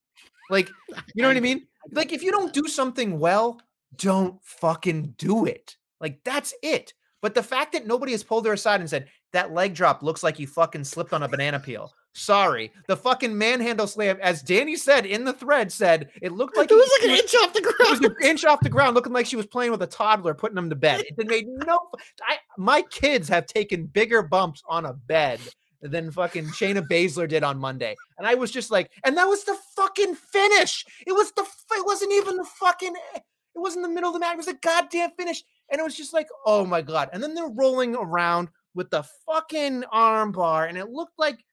Like 0.51 0.71
you 1.15 1.23
know 1.23 1.29
what 1.29 1.37
i 1.37 1.41
mean? 1.41 1.67
Like 1.91 2.13
if 2.13 2.23
you 2.23 2.31
don't 2.31 2.53
do 2.53 2.69
something 2.69 3.19
well 3.19 3.61
don't 3.97 4.43
fucking 4.43 5.15
do 5.19 5.47
it. 5.47 5.77
Like 6.01 6.21
that's 6.25 6.55
it. 6.63 6.95
But 7.23 7.35
the 7.35 7.43
fact 7.43 7.73
that 7.73 7.87
nobody 7.87 8.13
has 8.13 8.23
pulled 8.23 8.47
her 8.47 8.53
aside 8.53 8.81
and 8.81 8.89
said 8.91 9.09
that 9.33 9.53
leg 9.53 9.75
drop 9.75 10.03
looks 10.03 10.23
like 10.23 10.39
you 10.39 10.47
fucking 10.47 10.85
slipped 10.85 11.13
on 11.13 11.23
a 11.23 11.29
banana 11.29 11.59
peel 11.59 11.93
sorry 12.17 12.71
the 12.87 12.97
fucking 12.97 13.37
manhandle 13.37 13.89
slam 13.89 14.17
as 14.23 14.41
danny 14.41 14.77
said 14.77 15.05
in 15.05 15.25
the 15.25 15.33
thread 15.33 15.73
said 15.73 16.11
it 16.23 16.31
looked 16.33 16.57
like 16.57 16.71
it 16.71 16.75
was 16.75 16.91
he- 17.01 17.09
like 17.09 17.19
an 17.19 17.25
inch 17.25 17.35
off 17.35 17.53
the 17.53 17.61
ground. 17.61 17.77
it 17.81 17.91
was 17.91 18.01
an 18.01 18.17
inch 18.23 18.45
off 18.45 18.61
the 18.61 18.69
ground, 18.69 18.95
looking 18.95 19.13
like 19.13 19.27
she 19.27 19.37
was 19.37 19.47
playing 19.47 19.73
with 19.73 19.83
a 19.83 19.87
toddler, 19.87 20.33
putting 20.33 20.55
them 20.55 20.71
to 20.71 20.77
bed. 20.77 21.03
It 21.19 21.27
made 21.27 21.49
no. 21.49 21.79
I 22.23 22.39
my 22.57 22.83
kids 22.83 23.29
have 23.29 23.47
taken 23.47 23.87
bigger 23.87 24.23
bumps 24.23 24.63
on 24.69 24.85
a 24.87 24.93
bed 24.93 25.41
than 25.83 26.11
fucking 26.11 26.47
Shayna 26.47 26.87
Baszler 26.89 27.29
did 27.29 27.43
on 27.43 27.59
Monday, 27.59 27.97
and 28.17 28.27
I 28.27 28.35
was 28.35 28.51
just 28.51 28.71
like, 28.71 28.91
and 29.05 29.17
that 29.17 29.27
was 29.27 29.45
the 29.45 29.57
fucking 29.77 30.15
finish. 30.15 30.85
It 31.07 31.13
was 31.13 31.33
the. 31.33 31.43
It 31.43 31.85
wasn't 31.85 32.13
even 32.13 32.37
the 32.37 32.45
fucking. 32.45 32.95
It 33.17 33.23
wasn't 33.55 33.85
the 33.85 33.91
middle 33.93 34.09
of 34.11 34.15
the 34.15 34.21
match. 34.21 34.35
It 34.35 34.39
was 34.39 34.49
a 34.49 34.55
goddamn 34.55 35.11
finish, 35.19 35.43
and 35.71 35.81
it 35.81 35.85
was 35.85 35.97
just 35.97 36.13
like, 36.13 36.29
oh 36.47 36.65
my 36.65 36.81
god. 36.81 37.11
And 37.13 37.23
then 37.23 37.35
they're 37.35 37.49
rolling 37.49 37.97
around 37.97 38.51
with 38.75 38.91
the 38.91 39.05
fucking 39.27 39.85
arm 39.91 40.33
bar, 40.33 40.67
and 40.67 40.79
it 40.79 40.91
looked 40.91 41.19
like. 41.19 41.45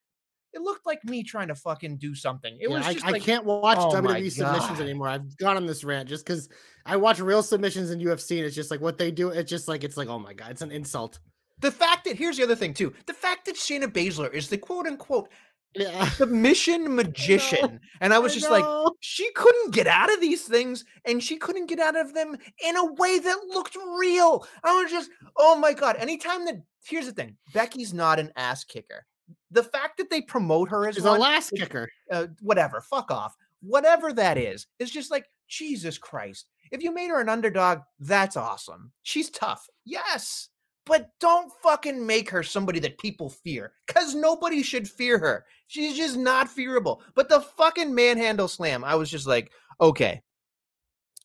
It 0.54 0.62
looked 0.62 0.86
like 0.86 1.04
me 1.06 1.24
trying 1.24 1.48
to 1.48 1.56
fucking 1.56 1.98
do 1.98 2.14
something. 2.14 2.58
It 2.60 2.70
Yeah, 2.70 2.78
was 2.78 2.86
I, 2.88 2.94
just 2.94 3.06
I 3.06 3.12
like, 3.12 3.24
can't 3.24 3.46
watch 3.46 3.78
oh 3.80 3.92
WWE 3.92 4.32
submissions 4.32 4.80
anymore. 4.80 5.08
I've 5.08 5.38
gone 5.38 5.58
on 5.58 5.66
this 5.66 5.84
rant 5.84 6.10
just 6.10 6.26
because 6.26 6.50
I 6.86 6.98
watch 6.98 7.20
real 7.20 7.44
submissions 7.44 7.92
in 7.92 8.00
UFC, 8.00 8.38
and 8.38 8.46
it's 8.46 8.56
just 8.56 8.72
like 8.72 8.82
what 8.82 8.98
they 8.98 9.12
do. 9.12 9.30
It's 9.30 9.50
just 9.50 9.68
like 9.68 9.84
it's 9.84 9.98
like 9.98 10.08
oh 10.10 10.20
my 10.20 10.34
god, 10.34 10.52
it's 10.52 10.62
an 10.62 10.72
insult. 10.72 11.20
The 11.60 11.72
fact 11.72 12.06
that 12.06 12.16
here's 12.18 12.38
the 12.38 12.44
other 12.44 12.56
thing 12.56 12.74
too. 12.74 12.94
The 13.06 13.14
fact 13.14 13.46
that 13.46 13.56
Shayna 13.56 13.86
Baszler 13.86 14.34
is 14.34 14.50
the 14.50 14.58
quote 14.58 14.88
unquote 14.88 15.30
Yeah, 15.76 16.10
submission 16.18 16.96
magician, 16.96 17.80
and 18.02 18.14
I 18.14 18.20
was 18.20 18.34
just 18.34 18.50
like, 18.50 18.66
she 19.00 19.32
couldn't 19.36 19.74
get 19.74 19.88
out 19.88 20.12
of 20.12 20.20
these 20.20 20.44
things, 20.44 20.84
and 21.06 21.24
she 21.24 21.38
couldn't 21.38 21.68
get 21.68 21.80
out 21.80 21.96
of 21.96 22.14
them 22.14 22.36
in 22.66 22.76
a 22.76 22.94
way 22.94 23.20
that 23.20 23.38
looked 23.50 23.78
real. 23.98 24.46
I 24.64 24.82
was 24.82 24.92
just, 24.92 25.10
oh 25.38 25.56
my 25.56 25.72
god! 25.74 25.96
Anytime 25.98 26.44
that 26.46 26.62
here's 26.84 27.06
the 27.06 27.14
thing, 27.14 27.38
Becky's 27.54 27.94
not 27.94 28.20
an 28.20 28.32
ass 28.36 28.64
kicker. 28.66 29.06
The 29.52 29.64
fact 29.64 29.98
that 29.98 30.10
they 30.10 30.22
promote 30.22 30.70
her 30.70 30.88
as 30.88 30.96
she's 30.96 31.06
a 31.06 31.12
last 31.12 31.52
kicker. 31.52 31.90
uh, 32.12 32.28
whatever, 32.42 32.82
fuck 32.82 33.12
off, 33.12 33.36
whatever 33.62 34.14
that 34.14 34.38
is, 34.38 34.68
is 34.80 34.90
just 34.90 35.12
like 35.12 35.26
Jesus 35.48 35.98
Christ. 35.98 36.48
If 36.72 36.82
you 36.82 36.94
made 36.94 37.10
her 37.10 37.20
an 37.20 37.28
underdog, 37.28 37.80
that's 38.00 38.38
awesome. 38.38 38.94
She's 39.04 39.30
tough, 39.30 39.68
yes, 39.84 40.48
but 40.86 41.10
don't 41.20 41.52
fucking 41.62 42.06
make 42.06 42.30
her 42.30 42.44
somebody 42.44 42.80
that 42.80 42.98
people 42.98 43.30
fear, 43.30 43.74
because 43.86 44.16
nobody 44.16 44.64
should 44.64 44.90
fear 44.90 45.20
her. 45.20 45.46
She's 45.68 45.98
just 45.98 46.16
not 46.16 46.48
fearable. 46.48 47.02
But 47.14 47.28
the 47.28 47.42
fucking 47.42 47.94
manhandle 47.94 48.48
slam, 48.48 48.84
I 48.86 48.96
was 48.96 49.10
just 49.10 49.28
like, 49.28 49.52
okay, 49.80 50.22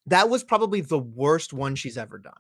that 0.07 0.29
was 0.29 0.43
probably 0.45 0.81
the 0.81 0.99
worst 0.99 1.53
one 1.53 1.75
she's 1.75 1.97
ever 1.97 2.19
done, 2.19 2.33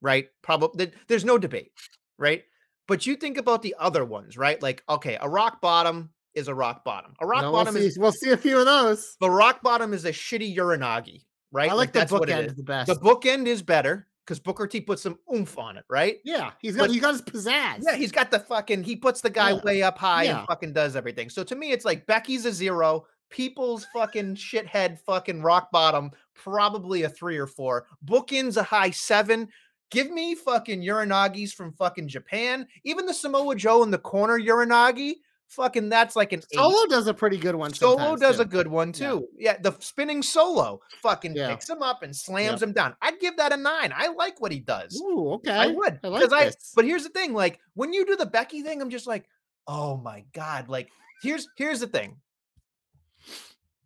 right? 0.00 0.28
Probably, 0.42 0.90
there's 1.06 1.24
no 1.24 1.38
debate, 1.38 1.72
right? 2.18 2.44
But 2.88 3.06
you 3.06 3.14
think 3.16 3.36
about 3.38 3.62
the 3.62 3.76
other 3.78 4.04
ones, 4.04 4.36
right? 4.36 4.60
Like, 4.60 4.82
okay, 4.88 5.16
a 5.20 5.28
rock 5.28 5.60
bottom 5.60 6.10
is 6.34 6.48
a 6.48 6.54
rock 6.54 6.84
bottom. 6.84 7.14
A 7.20 7.26
rock 7.26 7.42
No, 7.42 7.52
we'll, 7.52 7.60
bottom 7.64 7.74
see, 7.80 7.86
is 7.86 7.98
we'll 7.98 8.12
see 8.12 8.30
a 8.30 8.36
few 8.36 8.58
of 8.58 8.64
those. 8.66 9.16
the 9.20 9.30
rock 9.30 9.62
bottom 9.62 9.92
is 9.94 10.04
a 10.04 10.10
shitty 10.12 10.56
uranage, 10.56 11.22
right? 11.52 11.70
I 11.70 11.74
like, 11.74 11.92
the 11.92 12.00
that's 12.00 12.12
bookend 12.12 12.46
is. 12.46 12.54
the 12.54 12.62
best. 12.62 12.86
The 12.88 12.96
bookend 12.96 13.46
is 13.46 13.62
better 13.62 14.08
because 14.26 14.40
Booker 14.40 14.66
T 14.66 14.80
puts 14.80 15.02
some 15.02 15.18
oomph 15.34 15.58
on 15.58 15.76
it, 15.78 15.84
right? 15.88 16.18
yeah, 16.24 16.50
he's 16.60 16.76
got 16.76 16.84
but- 16.88 16.90
he 16.90 17.00
got 17.00 17.12
his 17.12 17.22
pizzazz. 17.22 17.78
Yeah, 17.82 17.94
he's 17.96 18.12
got 18.12 18.30
the 18.30 18.38
fucking 18.40 18.82
he 18.84 18.94
puts 18.96 19.20
the 19.20 19.30
guy 19.30 19.50
Yeah. 19.52 19.60
way 19.64 19.82
up 19.82 19.96
high 19.98 20.24
Yeah. 20.24 20.40
and 20.40 20.46
fucking 20.48 20.72
does 20.74 20.96
everything. 20.96 21.28
So 21.30 21.42
to 21.44 21.54
me, 21.56 21.72
it's 21.72 21.84
like 21.86 22.06
Becky's 22.06 22.44
a 22.46 22.52
zero, 22.52 23.06
people's 23.30 23.86
fucking 23.94 24.34
shithead 24.36 24.98
fucking 25.00 25.42
rock 25.42 25.70
bottom, 25.72 26.10
probably 26.34 27.02
a 27.02 27.08
three 27.08 27.36
or 27.38 27.46
four. 27.46 27.86
Bookends 28.04 28.56
a 28.56 28.62
high 28.62 28.90
seven. 28.90 29.48
Give 29.90 30.10
me 30.10 30.34
fucking 30.34 30.82
Uranages 30.82 31.52
from 31.54 31.72
fucking 31.72 32.08
Japan. 32.08 32.66
Even 32.84 33.06
the 33.06 33.14
Samoa 33.14 33.54
Joe 33.56 33.82
in 33.82 33.90
the 33.90 33.98
corner 33.98 34.38
Uranage, 34.38 35.14
fucking 35.46 35.88
that's 35.88 36.14
like 36.14 36.32
an 36.34 36.40
eight. 36.40 36.56
Solo 36.56 36.86
does 36.86 37.06
a 37.06 37.14
pretty 37.14 37.38
good 37.38 37.54
one. 37.54 37.72
Solo 37.72 38.14
does 38.16 38.38
a 38.38 38.44
good 38.44 38.68
one 38.68 38.92
too. 38.92 39.26
Yeah, 39.38 39.56
the 39.58 39.74
spinning 39.80 40.22
solo 40.22 40.80
fucking 41.02 41.34
Yeah. 41.34 41.48
picks 41.48 41.70
him 41.70 41.82
up 41.82 42.02
and 42.02 42.14
slams 42.14 42.60
Yep. 42.60 42.68
him 42.68 42.72
down. 42.74 42.96
I'd 43.00 43.18
give 43.18 43.38
that 43.38 43.52
a 43.52 43.56
nine. 43.56 43.92
I 43.96 44.08
like 44.08 44.40
what 44.42 44.52
he 44.52 44.60
does. 44.60 45.00
Ooh, 45.00 45.32
okay. 45.34 45.52
I 45.52 45.68
would 45.68 46.00
I 46.04 46.08
like 46.08 46.32
I. 46.32 46.52
But 46.76 46.84
here's 46.84 47.04
the 47.04 47.08
thing: 47.10 47.32
like 47.32 47.58
when 47.74 47.94
you 47.94 48.04
do 48.04 48.14
the 48.16 48.26
Becky 48.26 48.62
thing, 48.62 48.82
I'm 48.82 48.90
just 48.90 49.06
like, 49.06 49.26
oh 49.66 49.96
my 49.96 50.24
god! 50.34 50.68
Like 50.68 50.90
here's 51.22 51.48
here's 51.56 51.80
the 51.80 51.86
thing. 51.86 52.16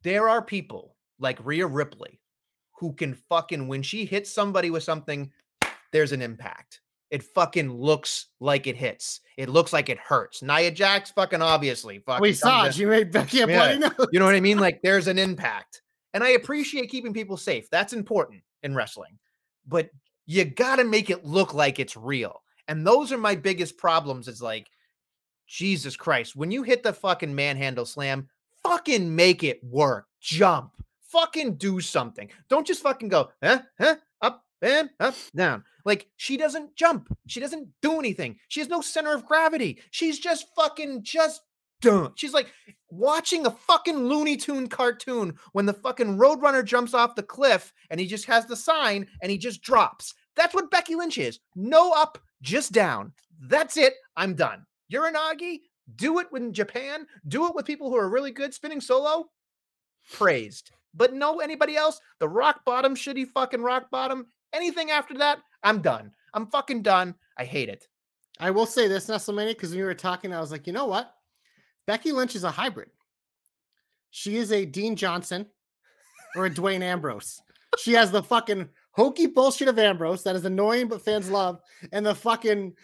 There 0.02 0.28
are 0.28 0.42
people 0.42 0.96
like 1.20 1.38
Rhea 1.44 1.66
Ripley 1.66 2.18
who 2.80 2.92
can 2.94 3.14
fucking 3.14 3.68
when 3.68 3.82
she 3.84 4.04
hits 4.04 4.28
somebody 4.32 4.68
with 4.70 4.82
something, 4.82 5.30
there's 5.92 6.12
an 6.12 6.22
impact. 6.22 6.80
It 7.10 7.22
fucking 7.22 7.70
looks 7.70 8.28
like 8.40 8.66
it 8.66 8.76
hits. 8.76 9.20
It 9.36 9.50
looks 9.50 9.72
like 9.72 9.90
it 9.90 9.98
hurts. 9.98 10.42
Nia 10.42 10.70
Jax 10.70 11.10
fucking 11.10 11.42
obviously 11.42 11.98
fucking 11.98 12.22
we 12.22 12.32
saw. 12.32 12.66
You 12.66 12.86
made 12.86 13.12
Becky 13.12 13.42
a 13.42 13.46
bloody 13.46 13.78
nose. 13.78 14.08
you 14.12 14.18
know 14.18 14.24
what 14.24 14.34
I 14.34 14.40
mean? 14.40 14.58
Like 14.62 14.80
there's 14.82 15.08
an 15.08 15.18
impact. 15.18 15.82
And 16.14 16.24
I 16.24 16.30
appreciate 16.30 16.90
keeping 16.90 17.12
people 17.12 17.36
safe. 17.36 17.68
That's 17.70 17.92
important 17.92 18.42
in 18.62 18.74
wrestling. 18.74 19.18
But 19.66 19.90
you 20.26 20.44
got 20.44 20.76
to 20.76 20.84
make 20.84 21.10
it 21.10 21.24
look 21.24 21.52
like 21.52 21.78
it's 21.78 21.96
real. 21.96 22.42
And 22.68 22.86
those 22.86 23.12
are 23.12 23.18
my 23.18 23.34
biggest 23.34 23.76
problems 23.76 24.28
is 24.28 24.40
like 24.40 24.68
Jesus 25.46 25.96
Christ, 25.96 26.34
when 26.36 26.50
you 26.50 26.62
hit 26.62 26.82
the 26.82 26.92
fucking 26.92 27.34
manhandle 27.34 27.84
slam, 27.84 28.28
fucking 28.62 29.14
make 29.14 29.42
it 29.44 29.62
work. 29.62 30.06
Jump. 30.20 30.72
Fucking 31.10 31.56
do 31.56 31.78
something. 31.80 32.30
Don't 32.48 32.66
just 32.66 32.82
fucking 32.82 33.08
go, 33.10 33.30
huh, 33.42 33.60
huh, 33.78 33.96
and 34.62 34.90
up, 35.00 35.14
down. 35.34 35.64
Like 35.84 36.06
she 36.16 36.36
doesn't 36.36 36.76
jump. 36.76 37.14
She 37.26 37.40
doesn't 37.40 37.68
do 37.82 37.98
anything. 37.98 38.38
She 38.48 38.60
has 38.60 38.68
no 38.68 38.80
center 38.80 39.12
of 39.14 39.26
gravity. 39.26 39.80
She's 39.90 40.18
just 40.18 40.46
fucking 40.56 41.02
just 41.02 41.42
done. 41.80 42.12
She's 42.14 42.32
like 42.32 42.52
watching 42.88 43.44
a 43.44 43.50
fucking 43.50 43.96
Looney 43.96 44.36
Tune 44.36 44.68
cartoon 44.68 45.34
when 45.52 45.66
the 45.66 45.72
fucking 45.72 46.16
Roadrunner 46.16 46.64
jumps 46.64 46.94
off 46.94 47.16
the 47.16 47.22
cliff 47.22 47.72
and 47.90 47.98
he 47.98 48.06
just 48.06 48.26
has 48.26 48.46
the 48.46 48.56
sign 48.56 49.06
and 49.20 49.30
he 49.30 49.38
just 49.38 49.62
drops. 49.62 50.14
That's 50.36 50.54
what 50.54 50.70
Becky 50.70 50.94
Lynch 50.94 51.18
is. 51.18 51.40
No 51.56 51.92
up, 51.92 52.18
just 52.40 52.72
down. 52.72 53.12
That's 53.40 53.76
it. 53.76 53.94
I'm 54.16 54.34
done. 54.34 54.64
Uranage, 54.92 55.60
do 55.96 56.18
it 56.20 56.28
in 56.34 56.52
Japan. 56.52 57.06
Do 57.26 57.48
it 57.48 57.54
with 57.54 57.66
people 57.66 57.90
who 57.90 57.96
are 57.96 58.08
really 58.08 58.30
good 58.30 58.54
spinning 58.54 58.80
solo. 58.80 59.26
Praised. 60.12 60.70
But 60.94 61.14
no 61.14 61.40
anybody 61.40 61.76
else. 61.76 62.00
The 62.18 62.28
rock 62.28 62.64
bottom, 62.64 62.94
shitty 62.94 63.28
fucking 63.28 63.62
rock 63.62 63.90
bottom. 63.90 64.26
Anything 64.52 64.90
after 64.90 65.14
that, 65.14 65.38
I'm 65.62 65.80
done. 65.80 66.12
I'm 66.34 66.46
fucking 66.46 66.82
done. 66.82 67.14
I 67.38 67.44
hate 67.44 67.68
it. 67.68 67.88
I 68.40 68.50
will 68.50 68.66
say 68.66 68.88
this, 68.88 69.06
Nestlemania, 69.06 69.48
because 69.48 69.70
when 69.70 69.78
you 69.78 69.84
were 69.84 69.94
talking, 69.94 70.32
I 70.32 70.40
was 70.40 70.50
like, 70.50 70.66
you 70.66 70.72
know 70.72 70.86
what? 70.86 71.14
Becky 71.86 72.12
Lynch 72.12 72.34
is 72.34 72.44
a 72.44 72.50
hybrid. 72.50 72.90
She 74.10 74.36
is 74.36 74.52
a 74.52 74.64
Dean 74.64 74.96
Johnson 74.96 75.46
or 76.36 76.46
a 76.46 76.50
Dwayne 76.50 76.82
Ambrose. 76.82 77.40
She 77.78 77.92
has 77.92 78.10
the 78.10 78.22
fucking 78.22 78.68
hokey 78.92 79.26
bullshit 79.26 79.68
of 79.68 79.78
Ambrose 79.78 80.22
that 80.24 80.36
is 80.36 80.44
annoying 80.44 80.88
but 80.88 81.04
fans 81.04 81.30
love, 81.30 81.60
and 81.92 82.04
the 82.04 82.14
fucking 82.14 82.74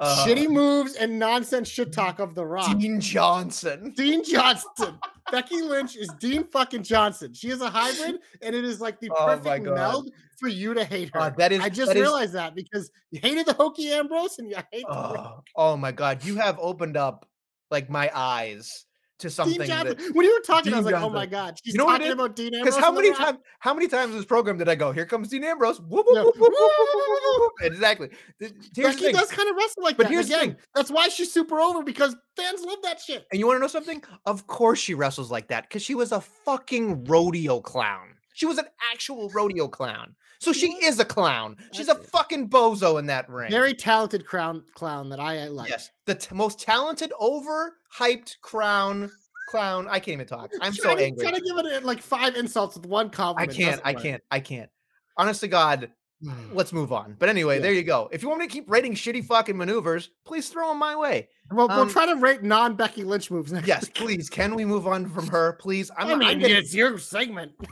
shitty 0.00 0.48
moves 0.48 0.94
and 0.94 1.18
nonsense 1.18 1.68
shit 1.68 1.92
talk 1.92 2.18
of 2.18 2.34
The 2.34 2.44
Rock. 2.44 2.70
Uh, 2.70 2.74
Dean 2.74 3.00
Johnson. 3.00 3.92
Dean 3.96 4.22
Johnson. 4.22 4.98
Becky 5.32 5.60
Lynch 5.62 5.96
is 5.96 6.08
Dean 6.20 6.44
fucking 6.44 6.84
Johnson. 6.84 7.32
She 7.34 7.48
is 7.48 7.60
a 7.60 7.68
hybrid, 7.68 8.20
and 8.42 8.54
it 8.54 8.64
is 8.64 8.80
like 8.80 9.00
the 9.00 9.10
Oh 9.10 9.26
perfect 9.26 9.64
meld 9.64 10.10
for 10.38 10.48
you 10.48 10.74
to 10.74 10.84
hate 10.84 11.10
her. 11.14 11.20
Uh, 11.20 11.30
that 11.38 11.52
is 11.52 11.60
I 11.60 11.68
just 11.68 11.88
that 11.88 11.96
is- 11.96 12.02
realized 12.02 12.32
that 12.34 12.54
because 12.54 12.90
you 13.10 13.20
hated 13.22 13.46
the 13.46 13.52
hokey 13.54 13.90
Ambrose 13.90 14.38
and 14.38 14.48
you 14.50 14.56
hate 14.72 14.84
the 14.86 14.94
Oh, 14.94 15.42
oh 15.56 15.76
my 15.76 15.92
god, 15.92 16.24
you 16.24 16.36
have 16.36 16.58
opened 16.60 16.96
up 16.96 17.28
like 17.70 17.90
my 17.90 18.10
eyes 18.14 18.84
to 19.18 19.28
Dean 19.28 19.32
something 19.32 19.58
that 19.66 19.98
When 20.12 20.26
you 20.26 20.34
were 20.34 20.44
talking, 20.44 20.74
I 20.74 20.76
was 20.76 20.84
like, 20.84 20.94
"Oh 21.02 21.08
my 21.08 21.24
god, 21.24 21.58
she's 21.64 21.72
You 21.72 21.78
know 21.78 21.86
talking 21.86 22.08
is? 22.08 22.12
about 22.12 22.36
Dean 22.36 22.54
Ambrose." 22.54 22.64
because 22.74 22.76
how 22.78 22.92
many 22.92 23.14
times 23.14 23.38
how 23.60 23.72
many 23.72 23.88
times 23.88 24.10
in 24.10 24.18
this 24.18 24.26
program 24.26 24.58
did 24.58 24.68
I 24.68 24.74
go? 24.74 24.92
Here 24.92 25.06
comes 25.06 25.28
Dean 25.28 25.42
Ambrose. 25.42 25.80
Whoop, 25.80 26.04
whoop, 26.06 26.34
whoop. 26.36 27.52
Exactly. 27.62 28.10
Here's 28.38 28.96
does 28.96 29.30
kind 29.32 29.48
of 29.48 29.56
wrestle 29.56 29.82
like 29.82 29.96
But 29.96 30.04
that. 30.04 30.08
But 30.08 30.12
here's 30.12 30.28
the 30.28 30.36
thing. 30.38 30.56
that's 30.74 30.90
why 30.90 31.08
she's 31.08 31.32
super 31.32 31.60
over 31.60 31.82
because 31.82 32.14
fans 32.36 32.62
love 32.62 32.78
that 32.82 33.00
shit. 33.00 33.24
And 33.32 33.40
you 33.40 33.46
want 33.46 33.56
to 33.56 33.60
know 33.62 33.68
something? 33.68 34.02
Of 34.26 34.46
course 34.46 34.78
she 34.78 34.92
wrestles 34.92 35.30
like 35.30 35.48
that 35.48 35.62
because 35.68 35.80
she 35.82 35.94
was 35.94 36.12
a 36.12 36.20
fucking 36.20 37.04
rodeo 37.04 37.60
clown. 37.60 38.08
She 38.34 38.44
was 38.44 38.58
an 38.58 38.66
actual 38.92 39.30
rodeo 39.30 39.66
clown. 39.66 40.14
So 40.38 40.52
she 40.52 40.68
is 40.84 40.98
a 41.00 41.04
clown. 41.04 41.56
She's 41.72 41.88
a 41.88 41.94
fucking 41.94 42.48
bozo 42.48 42.98
in 42.98 43.06
that 43.06 43.28
ring. 43.28 43.50
Very 43.50 43.74
talented 43.74 44.26
crown 44.26 44.62
clown 44.74 45.08
that 45.10 45.20
I, 45.20 45.48
like. 45.48 45.68
yes, 45.70 45.90
the 46.04 46.14
t- 46.14 46.34
most 46.34 46.60
talented, 46.60 47.12
overhyped 47.20 48.40
crown 48.42 49.10
clown. 49.50 49.86
I 49.88 49.98
can't 49.98 50.14
even 50.14 50.26
talk. 50.26 50.50
I'm 50.60 50.72
so 50.72 50.82
Trying 50.84 50.98
angry. 51.00 51.22
Trying 51.22 51.36
to 51.36 51.40
give 51.40 51.56
it 51.58 51.82
uh, 51.82 51.86
like 51.86 52.00
five 52.02 52.36
insults 52.36 52.76
with 52.76 52.86
one 52.86 53.10
compliment. 53.10 53.52
I 53.52 53.56
can't. 53.56 53.80
I 53.84 53.92
work. 53.92 54.02
can't. 54.02 54.22
I 54.30 54.40
can't. 54.40 54.70
Honest 55.16 55.40
to 55.40 55.48
God, 55.48 55.90
let's 56.52 56.72
move 56.72 56.92
on. 56.92 57.16
But 57.18 57.28
anyway, 57.28 57.56
Yeah. 57.56 57.62
there 57.62 57.72
you 57.72 57.82
go. 57.82 58.08
If 58.12 58.22
you 58.22 58.28
want 58.28 58.40
me 58.40 58.46
to 58.46 58.52
keep 58.52 58.70
rating 58.70 58.94
shitty 58.94 59.24
fucking 59.24 59.56
maneuvers, 59.56 60.10
please 60.26 60.48
throw 60.48 60.68
them 60.68 60.78
my 60.78 60.94
way. 60.96 61.28
Well, 61.50 61.70
Um, 61.70 61.76
we'll 61.78 61.88
try 61.88 62.06
to 62.06 62.16
rate 62.16 62.42
non 62.42 62.74
Becky 62.74 63.04
Lynch 63.04 63.30
moves 63.30 63.52
next. 63.52 63.66
Yes, 63.68 63.84
week. 63.86 63.94
please. 63.94 64.28
Can 64.28 64.54
we 64.54 64.64
move 64.64 64.86
on 64.86 65.08
from 65.08 65.28
her, 65.28 65.54
please? 65.54 65.90
I'm, 65.96 66.08
I 66.08 66.12
I'm 66.12 66.18
mean, 66.18 66.38
getting- 66.40 66.56
it's 66.56 66.74
your 66.74 66.98
segment. 66.98 67.52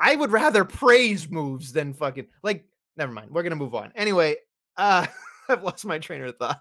I 0.00 0.16
would 0.16 0.30
rather 0.30 0.64
praise 0.64 1.30
moves 1.30 1.72
than 1.72 1.92
fucking 1.92 2.26
like. 2.42 2.64
Never 2.96 3.12
mind. 3.12 3.30
We're 3.30 3.42
gonna 3.42 3.56
move 3.56 3.74
on. 3.74 3.92
Anyway, 3.94 4.36
uh, 4.76 5.06
I've 5.48 5.62
lost 5.62 5.84
my 5.84 5.98
train 5.98 6.22
of 6.22 6.36
thought. 6.36 6.60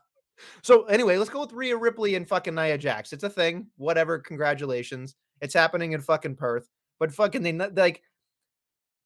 So 0.64 0.84
anyway, 0.86 1.18
let's 1.18 1.30
go 1.30 1.42
with 1.42 1.54
Rhea 1.54 1.78
Ripley 1.78 2.16
and 2.16 2.28
fucking 2.28 2.56
Nia 2.56 2.78
Jax. 2.78 3.14
It's 3.14 3.24
a 3.24 3.30
thing. 3.30 3.68
Whatever. 3.78 4.20
Congratulations. 4.20 5.16
It's 5.42 5.54
happening 5.54 5.94
in 5.94 6.02
fucking 6.02 6.36
Perth. 6.36 6.68
But 7.00 7.14
fucking 7.14 7.44
they 7.44 7.54
like. 7.54 8.02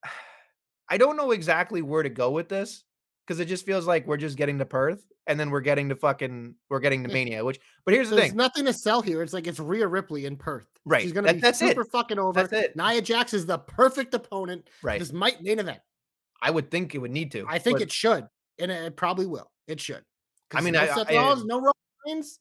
I 0.91 0.97
don't 0.97 1.17
know 1.17 1.31
exactly 1.31 1.83
where 1.83 2.01
to 2.01 2.09
go 2.09 2.31
with 2.31 2.49
this 2.49 2.83
because 3.29 3.39
it 3.39 3.45
just 3.45 3.63
feels 3.63 3.85
like 3.85 4.07
we're 4.07 4.17
just 4.17 4.37
getting 4.37 4.57
to 4.57 4.65
Perth 4.65 5.05
and 5.27 5.39
then 5.39 5.51
we're 5.51 5.61
getting 5.61 5.87
to 5.89 5.95
fucking 5.95 6.55
we're 6.71 6.79
getting 6.79 7.03
to 7.03 7.09
Mania. 7.09 7.45
Which, 7.45 7.59
but 7.85 7.93
here's 7.93 8.09
the 8.09 8.15
thing 8.15 8.21
There's 8.21 8.29
thing. 8.31 8.37
nothing 8.37 8.65
to 8.65 8.73
sell 8.73 9.03
here. 9.03 9.21
It's 9.21 9.33
like 9.33 9.45
it's 9.45 9.59
Rhea 9.59 9.87
Ripley 9.87 10.25
in 10.25 10.35
Perth. 10.35 10.67
Right, 10.83 11.03
She's 11.03 11.13
gonna 11.13 11.27
that- 11.27 11.35
be 11.35 11.41
that's 11.41 11.61
it. 11.61 11.67
super 11.69 11.85
fucking 11.85 12.17
over. 12.17 12.41
That's 12.41 12.53
it. 12.53 12.75
Nia 12.75 13.03
Jax 13.03 13.35
is 13.35 13.45
the 13.45 13.59
perfect 13.59 14.15
opponent. 14.15 14.67
Right. 14.81 14.97
This 14.97 15.13
might 15.13 15.43
main 15.43 15.59
event. 15.59 15.77
I 16.41 16.49
would 16.49 16.71
think 16.71 16.95
it 16.95 16.97
would 16.97 17.11
need 17.11 17.31
to. 17.33 17.45
I 17.47 17.59
think 17.59 17.75
but- 17.75 17.83
it 17.83 17.91
should, 17.91 18.25
and 18.57 18.71
it, 18.71 18.83
it 18.83 18.95
probably 18.97 19.27
will. 19.27 19.51
It 19.67 19.79
should. 19.79 20.03
I 20.51 20.61
mean, 20.61 20.73
no 20.73 20.81
I- 20.81 20.87
Seth 20.87 21.11
Rollins, 21.11 21.45
no 21.45 21.71
Reigns. 22.07 22.39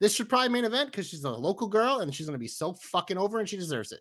This 0.00 0.12
should 0.12 0.28
probably 0.28 0.48
main 0.48 0.64
event 0.64 0.90
because 0.90 1.08
she's 1.08 1.22
a 1.22 1.30
local 1.30 1.68
girl 1.68 2.00
and 2.00 2.12
she's 2.12 2.26
gonna 2.26 2.38
be 2.38 2.48
so 2.48 2.72
fucking 2.72 3.16
over 3.18 3.38
and 3.38 3.48
she 3.48 3.56
deserves 3.56 3.92
it. 3.92 4.00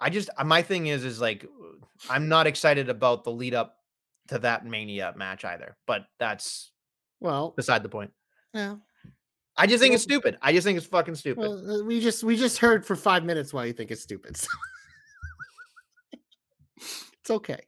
I 0.00 0.10
just 0.10 0.28
uh, 0.36 0.42
my 0.42 0.62
thing 0.62 0.88
is 0.88 1.04
is 1.04 1.20
like 1.20 1.44
uh, 1.44 1.86
I'm 2.10 2.26
not 2.28 2.48
excited 2.48 2.88
about 2.88 3.22
the 3.22 3.30
lead 3.30 3.54
up 3.54 3.76
to 4.28 4.38
that 4.40 4.64
Mania 4.66 5.12
match 5.16 5.44
either. 5.44 5.76
But 5.86 6.06
that's 6.18 6.72
Well, 7.20 7.52
beside 7.56 7.82
the 7.82 7.88
point. 7.88 8.10
yeah. 8.52 8.76
I 9.58 9.66
just 9.66 9.82
think 9.82 9.94
it's 9.94 10.02
stupid. 10.02 10.36
I 10.42 10.52
just 10.52 10.66
think 10.66 10.76
it's 10.76 10.86
fucking 10.86 11.14
stupid. 11.14 11.40
Well, 11.40 11.80
uh, 11.80 11.84
we 11.84 12.00
just 12.00 12.22
we 12.22 12.36
just 12.36 12.58
heard 12.58 12.84
for 12.84 12.94
five 12.94 13.24
minutes 13.24 13.54
why 13.54 13.64
you 13.64 13.72
think 13.72 13.90
it's 13.90 14.02
stupid. 14.02 14.36
so. 14.36 14.48
it's 16.76 17.30
okay. 17.30 17.60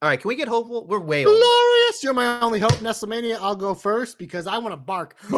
All 0.00 0.08
right, 0.08 0.18
can 0.20 0.28
we 0.28 0.34
get 0.36 0.48
hopeful? 0.48 0.86
We're 0.86 1.00
way 1.00 1.26
over. 1.26 1.34
Glorious, 1.36 2.02
you're 2.02 2.14
my 2.14 2.40
only 2.40 2.58
hope. 2.58 2.72
Nestlemania, 2.74 3.38
I'll 3.40 3.56
go 3.56 3.74
first 3.74 4.18
because 4.18 4.46
I 4.46 4.58
want 4.58 4.72
to 4.72 4.76
bark. 4.78 5.16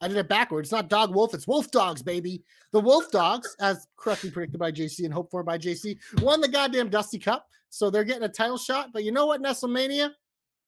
I 0.00 0.08
did 0.08 0.16
it 0.16 0.28
backwards. 0.28 0.66
It's 0.66 0.72
not 0.72 0.88
dog 0.88 1.14
wolf, 1.14 1.34
it's 1.34 1.46
wolf 1.46 1.70
dogs, 1.70 2.02
baby. 2.02 2.42
The 2.72 2.80
wolf 2.80 3.10
dogs, 3.10 3.54
as 3.60 3.86
correctly 3.96 4.30
predicted 4.30 4.58
by 4.58 4.72
JC 4.72 5.04
and 5.04 5.12
hoped 5.12 5.30
for 5.30 5.42
by 5.42 5.58
JC, 5.58 5.98
won 6.22 6.40
the 6.40 6.48
goddamn 6.48 6.88
Dusty 6.88 7.18
Cup. 7.18 7.46
So 7.68 7.90
they're 7.90 8.04
getting 8.04 8.22
a 8.22 8.28
title 8.28 8.58
shot. 8.58 8.90
But 8.92 9.04
you 9.04 9.12
know 9.12 9.26
what, 9.26 9.42
Nestlemania? 9.42 10.10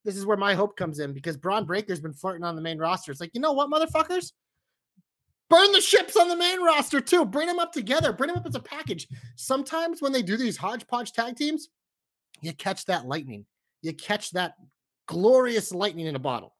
This 0.04 0.16
is 0.16 0.26
where 0.26 0.36
my 0.36 0.54
hope 0.54 0.76
comes 0.76 0.98
in 0.98 1.12
because 1.12 1.36
Bron 1.36 1.64
Breakker's 1.64 2.00
been 2.00 2.12
flirting 2.12 2.44
on 2.44 2.56
the 2.56 2.62
main 2.62 2.78
roster. 2.78 3.12
It's 3.12 3.20
like, 3.20 3.34
you 3.34 3.40
know 3.40 3.52
what, 3.52 3.70
motherfuckers? 3.70 4.32
Burn 5.48 5.70
the 5.72 5.80
ships 5.80 6.16
on 6.16 6.28
the 6.28 6.36
main 6.36 6.62
roster 6.62 7.00
too. 7.00 7.24
Bring 7.24 7.46
them 7.46 7.58
up 7.58 7.72
together. 7.72 8.12
Bring 8.12 8.28
them 8.28 8.38
up 8.38 8.46
as 8.46 8.54
a 8.54 8.60
package. 8.60 9.06
Sometimes 9.36 10.00
when 10.00 10.12
they 10.12 10.22
do 10.22 10.36
these 10.36 10.56
hodgepodge 10.56 11.12
tag 11.12 11.36
teams, 11.36 11.68
you 12.40 12.52
catch 12.52 12.84
that 12.86 13.06
lightning. 13.06 13.46
You 13.82 13.92
catch 13.92 14.30
that 14.32 14.54
glorious 15.06 15.72
lightning 15.72 16.06
in 16.06 16.16
a 16.16 16.20
bottle. 16.20 16.54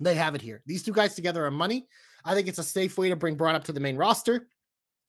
They 0.00 0.14
have 0.14 0.34
it 0.34 0.42
here. 0.42 0.62
These 0.66 0.82
two 0.82 0.92
guys 0.92 1.14
together 1.14 1.44
are 1.44 1.50
money. 1.50 1.86
I 2.24 2.34
think 2.34 2.48
it's 2.48 2.58
a 2.58 2.64
safe 2.64 2.98
way 2.98 3.08
to 3.08 3.16
bring 3.16 3.36
Bron 3.36 3.54
up 3.54 3.64
to 3.64 3.72
the 3.72 3.80
main 3.80 3.96
roster. 3.96 4.48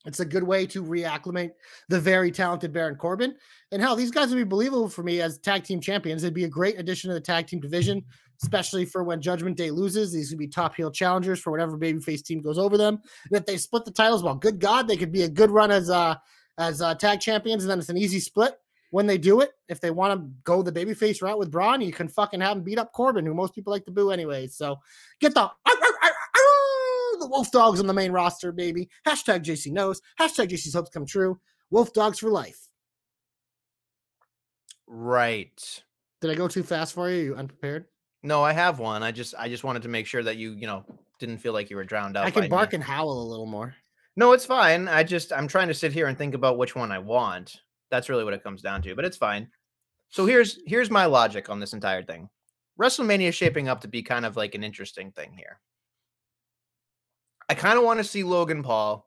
It's 0.04 0.20
a 0.20 0.24
good 0.24 0.42
way 0.42 0.66
to 0.66 0.82
reacclimate 0.82 1.52
the 1.88 2.00
very 2.00 2.32
talented 2.32 2.72
Baron 2.72 2.96
Corbin. 2.96 3.36
And 3.70 3.80
hell, 3.80 3.94
these 3.94 4.10
guys 4.10 4.30
would 4.30 4.36
be 4.36 4.44
believable 4.44 4.88
for 4.88 5.04
me 5.04 5.20
as 5.20 5.38
tag 5.38 5.62
team 5.62 5.80
champions. 5.80 6.22
They'd 6.22 6.34
be 6.34 6.44
a 6.44 6.48
great 6.48 6.78
addition 6.78 7.08
to 7.08 7.14
the 7.14 7.20
tag 7.20 7.46
team 7.46 7.60
division, 7.60 8.04
especially 8.42 8.84
for 8.84 9.04
when 9.04 9.20
Judgment 9.20 9.56
Day 9.56 9.70
loses. 9.70 10.12
These 10.12 10.30
would 10.30 10.40
be 10.40 10.48
top 10.48 10.74
heel 10.74 10.90
challengers 10.90 11.38
for 11.38 11.52
whatever 11.52 11.78
babyface 11.78 12.24
team 12.24 12.42
goes 12.42 12.58
over 12.58 12.76
them. 12.76 12.98
And 13.30 13.38
if 13.38 13.46
they 13.46 13.56
split 13.56 13.84
the 13.84 13.92
titles, 13.92 14.24
well, 14.24 14.34
good 14.34 14.58
God, 14.58 14.88
they 14.88 14.96
could 14.96 15.12
be 15.12 15.22
a 15.22 15.28
good 15.28 15.50
run 15.50 15.70
as 15.70 15.88
uh 15.88 16.16
as 16.58 16.82
uh, 16.82 16.94
tag 16.94 17.18
champions, 17.20 17.64
and 17.64 17.70
then 17.70 17.78
it's 17.78 17.88
an 17.88 17.96
easy 17.96 18.20
split 18.20 18.58
when 18.92 19.06
they 19.06 19.18
do 19.18 19.40
it. 19.40 19.50
If 19.68 19.80
they 19.80 19.90
want 19.90 20.20
to 20.20 20.30
go 20.44 20.62
the 20.62 20.70
babyface 20.70 21.22
route 21.22 21.38
with 21.38 21.50
Bron, 21.50 21.80
you 21.80 21.92
can 21.92 22.08
fucking 22.08 22.40
have 22.40 22.58
him 22.58 22.62
beat 22.62 22.78
up 22.78 22.92
Corbin, 22.92 23.26
who 23.26 23.34
most 23.34 23.54
people 23.54 23.72
like 23.72 23.84
to 23.86 23.90
boo 23.90 24.10
anyway. 24.10 24.46
So 24.46 24.76
get 25.18 25.34
the 25.34 25.50
the 27.18 27.28
Wolf 27.28 27.50
Dogs 27.50 27.80
on 27.80 27.86
the 27.86 27.94
main 27.94 28.12
roster, 28.12 28.52
baby. 28.52 28.88
Hashtag 29.06 29.44
JC 29.44 29.72
knows. 29.72 30.00
Hashtag 30.20 30.48
JC's 30.48 30.74
hopes 30.74 30.90
come 30.90 31.06
true. 31.06 31.40
Wolf 31.70 31.92
Dogs 31.92 32.18
for 32.18 32.30
life. 32.30 32.68
Right. 34.86 35.82
Did 36.20 36.30
I 36.30 36.34
go 36.34 36.46
too 36.46 36.62
fast 36.62 36.92
for 36.94 37.08
you? 37.10 37.16
you 37.16 37.34
unprepared? 37.34 37.86
No, 38.22 38.42
I 38.42 38.52
have 38.52 38.78
one. 38.78 39.02
I 39.02 39.10
just 39.10 39.34
I 39.38 39.48
just 39.48 39.64
wanted 39.64 39.82
to 39.82 39.88
make 39.88 40.06
sure 40.06 40.22
that 40.22 40.36
you, 40.36 40.52
you 40.52 40.66
know, 40.66 40.84
didn't 41.18 41.38
feel 41.38 41.54
like 41.54 41.70
you 41.70 41.76
were 41.76 41.84
drowned 41.84 42.16
out. 42.16 42.26
I 42.26 42.30
can 42.30 42.48
bark 42.48 42.72
me. 42.72 42.76
and 42.76 42.84
howl 42.84 43.10
a 43.10 43.28
little 43.28 43.46
more. 43.46 43.74
No, 44.16 44.32
it's 44.32 44.44
fine. 44.44 44.86
I 44.86 45.02
just 45.02 45.32
I'm 45.32 45.48
trying 45.48 45.68
to 45.68 45.74
sit 45.74 45.92
here 45.92 46.08
and 46.08 46.18
think 46.18 46.34
about 46.34 46.58
which 46.58 46.76
one 46.76 46.92
I 46.92 46.98
want. 46.98 47.62
That's 47.92 48.08
really 48.08 48.24
what 48.24 48.32
it 48.32 48.42
comes 48.42 48.62
down 48.62 48.80
to, 48.82 48.94
but 48.96 49.04
it's 49.04 49.18
fine. 49.18 49.48
So 50.08 50.24
here's 50.24 50.58
here's 50.66 50.90
my 50.90 51.04
logic 51.04 51.50
on 51.50 51.60
this 51.60 51.74
entire 51.74 52.02
thing. 52.02 52.30
WrestleMania 52.80 53.28
is 53.28 53.34
shaping 53.34 53.68
up 53.68 53.82
to 53.82 53.88
be 53.88 54.02
kind 54.02 54.24
of 54.24 54.34
like 54.34 54.54
an 54.54 54.64
interesting 54.64 55.12
thing 55.12 55.34
here. 55.36 55.60
I 57.50 57.54
kind 57.54 57.76
of 57.78 57.84
want 57.84 57.98
to 58.00 58.04
see 58.04 58.24
Logan 58.24 58.62
Paul 58.62 59.06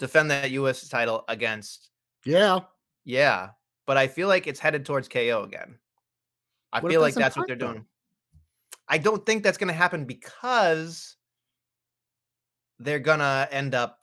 defend 0.00 0.32
that 0.32 0.50
US 0.50 0.88
title 0.88 1.24
against 1.28 1.90
Yeah. 2.24 2.60
yeah, 3.04 3.50
but 3.86 3.96
I 3.96 4.08
feel 4.08 4.26
like 4.26 4.48
it's 4.48 4.58
headed 4.58 4.84
towards 4.84 5.08
KO 5.08 5.44
again. 5.44 5.78
I 6.72 6.80
What 6.80 6.90
feel 6.90 7.00
like 7.00 7.14
that's 7.14 7.36
what 7.36 7.46
they're 7.46 7.54
doing. 7.54 7.84
I 8.88 8.98
don't 8.98 9.24
think 9.24 9.44
that's 9.44 9.58
going 9.58 9.68
to 9.68 9.74
happen 9.74 10.06
because 10.06 11.14
they're 12.80 12.98
going 12.98 13.20
to 13.20 13.48
end 13.52 13.76
up 13.76 13.99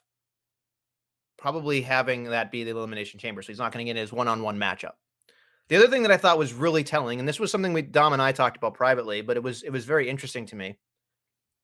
probably 1.37 1.81
having 1.81 2.25
that 2.25 2.51
be 2.51 2.63
the 2.63 2.71
elimination 2.71 3.19
chamber. 3.19 3.41
So 3.41 3.47
he's 3.47 3.59
not 3.59 3.71
going 3.71 3.85
to 3.85 3.93
get 3.93 3.99
his 3.99 4.11
one-on-one 4.11 4.57
matchup. 4.57 4.93
The 5.69 5.75
other 5.75 5.87
thing 5.87 6.03
that 6.03 6.11
I 6.11 6.17
thought 6.17 6.37
was 6.37 6.53
really 6.53 6.83
telling, 6.83 7.19
and 7.19 7.27
this 7.27 7.39
was 7.39 7.51
something 7.51 7.73
we 7.73 7.81
Dom 7.81 8.13
and 8.13 8.21
I 8.21 8.31
talked 8.31 8.57
about 8.57 8.73
privately, 8.73 9.21
but 9.21 9.37
it 9.37 9.43
was 9.43 9.63
it 9.63 9.69
was 9.69 9.85
very 9.85 10.09
interesting 10.09 10.45
to 10.47 10.55
me. 10.55 10.77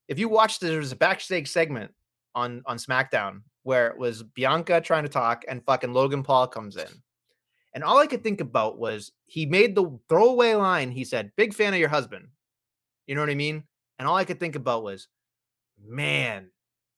If 0.08 0.20
you 0.20 0.28
watched, 0.28 0.62
there 0.62 0.80
was 0.80 0.92
a 0.92 0.98
backstage 0.98 1.50
segment 1.50 1.92
on 2.36 2.64
on 2.66 2.78
SmackDown 2.78 3.42
where 3.64 3.88
it 3.88 3.98
was 3.98 4.24
Bianca 4.24 4.82
trying 4.82 5.04
to 5.04 5.10
talk 5.10 5.46
and 5.48 5.64
fucking 5.66 5.94
Logan 5.94 6.22
Paul 6.24 6.48
comes 6.48 6.76
in. 6.76 6.88
And 7.74 7.84
all 7.84 7.98
I 7.98 8.08
could 8.08 8.24
think 8.24 8.40
about 8.40 8.78
was 8.78 9.12
he 9.26 9.46
made 9.46 9.74
the 9.74 9.98
throwaway 10.08 10.54
line. 10.54 10.92
He 10.92 11.06
said, 11.06 11.32
Big 11.36 11.54
fan 11.54 11.74
of 11.74 11.80
your 11.80 11.90
husband. 11.90 12.28
You 13.08 13.16
know 13.16 13.22
what 13.22 13.30
I 13.30 13.36
mean? 13.36 13.64
And 13.98 14.08
all 14.08 14.16
I 14.16 14.26
could 14.26 14.40
think 14.40 14.56
about 14.56 14.84
was, 14.84 15.08
man, 15.84 16.50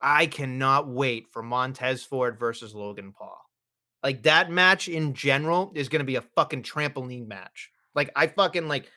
I 0.06 0.28
cannot 0.28 0.88
wait 0.88 1.28
for 1.32 1.42
Montez 1.42 2.04
Ford 2.04 2.38
versus 2.40 2.76
Logan 2.76 3.12
Paul. 3.12 3.42
Like 4.04 4.22
that 4.24 4.52
match 4.52 4.88
in 4.88 5.16
general 5.16 5.72
is 5.74 5.90
going 5.90 6.02
to 6.02 6.06
be 6.06 6.18
a 6.18 6.22
fucking 6.22 6.62
trampoline 6.62 7.28
match. 7.28 7.72
Like 7.96 8.12
I 8.16 8.28
fucking 8.28 8.68
like 8.68 8.92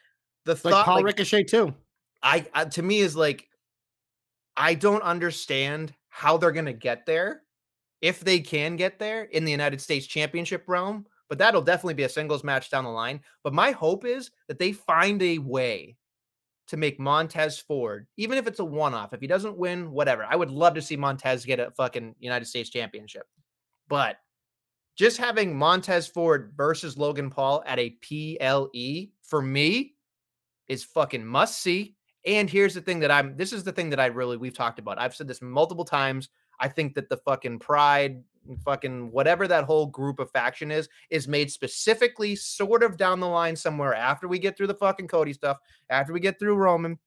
the 0.45 0.53
It's 0.53 0.67
like 0.67 0.73
thought. 0.73 0.85
Paul 0.85 0.97
like, 0.97 1.07
Ricochet 1.07 1.45
too. 1.45 1.75
I, 2.23 2.45
I 2.53 2.67
to 2.67 2.83
me 2.83 2.99
is 2.99 3.17
like 3.17 3.49
I 4.55 4.75
don't 4.75 5.03
understand 5.03 5.95
how 6.11 6.37
they're 6.37 6.53
going 6.53 6.67
to 6.67 6.73
get 6.75 7.07
there 7.07 7.43
if 8.03 8.21
they 8.21 8.41
can 8.41 8.77
get 8.77 8.99
there 8.99 9.25
in 9.25 9.45
the 9.45 9.51
United 9.51 9.81
States 9.81 10.07
Championship 10.07 10.65
realm, 10.67 11.07
but 11.29 11.39
that'll 11.39 11.63
definitely 11.63 11.95
be 11.95 12.03
a 12.03 12.09
singles 12.09 12.45
match 12.45 12.71
down 12.71 12.85
the 12.85 12.91
line. 12.91 13.21
But 13.45 13.55
my 13.55 13.71
hope 13.71 14.05
is 14.05 14.31
that 14.49 14.59
they 14.59 14.73
find 14.73 15.23
a 15.23 15.39
way 15.39 15.97
to 16.69 16.77
make 16.77 17.01
Montez 17.01 17.59
Ford, 17.59 18.07
even 18.17 18.39
if 18.39 18.47
it's 18.47 18.61
a 18.61 18.65
one 18.65 18.95
off, 18.95 19.13
if 19.13 19.21
he 19.21 19.27
doesn't 19.27 19.57
win, 19.57 19.91
whatever. 19.91 20.25
I 20.29 20.37
would 20.37 20.51
love 20.51 20.75
to 20.75 20.83
see 20.83 20.97
Montez 20.97 21.45
get 21.45 21.61
a 21.61 21.71
fucking 21.73 22.15
United 22.21 22.45
States 22.45 22.71
Championship. 22.71 23.27
But 23.89 24.17
just 24.97 25.17
having 25.17 25.57
Montez 25.57 26.07
Ford 26.07 26.53
versus 26.57 26.99
Logan 26.99 27.31
Paul 27.31 27.63
at 27.67 27.79
a 27.79 27.97
PLE 28.03 29.11
for 29.23 29.41
me 29.41 29.95
is 30.69 30.85
fucking 30.85 31.25
must 31.25 31.63
see. 31.63 31.97
And 32.27 32.51
here's 32.51 32.75
the 32.75 32.81
thing 32.81 33.01
that 33.01 33.11
I'm 33.11 33.37
this 33.37 33.53
is 33.53 33.65
the 33.65 33.73
thing 33.73 33.91
that 33.91 34.01
I 34.01 34.07
really 34.07 34.37
we've 34.37 34.53
talked 34.53 34.79
about. 34.79 34.99
I've 34.99 35.15
said 35.15 35.29
this 35.29 35.41
multiple 35.41 35.85
times. 35.85 36.29
I 36.61 36.69
think 36.69 36.95
that 36.95 37.09
the 37.09 37.17
fucking 37.19 37.59
pride, 37.61 38.23
fucking 38.65 39.11
whatever 39.13 39.47
that 39.49 39.65
whole 39.65 39.87
group 39.87 40.19
of 40.19 40.31
faction 40.31 40.71
is, 40.71 40.89
is 41.11 41.29
made 41.29 41.51
specifically 41.51 42.35
sort 42.35 42.83
of 42.83 42.97
down 42.97 43.21
the 43.21 43.29
line 43.29 43.57
somewhere 43.57 43.95
after 43.95 44.29
we 44.29 44.39
get 44.39 44.57
through 44.57 44.67
the 44.69 44.75
fucking 44.75 45.09
Cody 45.09 45.33
stuff, 45.33 45.59
after 45.91 46.13
we 46.13 46.21
get 46.21 46.39
through 46.39 46.57
Roman, 46.57 46.99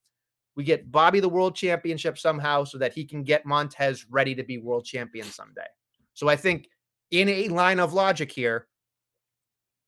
we 0.56 0.64
get 0.64 0.92
Bobby 0.92 1.20
the 1.20 1.30
world 1.30 1.56
championship 1.56 2.18
somehow 2.18 2.64
so 2.64 2.78
that 2.78 2.94
he 2.94 3.06
can 3.06 3.24
get 3.24 3.46
Montez 3.46 4.06
ready 4.10 4.36
to 4.36 4.44
be 4.44 4.58
world 4.58 4.86
champion 4.86 5.26
someday. 5.26 5.68
So 6.14 6.28
I 6.28 6.36
think 6.36 6.68
in 7.12 7.30
a 7.30 7.48
line 7.48 7.80
of 7.80 7.94
logic 7.94 8.32
here, 8.32 8.68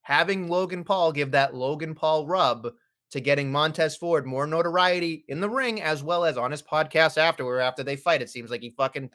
having 0.01 0.47
Logan 0.47 0.83
Paul 0.83 1.11
give 1.11 1.31
that 1.31 1.55
Logan 1.55 1.95
Paul 1.95 2.27
rub 2.27 2.69
to 3.11 3.19
getting 3.19 3.51
Montez 3.51 3.95
Ford 3.95 4.25
more 4.25 4.47
notoriety 4.47 5.23
in 5.27 5.39
the 5.39 5.49
ring 5.49 5.81
as 5.81 6.01
well 6.01 6.25
as 6.25 6.37
on 6.37 6.51
his 6.51 6.63
podcast 6.63 7.17
afterward 7.17 7.59
after 7.59 7.83
they 7.83 7.95
fight. 7.95 8.21
It 8.21 8.29
seems 8.29 8.49
like 8.49 8.61
he 8.61 8.71
fucking 8.71 9.11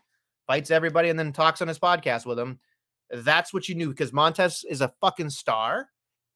fights 0.48 0.72
everybody 0.72 1.10
and 1.10 1.18
then 1.18 1.32
talks 1.32 1.62
on 1.62 1.68
his 1.68 1.78
podcast 1.78 2.26
with 2.26 2.38
them. 2.38 2.58
That's 3.10 3.54
what 3.54 3.68
you 3.68 3.76
knew 3.76 3.90
because 3.90 4.12
Montez 4.12 4.64
is 4.68 4.80
a 4.80 4.92
fucking 5.00 5.30
star. 5.30 5.88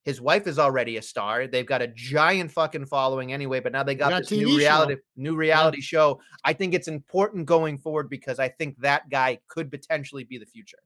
His 0.05 0.20
wife 0.20 0.47
is 0.47 0.59
already 0.59 0.97
a 0.97 1.02
star. 1.02 1.47
They've 1.47 1.66
got 1.66 1.82
a 1.82 1.89
giant 1.89 2.51
fucking 2.52 2.86
following 2.86 3.32
anyway, 3.32 3.60
but 3.60 3.72
now 3.72 3.82
they 3.82 3.94
got, 3.94 4.10
got 4.10 4.22
this 4.22 4.32
new 4.32 4.56
reality 4.56 4.97
new 5.16 5.36
reality 5.36 5.80
show. 5.80 6.20
I 6.44 6.52
think 6.52 6.74
it's 6.74 6.89
important 6.89 7.47
going 7.47 7.78
forward 7.78 8.09
because 8.10 8.39
I 8.39 8.48
think 8.48 8.78
that 8.78 9.09
guy 9.10 9.39
could 9.48 9.70
potentially 9.70 10.24
be 10.24 10.39
the 10.39 10.47
future. 10.47 10.78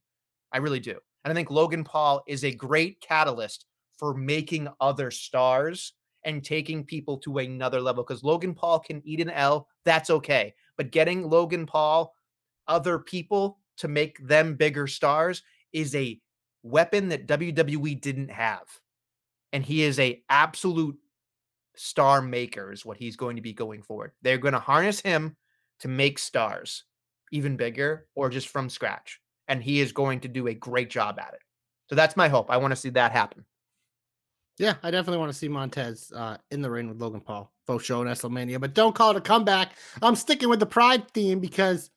I 0.53 0.59
really 0.59 0.81
do. 0.81 0.99
And 1.25 1.33
I 1.33 1.35
think 1.35 1.51
Logan 1.51 1.83
Paul 1.83 2.23
is 2.27 2.45
a 2.45 2.53
great 2.53 3.01
catalyst 3.01 3.67
for 3.99 4.15
making 4.15 4.69
other 4.81 5.11
stars 5.11 5.95
and 6.25 6.45
taking 6.45 6.85
people 6.85 7.17
to 7.19 7.39
another 7.39 7.81
level 7.81 8.05
because 8.05 8.23
Logan 8.23 8.55
Paul 8.55 8.81
can 8.81 9.01
eat 9.05 9.21
an 9.21 9.31
L. 9.31 9.67
That's 9.85 10.11
okay. 10.11 10.55
But 10.77 10.91
getting 10.91 11.29
Logan 11.29 11.65
Paul 11.65 12.13
other 12.69 12.99
people 12.99 13.59
to 13.79 13.89
make 13.89 14.19
them 14.27 14.55
bigger 14.55 14.87
stars 14.87 15.43
is 15.73 15.95
a 15.95 16.21
weapon 16.63 17.09
that 17.09 17.27
WWE 17.27 18.01
didn't 18.01 18.31
have. 18.31 18.65
And 19.53 19.65
he 19.65 19.83
is 19.83 19.99
a 19.99 20.23
absolute 20.29 20.97
star 21.77 22.23
maker 22.23 22.73
is 22.73 22.85
what 22.85 22.97
he's 22.97 23.17
going 23.17 23.37
to 23.37 23.43
be 23.43 23.53
going 23.53 23.83
forward. 23.83 24.13
They're 24.23 24.39
going 24.39 24.55
to 24.55 24.61
harness 24.61 25.01
him 25.01 25.37
to 25.81 25.89
make 25.89 26.19
stars 26.19 26.85
even 27.33 27.57
bigger 27.57 28.07
or 28.15 28.31
just 28.31 28.49
from 28.49 28.69
scratch. 28.69 29.21
And 29.49 29.63
he 29.63 29.81
is 29.81 29.93
going 29.93 30.21
to 30.21 30.29
do 30.29 30.49
a 30.49 30.55
great 30.55 30.91
job 30.91 31.19
at 31.19 31.35
it. 31.35 31.41
So 31.89 31.95
that's 31.95 32.17
my 32.17 32.29
hope. 32.29 32.51
I 32.51 32.57
want 32.57 32.73
to 32.73 32.77
see 32.77 32.91
that 32.91 33.13
happen. 33.13 33.45
Yeah, 34.59 34.75
I 34.83 34.91
definitely 34.91 35.19
want 35.19 35.33
to 35.33 35.39
see 35.39 35.49
Montez 35.49 36.11
uh, 36.17 36.39
in 36.51 36.63
the 36.63 36.71
ring 36.71 36.89
with 36.89 37.01
Logan 37.01 37.21
Paul, 37.21 37.53
faux 37.67 37.85
show 37.85 38.01
in 38.01 38.09
WrestleMania. 38.09 38.59
But 38.59 38.75
don't 38.75 38.95
call 38.95 39.11
it 39.11 39.17
a 39.17 39.21
comeback. 39.21 39.73
I'm 40.01 40.17
sticking 40.17 40.49
with 40.49 40.61
the 40.61 40.67
Pride 40.67 41.11
theme 41.11 41.41
because 41.41 41.91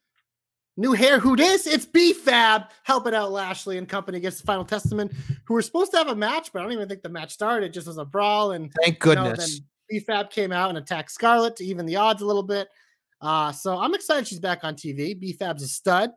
new 0.80 0.92
hair. 0.92 1.18
Who 1.18 1.36
this? 1.36 1.66
It's 1.66 1.86
B-Fab 1.86 2.70
helping 2.82 3.14
out 3.14 3.30
Lashley 3.30 3.78
and 3.78 3.88
company 3.88 4.18
against 4.18 4.40
the 4.40 4.46
Final 4.46 4.64
Testament, 4.64 5.12
who 5.44 5.54
were 5.54 5.62
supposed 5.62 5.92
to 5.92 5.98
have 5.98 6.08
a 6.08 6.16
match, 6.16 6.52
but 6.52 6.60
I 6.60 6.62
don't 6.62 6.72
even 6.72 6.88
think 6.88 7.02
the 7.02 7.08
match 7.08 7.32
started. 7.32 7.66
It 7.66 7.72
just 7.72 7.86
was 7.86 7.98
a 7.98 8.04
brawl, 8.04 8.52
and 8.52 8.72
Thank 8.82 9.04
you 9.04 9.14
know, 9.14 9.24
goodness. 9.24 9.60
B-Fab 9.88 10.30
came 10.30 10.52
out 10.52 10.70
and 10.70 10.78
attacked 10.78 11.10
Scarlett 11.10 11.56
to 11.56 11.64
even 11.64 11.84
the 11.84 11.96
odds 11.96 12.22
a 12.22 12.26
little 12.26 12.42
bit. 12.42 12.68
Uh, 13.20 13.52
so 13.52 13.76
I'm 13.76 13.94
excited 13.94 14.26
she's 14.26 14.40
back 14.40 14.64
on 14.64 14.74
TV. 14.74 15.18
B-Fab's 15.18 15.62
a 15.62 15.68
stud. 15.68 16.10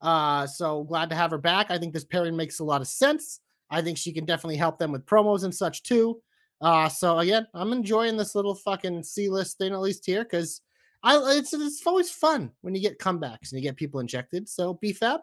Uh, 0.00 0.46
so 0.46 0.84
glad 0.84 1.10
to 1.10 1.16
have 1.16 1.30
her 1.30 1.38
back. 1.38 1.70
I 1.70 1.78
think 1.78 1.92
this 1.92 2.04
pairing 2.04 2.36
makes 2.36 2.58
a 2.58 2.64
lot 2.64 2.80
of 2.80 2.88
sense. 2.88 3.40
I 3.70 3.82
think 3.82 3.98
she 3.98 4.12
can 4.12 4.24
definitely 4.24 4.56
help 4.56 4.78
them 4.78 4.92
with 4.92 5.06
promos 5.06 5.44
and 5.44 5.54
such 5.54 5.82
too. 5.82 6.20
Uh, 6.60 6.88
so 6.88 7.18
again, 7.18 7.46
I'm 7.54 7.72
enjoying 7.72 8.16
this 8.16 8.34
little 8.34 8.54
fucking 8.54 9.04
C 9.04 9.28
list 9.28 9.58
thing 9.58 9.72
at 9.72 9.80
least 9.80 10.06
here 10.06 10.24
because 10.24 10.60
I 11.02 11.16
it's 11.36 11.52
it's 11.52 11.86
always 11.86 12.10
fun 12.10 12.50
when 12.60 12.74
you 12.74 12.80
get 12.80 12.98
comebacks 12.98 13.52
and 13.52 13.60
you 13.60 13.62
get 13.62 13.76
people 13.76 14.00
injected. 14.00 14.48
So 14.48 14.74
B-Fab, 14.74 15.20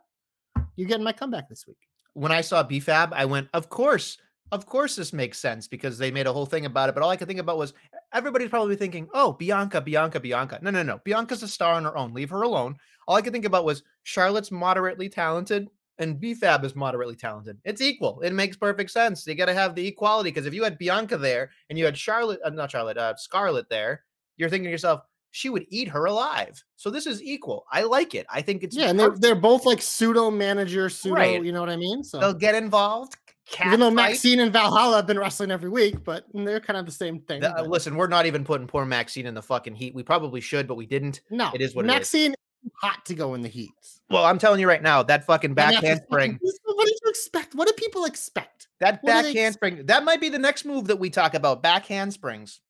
you're 0.76 0.88
getting 0.88 1.04
my 1.04 1.12
comeback 1.12 1.50
this 1.50 1.66
week. 1.68 1.78
when 2.14 2.32
I 2.32 2.42
saw 2.42 2.64
B-Fab, 2.64 3.14
I 3.14 3.26
went, 3.26 3.50
of 3.54 3.70
course, 3.70 4.18
of 4.52 4.66
course 4.66 4.96
this 4.96 5.14
makes 5.14 5.38
sense 5.38 5.68
because 5.68 5.98
they 5.98 6.12
made 6.12 6.28
a 6.28 6.34
whole 6.34 6.46
thing 6.46 6.66
about 6.66 6.90
it. 6.90 6.96
But 6.96 7.04
all 7.04 7.10
I 7.10 7.18
could 7.18 7.28
think 7.28 7.42
about 7.42 7.58
was 7.58 7.74
everybody's 8.14 8.50
probably 8.50 8.78
thinking, 8.78 9.08
oh, 9.14 9.34
Bianca, 9.34 9.82
Bianca, 9.82 10.20
Bianca. 10.20 10.60
No, 10.62 10.72
no, 10.72 10.82
no. 10.82 11.00
Bianca's 11.04 11.44
a 11.44 11.48
star 11.48 11.74
on 11.74 11.84
her 11.84 11.98
own. 11.98 12.14
Leave 12.14 12.30
her 12.30 12.44
alone. 12.44 12.78
All 13.08 13.18
I 13.18 13.22
could 13.22 13.34
think 13.34 13.46
about 13.46 13.66
was 13.66 13.84
Charlotte's 14.04 14.52
moderately 14.52 15.10
talented 15.10 15.70
and 15.98 16.20
B-Fab 16.20 16.64
is 16.66 16.76
moderately 16.76 17.16
talented. 17.16 17.58
It's 17.64 17.82
equal. 17.82 18.22
It 18.22 18.34
makes 18.34 18.58
perfect 18.58 18.92
sense. 18.92 19.26
You 19.28 19.36
got 19.36 19.46
to 19.46 19.54
have 19.54 19.76
the 19.76 19.88
equality 19.88 20.30
because 20.30 20.46
if 20.46 20.54
you 20.54 20.64
had 20.64 20.78
Bianca 20.78 21.18
there 21.18 21.52
and 21.70 21.78
you 21.80 21.86
had 21.86 21.98
Charlotte, 21.98 22.40
uh, 22.44 22.50
not 22.50 22.72
Charlotte, 22.72 22.98
uh, 22.98 23.16
Scarlett 23.16 23.70
there, 23.70 24.04
you're 24.38 24.50
thinking 24.50 24.66
to 24.66 24.72
yourself, 24.72 25.02
she 25.36 25.50
would 25.50 25.66
eat 25.70 25.90
her 25.90 26.06
alive. 26.06 26.64
So 26.78 26.90
this 26.90 27.06
is 27.06 27.22
equal. 27.22 27.66
I 27.70 27.84
like 27.84 28.16
it. 28.16 28.26
I 28.30 28.42
think 28.42 28.64
it's 28.64 28.74
Yeah, 28.74 28.88
and 28.90 28.98
they're 28.98 29.18
they're 29.18 29.36
both 29.36 29.66
like 29.66 29.82
pseudo 29.82 30.32
manager, 30.32 30.90
pseudo. 30.90 31.16
Right. 31.16 31.44
You 31.44 31.52
know 31.52 31.60
what 31.60 31.70
I 31.70 31.76
mean? 31.76 32.06
So 32.06 32.20
They'll 32.22 32.34
get 32.34 32.56
involved. 32.56 33.18
even 33.66 33.82
though 33.82 33.92
catfight. 33.92 33.96
Maxine 33.96 34.40
and 34.40 34.54
Valhalla 34.54 34.96
have 34.96 35.08
been 35.08 35.20
wrestling 35.20 35.52
every 35.52 35.70
week, 35.70 36.06
but 36.06 36.24
they're 36.34 36.62
kind 36.62 36.78
of 36.78 36.86
the 36.86 36.92
same 36.94 37.20
thing. 37.20 37.44
Uh, 37.44 37.64
listen, 37.68 37.98
we're 37.98 38.08
not 38.08 38.26
even 38.26 38.46
putting 38.46 38.66
poor 38.66 38.86
Maxine 38.86 39.26
in 39.26 39.34
the 39.34 39.42
fucking 39.42 39.76
heat. 39.76 39.94
We 39.94 40.04
probably 40.04 40.40
should, 40.40 40.70
but 40.70 40.76
we 40.76 40.86
didn't. 40.86 41.20
no, 41.30 41.52
it 41.54 41.60
is 41.60 41.76
what 41.76 41.84
it 41.84 41.90
is. 41.90 41.94
Maxine 41.96 42.36
hot 42.82 43.06
to 43.06 43.14
go 43.14 43.34
in 43.34 43.42
the 43.42 43.50
heat. 43.50 43.72
Well, 44.10 44.24
I'm 44.24 44.40
telling 44.40 44.62
you 44.62 44.70
right 44.70 44.82
now, 44.82 45.04
that 45.04 45.26
fucking 45.26 45.54
back 45.54 45.84
handspring, 45.84 46.40
What 46.64 46.86
did 46.86 46.96
you 47.04 47.10
expect? 47.10 47.56
What 47.56 47.68
do 47.68 47.74
people 47.74 48.06
expect? 48.06 48.70
that 48.80 49.04
what 49.04 49.22
do 49.22 49.28
back 49.28 49.36
handspring, 49.36 49.86
that 49.86 50.06
might 50.06 50.22
be 50.22 50.30
the 50.30 50.40
next 50.40 50.64
move 50.64 50.88
that 50.88 50.98
we 50.98 51.10
talk 51.10 51.34
about. 51.34 51.62
Back 51.62 51.86
handsprings. 51.86 52.62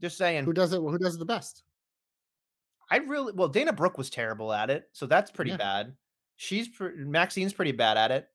Just 0.00 0.16
saying. 0.16 0.44
Who 0.44 0.52
does 0.52 0.72
it? 0.72 0.78
Who 0.78 0.98
does 0.98 1.16
it 1.16 1.18
the 1.18 1.26
best? 1.26 1.64
I 2.90 2.98
really 2.98 3.32
well, 3.32 3.48
Dana 3.48 3.72
Brooke 3.72 3.98
was 3.98 4.10
terrible 4.10 4.52
at 4.52 4.70
it, 4.70 4.88
so 4.92 5.06
that's 5.06 5.30
pretty 5.30 5.50
Yeah. 5.52 5.56
bad. 5.58 5.96
She's 6.36 6.68
pre- 6.68 6.94
Maxine's 7.04 7.52
pretty 7.52 7.72
bad 7.72 7.96
at 7.96 8.10
it. 8.10 8.28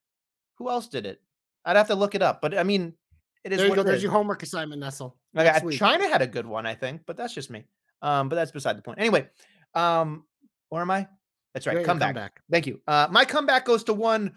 Who 0.58 0.70
else 0.70 0.88
did 0.88 1.06
it? 1.06 1.22
I'd 1.66 1.76
have 1.78 1.88
to 1.88 1.96
look 1.96 2.16
it 2.16 2.22
up, 2.22 2.42
but 2.42 2.58
I 2.58 2.64
mean, 2.64 2.94
it 3.44 3.52
is 3.54 3.60
There 3.60 3.68
you 3.68 3.76
go. 3.76 3.84
There's 3.84 3.98
is. 3.98 4.04
your 4.04 4.12
homework 4.12 4.44
assignment, 4.44 4.80
Nestle. 4.82 5.18
Like, 5.34 5.64
next 5.64 5.78
China 5.78 6.08
had 6.08 6.22
a 6.22 6.28
good 6.28 6.46
one, 6.46 6.66
I 6.66 6.76
think, 6.76 7.02
but 7.06 7.18
that's 7.18 7.34
just 7.34 7.50
me. 7.50 7.66
Um, 8.02 8.30
but 8.30 8.36
that's 8.36 8.52
beside 8.52 8.78
the 8.78 8.82
point. 8.82 9.00
Anyway, 9.00 9.28
um, 9.74 10.26
where 10.70 10.82
am 10.82 10.92
I? 10.92 11.08
That's 11.54 11.66
right. 11.66 11.86
Come 11.86 12.00
back. 12.00 12.42
Thank 12.52 12.68
you. 12.68 12.82
Uh, 12.88 13.08
my 13.10 13.26
comeback 13.26 13.66
goes 13.66 13.84
to 13.86 13.94
one 13.94 14.36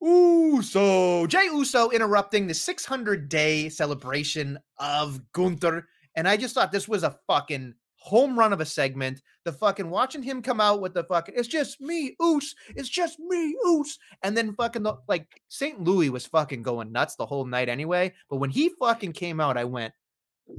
Uso. 0.00 1.26
Jey 1.26 1.44
Uso 1.46 1.90
interrupting 1.90 2.46
the 2.46 2.54
600 2.54 3.28
day 3.28 3.68
celebration 3.68 4.58
of 4.78 5.20
Gunther. 5.32 5.86
And 6.16 6.28
I 6.28 6.36
just 6.36 6.54
thought 6.54 6.72
this 6.72 6.88
was 6.88 7.02
a 7.02 7.18
fucking 7.26 7.74
home 8.00 8.38
run 8.38 8.52
of 8.52 8.60
a 8.60 8.66
segment. 8.66 9.22
The 9.44 9.52
fucking 9.52 9.88
watching 9.88 10.22
him 10.22 10.42
come 10.42 10.60
out 10.60 10.80
with 10.80 10.94
the 10.94 11.04
fucking, 11.04 11.34
it's 11.36 11.48
just 11.48 11.80
me, 11.80 12.16
Oos. 12.22 12.54
It's 12.74 12.88
just 12.88 13.18
me, 13.18 13.54
Oos. 13.66 13.98
And 14.22 14.36
then 14.36 14.54
fucking, 14.54 14.82
the, 14.82 14.96
like, 15.08 15.40
St. 15.48 15.82
Louis 15.82 16.10
was 16.10 16.26
fucking 16.26 16.62
going 16.62 16.92
nuts 16.92 17.16
the 17.16 17.26
whole 17.26 17.44
night 17.44 17.68
anyway. 17.68 18.12
But 18.28 18.36
when 18.36 18.50
he 18.50 18.70
fucking 18.78 19.12
came 19.12 19.40
out, 19.40 19.56
I 19.56 19.64
went, 19.64 19.94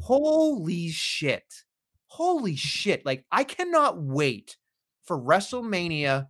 holy 0.02 0.90
shit. 0.90 1.44
Holy 2.08 2.56
shit. 2.56 3.06
Like, 3.06 3.26
I 3.32 3.44
cannot 3.44 4.02
wait 4.02 4.58
for 5.06 5.20
WrestleMania 5.20 6.28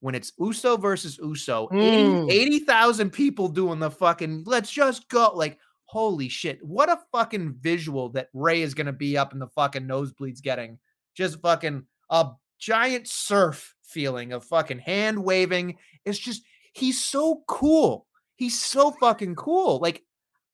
when 0.00 0.14
it's 0.14 0.32
Uso 0.38 0.76
versus 0.76 1.18
Uso, 1.18 1.68
80 1.72 2.04
Mm. 2.04 2.30
80,000 2.30 3.10
people 3.10 3.48
doing 3.48 3.78
the 3.78 3.90
fucking 3.90 4.44
let's 4.46 4.70
just 4.70 5.08
go. 5.08 5.32
Like, 5.34 5.58
holy 5.96 6.28
shit. 6.28 6.62
What 6.62 6.90
a 6.90 6.98
fucking 7.10 7.54
visual 7.58 8.10
that 8.10 8.28
Ray 8.34 8.60
is 8.60 8.74
going 8.74 8.86
to 8.86 8.92
be 8.92 9.16
up 9.16 9.32
in 9.32 9.38
the 9.38 9.46
fucking 9.48 9.84
nosebleeds 9.86 10.42
getting. 10.42 10.78
Just 11.14 11.40
fucking 11.40 11.86
a 12.10 12.28
giant 12.58 13.08
surf 13.08 13.74
feeling 13.82 14.34
of 14.34 14.44
fucking 14.44 14.80
hand 14.80 15.18
waving. 15.24 15.78
It's 16.04 16.18
just, 16.18 16.42
he's 16.74 17.02
so 17.02 17.42
cool. 17.48 18.06
He's 18.34 18.60
so 18.60 18.90
fucking 18.90 19.36
cool. 19.36 19.78
Like, 19.78 20.02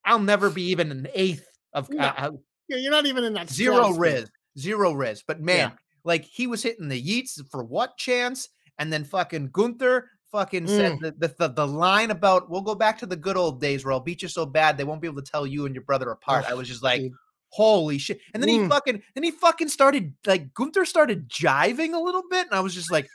I'll 0.04 0.20
never 0.20 0.48
be 0.48 0.62
even 0.70 0.92
an 0.92 1.08
eighth 1.12 1.44
of 1.72 1.90
No. 1.90 2.04
uh, 2.04 2.30
Yeah, 2.68 2.76
you're 2.76 2.92
not 2.92 3.06
even 3.06 3.24
in 3.24 3.32
that 3.34 3.50
zero 3.50 3.90
riz, 3.90 4.30
zero 4.56 4.92
riz. 4.92 5.24
But 5.26 5.40
man, 5.40 5.70
Yeah. 5.70 5.76
like 6.04 6.24
he 6.24 6.46
was 6.46 6.62
hitting 6.62 6.86
the 6.86 7.02
yeets 7.02 7.40
for 7.50 7.64
what 7.64 7.96
chance? 7.96 8.48
And 8.78 8.92
then 8.92 9.02
fucking 9.02 9.48
Gunther 9.52 10.08
fucking 10.32 10.66
said 10.66 10.92
Mm. 10.98 11.18
the, 11.18 11.28
the, 11.38 11.48
the 11.48 11.66
line 11.66 12.10
about 12.10 12.48
we'll 12.50 12.62
go 12.62 12.74
back 12.74 12.98
to 12.98 13.06
the 13.06 13.16
good 13.16 13.36
old 13.36 13.60
days 13.60 13.84
where 13.84 13.92
I'll 13.92 14.00
beat 14.00 14.22
you 14.22 14.28
so 14.28 14.44
bad 14.46 14.76
they 14.76 14.84
won't 14.84 15.00
be 15.02 15.06
able 15.06 15.22
to 15.22 15.30
tell 15.30 15.46
you 15.46 15.66
and 15.66 15.74
your 15.74 15.84
brother 15.84 16.10
apart. 16.10 16.46
I 16.48 16.54
was 16.54 16.66
just 16.68 16.82
like, 16.82 17.02
dude. 17.02 17.12
holy 17.50 17.98
shit. 17.98 18.18
And 18.32 18.42
then 18.42 18.48
he 18.48 18.58
Mm. 18.58 18.68
fucking 18.70 19.02
then 19.14 19.22
he 19.24 19.30
fucking 19.30 19.68
started 19.68 20.14
like 20.26 20.52
Gunther 20.54 20.84
started 20.86 21.28
jiving 21.28 21.94
a 21.94 22.00
little 22.00 22.24
bit, 22.30 22.46
and 22.46 22.54
I 22.54 22.60
was 22.60 22.74
just 22.74 22.90
like, 22.90 23.08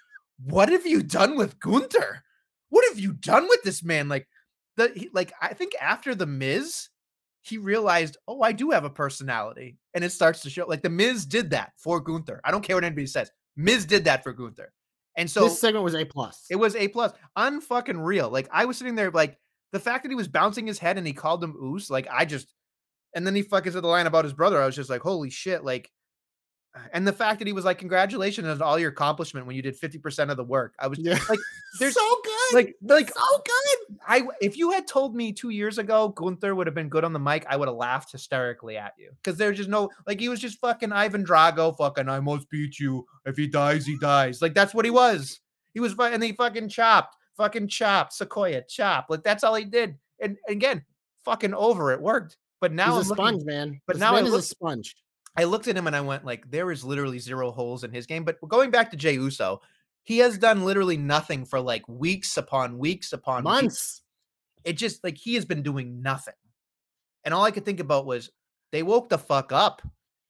what 0.46 0.70
have 0.70 0.86
you 0.86 1.02
done 1.04 1.36
with 1.36 1.60
Gunther? 1.60 2.24
What 2.70 2.86
have 2.90 3.00
you 3.00 3.14
done 3.14 3.48
with 3.50 3.64
this 3.64 3.84
man? 3.84 4.08
Like 4.08 4.28
the 4.76 4.92
he, 4.96 5.10
like 5.12 5.34
I 5.42 5.54
think 5.54 5.74
after 5.82 6.14
the 6.14 6.28
Miz, 6.28 6.90
he 7.42 7.58
realized, 7.58 8.18
oh, 8.28 8.42
I 8.44 8.52
do 8.52 8.70
have 8.72 8.84
a 8.86 8.90
personality. 8.90 9.78
And 9.96 10.04
it 10.04 10.12
starts 10.12 10.42
to 10.42 10.50
show 10.52 10.66
like 10.68 10.84
the 10.84 10.90
Miz 10.90 11.26
did 11.26 11.50
that 11.52 11.72
for 11.78 12.00
Gunther. 12.00 12.42
I 12.44 12.52
don't 12.52 12.62
care 12.64 12.76
what 12.76 12.84
anybody 12.84 13.08
says. 13.08 13.32
Miz 13.56 13.86
did 13.86 14.04
that 14.06 14.22
for 14.24 14.34
Gunther. 14.34 14.72
And 15.18 15.30
so 15.30 15.46
this 15.46 15.60
segment 15.60 15.84
was 15.84 15.96
a 15.96 16.06
plus. 16.06 16.46
it 16.50 16.56
was 16.56 16.76
A 16.76 16.88
plus. 16.88 17.12
Unfucking 17.38 18.04
real. 18.04 18.30
Like 18.30 18.48
I 18.52 18.66
was 18.66 18.78
sitting 18.78 18.96
there 18.96 19.12
like 19.12 19.38
the 19.74 19.80
fact 19.80 20.04
that 20.04 20.10
he 20.10 20.16
was 20.16 20.28
bouncing 20.28 20.68
his 20.68 20.80
head 20.80 20.98
and 20.98 21.06
he 21.06 21.14
called 21.14 21.44
him 21.44 21.56
Oos, 21.62 21.90
like 21.90 22.08
I 22.12 22.24
just 22.24 22.54
and 23.16 23.26
then 23.26 23.36
he 23.36 23.42
fucking 23.42 23.72
said 23.72 23.84
the 23.84 23.88
line 23.88 24.06
about 24.06 24.26
his 24.26 24.34
brother. 24.34 24.62
I 24.62 24.66
was 24.66 24.76
just 24.76 24.90
like, 24.90 25.02
holy 25.02 25.32
shit, 25.32 25.64
like 25.64 25.92
And 26.94 27.08
the 27.08 27.14
fact 27.14 27.40
that 27.40 27.48
he 27.48 27.54
was 27.54 27.66
like, 27.66 27.78
"Congratulations 27.80 28.48
on 28.48 28.62
all 28.62 28.78
your 28.80 28.90
accomplishment 28.92 29.46
when 29.46 29.56
you 29.56 29.62
did 29.62 29.76
fifty 29.76 29.98
percent 29.98 30.32
of 30.32 30.38
the 30.38 30.44
work." 30.44 30.74
I 30.80 30.88
was 30.88 31.00
Yeah. 31.00 31.20
like, 31.30 31.40
"There's 31.80 31.94
so 31.94 32.18
good. 32.24 32.54
like, 32.56 32.76
like 32.82 33.10
so 33.10 33.44
good. 33.46 33.98
I 34.08 34.24
if 34.42 34.58
you 34.58 34.72
had 34.72 34.88
told 34.88 35.16
me 35.16 35.32
two 35.34 35.50
years 35.50 35.78
ago 35.78 36.10
Gunther 36.10 36.56
would 36.56 36.68
have 36.68 36.74
been 36.76 36.90
good 36.90 37.04
on 37.04 37.14
the 37.14 37.20
mic, 37.20 37.46
I 37.50 37.56
would 37.58 37.68
have 37.68 37.78
laughed 37.78 38.12
hysterically 38.12 38.78
at 38.78 38.94
you 38.98 39.12
because 39.22 39.38
there's 39.38 39.58
just 39.58 39.70
no 39.70 39.90
like 40.06 40.20
he 40.20 40.30
was 40.30 40.40
just 40.40 40.60
fucking 40.60 40.92
Ivan 40.92 41.26
Drago, 41.26 41.76
fucking 41.78 42.10
I 42.10 42.20
must 42.20 42.50
beat 42.50 42.80
you. 42.80 43.06
If 43.26 43.38
he 43.38 43.48
dies, 43.48 43.86
he 43.86 43.98
dies. 43.98 44.42
Like 44.42 44.54
that's 44.54 44.74
what 44.74 44.86
he 44.86 44.92
was. 44.92 45.40
He 45.74 45.80
was 45.80 45.94
and 46.00 46.24
he 46.24 46.32
fucking 46.34 46.70
chopped, 46.70 47.16
fucking 47.38 47.68
chopped, 47.68 48.14
Sequoia 48.14 48.64
chop. 48.68 49.08
Like 49.10 49.24
that's 49.24 49.44
all 49.44 49.54
he 49.56 49.66
did. 49.66 49.96
And 50.20 50.38
again, 50.48 50.84
fucking 51.26 51.54
over 51.54 51.92
it 51.92 52.02
worked. 52.02 52.38
But 52.60 52.74
now 52.74 52.98
He's 52.98 53.12
I'm 53.12 53.18
a 53.20 53.22
looking- 53.22 53.40
sponge, 53.42 53.44
man. 53.46 53.82
but 53.86 53.94
This 53.98 54.00
now 54.00 54.14
I 54.14 54.16
man 54.16 54.26
is 54.26 54.32
look- 54.32 54.40
a 54.40 54.44
sponge. 54.44 54.96
I 55.38 55.44
looked 55.44 55.68
at 55.68 55.78
him 55.78 55.88
and 55.88 55.96
I 55.96 56.02
went 56.02 56.26
like, 56.26 56.50
there 56.50 56.72
is 56.72 56.84
literally 56.84 57.20
zero 57.20 57.52
holes 57.52 57.84
in 57.84 57.92
his 57.92 58.08
game. 58.08 58.24
But 58.24 58.38
going 58.48 58.72
back 58.72 58.90
to 58.92 58.98
Jey 58.98 59.14
Uso, 59.14 59.62
he 60.04 60.18
has 60.20 60.38
done 60.38 60.66
literally 60.66 60.98
nothing 60.98 61.46
for 61.46 61.62
like 61.62 61.88
weeks 61.88 62.38
upon 62.38 62.80
weeks 62.80 63.14
upon 63.14 63.44
weeks 63.44 63.44
Months. 63.44 64.02
it 64.64 64.74
just 64.74 65.04
like 65.04 65.18
he 65.18 65.36
has 65.36 65.46
been 65.46 65.62
doing 65.62 66.02
nothing. 66.02 66.34
And 67.24 67.34
all 67.34 67.46
I 67.46 67.52
could 67.52 67.66
think 67.66 67.80
about 67.80 68.06
was 68.06 68.32
they 68.72 68.84
woke 68.84 69.10
the 69.10 69.18
fuck 69.18 69.52
up 69.52 69.82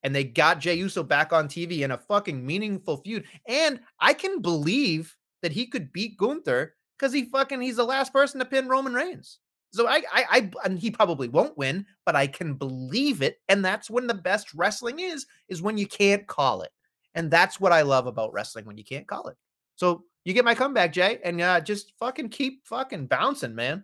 and 0.03 0.13
they 0.13 0.23
got 0.23 0.59
Jey 0.59 0.75
Uso 0.75 1.03
back 1.03 1.31
on 1.31 1.47
TV 1.47 1.81
in 1.81 1.91
a 1.91 1.97
fucking 1.97 2.45
meaningful 2.45 2.97
feud. 2.97 3.25
And 3.47 3.79
I 3.99 4.13
can 4.13 4.41
believe 4.41 5.15
that 5.41 5.51
he 5.51 5.67
could 5.67 5.93
beat 5.93 6.17
Gunther 6.17 6.75
because 6.97 7.13
he 7.13 7.25
fucking 7.25 7.61
he's 7.61 7.77
the 7.77 7.83
last 7.83 8.11
person 8.11 8.39
to 8.39 8.45
pin 8.45 8.67
Roman 8.67 8.93
Reigns. 8.93 9.39
So 9.71 9.87
I, 9.87 10.01
I, 10.11 10.25
I, 10.29 10.51
and 10.63 10.79
he 10.79 10.89
probably 10.91 11.27
won't 11.27 11.57
win, 11.57 11.85
but 12.05 12.15
I 12.15 12.27
can 12.27 12.53
believe 12.53 13.21
it. 13.21 13.39
And 13.49 13.63
that's 13.63 13.89
when 13.89 14.07
the 14.07 14.13
best 14.13 14.53
wrestling 14.53 14.99
is, 14.99 15.25
is 15.49 15.61
when 15.61 15.77
you 15.77 15.87
can't 15.87 16.25
call 16.25 16.61
it. 16.61 16.71
And 17.15 17.29
that's 17.29 17.59
what 17.59 17.71
I 17.71 17.81
love 17.81 18.07
about 18.07 18.33
wrestling 18.33 18.65
when 18.65 18.77
you 18.77 18.83
can't 18.83 19.07
call 19.07 19.27
it. 19.27 19.37
So 19.75 20.03
you 20.23 20.33
get 20.33 20.45
my 20.45 20.55
comeback, 20.55 20.93
Jay, 20.93 21.19
and 21.23 21.39
uh, 21.41 21.61
just 21.61 21.93
fucking 21.99 22.29
keep 22.29 22.65
fucking 22.67 23.07
bouncing, 23.07 23.55
man. 23.55 23.83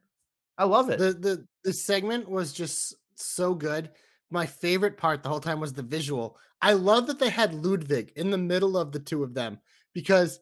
I 0.57 0.65
love 0.65 0.89
it. 0.89 0.99
The 0.99 1.13
the 1.13 1.47
the 1.63 1.73
segment 1.73 2.29
was 2.29 2.53
just 2.53 2.95
so 3.15 3.55
good. 3.55 3.89
My 4.29 4.45
favorite 4.45 4.97
part 4.97 5.23
the 5.23 5.29
whole 5.29 5.39
time 5.39 5.59
was 5.59 5.73
the 5.73 5.83
visual. 5.83 6.37
I 6.61 6.73
love 6.73 7.07
that 7.07 7.19
they 7.19 7.29
had 7.29 7.53
Ludwig 7.53 8.11
in 8.15 8.29
the 8.29 8.37
middle 8.37 8.77
of 8.77 8.91
the 8.91 8.99
two 8.99 9.23
of 9.23 9.33
them 9.33 9.59
because 9.93 10.39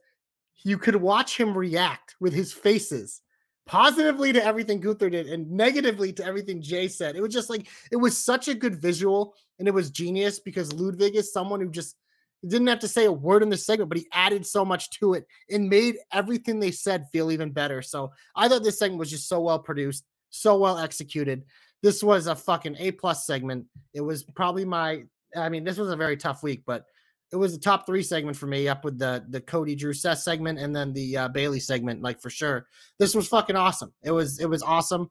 you 0.63 0.77
could 0.77 0.95
watch 0.95 1.37
him 1.37 1.57
react 1.57 2.15
with 2.19 2.33
his 2.33 2.53
faces 2.53 3.21
positively 3.65 4.33
to 4.33 4.43
everything 4.43 4.79
Gunther 4.79 5.09
did 5.09 5.27
and 5.27 5.49
negatively 5.51 6.11
to 6.13 6.25
everything 6.25 6.61
Jay 6.61 6.87
said. 6.87 7.15
It 7.15 7.21
was 7.21 7.33
just 7.33 7.49
like 7.49 7.67
it 7.91 7.97
was 7.97 8.17
such 8.17 8.47
a 8.47 8.55
good 8.55 8.81
visual 8.81 9.35
and 9.59 9.67
it 9.67 9.73
was 9.73 9.91
genius 9.91 10.39
because 10.39 10.73
Ludwig 10.73 11.15
is 11.15 11.31
someone 11.31 11.61
who 11.61 11.69
just 11.69 11.95
didn't 12.47 12.67
have 12.67 12.79
to 12.79 12.87
say 12.87 13.05
a 13.05 13.11
word 13.11 13.43
in 13.43 13.49
the 13.49 13.57
segment, 13.57 13.89
but 13.89 13.99
he 13.99 14.07
added 14.11 14.45
so 14.45 14.65
much 14.65 14.89
to 14.89 15.13
it 15.13 15.27
and 15.49 15.69
made 15.69 15.97
everything 16.11 16.59
they 16.59 16.71
said 16.71 17.07
feel 17.11 17.31
even 17.31 17.51
better. 17.51 17.81
So 17.81 18.11
I 18.35 18.47
thought 18.47 18.63
this 18.63 18.79
segment 18.79 18.99
was 18.99 19.11
just 19.11 19.29
so 19.29 19.41
well 19.41 19.59
produced, 19.59 20.03
so 20.31 20.57
well 20.57 20.79
executed. 20.79 21.43
This 21.83 22.03
was 22.03 22.27
a 22.27 22.35
fucking 22.35 22.77
A 22.79 22.91
plus 22.91 23.25
segment. 23.25 23.67
It 23.93 24.01
was 24.01 24.23
probably 24.23 24.65
my, 24.65 25.03
I 25.35 25.49
mean, 25.49 25.63
this 25.63 25.77
was 25.77 25.91
a 25.91 25.95
very 25.95 26.17
tough 26.17 26.41
week, 26.41 26.63
but 26.65 26.85
it 27.31 27.35
was 27.37 27.53
a 27.53 27.59
top 27.59 27.85
three 27.85 28.03
segment 28.03 28.35
for 28.37 28.47
me, 28.47 28.67
up 28.67 28.83
with 28.83 28.97
the 28.99 29.23
the 29.29 29.41
Cody 29.41 29.75
Drew 29.75 29.93
Seth 29.93 30.19
segment 30.19 30.59
and 30.59 30.75
then 30.75 30.93
the 30.93 31.17
uh, 31.17 31.27
Bayley 31.29 31.59
segment, 31.59 32.01
like 32.01 32.21
for 32.21 32.29
sure. 32.29 32.67
This 32.97 33.15
was 33.15 33.27
fucking 33.27 33.55
awesome. 33.55 33.93
It 34.03 34.11
was 34.11 34.39
it 34.39 34.47
was 34.49 34.63
awesome, 34.63 35.09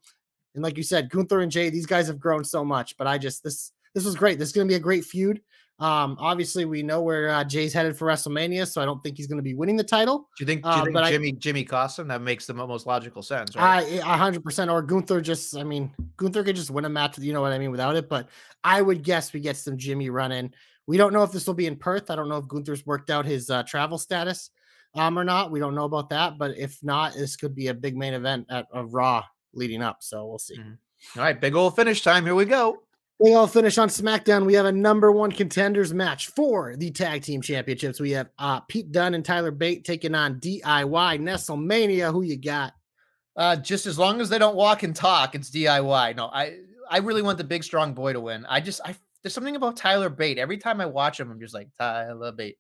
and 0.55 0.63
like 0.63 0.77
you 0.77 0.83
said, 0.83 1.11
Gunther 1.11 1.41
and 1.41 1.51
Jay, 1.53 1.71
these 1.71 1.87
guys 1.87 2.07
have 2.09 2.21
grown 2.21 2.45
so 2.45 2.65
much. 2.65 2.97
But 2.97 3.07
I 3.07 3.19
just 3.19 3.43
this 3.43 3.73
this 3.95 4.05
was 4.05 4.15
great. 4.15 4.39
This 4.39 4.49
is 4.49 4.53
gonna 4.53 4.67
be 4.67 4.75
a 4.75 4.81
great 4.81 5.05
feud. 5.05 5.41
Um, 5.79 6.19
obviously, 6.21 6.67
we 6.67 6.83
know 6.83 7.01
where 7.01 7.31
uh, 7.31 7.43
Jay's 7.43 7.73
headed 7.73 7.97
for 7.97 8.07
WrestleMania, 8.07 8.69
so 8.69 8.83
I 8.83 8.85
don't 8.85 9.03
think 9.03 9.17
he's 9.17 9.27
going 9.27 9.39
to 9.39 9.43
be 9.43 9.55
winning 9.55 9.77
the 9.77 9.83
title. 9.83 10.29
Do 10.37 10.43
you 10.45 10.47
think, 10.47 10.63
do 10.63 10.69
you 10.69 10.75
Uh, 10.75 10.85
think 10.85 10.97
I- 10.99 11.11
Jimmy 11.11 11.33
Jimmy 11.33 11.65
cost 11.65 11.99
him? 11.99 12.07
That 12.09 12.21
makes 12.21 12.45
the 12.45 12.53
most 12.53 12.87
logical 12.87 13.23
sense, 13.23 13.57
right? 13.57 13.83
I 13.83 13.97
a 13.97 14.03
hundred 14.03 14.45
percent, 14.45 14.71
or 14.71 14.83
Gunther 14.83 15.23
just, 15.23 15.57
I 15.57 15.65
mean, 15.65 15.91
Gunther 16.19 16.45
could 16.45 16.55
just 16.57 16.71
win 16.71 16.85
a 16.85 16.91
match, 16.91 17.19
you 17.19 17.33
know 17.33 17.41
what 17.41 17.53
I 17.55 17.59
mean, 17.59 17.71
without 17.71 17.97
it. 17.97 18.11
But 18.11 18.29
I 18.63 18.83
would 18.83 19.03
guess 19.03 19.33
we 19.33 19.41
get 19.41 19.57
some 19.57 19.79
Jimmy 19.79 20.11
running. 20.11 20.53
We 20.91 20.97
don't 20.97 21.13
know 21.13 21.23
if 21.23 21.31
this 21.31 21.47
will 21.47 21.55
be 21.55 21.69
in 21.69 21.77
Perth. 21.77 22.11
I 22.11 22.17
don't 22.17 22.29
know 22.29 22.39
if 22.39 22.49
Gunther's 22.49 22.85
worked 22.85 23.11
out 23.11 23.25
his 23.25 23.49
uh, 23.49 23.63
travel 23.63 23.97
status 23.97 24.51
um, 24.97 25.17
or 25.17 25.23
not. 25.23 25.53
We 25.53 25.61
don't 25.61 25.77
know 25.77 25.85
about 25.85 26.11
that. 26.11 26.37
But 26.37 26.59
if 26.59 26.83
not, 26.83 27.15
this 27.15 27.37
could 27.37 27.55
be 27.55 27.69
a 27.69 27.75
big 27.75 27.97
main 27.97 28.13
event 28.13 28.47
at 28.51 28.67
a 28.75 28.85
Raw 28.85 29.23
leading 29.55 29.83
up. 29.83 29.99
So 30.01 30.27
we'll 30.27 30.41
see. 30.41 30.59
Mhm. 30.59 30.79
All 31.17 31.23
right, 31.23 31.41
big 31.41 31.55
old 31.55 31.77
finish 31.77 32.03
time. 32.03 32.25
Here 32.25 32.35
we 32.35 32.45
go. 32.45 32.83
We 33.21 33.35
all 33.35 33.47
finish 33.47 33.79
on 33.79 33.89
SmackDown. 33.89 34.45
We 34.45 34.55
have 34.55 34.67
a 34.67 34.73
number 34.73 35.13
one 35.13 35.31
contenders 35.31 35.95
match 35.95 36.27
for 36.27 36.75
the 36.75 36.91
tag 36.91 37.23
team 37.23 37.41
championships. 37.41 38.01
We 38.01 38.11
have 38.11 38.31
uh, 38.37 38.59
Pete 38.63 38.91
Dunne 38.91 39.15
and 39.15 39.25
Tyler 39.25 39.53
Bate 39.53 39.85
taking 39.85 40.17
on 40.17 40.41
DIY 40.41 41.21
Nestlemania. 41.21 42.11
Who 42.11 42.23
you 42.23 42.37
got? 42.37 42.73
Uh, 43.37 43.55
just 43.55 43.87
as 43.87 43.97
long 43.97 44.21
as 44.21 44.29
they 44.29 44.39
don't 44.41 44.57
walk 44.57 44.83
and 44.83 44.97
talk, 44.97 45.37
it's 45.37 45.53
DIY. 45.53 46.17
No, 46.17 46.27
I 46.33 46.59
I 46.91 46.99
really 46.99 47.23
want 47.23 47.39
the 47.39 47.45
big 47.45 47.63
strong 47.63 47.95
boy 47.95 48.13
to 48.13 48.19
win. 48.21 48.45
I 48.49 48.59
just 48.59 48.81
I 48.85 48.97
there's 49.23 49.35
something 49.35 49.57
about 49.57 49.77
Tyler 49.77 50.09
Bate. 50.09 50.39
Every 50.39 50.59
time 50.59 50.81
I 50.81 50.87
watch 50.87 51.21
him, 51.21 51.31
I'm 51.31 51.41
just 51.41 51.55
like 51.55 51.69
Tyler 51.79 52.33
Bate. 52.33 52.57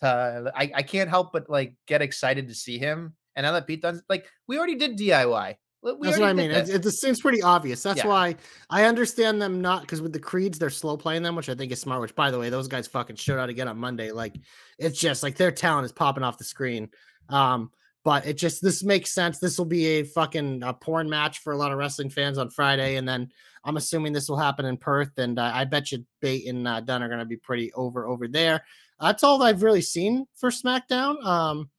Tyler. 0.00 0.52
I, 0.54 0.70
I 0.74 0.82
can't 0.82 1.08
help 1.08 1.32
but 1.32 1.48
like 1.48 1.74
get 1.86 2.02
excited 2.02 2.48
to 2.48 2.54
see 2.54 2.78
him. 2.78 3.14
And 3.36 3.44
now 3.44 3.52
that 3.52 3.66
Pete 3.66 3.82
Dunne's 3.82 4.02
like 4.08 4.26
we 4.46 4.58
already 4.58 4.74
did 4.74 4.98
DIY. 4.98 5.56
We 5.82 6.06
That's 6.06 6.18
what 6.18 6.28
I 6.28 6.32
mean. 6.32 6.52
It, 6.52 6.68
it, 6.68 6.84
seems 6.92 7.20
pretty 7.20 7.42
obvious. 7.42 7.82
That's 7.82 7.98
Yeah. 7.98 8.06
why 8.06 8.36
I 8.70 8.84
understand 8.84 9.42
them 9.42 9.60
not 9.60 9.80
because 9.80 10.00
with 10.00 10.12
the 10.12 10.20
creeds 10.20 10.56
they're 10.56 10.70
slow 10.70 10.96
playing 10.96 11.24
them, 11.24 11.34
which 11.34 11.48
I 11.48 11.54
think 11.56 11.72
is 11.72 11.80
smart. 11.80 12.00
Which 12.00 12.14
by 12.14 12.30
the 12.30 12.38
way, 12.38 12.50
those 12.50 12.68
guys 12.68 12.86
fucking 12.86 13.16
showed 13.16 13.40
out 13.40 13.48
again 13.48 13.66
on 13.66 13.78
Monday. 13.78 14.12
Like 14.12 14.36
it's 14.78 15.00
just 15.00 15.24
like 15.24 15.36
their 15.36 15.50
talent 15.50 15.86
is 15.86 15.92
popping 15.92 16.22
off 16.22 16.38
the 16.38 16.44
screen. 16.44 16.90
Um, 17.28 17.70
but 18.04 18.26
it 18.26 18.34
just 18.34 18.62
this 18.62 18.82
makes 18.82 19.12
sense. 19.12 19.38
This 19.38 19.58
will 19.58 19.66
be 19.66 19.86
a 19.86 20.04
fucking 20.04 20.62
uh, 20.62 20.72
porn 20.74 21.08
match 21.08 21.38
for 21.40 21.52
a 21.52 21.56
lot 21.56 21.72
of 21.72 21.78
wrestling 21.78 22.10
fans 22.10 22.38
on 22.38 22.50
Friday, 22.50 22.96
and 22.96 23.08
then 23.08 23.30
I'm 23.64 23.76
assuming 23.76 24.12
this 24.12 24.28
will 24.28 24.38
happen 24.38 24.64
in 24.64 24.76
Perth. 24.76 25.18
And 25.18 25.38
uh, 25.38 25.50
I 25.54 25.64
bet 25.64 25.92
you 25.92 26.04
Bate 26.20 26.48
and 26.48 26.66
uh, 26.66 26.80
Dunne 26.80 27.02
are 27.02 27.08
going 27.08 27.20
to 27.20 27.24
be 27.24 27.36
pretty 27.36 27.72
over 27.74 28.06
over 28.06 28.28
there. 28.28 28.64
That's 29.00 29.22
all 29.24 29.42
I've 29.42 29.62
really 29.62 29.82
seen 29.82 30.26
for 30.34 30.50
SmackDown. 30.50 31.24
Um, 31.24 31.70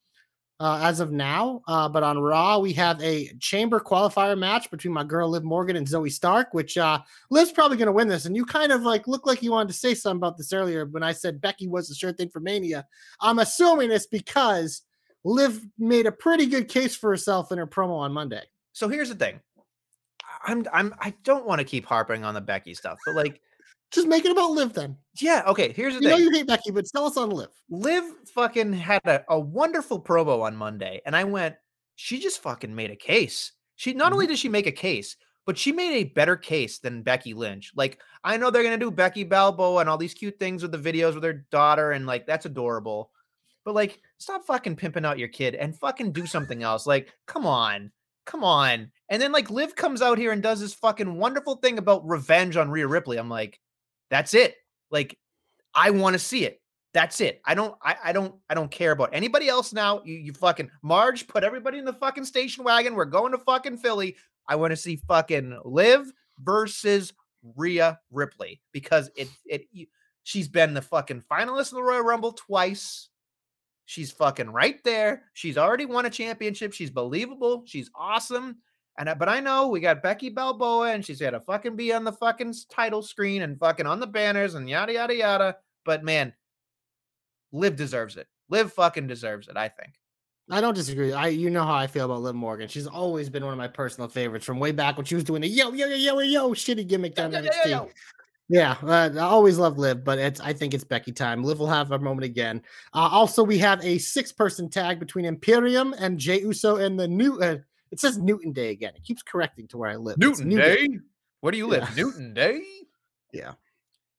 uh, 0.60 0.80
as 0.82 1.02
of 1.02 1.12
now. 1.12 1.62
Uh, 1.68 1.90
but 1.90 2.04
on 2.04 2.18
Raw, 2.20 2.60
we 2.60 2.72
have 2.74 3.02
a 3.02 3.30
chamber 3.40 3.82
qualifier 3.82 4.38
match 4.38 4.72
between 4.72 4.94
my 4.94 5.04
girl 5.04 5.30
Liv 5.30 5.44
Morgan 5.44 5.76
and 5.76 5.86
Zoey 5.86 6.10
Stark, 6.10 6.54
which 6.54 6.78
uh, 6.78 7.00
Liv's 7.30 7.52
probably 7.52 7.76
going 7.76 7.88
to 7.88 7.92
win 7.92 8.08
this. 8.08 8.26
And 8.26 8.36
you 8.36 8.46
kind 8.46 8.72
of 8.72 8.84
like 8.84 9.06
look 9.06 9.26
like 9.26 9.44
you 9.44 9.52
wanted 9.52 9.74
to 9.74 9.78
say 9.78 9.94
something 9.94 10.20
about 10.20 10.38
this 10.38 10.54
earlier 10.54 10.86
when 10.86 11.04
I 11.04 11.12
said 11.12 11.42
Becky 11.42 11.68
was 11.68 11.90
the 11.90 11.96
sure 11.96 12.14
thing 12.14 12.30
for 12.30 12.40
Mania. 12.40 12.86
I'm 13.20 13.40
assuming 13.40 13.92
it's 13.92 14.08
because 14.08 14.84
Liv 15.24 15.62
made 15.78 16.06
a 16.06 16.12
pretty 16.12 16.46
good 16.46 16.68
case 16.68 16.96
for 16.96 17.10
herself 17.10 17.52
in 17.52 17.58
her 17.58 17.68
promo 17.68 17.98
on 17.98 18.12
Monday. 18.12 18.44
So 18.74 18.88
here's 18.90 19.10
the 19.10 19.16
thing. 19.16 19.40
I'm 20.46 20.66
I'm 20.74 20.94
I 21.00 21.14
don't 21.24 21.46
want 21.46 21.60
to 21.60 21.66
keep 21.66 21.86
harping 21.86 22.24
on 22.24 22.34
the 22.34 22.42
Becky 22.42 22.74
stuff, 22.74 22.98
but 23.06 23.16
like, 23.16 23.40
Just 23.92 24.08
make 24.08 24.26
it 24.26 24.32
about 24.32 24.52
Liv 24.52 24.74
then. 24.74 24.98
yeah, 25.22 25.44
okay. 25.48 25.72
Here's 25.72 25.96
the 25.96 26.02
You 26.02 26.10
know 26.10 26.16
thing. 26.18 26.26
you 26.26 26.32
hate 26.32 26.48
Becky, 26.48 26.72
but 26.72 26.86
tell 26.86 27.06
us 27.06 27.16
on 27.16 27.30
Liv. 27.30 27.50
Liv 27.70 28.04
fucking 28.34 28.74
had 28.74 29.02
a, 29.06 29.24
a 29.30 29.40
wonderful 29.40 30.02
promo 30.02 30.42
on 30.42 30.56
Monday, 30.56 31.02
and 31.06 31.16
I 31.16 31.24
went, 31.24 31.56
she 31.96 32.20
just 32.20 32.42
fucking 32.42 32.74
made 32.74 32.92
a 32.92 32.96
case. 32.96 33.52
She 33.76 33.94
not 33.94 34.12
only 34.12 34.26
mm-hmm. 34.26 34.32
did 34.32 34.40
she 34.40 34.50
make 34.50 34.68
a 34.68 34.72
case, 34.72 35.16
but 35.46 35.58
she 35.58 35.72
made 35.72 35.94
a 35.94 36.06
better 36.06 36.36
case 36.36 36.80
than 36.80 37.04
Becky 37.04 37.34
Lynch. 37.34 37.72
Like, 37.76 38.00
I 38.24 38.38
know 38.38 38.50
they're 38.50 38.64
gonna 38.64 38.78
do 38.78 38.92
Becky 38.92 39.24
Balboa 39.24 39.82
and 39.82 39.90
all 39.90 39.98
these 39.98 40.14
cute 40.14 40.40
things 40.40 40.62
with 40.64 40.72
the 40.72 40.78
videos 40.78 41.14
with 41.16 41.24
her 41.24 41.46
daughter, 41.52 41.92
and 41.92 42.06
like 42.06 42.26
that's 42.26 42.46
adorable. 42.46 43.12
But 43.66 43.76
like, 43.76 44.02
stop 44.18 44.46
fucking 44.46 44.76
pimping 44.76 45.06
out 45.06 45.20
your 45.20 45.28
kid 45.30 45.56
and 45.56 45.78
fucking 45.78 46.12
do 46.12 46.26
something 46.26 46.64
else. 46.64 46.86
Like, 46.86 47.14
come 47.28 47.46
on, 47.46 47.92
come 48.26 48.44
on. 48.44 48.92
And 49.10 49.22
then 49.22 49.32
like 49.32 49.50
Liv 49.50 49.76
comes 49.76 50.02
out 50.02 50.18
here 50.18 50.32
and 50.32 50.44
does 50.44 50.60
this 50.60 50.74
fucking 50.74 51.16
wonderful 51.16 51.56
thing 51.58 51.78
about 51.78 52.08
revenge 52.08 52.58
on 52.58 52.70
Rhea 52.70 52.88
Ripley. 52.88 53.18
I'm 53.18 53.30
like, 53.30 53.60
that's 54.10 54.34
it. 54.34 54.56
Like, 54.92 55.18
I 55.74 55.90
want 55.92 56.14
to 56.14 56.20
see 56.20 56.46
it. 56.46 56.62
That's 56.94 57.22
it. 57.22 57.42
I 57.46 57.56
don't. 57.56 57.76
I, 57.82 57.96
I 58.06 58.12
don't. 58.12 58.36
I 58.50 58.54
don't 58.54 58.70
care 58.70 58.92
about 58.92 59.10
anybody 59.14 59.50
else 59.50 59.74
now. 59.74 60.04
You, 60.06 60.14
you 60.14 60.34
fucking 60.34 60.70
Marge, 60.84 61.28
put 61.28 61.44
everybody 61.44 61.80
in 61.80 61.86
the 61.86 61.94
fucking 61.94 62.26
station 62.26 62.64
wagon. 62.64 62.94
We're 62.94 63.06
going 63.06 63.32
to 63.32 63.40
fucking 63.40 63.78
Philly. 63.78 64.16
I 64.48 64.56
want 64.58 64.72
to 64.72 64.78
see 64.78 64.98
fucking 65.08 65.60
Liv 65.66 66.12
versus 66.40 67.12
Rhea 67.56 68.00
Ripley 68.12 68.62
because 68.72 69.10
it 69.16 69.28
it 69.46 69.66
she's 70.22 70.48
been 70.48 70.76
the 70.76 70.84
fucking 70.84 71.24
finalist 71.30 71.72
in 71.72 71.78
the 71.78 71.84
Royal 71.84 72.04
Rumble 72.04 72.34
twice. 72.34 73.10
She's 73.86 74.12
fucking 74.12 74.50
right 74.50 74.82
there. 74.84 75.24
She's 75.34 75.58
already 75.58 75.86
won 75.86 76.06
a 76.06 76.10
championship. 76.10 76.74
She's 76.74 76.90
believable. 76.90 77.64
She's 77.66 77.90
awesome. 77.96 78.58
And 78.98 79.14
but 79.18 79.28
I 79.28 79.40
know 79.40 79.68
we 79.68 79.80
got 79.80 80.04
Becky 80.04 80.30
Balboa, 80.30 80.92
and 80.92 81.04
she's 81.04 81.20
to 81.20 81.40
fucking 81.40 81.76
be 81.76 81.94
on 81.94 82.04
the 82.04 82.12
fucking 82.12 82.54
title 82.70 83.02
screen 83.02 83.42
and 83.42 83.60
fucking 83.60 83.88
on 83.88 84.00
the 84.00 84.08
banners 84.08 84.56
and 84.56 84.70
yada 84.70 84.94
yada 84.94 85.16
yada. 85.16 85.56
But 85.84 86.04
man, 86.04 86.34
Liv 87.52 87.76
deserves 87.76 88.18
it. 88.18 88.28
Liv 88.50 88.72
fucking 88.72 89.08
deserves 89.08 89.48
it. 89.48 89.58
I 89.58 89.70
think. 89.70 89.94
I 90.50 90.62
don't 90.62 90.74
disagree. 90.76 91.14
I 91.14 91.28
you 91.28 91.50
know 91.50 91.64
how 91.64 91.74
I 91.76 91.88
feel 91.88 92.06
about 92.06 92.22
Liv 92.22 92.36
Morgan. 92.36 92.68
She's 92.68 92.86
always 92.88 93.30
been 93.30 93.44
one 93.44 93.54
of 93.54 93.58
my 93.58 93.68
personal 93.68 94.10
favorites 94.10 94.46
from 94.46 94.60
way 94.60 94.72
back 94.72 94.98
when 94.98 95.06
she 95.06 95.16
was 95.16 95.24
doing 95.24 95.42
the 95.42 95.48
yo 95.48 95.72
yo 95.74 95.88
yo 95.88 95.96
yo 95.96 96.20
yo 96.20 96.50
shitty 96.50 96.86
gimmick 96.88 97.16
down 97.16 97.32
Yo, 97.32 97.40
in 97.40 97.46
yo, 97.46 97.52
NXT. 97.52 97.70
yo. 97.70 97.90
Yeah, 98.50 98.76
uh, 98.84 99.10
I 99.16 99.20
always 99.20 99.58
love 99.58 99.78
Liv, 99.78 100.04
but 100.04 100.20
it's 100.20 100.40
I 100.42 100.54
think 100.54 100.74
it's 100.74 100.84
Becky 100.84 101.12
time. 101.12 101.44
Liv 101.44 101.60
will 101.60 101.68
have 101.68 101.92
a 101.92 102.00
moment 102.00 102.26
again. 102.26 102.62
Uh, 102.94 103.08
also, 103.12 103.42
we 103.44 103.58
have 103.60 103.84
a 103.84 103.98
six-person 103.98 104.70
tag 104.70 105.00
between 105.00 105.26
Imperium 105.26 105.96
and 105.98 106.20
Jey 106.20 106.42
Uso 106.42 106.76
and 106.76 107.00
the 107.00 107.08
new. 107.08 107.40
Uh, 107.42 107.58
it 107.92 108.00
says 108.00 108.18
Newton 108.18 108.52
Day 108.52 108.70
again. 108.72 108.94
It 108.96 109.04
keeps 109.04 109.22
correcting 109.24 109.68
to 109.70 109.78
where 109.78 109.90
I 109.90 109.96
live. 109.96 110.18
It's 110.20 110.40
Newton 110.40 110.50
New 110.50 110.58
Day. 110.58 111.00
Where 111.42 111.52
do 111.52 111.58
you 111.58 111.68
live? 111.68 111.84
Yeah. 111.90 112.04
Newton 112.04 112.34
Day. 112.34 112.62
Yeah. 113.34 113.54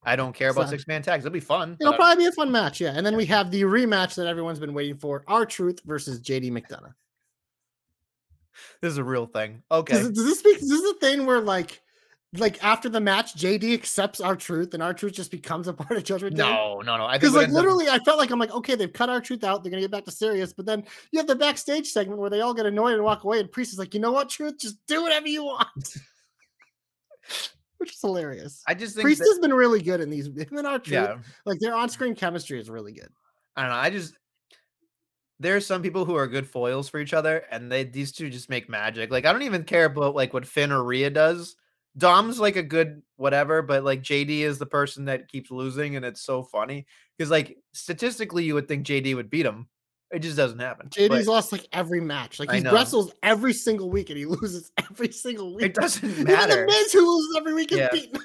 I 0.02 0.16
don't 0.16 0.32
care 0.34 0.50
about 0.50 0.64
So- 0.64 0.70
six 0.72 0.88
man 0.88 1.00
tags. 1.02 1.24
It'll 1.24 1.32
be 1.32 1.38
fun. 1.38 1.76
It'll 1.80 1.92
probably 1.92 2.24
be 2.24 2.28
a 2.28 2.32
fun 2.32 2.50
match, 2.50 2.80
yeah. 2.80 2.94
And 2.96 3.06
then 3.06 3.16
we 3.16 3.24
have 3.26 3.52
the 3.52 3.62
rematch 3.62 4.16
that 4.16 4.26
everyone's 4.26 4.58
been 4.58 4.74
waiting 4.74 4.96
for: 4.96 5.22
R-Truth 5.28 5.82
versus 5.84 6.20
JD 6.20 6.50
McDonagh. 6.50 6.92
this 8.82 8.90
is 8.90 8.98
a 8.98 9.04
real 9.04 9.26
thing. 9.26 9.62
Okay. 9.70 9.94
does 9.94 10.12
this 10.12 10.44
is 10.44 10.68
this 10.68 10.80
is 10.80 10.90
a 10.90 10.94
thing 10.94 11.26
where 11.26 11.40
like, 11.40 11.80
like 12.36 12.62
after 12.64 12.88
the 12.88 13.00
match, 13.00 13.34
JD 13.34 13.74
accepts 13.74 14.20
R-Truth 14.20 14.74
and 14.74 14.82
R-Truth 14.82 15.12
just 15.12 15.30
becomes 15.30 15.68
a 15.68 15.72
part 15.72 15.92
of 15.92 16.04
Judgment 16.04 16.36
Day? 16.36 16.42
No, 16.42 16.80
no, 16.80 16.96
no. 16.96 17.08
Because 17.12 17.34
like 17.34 17.44
ends 17.44 17.56
up- 17.56 17.60
literally, 17.62 17.88
I 17.88 17.98
felt 18.00 18.18
like 18.18 18.30
I'm 18.30 18.38
like, 18.38 18.52
okay, 18.52 18.74
they've 18.74 18.92
cut 18.92 19.08
R-Truth 19.08 19.44
out. 19.44 19.62
They're 19.62 19.70
gonna 19.70 19.82
get 19.82 19.90
back 19.90 20.04
to 20.06 20.10
serious, 20.10 20.52
but 20.52 20.66
then 20.66 20.84
you 21.12 21.18
have 21.18 21.26
the 21.26 21.36
backstage 21.36 21.88
segment 21.88 22.20
where 22.20 22.30
they 22.30 22.40
all 22.40 22.54
get 22.54 22.66
annoyed 22.66 22.94
and 22.94 23.02
walk 23.02 23.24
away, 23.24 23.40
and 23.40 23.50
Priest 23.50 23.72
is 23.72 23.78
like, 23.78 23.94
you 23.94 24.00
know 24.00 24.12
what, 24.12 24.28
truth, 24.28 24.58
just 24.58 24.76
do 24.86 25.02
whatever 25.02 25.28
you 25.28 25.44
want, 25.44 25.68
which 27.78 27.92
is 27.92 28.00
hilarious. 28.00 28.62
I 28.66 28.74
just 28.74 28.94
think 28.94 29.04
Priest 29.04 29.20
that- 29.20 29.28
has 29.30 29.38
been 29.38 29.54
really 29.54 29.82
good 29.82 30.00
in 30.00 30.10
these. 30.10 30.26
Him 30.26 30.58
and 30.58 30.66
R-Truth, 30.66 30.92
yeah. 30.92 31.16
like 31.46 31.58
their 31.60 31.74
on-screen 31.74 32.14
chemistry 32.14 32.60
is 32.60 32.70
really 32.70 32.92
good. 32.92 33.08
I 33.56 33.62
don't 33.62 33.70
know. 33.70 33.76
I 33.76 33.90
just 33.90 34.14
there 35.40 35.56
are 35.56 35.60
some 35.60 35.82
people 35.82 36.04
who 36.04 36.14
are 36.14 36.26
good 36.26 36.46
foils 36.48 36.88
for 36.88 36.98
each 36.98 37.12
other, 37.12 37.44
and 37.50 37.70
they 37.70 37.84
these 37.84 38.12
two 38.12 38.30
just 38.30 38.48
make 38.48 38.68
magic. 38.68 39.10
Like 39.10 39.24
I 39.26 39.32
don't 39.32 39.42
even 39.42 39.64
care 39.64 39.84
about 39.84 40.14
like 40.14 40.32
what 40.32 40.46
Finn 40.46 40.72
or 40.72 40.82
Rhea 40.82 41.10
does. 41.10 41.56
Dom's 41.96 42.40
like 42.40 42.56
a 42.56 42.62
good 42.62 43.02
whatever, 43.16 43.62
but 43.62 43.84
like 43.84 44.02
JD 44.02 44.40
is 44.40 44.58
the 44.58 44.66
person 44.66 45.04
that 45.06 45.28
keeps 45.28 45.50
losing, 45.50 45.96
and 45.96 46.04
it's 46.04 46.22
so 46.22 46.42
funny 46.42 46.86
because 47.16 47.30
like 47.30 47.56
statistically, 47.72 48.44
you 48.44 48.54
would 48.54 48.66
think 48.68 48.86
JD 48.86 49.14
would 49.14 49.30
beat 49.30 49.46
him. 49.46 49.68
It 50.12 50.18
just 50.20 50.36
doesn't 50.36 50.58
happen. 50.58 50.88
JD's 50.90 51.08
But 51.08 51.26
lost 51.26 51.52
like 51.52 51.66
every 51.72 52.00
match. 52.00 52.38
Like 52.40 52.50
he 52.50 52.60
wrestles 52.60 53.12
every 53.22 53.52
single 53.52 53.90
week, 53.90 54.10
and 54.10 54.18
he 54.18 54.24
loses 54.26 54.70
every 54.78 55.12
single 55.12 55.54
week. 55.54 55.66
it 55.66 55.74
doesn't 55.74 56.08
Even 56.08 56.24
matter. 56.24 56.62
the 56.62 56.66
Miz, 56.66 56.92
who 56.92 57.08
loses 57.16 57.36
every 57.36 57.54
week, 57.54 57.72
is 57.72 57.78
Yeah. 57.78 57.88
beaten. 57.92 58.20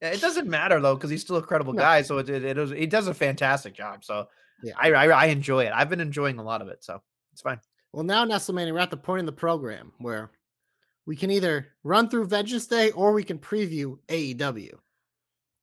It 0.00 0.20
doesn't 0.20 0.48
matter 0.48 0.80
though 0.80 0.96
because 0.96 1.10
he's 1.10 1.20
still 1.20 1.36
a 1.36 1.42
credible 1.42 1.72
No. 1.74 1.82
guy. 1.82 2.02
So 2.02 2.18
it 2.18 2.28
it, 2.28 2.44
it, 2.44 2.56
was, 2.56 2.70
he 2.70 2.86
does 2.86 3.06
a 3.06 3.14
fantastic 3.14 3.72
job. 3.74 4.04
So 4.04 4.26
Yeah. 4.62 4.72
I, 4.76 4.92
I 4.92 5.06
I 5.08 5.24
enjoy 5.26 5.64
it. 5.64 5.72
I've 5.74 5.88
been 5.88 6.00
enjoying 6.00 6.38
a 6.38 6.42
lot 6.42 6.60
of 6.62 6.68
it. 6.68 6.82
So 6.82 7.00
it's 7.32 7.42
fine. 7.42 7.60
Well, 7.92 8.02
now 8.04 8.24
Nestlemania, 8.24 8.72
we're 8.72 8.78
at 8.80 8.90
the 8.90 8.96
point 8.96 9.20
in 9.20 9.26
the 9.26 9.32
program 9.32 9.92
where 9.98 10.30
we 11.06 11.16
can 11.16 11.30
either 11.30 11.68
run 11.82 12.08
through 12.08 12.26
Vengeance 12.26 12.66
Day 12.66 12.90
or 12.92 13.12
we 13.12 13.24
can 13.24 13.38
preview 13.38 13.98
AEW. 14.08 14.74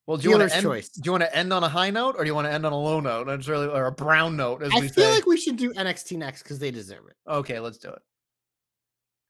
Well, 0.06 0.18
do 0.18 0.24
you 0.30 0.38
want 0.38 0.49
to 0.49 0.56
end? 0.56 0.64
choice. 0.64 0.90
Do 0.90 1.02
you 1.06 1.11
want 1.11 1.24
to 1.24 1.36
end 1.36 1.53
on 1.53 1.64
a 1.64 1.70
high 1.70 1.91
note, 1.91 2.16
or 2.18 2.24
do 2.24 2.28
you 2.28 2.34
want 2.34 2.48
to 2.48 2.52
end 2.52 2.66
on 2.66 2.74
a 2.74 2.78
low 2.78 2.99
note? 2.99 3.28
That's 3.28 3.48
really 3.48 3.68
or 3.68 3.86
a 3.86 3.91
brown 3.91 4.36
note, 4.36 4.64
as 4.64 4.72
I 4.74 4.80
we 4.80 4.88
feel 4.88 5.03
say. 5.03 5.14
like 5.14 5.28
we 5.28 5.38
should 5.38 5.56
do 5.56 5.72
NXT 5.74 6.18
next 6.18 6.41
because 6.44 6.57
they 6.57 6.72
deserve 6.72 7.06
it. 7.07 7.16
okay, 7.32 7.60
let's 7.60 7.78
do 7.78 7.90
it. 7.90 8.02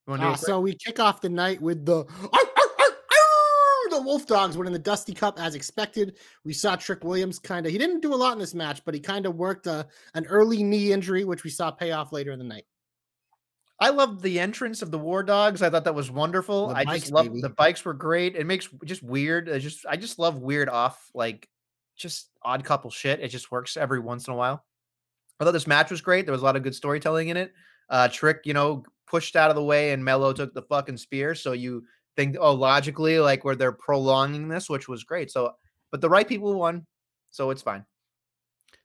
Uh, 0.07 0.36
so 0.36 0.60
we 0.60 0.73
kick 0.73 0.99
off 0.99 1.22
the 1.22 1.30
night 1.30 1.61
with 1.61 1.86
the 1.86 2.06
the 3.90 4.02
Wolf 4.02 4.26
Dogs 4.27 4.57
winning 4.57 4.73
the 4.73 4.80
Dusty 4.80 5.14
Cup 5.14 5.40
as 5.40 5.56
expected. 5.56 6.18
We 6.44 6.53
saw 6.53 6.76
Trick 6.76 7.03
Williams 7.03 7.40
kind 7.40 7.65
of 7.65 7.72
he 7.72 7.77
didn't 7.77 8.02
do 8.02 8.14
a 8.14 8.15
lot 8.15 8.34
in 8.34 8.40
this 8.40 8.53
match, 8.53 8.84
but 8.86 8.94
he 8.94 8.99
kind 8.99 9.26
of 9.26 9.36
worked 9.36 9.68
a, 9.68 9.88
an 10.14 10.26
early 10.27 10.64
knee 10.64 10.91
injury, 10.91 11.26
which 11.26 11.44
we 11.44 11.49
saw 11.49 11.72
pay 11.72 11.91
off 11.91 12.11
later 12.11 12.31
in 12.31 12.40
the 12.40 12.45
night. 12.45 12.65
I 13.81 13.89
loved 13.89 14.22
the 14.22 14.39
entrance 14.39 14.81
of 14.81 14.91
the 14.91 14.99
War 14.99 15.23
Dogs. 15.23 15.61
I 15.61 15.69
thought 15.69 15.85
that 15.85 15.95
was 15.95 16.11
wonderful. 16.11 16.68
The 16.68 16.76
I 16.76 16.85
bikes, 16.85 17.01
just 17.01 17.14
love 17.14 17.41
the 17.41 17.49
bikes 17.49 17.85
were 17.85 17.93
great. 17.93 18.35
It 18.35 18.45
makes 18.45 18.68
just 18.84 19.01
weird. 19.03 19.49
I 19.49 19.60
just 19.60 19.85
I 19.85 19.95
just 19.95 20.19
love 20.19 20.39
weird 20.39 20.68
off 20.69 21.10
like 21.14 21.47
just 21.95 22.30
odd 22.43 22.64
couple 22.64 22.91
shit. 22.91 23.22
It 23.22 23.30
just 23.30 23.51
works 23.51 23.77
every 23.77 23.99
once 23.99 24.27
in 24.27 24.34
a 24.34 24.38
while. 24.38 24.65
I 25.39 25.45
thought 25.45 25.51
this 25.51 25.68
match 25.68 25.91
was 25.91 26.01
great. 26.01 26.26
There 26.26 26.34
was 26.34 26.41
a 26.41 26.45
lot 26.45 26.57
of 26.57 26.64
good 26.64 26.76
storytelling 26.76 27.30
in 27.30 27.38
it. 27.38 27.53
Uh 27.89 28.10
Trick, 28.10 28.41
you 28.43 28.53
know, 28.53 28.84
pushed 29.07 29.35
out 29.35 29.49
of 29.49 29.56
the 29.56 29.64
way 29.64 29.91
and 29.91 30.03
Melo 30.03 30.34
took 30.34 30.53
the 30.53 30.61
fucking 30.64 30.97
spear. 30.97 31.34
So 31.34 31.53
you 31.53 31.84
think, 32.18 32.35
oh, 32.39 32.53
logically, 32.53 33.19
like 33.19 33.45
where 33.45 33.56
they're 33.56 33.72
prolonging 33.72 34.49
this, 34.49 34.69
which 34.69 34.89
was 34.89 35.06
great. 35.06 35.31
So, 35.31 35.53
but 35.89 36.01
the 36.01 36.10
right 36.10 36.27
people 36.27 36.53
won, 36.53 36.85
so 37.30 37.49
it's 37.49 37.61
fine. 37.61 37.85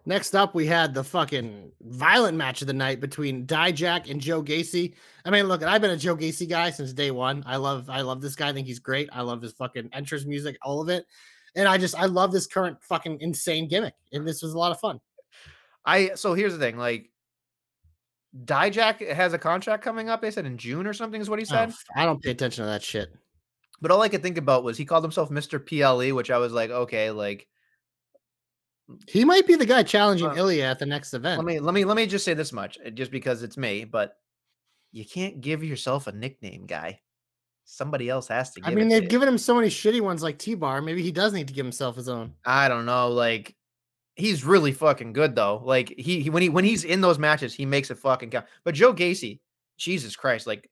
Next 0.07 0.35
up, 0.35 0.55
we 0.55 0.67
had 0.67 0.93
the 0.93 1.03
fucking 1.05 1.45
mm. 1.45 1.71
violent 1.81 2.37
match 2.37 2.61
of 2.61 2.67
the 2.67 2.75
night 2.75 3.01
between 3.01 3.47
Dijak 3.47 4.11
and 4.11 4.21
Joe 4.21 4.43
Gacy. 4.43 4.95
I 5.25 5.31
mean, 5.31 5.47
look, 5.49 5.63
I've 5.63 5.81
been 5.81 5.93
a 5.93 5.97
Joe 5.97 6.17
Gacy 6.17 6.49
guy 6.49 6.71
since 6.71 6.93
day 6.93 7.11
one. 7.11 7.43
I 7.47 7.57
love, 7.57 7.89
I 7.89 8.03
love 8.03 8.21
this 8.21 8.37
guy. 8.37 8.49
I 8.49 8.53
think 8.53 8.67
he's 8.67 8.79
great. 8.79 9.09
I 9.13 9.23
love 9.23 9.41
his 9.41 9.53
fucking 9.53 9.91
entrance 9.93 10.27
music, 10.27 10.59
all 10.63 10.83
of 10.83 10.89
it. 10.89 11.07
And 11.57 11.67
I 11.67 11.79
just, 11.79 11.95
I 11.95 12.07
love 12.07 12.33
this 12.33 12.47
current 12.47 12.83
fucking 12.83 13.19
insane 13.21 13.69
gimmick. 13.69 13.95
And 14.13 14.27
this 14.27 14.43
was 14.43 14.53
a 14.53 14.59
lot 14.59 14.73
of 14.73 14.81
fun. 14.81 15.01
I 15.87 16.13
so 16.15 16.35
here's 16.35 16.53
the 16.53 16.59
thing, 16.59 16.79
like 16.79 17.11
Dijak 18.45 19.07
has 19.13 19.33
a 19.33 19.39
contract 19.39 19.85
coming 19.85 20.09
up. 20.09 20.21
They 20.21 20.31
said 20.31 20.47
in 20.47 20.59
June 20.59 20.87
or 20.87 20.93
something 20.93 21.21
is 21.21 21.31
what 21.31 21.39
he 21.39 21.45
Oh, 21.45 21.49
said. 21.49 21.69
f- 21.69 21.85
I 21.95 22.05
don't 22.05 22.23
pay 22.23 22.31
attention 22.31 22.65
to 22.65 22.71
that 22.71 22.83
shit. 22.83 23.11
But 23.81 23.91
all 23.91 24.03
I 24.03 24.09
could 24.09 24.23
think 24.23 24.39
about 24.39 24.65
was 24.65 24.77
he 24.79 24.85
called 24.85 25.05
himself 25.05 25.31
Mr. 25.31 25.65
PLE, 25.65 26.15
which 26.15 26.31
I 26.31 26.39
was 26.39 26.53
like, 26.53 26.71
okay, 26.71 27.11
like 27.11 27.47
He 29.09 29.25
might 29.25 29.47
be 29.47 29.57
the 29.57 29.67
guy 29.67 29.83
challenging 29.83 30.29
Uh, 30.29 30.35
Ilja 30.35 30.63
at 30.63 30.79
the 30.79 30.87
next 30.87 31.15
event. 31.15 31.39
let 31.39 31.47
me 31.47 31.59
let 31.59 31.75
me 31.75 31.85
let 31.85 31.97
me 31.97 32.07
just 32.07 32.25
say 32.25 32.35
this 32.35 32.53
much, 32.53 32.79
uh, 32.85 32.91
just 32.91 33.11
because 33.11 33.43
it's 33.43 33.57
me, 33.57 33.85
but 33.85 34.19
you 34.93 35.05
can't 35.05 35.41
give 35.41 35.65
yourself 35.65 36.07
a 36.07 36.13
nickname, 36.13 36.67
guy. 36.67 37.01
Somebody 37.65 38.11
else 38.11 38.29
has 38.29 38.51
to 38.53 38.61
give 38.61 38.71
I 38.71 38.75
mean, 38.75 38.89
they've 38.89 39.09
given 39.09 39.27
him 39.27 39.39
so 39.39 39.55
many 39.55 39.69
shitty 39.69 40.03
ones 40.03 40.23
like 40.23 40.39
T 40.39 40.55
Bar. 40.55 40.83
Maybe 40.83 41.03
he 41.03 41.13
does 41.13 41.33
need 41.33 41.49
to 41.49 41.55
give 41.55 41.65
himself 41.65 41.97
his 41.97 42.09
own. 42.11 42.35
I 42.45 42.69
don't 42.69 42.85
know, 42.85 43.09
like 43.09 43.57
he's 44.17 44.45
really 44.45 44.73
fucking 44.73 45.13
good 45.15 45.35
though. 45.35 45.63
Like 45.65 45.89
he, 45.97 46.21
he 46.21 46.31
when 46.31 46.43
he 46.43 46.51
when 46.51 46.65
he's 46.65 46.85
in 46.85 47.01
those 47.01 47.19
matches, 47.19 47.55
he 47.55 47.65
makes 47.65 47.91
it 47.91 47.99
fucking 47.99 48.31
count. 48.31 48.47
But 48.65 48.75
Joe 48.75 48.93
Gacy, 48.93 49.41
Jesus 49.79 50.15
Christ, 50.15 50.47
like 50.47 50.71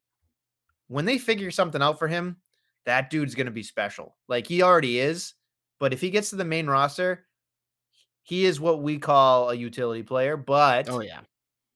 when 0.88 1.06
they 1.06 1.16
figure 1.16 1.50
something 1.50 1.80
out 1.80 1.98
for 1.98 2.08
him, 2.08 2.36
that 2.84 3.08
dude's 3.08 3.34
gonna 3.34 3.50
be 3.50 3.62
special. 3.62 4.16
Like 4.28 4.46
he 4.46 4.62
already 4.62 5.00
is, 5.00 5.32
but 5.80 5.94
if 5.94 6.00
he 6.02 6.10
gets 6.10 6.28
to 6.30 6.36
the 6.36 6.44
main 6.44 6.66
roster, 6.66 7.24
he 8.22 8.44
is 8.44 8.60
what 8.60 8.82
we 8.82 8.98
call 8.98 9.50
a 9.50 9.54
utility 9.54 10.02
player. 10.02 10.36
But 10.36 10.88
Oh 10.88 11.00
yeah. 11.00 11.20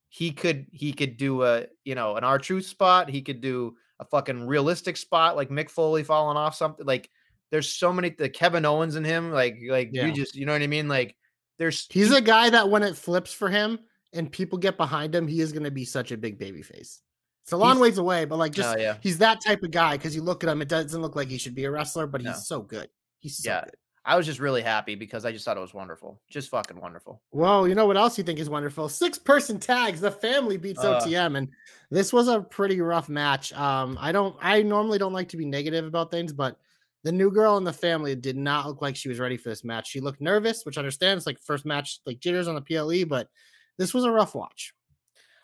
he 0.09 0.31
could 0.33 0.67
he 0.73 0.93
could 0.93 1.17
do 1.17 1.43
a 1.45 1.67
you 1.85 1.95
know 1.95 2.17
an 2.17 2.25
R-Truth 2.25 2.67
spot. 2.67 3.09
He 3.11 3.23
could 3.23 3.41
do 3.41 3.77
a 3.99 4.05
fucking 4.05 4.47
realistic 4.47 4.97
spot 4.97 5.37
like 5.37 5.49
Mick 5.49 5.71
Foley 5.71 6.05
falling 6.05 6.37
off 6.37 6.55
something. 6.55 6.87
Like 6.87 7.11
there's 7.51 7.73
so 7.73 7.93
many 7.93 8.11
the 8.11 8.29
Kevin 8.29 8.65
Owens 8.65 8.97
in 8.97 9.05
him. 9.05 9.31
Like 9.31 9.57
like 9.69 9.91
Yeah. 9.93 10.07
you 10.07 10.13
just 10.13 10.35
you 10.37 10.47
know 10.47 10.53
what 10.53 10.63
I 10.63 10.67
mean. 10.67 10.89
Like 10.89 11.17
there's 11.59 11.87
He's 11.91 12.11
he- 12.11 12.17
a 12.17 12.21
guy 12.21 12.51
that 12.51 12.69
when 12.71 12.83
it 12.83 12.97
flips 12.97 13.33
for 13.33 13.49
him 13.49 13.79
and 14.13 14.31
people 14.31 14.59
get 14.59 14.77
behind 14.77 15.15
him, 15.15 15.27
he 15.27 15.41
is 15.41 15.53
going 15.53 15.65
to 15.65 15.71
be 15.71 15.85
such 15.85 16.13
a 16.13 16.17
big 16.17 16.39
baby 16.39 16.63
face. 16.63 17.01
It's 17.45 17.53
a 17.53 17.57
long 17.57 17.79
ways 17.81 17.99
away, 17.99 18.25
but 18.25 18.37
like 18.39 18.53
just 18.53 18.77
oh, 18.77 18.79
yeah. 18.81 18.97
he's 19.01 19.19
that 19.19 19.41
type 19.41 19.63
of 19.63 19.71
guy 19.71 19.97
because 19.97 20.15
you 20.17 20.23
look 20.23 20.43
at 20.43 20.51
him, 20.51 20.61
it 20.63 20.69
doesn't 20.69 21.01
look 21.01 21.15
like 21.17 21.29
he 21.29 21.39
should 21.39 21.55
be 21.55 21.65
a 21.65 21.71
wrestler, 21.71 22.07
but 22.07 22.21
he's 22.21 22.31
No. 22.31 22.37
so 22.37 22.61
good. 22.61 22.89
He's 23.21 23.39
so 23.39 23.51
Yeah. 23.51 23.65
good. 23.65 23.75
I 24.09 24.15
was 24.17 24.25
just 24.25 24.39
really 24.39 24.63
happy 24.63 24.95
because 24.95 25.25
I 25.25 25.33
just 25.33 25.45
thought 25.45 25.57
it 25.57 25.61
was 25.61 25.75
wonderful. 25.75 26.21
Just 26.31 26.49
fucking 26.51 26.81
wonderful. 26.81 27.21
Well, 27.33 27.67
you 27.67 27.75
know 27.75 27.87
what 27.87 27.97
else 27.97 28.17
you 28.17 28.23
think 28.23 28.39
is 28.39 28.49
wonderful? 28.49 28.89
Six 28.89 29.19
person 29.19 29.59
tags. 29.59 30.01
The 30.01 30.13
family 30.13 30.57
beats 30.57 30.79
Uh. 30.85 31.01
OTM, 31.01 31.37
and 31.37 31.49
this 31.91 32.13
was 32.13 32.29
a 32.29 32.41
pretty 32.41 32.81
rough 32.81 33.09
match. 33.09 33.53
Um, 33.53 33.99
I 34.01 34.13
don't, 34.13 34.37
I 34.41 34.63
normally 34.63 34.99
don't 34.99 35.13
like 35.13 35.29
to 35.31 35.37
be 35.37 35.45
negative 35.45 35.85
about 35.87 36.13
things, 36.13 36.33
but 36.33 36.57
the 37.03 37.11
new 37.11 37.33
girl 37.33 37.57
in 37.57 37.65
the 37.65 37.73
family 37.73 38.15
did 38.15 38.37
not 38.37 38.67
look 38.67 38.81
like 38.81 38.95
she 38.95 39.09
was 39.09 39.19
ready 39.19 39.37
for 39.37 39.49
this 39.49 39.65
match. 39.65 39.89
She 39.91 40.01
looked 40.01 40.21
nervous, 40.21 40.65
which 40.65 40.79
I 40.79 40.81
understand. 40.81 41.19
It's 41.19 41.27
like 41.27 41.41
first 41.41 41.67
match, 41.67 41.99
like 42.07 42.21
jitters 42.21 42.47
on 42.49 42.55
the 42.55 42.61
PLE, 42.63 43.05
but 43.07 43.29
this 43.77 43.93
was 43.93 44.05
a 44.05 44.11
rough 44.13 44.35
watch. 44.37 44.73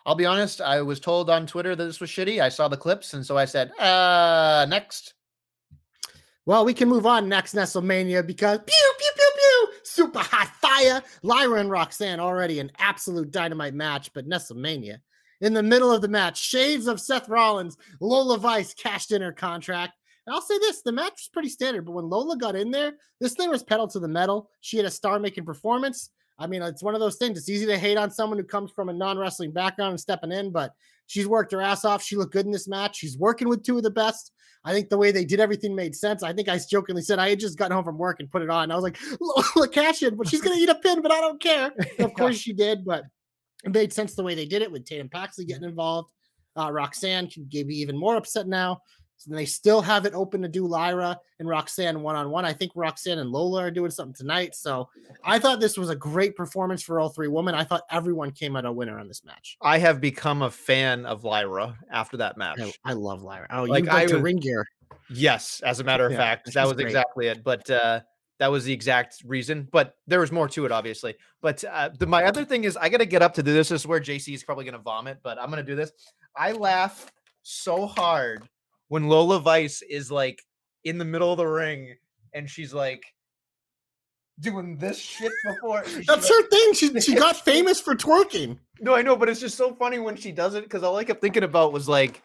I'll 0.07 0.15
be 0.17 0.27
honest, 0.27 0.61
I 0.61 0.83
was 0.83 0.99
told 0.99 1.31
on 1.31 1.47
Twitter 1.47 1.77
that 1.77 1.85
this 1.85 2.01
was 2.01 2.11
shitty. 2.11 2.41
I 2.41 2.49
saw 2.49 2.69
the 2.69 2.77
clips, 2.77 3.15
and 3.15 3.25
so 3.27 3.37
I 3.37 3.45
said, 3.45 3.71
uh 3.79 4.67
next. 4.69 5.15
Well, 6.45 6.65
we 6.65 6.75
can 6.75 6.89
move 6.89 7.07
on 7.07 7.29
next 7.29 7.55
Nestlemania 7.55 8.27
because 8.27 8.59
pew 8.59 8.93
pew 8.99 9.11
pew 9.15 9.31
pew 9.37 9.69
super 9.85 10.19
hot 10.19 10.49
fire. 10.61 11.03
Lyra 11.23 11.61
and 11.61 11.71
Roxanne 11.71 12.19
already 12.19 12.59
an 12.59 12.73
absolute 12.79 13.31
dynamite 13.31 13.75
match, 13.75 14.13
but 14.13 14.29
Nestlemania 14.29 14.99
in 15.41 15.53
the 15.53 15.63
middle 15.63 15.93
of 15.93 16.01
the 16.01 16.09
match, 16.09 16.41
shades 16.41 16.87
of 16.87 17.01
Seth 17.01 17.29
Rollins, 17.29 17.77
Lola 18.01 18.39
Vice 18.39 18.73
cashed 18.75 19.13
in 19.13 19.21
her 19.23 19.33
contract. 19.33 19.93
And 20.27 20.35
I'll 20.35 20.41
say 20.41 20.57
this: 20.59 20.83
the 20.83 20.93
match 20.93 21.13
was 21.13 21.31
pretty 21.33 21.49
standard, 21.49 21.85
but 21.85 21.93
when 21.93 22.09
Lola 22.09 22.37
got 22.37 22.57
in 22.57 22.71
there, 22.71 22.93
this 23.21 23.35
thing 23.35 23.51
was 23.51 23.63
pedal 23.63 23.89
to 23.89 23.99
the 23.99 24.09
metal. 24.09 24.49
She 24.61 24.77
had 24.77 24.87
a 24.87 24.91
star-making 24.91 25.45
performance. 25.45 26.11
I 26.39 26.47
mean, 26.47 26.63
it's 26.63 26.83
one 26.83 26.95
of 26.95 27.01
those 27.01 27.17
things. 27.17 27.39
It's 27.39 27.49
easy 27.49 27.67
to 27.67 27.79
hate 27.79 27.99
on 27.99 28.11
someone 28.11 28.39
who 28.39 28.45
comes 28.45 28.71
from 28.71 28.89
a 28.89 28.93
non-wrestling 28.93 29.53
background 29.53 29.91
and 29.91 30.01
stepping 30.01 30.33
in, 30.33 30.51
but 30.51 30.75
she's 31.07 31.29
worked 31.29 31.53
her 31.53 31.61
ass 31.61 31.85
off. 31.85 32.03
She 32.03 32.17
looked 32.17 32.33
good 32.33 32.47
in 32.47 32.53
this 32.53 32.69
match. 32.69 32.97
She's 32.97 33.19
working 33.19 33.49
with 33.49 33.63
two 33.63 33.77
of 33.77 33.83
the 33.83 33.91
best. 33.91 34.33
I 34.65 34.73
think 34.73 34.89
the 34.89 34.99
way 34.99 35.11
they 35.11 35.25
did 35.25 35.41
everything 35.41 35.75
made 35.75 35.95
sense. 35.95 36.23
I 36.23 36.33
think 36.33 36.49
I 36.49 36.59
jokingly 36.59 37.03
said 37.03 37.19
I 37.19 37.31
had 37.31 37.41
just 37.41 37.59
gotten 37.59 37.75
home 37.75 37.85
from 37.85 37.99
work 37.99 38.21
and 38.21 38.31
put 38.31 38.43
it 38.43 38.51
on. 38.51 38.71
I 38.71 38.75
was 38.77 38.85
like, 38.85 38.99
Lola 39.21 39.69
cash 39.69 40.03
in, 40.03 40.17
but 40.17 40.29
she's 40.29 40.41
gonna 40.41 40.57
eat 40.57 40.69
a 40.69 40.77
pin, 40.77 41.03
but 41.03 41.13
I 41.13 41.21
don't 41.21 41.41
care. 41.41 41.73
And 41.99 42.07
of 42.07 42.15
course 42.15 42.37
she 42.37 42.53
did, 42.53 42.85
but 42.85 43.05
it 43.65 43.73
made 43.73 43.93
sense 43.93 44.15
the 44.15 44.23
way 44.23 44.35
they 44.35 44.47
did 44.47 44.63
it 44.63 44.71
with 44.71 44.85
Tatum 44.85 45.09
Paxley 45.09 45.45
getting 45.45 45.65
involved. 45.65 46.11
Uh, 46.57 46.71
Roxanne 46.71 47.29
can 47.29 47.45
be 47.47 47.81
even 47.81 47.97
more 47.97 48.17
upset 48.17 48.47
now. 48.47 48.81
And 49.27 49.37
they 49.37 49.45
still 49.45 49.81
have 49.81 50.07
it 50.07 50.15
open 50.15 50.43
to 50.43 50.49
do 50.49 50.67
Lyra 50.67 51.19
and 51.39 51.49
Roxanne 51.49 52.03
one 52.03 52.17
on 52.17 52.31
one. 52.31 52.45
I 52.45 52.53
think 52.53 52.73
Roxanne 52.75 53.19
and 53.19 53.31
Lola 53.31 53.65
are 53.65 53.71
doing 53.71 53.91
something 53.91 54.15
tonight. 54.15 54.55
So 54.55 54.89
I 55.25 55.39
thought 55.39 55.61
this 55.61 55.77
was 55.77 55.91
a 55.91 55.97
great 55.97 56.37
performance 56.37 56.83
for 56.83 57.01
all 57.01 57.09
three 57.09 57.29
women. 57.29 57.55
I 57.55 57.65
thought 57.65 57.83
everyone 57.91 58.31
came 58.31 58.57
out 58.57 58.65
a 58.65 58.73
winner 58.73 58.99
on 58.99 59.09
this 59.09 59.25
match. 59.25 59.57
I 59.61 59.79
have 59.79 60.01
become 60.01 60.43
a 60.43 60.51
fan 60.51 61.07
of 61.07 61.25
Lyra 61.25 61.77
after 61.91 62.17
that 62.19 62.37
match. 62.37 62.61
I, 62.61 62.73
I 62.85 62.93
love 62.95 63.23
Lyra. 63.23 63.47
Oh, 63.51 63.65
Like, 63.65 63.85
you 63.85 63.91
went 63.91 64.09
to 64.09 64.19
ring 64.19 64.37
gear. 64.39 64.67
Yes, 65.11 65.61
as 65.65 65.81
a 65.81 65.85
matter 65.85 66.07
of 66.07 66.13
Yeah, 66.13 66.19
fact, 66.19 66.53
that 66.55 66.65
was 66.67 66.75
great. 66.75 66.87
exactly 66.87 67.27
it. 67.29 67.45
But 67.45 67.69
uh, 67.71 68.01
that 68.39 68.51
was 68.51 68.65
the 68.65 68.73
exact 68.73 69.23
reason. 69.25 69.69
But 69.71 69.95
there 70.07 70.21
was 70.21 70.33
more 70.33 70.49
to 70.49 70.65
it, 70.65 70.73
obviously. 70.73 71.15
But 71.41 71.63
uh, 71.65 71.91
the, 71.99 72.07
my 72.07 72.25
other 72.25 72.45
thing 72.45 72.65
is, 72.65 72.77
I 72.77 72.89
got 72.89 72.99
to 72.99 73.07
get 73.07 73.23
up 73.23 73.35
to 73.35 73.43
do 73.43 73.53
this. 73.53 73.69
This 73.69 73.83
is 73.83 73.87
where 73.87 74.01
JC 74.01 74.35
is 74.35 74.43
probably 74.43 74.65
going 74.65 74.75
to 74.77 74.81
vomit, 74.81 75.19
but 75.23 75.39
I'm 75.39 75.51
going 75.51 75.65
to 75.65 75.71
do 75.71 75.77
this. 75.77 75.93
I 76.37 76.53
laugh 76.53 77.13
so 77.43 77.87
hard 77.87 78.49
when 78.93 79.09
Lola 79.09 79.41
Vice 79.41 79.81
is 79.81 80.11
like 80.13 80.43
in 80.85 80.99
the 80.99 81.05
middle 81.07 81.33
of 81.33 81.39
the 81.39 81.47
ring 81.47 81.97
and 82.35 82.47
she's 82.51 82.75
like 82.75 83.03
doing 84.39 84.77
this 84.77 84.99
shit 84.99 85.33
before. 85.47 85.83
That's 86.07 86.29
her 86.29 86.49
thing. 86.49 86.75
She 86.75 87.01
she 87.01 87.15
got 87.15 87.37
famous 87.37 87.81
for 87.81 87.95
twerking. 87.95 88.59
no, 88.81 88.95
I 88.95 89.01
know, 89.01 89.17
but 89.17 89.31
it's 89.31 89.41
just 89.41 89.57
so 89.57 89.75
funny 89.75 89.99
when 89.99 90.17
she 90.17 90.31
does 90.31 90.55
it 90.55 90.65
because 90.65 90.83
all 90.83 90.95
I 90.97 91.05
kept 91.05 91.23
thinking 91.23 91.43
about 91.43 91.73
was 91.73 91.89
like, 91.89 92.23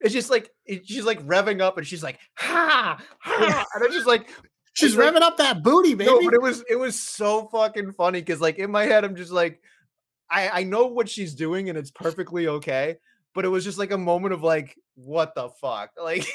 it's 0.00 0.12
just 0.12 0.28
like 0.28 0.50
it, 0.66 0.88
she's 0.88 1.04
like 1.04 1.24
revving 1.24 1.60
up 1.60 1.78
and 1.78 1.86
she's 1.86 2.02
like, 2.02 2.18
ha, 2.34 3.00
ha, 3.20 3.66
and 3.76 3.84
I'm 3.84 3.92
just 3.92 4.08
like, 4.08 4.28
She's 4.74 4.94
It's 4.94 4.98
like- 4.98 5.14
revving 5.14 5.22
up 5.22 5.36
that 5.36 5.62
booty, 5.62 5.94
baby. 5.94 6.10
no, 6.10 6.20
but 6.24 6.34
it 6.34 6.42
was 6.42 6.64
it 6.68 6.74
was 6.76 6.98
so 6.98 7.46
fucking 7.52 7.92
funny 7.92 8.20
because 8.22 8.40
like 8.40 8.58
in 8.58 8.72
my 8.72 8.86
head 8.86 9.04
I'm 9.04 9.14
just 9.14 9.30
like, 9.30 9.60
I 10.28 10.48
I 10.48 10.62
know 10.64 10.86
what 10.86 11.08
she's 11.08 11.32
doing 11.36 11.68
and 11.68 11.78
it's 11.78 11.92
perfectly 11.92 12.48
okay, 12.48 12.96
but 13.34 13.44
it 13.44 13.48
was 13.48 13.64
just 13.64 13.78
like 13.78 13.90
a 13.90 13.98
moment 13.98 14.34
of 14.34 14.42
like, 14.42 14.76
what 14.94 15.34
the 15.34 15.48
fuck, 15.48 15.90
like. 16.02 16.26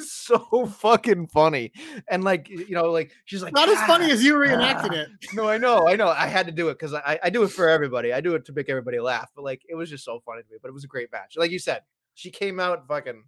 so 0.00 0.66
fucking 0.66 1.28
funny 1.28 1.70
and 2.08 2.24
like 2.24 2.48
you 2.48 2.70
know 2.70 2.90
like 2.90 3.12
she's 3.26 3.44
like 3.44 3.52
Not 3.52 3.68
as 3.68 3.78
funny 3.82 4.06
"Ah." 4.06 4.14
as 4.14 4.24
you 4.24 4.36
reenacted 4.36 4.92
it. 4.92 5.08
No, 5.34 5.48
I 5.48 5.56
know, 5.56 5.86
I 5.86 5.94
know. 5.94 6.08
I 6.08 6.26
had 6.26 6.46
to 6.46 6.52
do 6.52 6.68
it 6.68 6.74
because 6.74 6.94
I, 6.94 7.18
I 7.22 7.30
do 7.30 7.44
it 7.44 7.48
for 7.52 7.68
everybody. 7.68 8.12
I 8.12 8.20
do 8.20 8.34
it 8.34 8.44
to 8.46 8.52
make 8.52 8.68
everybody 8.68 8.98
laugh. 8.98 9.30
But 9.36 9.44
like, 9.44 9.62
it 9.68 9.76
was 9.76 9.88
just 9.88 10.04
so 10.04 10.20
funny 10.26 10.42
to 10.42 10.48
me. 10.50 10.58
But 10.60 10.68
it 10.68 10.74
was 10.74 10.82
a 10.82 10.88
great 10.88 11.12
match. 11.12 11.34
Like 11.36 11.52
you 11.52 11.60
said, 11.60 11.82
she 12.14 12.30
came 12.30 12.58
out 12.58 12.88
fucking. 12.88 13.22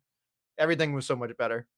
Everything 0.59 0.93
was 0.93 1.07
so 1.07 1.15
much 1.15 1.37
better. 1.37 1.69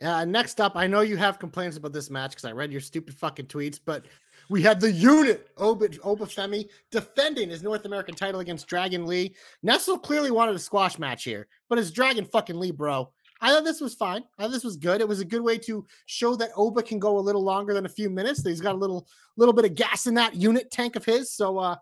Uh, 0.00 0.24
next 0.24 0.60
up, 0.60 0.72
I 0.76 0.86
know 0.86 1.00
you 1.00 1.16
have 1.16 1.38
complaints 1.38 1.76
about 1.76 1.92
this 1.92 2.08
match 2.08 2.30
because 2.30 2.44
I 2.44 2.52
read 2.52 2.70
your 2.70 2.80
stupid 2.80 3.14
fucking 3.16 3.46
tweets, 3.46 3.80
but 3.84 4.06
we 4.48 4.62
had 4.62 4.80
the 4.80 4.90
unit 4.90 5.50
Oba, 5.56 5.88
Obafemi 5.88 6.68
defending 6.90 7.50
his 7.50 7.62
North 7.62 7.84
American 7.84 8.14
title 8.14 8.40
against 8.40 8.66
Dragon 8.66 9.06
Lee. 9.06 9.34
Nestle 9.62 9.98
clearly 9.98 10.30
wanted 10.30 10.54
a 10.54 10.58
squash 10.58 10.98
match 10.98 11.24
here, 11.24 11.48
but 11.68 11.78
it's 11.78 11.90
Dragon 11.90 12.24
fucking 12.24 12.58
Lee, 12.58 12.70
bro. 12.70 13.10
I 13.40 13.50
thought 13.50 13.64
this 13.64 13.80
was 13.80 13.94
fine. 13.94 14.24
I 14.38 14.42
thought 14.42 14.52
this 14.52 14.64
was 14.64 14.76
good. 14.76 15.00
It 15.00 15.08
was 15.08 15.20
a 15.20 15.24
good 15.24 15.42
way 15.42 15.58
to 15.58 15.86
show 16.06 16.34
that 16.36 16.50
Oba 16.56 16.82
can 16.82 16.98
go 16.98 17.18
a 17.18 17.20
little 17.20 17.44
longer 17.44 17.72
than 17.72 17.86
a 17.86 17.90
few 17.90 18.10
minutes. 18.10 18.44
He's 18.44 18.60
got 18.60 18.74
a 18.74 18.78
little 18.78 19.06
little 19.36 19.52
bit 19.52 19.64
of 19.64 19.74
gas 19.74 20.06
in 20.06 20.14
that 20.14 20.34
unit 20.34 20.70
tank 20.70 20.96
of 20.96 21.04
his. 21.04 21.32
So 21.32 21.58
uh 21.58 21.76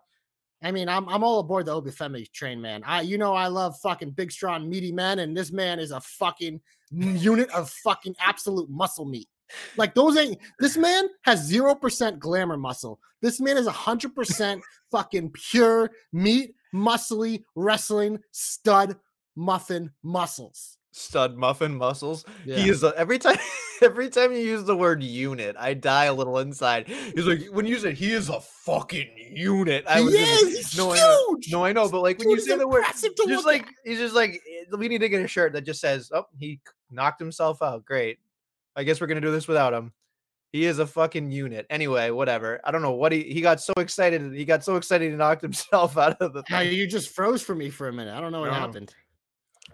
I 0.61 0.71
mean, 0.71 0.89
I'm 0.89 1.07
I'm 1.07 1.23
all 1.23 1.39
aboard 1.39 1.65
the 1.65 1.79
Obafemi 1.79 2.31
train, 2.31 2.61
man. 2.61 2.83
I 2.85 3.01
you 3.01 3.17
know 3.17 3.33
I 3.33 3.47
love 3.47 3.77
fucking 3.79 4.11
big, 4.11 4.31
strong, 4.31 4.69
meaty 4.69 4.91
men, 4.91 5.19
and 5.19 5.35
this 5.35 5.51
man 5.51 5.79
is 5.79 5.91
a 5.91 6.01
fucking 6.01 6.61
unit 6.91 7.49
of 7.51 7.69
fucking 7.69 8.15
absolute 8.19 8.69
muscle 8.69 9.05
meat. 9.05 9.27
Like 9.77 9.93
those 9.95 10.17
ain't 10.17 10.37
this 10.59 10.77
man 10.77 11.07
has 11.23 11.43
zero 11.45 11.75
percent 11.75 12.19
glamour 12.19 12.57
muscle. 12.57 12.99
This 13.21 13.39
man 13.39 13.57
is 13.57 13.67
a 13.67 13.71
hundred 13.71 14.13
percent 14.15 14.61
fucking 14.91 15.31
pure 15.31 15.91
meat, 16.13 16.53
muscly 16.73 17.43
wrestling 17.55 18.19
stud 18.31 18.97
muffin 19.35 19.91
muscles. 20.03 20.77
Stud 20.91 21.37
muffin 21.37 21.75
muscles. 21.77 22.25
Yeah. 22.45 22.57
He 22.57 22.69
is 22.69 22.83
a, 22.83 22.93
every 22.97 23.19
time. 23.19 23.37
Every 23.79 24.09
time 24.09 24.31
you 24.31 24.39
use 24.39 24.63
the 24.63 24.75
word 24.75 25.03
unit, 25.03 25.55
I 25.59 25.75
die 25.75 26.05
a 26.05 26.13
little 26.15 26.39
inside. 26.39 26.87
He's 26.87 27.27
like, 27.27 27.45
when 27.51 27.67
you 27.67 27.77
say 27.77 27.93
he 27.93 28.11
is 28.11 28.27
a 28.27 28.41
fucking 28.41 29.07
unit, 29.35 29.85
I 29.87 30.01
was 30.01 30.15
gonna- 30.15 30.25
is. 30.25 30.75
No, 30.75 30.91
I 30.93 30.97
know, 30.97 31.27
huge. 31.35 31.51
no, 31.51 31.63
I 31.63 31.73
know, 31.73 31.87
but 31.87 32.01
like 32.01 32.17
when 32.17 32.29
Dude, 32.29 32.39
you 32.39 32.43
say 32.43 32.57
the 32.57 32.67
word, 32.67 32.83
just 33.27 33.45
like 33.45 33.67
at. 33.67 33.73
he's 33.85 33.99
just 33.99 34.15
like 34.15 34.31
eh, 34.51 34.75
we 34.75 34.87
need 34.87 35.01
to 35.01 35.09
get 35.09 35.23
a 35.23 35.27
shirt 35.27 35.53
that 35.53 35.61
just 35.61 35.79
says, 35.79 36.09
"Oh, 36.11 36.25
he 36.39 36.59
knocked 36.89 37.19
himself 37.19 37.61
out." 37.61 37.85
Great. 37.85 38.17
I 38.77 38.83
guess 38.83 39.01
we're 39.01 39.07
gonna 39.07 39.19
do 39.21 39.31
this 39.31 39.47
without 39.47 39.73
him. 39.73 39.91
He 40.53 40.65
is 40.65 40.79
a 40.79 40.87
fucking 40.87 41.29
unit. 41.31 41.65
Anyway, 41.69 42.09
whatever. 42.11 42.61
I 42.63 42.71
don't 42.71 42.81
know 42.81 42.93
what 42.93 43.11
he 43.11 43.23
he 43.23 43.41
got 43.41 43.59
so 43.59 43.73
excited. 43.77 44.33
He 44.33 44.45
got 44.45 44.63
so 44.63 44.75
excited 44.77 45.09
he 45.11 45.17
knocked 45.17 45.41
himself 45.49 45.97
out 45.97 46.21
of 46.21 46.33
the. 46.33 46.43
You 46.63 46.87
just 46.87 47.09
froze 47.09 47.41
for 47.41 47.53
me 47.55 47.69
for 47.69 47.89
a 47.89 47.93
minute. 47.93 48.15
I 48.15 48.21
don't 48.21 48.31
know 48.31 48.39
what 48.41 48.47
No. 48.51 48.53
happened. 48.53 48.93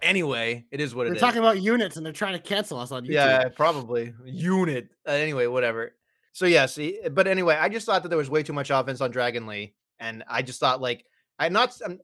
Anyway, 0.02 0.66
it 0.72 0.82
is 0.82 0.96
what 0.96 1.06
it 1.06 1.12
We're 1.12 1.16
is. 1.16 1.22
talking 1.22 1.40
about 1.40 1.62
units 1.62 1.98
and 1.98 2.06
they're 2.06 2.12
trying 2.12 2.34
to 2.34 2.40
cancel 2.40 2.80
us 2.80 2.92
on 2.92 3.04
YouTube. 3.06 3.12
Yeah, 3.14 3.48
probably 3.56 4.14
unit. 4.26 4.90
Uh, 5.08 5.12
anyway, 5.12 5.46
whatever. 5.48 5.96
So 6.34 6.46
yeah, 6.46 6.66
see, 6.66 7.00
but 7.12 7.28
anyway, 7.28 7.56
I 7.56 7.70
just 7.70 7.86
thought 7.86 8.02
that 8.04 8.10
there 8.10 8.18
was 8.18 8.30
way 8.30 8.42
too 8.42 8.54
much 8.54 8.72
offense 8.72 9.02
on 9.02 9.12
Dragon 9.12 9.46
Lee, 9.46 9.76
and 10.00 10.24
I 10.28 10.42
just 10.42 10.60
thought 10.60 10.82
like 10.82 11.06
I'm 11.38 11.54
not. 11.54 11.78
I'm, 11.86 12.00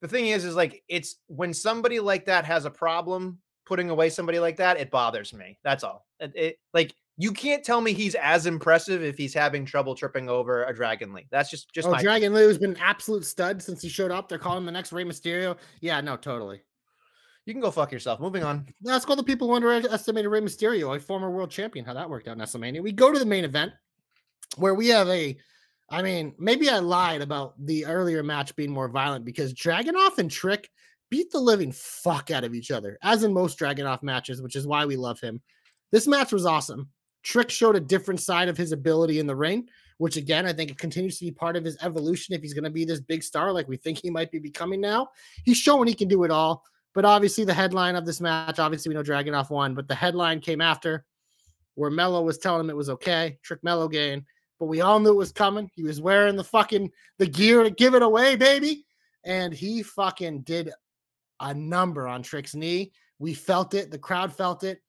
the 0.00 0.08
thing 0.08 0.26
is, 0.28 0.44
is 0.44 0.54
like 0.56 0.82
it's 0.88 1.16
when 1.26 1.52
somebody 1.52 2.00
like 2.00 2.24
that 2.26 2.44
has 2.46 2.64
a 2.64 2.70
problem 2.70 3.38
putting 3.68 3.90
away 3.90 4.08
somebody 4.08 4.38
like 4.40 4.56
that, 4.56 4.80
it 4.80 4.90
bothers 4.90 5.32
me. 5.34 5.58
That's 5.62 5.84
all. 5.84 6.06
It, 6.18 6.32
it- 6.34 6.58
like 6.72 6.94
you 7.20 7.32
can't 7.32 7.64
tell 7.64 7.80
me 7.80 7.92
he's 7.92 8.14
as 8.14 8.46
impressive 8.46 9.02
if 9.02 9.18
he's 9.18 9.34
having 9.34 9.64
trouble 9.66 9.94
tripping 9.96 10.28
over 10.28 10.64
a 10.64 10.74
Dragon 10.74 11.12
Lee. 11.12 11.26
That's 11.30 11.50
just 11.50 11.72
just 11.74 11.88
oh, 11.88 11.90
my. 11.90 12.00
Dragon 12.02 12.32
Lee 12.32 12.42
has 12.42 12.58
been 12.58 12.70
an 12.70 12.80
absolute 12.80 13.24
stud 13.24 13.60
since 13.60 13.82
he 13.82 13.88
showed 13.88 14.10
up. 14.12 14.28
They're 14.28 14.38
calling 14.38 14.58
him 14.58 14.66
the 14.66 14.72
next 14.72 14.92
Rey 14.92 15.04
Mysterio. 15.04 15.56
Yeah, 15.80 16.00
no, 16.00 16.16
totally. 16.16 16.62
you 17.44 17.52
can 17.52 17.60
go 17.60 17.70
fuck 17.70 17.90
yourself. 17.90 18.20
Moving 18.20 18.44
on. 18.44 18.66
Let's 18.82 19.04
call 19.04 19.16
the 19.16 19.24
people 19.24 19.48
who 19.48 19.54
underestimated 19.54 20.30
Rey 20.30 20.40
Mysterio, 20.40 20.96
a 20.96 21.00
former 21.00 21.30
world 21.30 21.50
champion. 21.50 21.84
How 21.84 21.94
that 21.94 22.08
worked 22.08 22.28
out 22.28 22.36
in 22.36 22.42
WrestleMania. 22.42 22.82
We 22.82 22.92
go 22.92 23.12
to 23.12 23.18
the 23.18 23.26
main 23.26 23.44
event 23.44 23.72
where 24.56 24.74
we 24.74 24.88
have 24.88 25.08
a. 25.08 25.36
I 25.90 26.02
mean, 26.02 26.34
maybe 26.38 26.68
I 26.68 26.78
lied 26.78 27.22
about 27.22 27.54
the 27.58 27.86
earlier 27.86 28.22
match 28.22 28.54
being 28.54 28.70
more 28.70 28.88
violent 28.88 29.24
because 29.24 29.54
Dragunov 29.54 30.18
and 30.18 30.30
Trick 30.30 30.70
beat 31.10 31.30
the 31.30 31.40
living 31.40 31.72
fuck 31.72 32.30
out 32.30 32.44
of 32.44 32.54
each 32.54 32.70
other, 32.70 32.98
as 33.02 33.24
in 33.24 33.32
most 33.32 33.58
Dragunov 33.58 34.02
matches, 34.02 34.42
which 34.42 34.56
is 34.56 34.66
why 34.66 34.84
we 34.84 34.96
love 34.96 35.20
him. 35.20 35.40
This 35.90 36.06
match 36.06 36.32
was 36.32 36.46
awesome. 36.46 36.90
Trick 37.22 37.50
showed 37.50 37.76
a 37.76 37.80
different 37.80 38.20
side 38.20 38.48
of 38.48 38.56
his 38.56 38.72
ability 38.72 39.18
in 39.18 39.26
the 39.26 39.36
ring, 39.36 39.68
which 39.98 40.16
again, 40.16 40.46
I 40.46 40.52
think 40.52 40.70
it 40.70 40.78
continues 40.78 41.18
to 41.18 41.24
be 41.24 41.30
part 41.30 41.56
of 41.56 41.64
his 41.64 41.76
evolution. 41.82 42.34
If 42.34 42.42
he's 42.42 42.54
going 42.54 42.64
to 42.64 42.70
be 42.70 42.84
this 42.84 43.00
big 43.00 43.22
star 43.22 43.52
like 43.52 43.68
we 43.68 43.76
think 43.76 43.98
he 43.98 44.10
might 44.10 44.30
be 44.30 44.38
becoming 44.38 44.80
now, 44.80 45.08
he's 45.44 45.56
showing 45.56 45.88
he 45.88 45.94
can 45.94 46.08
do 46.08 46.24
it 46.24 46.30
all. 46.30 46.62
But 46.94 47.04
obviously, 47.04 47.44
the 47.44 47.54
headline 47.54 47.96
of 47.96 48.06
this 48.06 48.20
match, 48.20 48.58
obviously, 48.58 48.90
we 48.90 48.94
know 48.94 49.02
Dragunov 49.02 49.50
won, 49.50 49.74
but 49.74 49.88
the 49.88 49.94
headline 49.94 50.40
came 50.40 50.60
after 50.60 51.04
where 51.74 51.90
Melo 51.90 52.22
was 52.22 52.38
telling 52.38 52.60
him 52.60 52.70
it 52.70 52.76
was 52.76 52.90
okay. 52.90 53.38
Trick 53.42 53.62
Melo 53.62 53.88
gain, 53.88 54.24
but 54.58 54.66
we 54.66 54.80
all 54.80 54.98
knew 54.98 55.10
it 55.10 55.16
was 55.16 55.32
coming. 55.32 55.70
He 55.74 55.84
was 55.84 56.00
wearing 56.00 56.34
the 56.34 56.44
fucking 56.44 56.90
the 57.18 57.26
gear 57.26 57.62
to 57.62 57.70
give 57.70 57.94
it 57.94 58.02
away, 58.02 58.36
baby, 58.36 58.84
and 59.24 59.52
he 59.52 59.82
fucking 59.82 60.40
did 60.40 60.72
a 61.40 61.54
number 61.54 62.08
on 62.08 62.22
Trick's 62.22 62.54
knee. 62.54 62.92
We 63.18 63.34
felt 63.34 63.74
it. 63.74 63.90
The 63.90 63.98
crowd 63.98 64.32
felt 64.32 64.64
it. 64.64 64.80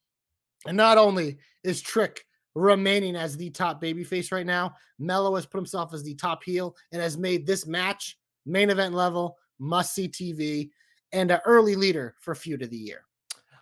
And 0.68 0.78
not 0.78 0.98
only 0.98 1.38
is 1.64 1.82
Trick 1.82 2.26
remaining 2.56 3.16
as 3.16 3.38
the 3.38 3.50
top 3.50 3.82
babyface 3.82 4.32
right 4.32 4.46
now, 4.46 4.74
Melo 4.98 5.36
has 5.36 5.46
put 5.46 5.58
himself 5.58 5.94
as 5.94 6.04
the 6.04 6.16
top 6.16 6.44
heel 6.44 6.76
and 6.92 7.02
has 7.02 7.18
made 7.18 7.46
this 7.46 7.66
match 7.66 8.18
main 8.46 8.70
event 8.70 8.94
level, 8.94 9.38
must 9.60 9.94
see 9.94 10.08
TV, 10.08 10.70
and 11.12 11.32
an 11.32 11.40
early 11.46 11.76
leader 11.76 12.16
for 12.20 12.36
feud 12.36 12.62
of 12.62 12.70
the 12.70 12.78
year. 12.78 13.04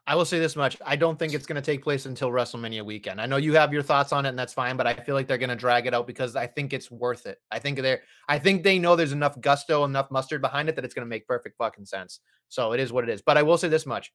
I 0.10 0.16
will 0.16 0.24
say 0.24 0.40
this 0.40 0.56
much. 0.56 0.78
I 0.86 0.96
don't 0.96 1.20
think 1.20 1.34
it's 1.34 1.46
going 1.46 1.62
to 1.62 1.62
take 1.62 1.84
place 1.84 2.06
until 2.06 2.30
WrestleMania 2.30 2.86
weekend. 2.86 3.20
I 3.20 3.26
know 3.26 3.36
you 3.36 3.54
have 3.56 3.74
your 3.74 3.84
thoughts 3.84 4.14
on 4.14 4.26
it 4.26 4.30
and 4.30 4.40
that's 4.40 4.54
fine, 4.54 4.78
but 4.78 4.88
I 4.88 4.94
feel 4.94 5.16
like 5.16 5.28
they're 5.28 5.38
going 5.38 5.50
to 5.50 5.56
drag 5.56 5.86
it 5.86 5.94
out 5.94 6.08
because 6.08 6.38
I 6.38 6.48
think 6.48 6.72
it's 6.72 6.90
worth 6.90 7.26
it. 7.26 7.40
I 7.52 7.60
think 7.60 7.78
they're 7.82 8.02
I 8.30 8.40
think 8.40 8.64
they 8.64 8.80
know 8.80 8.96
there's 8.96 9.12
enough 9.12 9.40
gusto, 9.42 9.84
enough 9.84 10.10
mustard 10.10 10.42
behind 10.42 10.70
it 10.70 10.78
that 10.78 10.86
it's 10.86 10.94
going 10.94 11.06
to 11.06 11.10
make 11.10 11.28
perfect 11.28 11.58
fucking 11.58 11.86
sense. 11.86 12.22
So 12.48 12.72
it 12.72 12.80
is 12.80 12.94
what 12.94 13.04
it 13.04 13.10
is. 13.10 13.22
But 13.22 13.38
I 13.38 13.44
will 13.44 13.58
say 13.58 13.68
this 13.68 13.86
much. 13.86 14.14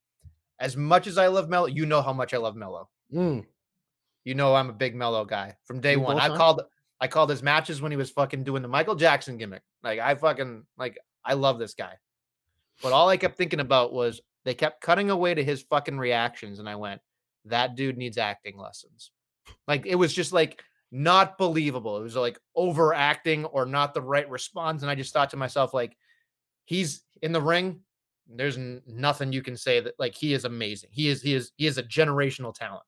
As 0.58 0.78
much 0.78 1.06
as 1.06 1.18
I 1.18 1.26
love 1.26 1.50
Melo, 1.50 1.66
you 1.66 1.84
know 1.84 2.00
how 2.00 2.14
much 2.14 2.32
I 2.32 2.38
love 2.38 2.56
Melo. 2.56 2.88
Mm. 3.12 3.44
You 4.24 4.34
know 4.34 4.54
I'm 4.54 4.70
a 4.70 4.74
big 4.74 4.94
Melo 4.94 5.26
guy 5.26 5.56
from 5.66 5.80
day 5.80 5.96
We 5.96 6.04
one. 6.04 6.18
I 6.18 6.34
called 6.34 6.62
I 7.00 7.08
called 7.08 7.28
his 7.28 7.42
matches 7.42 7.82
when 7.82 7.92
he 7.92 7.98
was 7.98 8.08
fucking 8.08 8.44
doing 8.44 8.62
the 8.62 8.68
Michael 8.68 8.94
Jackson 8.94 9.36
gimmick. 9.36 9.62
Like 9.82 9.98
I 9.98 10.14
fucking 10.14 10.64
like 10.78 10.98
I 11.22 11.34
love 11.34 11.58
this 11.58 11.74
guy. 11.74 11.98
But 12.82 12.92
all 12.92 13.10
I 13.10 13.18
kept 13.18 13.36
thinking 13.36 13.60
about 13.60 13.92
was 13.92 14.22
they 14.44 14.54
kept 14.54 14.80
cutting 14.80 15.10
away 15.10 15.34
to 15.34 15.44
his 15.44 15.62
fucking 15.62 15.98
reactions 15.98 16.58
and 16.58 16.68
I 16.68 16.76
went, 16.76 17.00
that 17.44 17.76
dude 17.76 17.96
needs 17.96 18.18
acting 18.18 18.58
lessons. 18.58 19.10
Like 19.66 19.86
it 19.86 19.96
was 19.96 20.12
just 20.12 20.32
like 20.32 20.62
not 20.90 21.38
believable. 21.38 21.96
It 21.96 22.02
was 22.02 22.16
like 22.16 22.38
overacting 22.54 23.44
or 23.46 23.66
not 23.66 23.94
the 23.94 24.02
right 24.02 24.28
response 24.28 24.82
and 24.82 24.90
I 24.90 24.94
just 24.94 25.12
thought 25.12 25.30
to 25.30 25.36
myself 25.36 25.74
like 25.74 25.96
he's 26.64 27.02
in 27.22 27.32
the 27.32 27.40
ring 27.40 27.80
there's 28.28 28.56
n- 28.56 28.82
nothing 28.86 29.32
you 29.32 29.42
can 29.42 29.56
say 29.56 29.80
that 29.80 29.94
like 29.98 30.14
he 30.14 30.32
is 30.32 30.44
amazing. 30.44 30.90
He 30.92 31.08
is 31.08 31.22
he 31.22 31.34
is 31.34 31.52
he 31.56 31.66
is 31.66 31.78
a 31.78 31.82
generational 31.82 32.54
talent. 32.54 32.84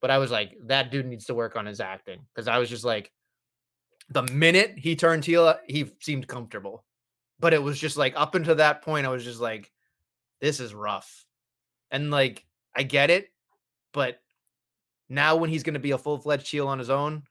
But 0.00 0.10
I 0.10 0.18
was 0.18 0.30
like, 0.30 0.56
that 0.66 0.90
dude 0.90 1.06
needs 1.06 1.26
to 1.26 1.34
work 1.34 1.56
on 1.56 1.66
his 1.66 1.80
acting 1.80 2.26
because 2.34 2.48
I 2.48 2.58
was 2.58 2.68
just 2.68 2.84
like, 2.84 3.12
the 4.10 4.22
minute 4.24 4.74
he 4.76 4.96
turned 4.96 5.24
heel, 5.24 5.54
he 5.68 5.92
seemed 6.00 6.26
comfortable. 6.26 6.84
But 7.38 7.54
it 7.54 7.62
was 7.62 7.78
just 7.78 7.96
like 7.96 8.14
up 8.16 8.34
until 8.34 8.56
that 8.56 8.82
point, 8.82 9.06
I 9.06 9.10
was 9.10 9.24
just 9.24 9.40
like, 9.40 9.70
this 10.42 10.60
is 10.60 10.74
rough. 10.74 11.24
And 11.90 12.10
like, 12.10 12.44
I 12.76 12.82
get 12.82 13.08
it, 13.08 13.28
but 13.94 14.20
now 15.08 15.36
when 15.36 15.48
he's 15.48 15.62
going 15.62 15.74
to 15.74 15.80
be 15.80 15.92
a 15.92 15.98
full 15.98 16.18
fledged 16.18 16.50
heel 16.50 16.68
on 16.68 16.78
his 16.78 16.90
own, 16.90 17.22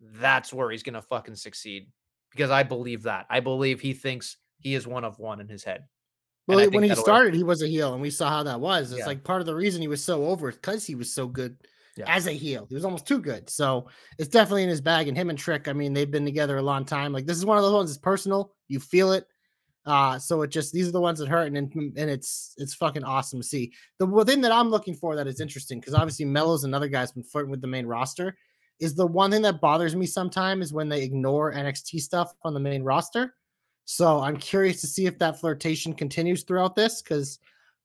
that's 0.00 0.52
where 0.52 0.70
he's 0.70 0.82
going 0.82 0.94
to 0.94 1.02
fucking 1.02 1.34
succeed. 1.36 1.88
Because 2.30 2.50
I 2.50 2.62
believe 2.62 3.02
that. 3.02 3.26
I 3.28 3.40
believe 3.40 3.80
he 3.80 3.92
thinks 3.92 4.38
he 4.58 4.74
is 4.74 4.86
one 4.86 5.04
of 5.04 5.18
one 5.18 5.40
in 5.40 5.48
his 5.48 5.64
head. 5.64 5.84
Well, 6.46 6.70
when 6.70 6.82
he 6.82 6.94
started, 6.94 7.34
he 7.34 7.44
was 7.44 7.62
a 7.62 7.68
heel, 7.68 7.92
and 7.92 8.02
we 8.02 8.10
saw 8.10 8.28
how 8.28 8.42
that 8.44 8.60
was. 8.60 8.90
It's 8.90 9.00
Yeah. 9.00 9.06
like 9.06 9.22
part 9.22 9.40
of 9.40 9.46
the 9.46 9.54
reason 9.54 9.80
he 9.80 9.88
was 9.88 10.02
so 10.02 10.26
over 10.26 10.50
because 10.50 10.84
he 10.84 10.94
was 10.94 11.12
so 11.12 11.26
good 11.26 11.56
Yeah. 11.96 12.04
as 12.08 12.26
a 12.26 12.32
heel. 12.32 12.66
He 12.68 12.74
was 12.74 12.84
almost 12.84 13.06
too 13.06 13.20
good. 13.20 13.48
So 13.48 13.88
it's 14.18 14.28
definitely 14.28 14.64
in 14.64 14.68
his 14.68 14.80
bag. 14.80 15.08
And 15.08 15.16
him 15.16 15.30
and 15.30 15.38
Trick, 15.38 15.68
I 15.68 15.72
mean, 15.72 15.92
they've 15.92 16.10
been 16.10 16.24
together 16.24 16.56
a 16.56 16.62
long 16.62 16.84
time. 16.84 17.12
Like 17.12 17.26
this 17.26 17.36
is 17.36 17.44
one 17.44 17.58
of 17.58 17.62
those 17.62 17.74
ones 17.74 17.90
that's 17.90 17.98
personal. 17.98 18.54
You 18.68 18.80
feel 18.80 19.12
it. 19.12 19.26
Uh, 19.84 20.18
so 20.18 20.42
it 20.42 20.50
just 20.50 20.72
these 20.72 20.88
are 20.88 20.92
the 20.92 21.00
ones 21.00 21.18
that 21.18 21.28
hurt, 21.28 21.48
and 21.48 21.56
and 21.56 21.72
and 21.96 22.10
it's 22.10 22.54
it's 22.58 22.74
fucking 22.74 23.04
awesome 23.04 23.40
to 23.40 23.46
see. 23.46 23.72
The 23.98 24.24
thing 24.24 24.40
that 24.42 24.52
I'm 24.52 24.70
looking 24.70 24.94
for 24.94 25.16
that 25.16 25.26
is 25.26 25.40
interesting 25.40 25.80
because 25.80 25.94
obviously 25.94 26.24
Melo's 26.24 26.64
another 26.64 26.88
guy's 26.88 27.12
been 27.12 27.24
flirting 27.24 27.50
with 27.50 27.60
the 27.60 27.66
main 27.66 27.86
roster. 27.86 28.36
Is 28.78 28.94
the 28.94 29.06
one 29.06 29.30
thing 29.30 29.42
that 29.42 29.60
bothers 29.60 29.94
me 29.94 30.06
sometimes 30.06 30.66
is 30.66 30.72
when 30.72 30.88
they 30.88 31.02
ignore 31.02 31.52
NXT 31.52 32.00
stuff 32.00 32.32
on 32.42 32.54
the 32.54 32.60
main 32.60 32.82
roster. 32.82 33.34
So 33.84 34.20
I'm 34.20 34.36
curious 34.36 34.80
to 34.80 34.86
see 34.86 35.06
if 35.06 35.18
that 35.18 35.40
flirtation 35.40 35.92
continues 35.92 36.44
throughout 36.44 36.76
this 36.76 37.02
because 37.02 37.38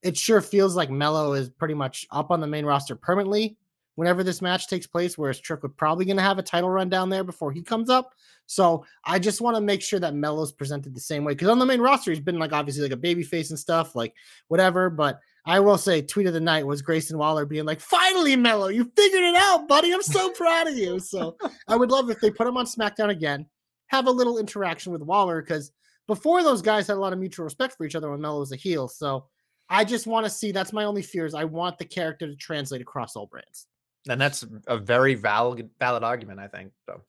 it 0.04 0.16
sure 0.16 0.42
feels 0.42 0.76
like 0.76 0.90
Melo 0.90 1.34
is 1.34 1.50
pretty 1.50 1.74
much 1.74 2.08
up 2.12 2.32
on 2.32 2.40
the 2.40 2.48
main 2.48 2.66
roster 2.66 2.96
permanently 2.96 3.58
whenever 3.98 4.24
this 4.24 4.44
match 4.44 4.68
takes 4.68 4.86
place, 4.86 5.18
whereas 5.18 5.40
Trick 5.40 5.64
would 5.64 5.76
probably 5.76 6.06
going 6.06 6.18
to 6.18 6.24
have 6.24 6.38
a 6.38 6.44
title 6.44 6.70
run 6.70 6.88
down 6.88 7.10
there 7.10 7.24
before 7.24 7.52
he 7.52 7.64
comes 7.64 7.90
up. 7.90 8.14
So 8.46 8.86
I 9.04 9.18
just 9.18 9.42
want 9.42 9.56
to 9.58 9.62
make 9.62 9.82
sure 9.82 10.00
that 10.00 10.14
Melo's 10.14 10.52
presented 10.52 10.94
the 10.94 11.02
same 11.02 11.24
way 11.24 11.34
because 11.34 11.50
on 11.50 11.58
the 11.58 11.66
main 11.66 11.82
roster, 11.82 12.12
he's 12.12 12.20
been 12.20 12.38
like 12.38 12.54
obviously 12.54 12.84
like 12.84 12.92
a 12.92 12.98
baby 12.98 13.24
face 13.24 13.50
and 13.50 13.58
stuff, 13.58 13.96
like 13.96 14.14
whatever. 14.50 14.92
But 14.92 15.20
I 15.48 15.60
will 15.60 15.80
say, 15.80 16.04
tweet 16.04 16.28
of 16.28 16.34
the 16.34 16.40
night 16.40 16.68
was 16.68 16.84
Grayson 16.84 17.18
Waller 17.18 17.48
being 17.48 17.66
like, 17.66 17.80
finally, 17.80 18.36
Melo, 18.36 18.68
you 18.68 18.92
figured 18.96 19.24
it 19.24 19.36
out, 19.36 19.68
buddy. 19.68 19.92
I'm 19.92 20.04
so 20.04 20.30
proud 20.30 20.68
of 20.68 20.78
you. 20.78 21.00
So 21.00 21.36
I 21.68 21.76
would 21.76 21.90
love 21.90 22.12
if 22.12 22.22
they 22.22 22.30
put 22.30 22.46
him 22.46 22.56
on 22.56 22.68
SmackDown 22.68 23.10
again, 23.10 23.48
have 23.88 24.06
a 24.06 24.12
little 24.12 24.38
interaction 24.38 24.92
with 24.92 25.02
Waller 25.02 25.42
because 25.42 25.72
before 26.06 26.44
those 26.44 26.62
guys 26.62 26.86
had 26.86 26.98
a 26.98 27.00
lot 27.00 27.14
of 27.14 27.20
mutual 27.20 27.46
respect 27.46 27.76
for 27.76 27.84
each 27.84 27.96
other 27.96 28.12
when 28.12 28.22
Melo 28.22 28.42
was 28.42 28.52
a 28.52 28.58
heel. 28.58 28.88
So 28.88 29.26
I 29.70 29.84
just 29.84 30.06
want 30.06 30.26
to 30.26 30.30
see 30.30 30.52
that's 30.52 30.72
my 30.72 30.86
only 30.86 31.02
fear 31.02 31.26
is 31.26 31.34
I 31.34 31.46
want 31.46 31.80
the 31.80 31.86
character 31.86 32.28
to 32.28 32.36
translate 32.36 32.82
across 32.82 33.16
all 33.16 33.26
brands. 33.26 33.68
And 34.10 34.20
that's 34.20 34.46
a 34.68 34.78
very 34.78 35.16
valid 35.16 35.70
valid 35.80 36.04
argument, 36.04 36.40
I 36.40 36.48
think. 36.48 36.72
So 36.86 37.02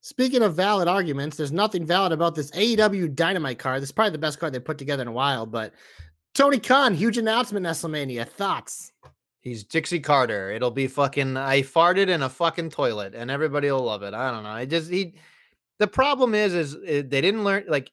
Speaking 0.00 0.42
of 0.42 0.54
valid 0.54 0.86
arguments, 0.86 1.36
there's 1.36 1.50
nothing 1.50 1.84
valid 1.84 2.12
about 2.12 2.36
this 2.36 2.52
AEW 2.52 3.14
Dynamite 3.16 3.58
card. 3.58 3.82
This 3.82 3.88
is 3.88 3.92
probably 3.92 4.12
the 4.12 4.18
best 4.18 4.38
card 4.38 4.52
they 4.52 4.60
put 4.60 4.78
together 4.78 5.02
in 5.02 5.08
a 5.08 5.12
while. 5.12 5.46
But 5.46 5.72
Tony 6.32 6.60
Khan, 6.60 6.94
huge 6.94 7.18
announcement, 7.18 7.66
WrestleMania. 7.66 8.28
Thoughts? 8.28 8.92
he's 9.46 9.62
Dixie 9.62 10.00
Carter. 10.00 10.50
It'll 10.50 10.72
be 10.72 10.88
fucking 10.88 11.36
I 11.36 11.62
farted 11.62 12.08
in 12.08 12.22
a 12.22 12.28
fucking 12.28 12.70
toilet 12.70 13.14
and 13.14 13.30
everybody 13.30 13.70
will 13.70 13.84
love 13.84 14.02
it. 14.02 14.12
I 14.12 14.32
don't 14.32 14.42
know. 14.42 14.50
I 14.50 14.66
just 14.66 14.90
he 14.90 15.14
the 15.78 15.86
problem 15.86 16.34
is 16.34 16.52
is 16.52 16.74
uh, 16.74 17.02
they 17.06 17.20
didn't 17.20 17.44
learn 17.44 17.64
like 17.68 17.90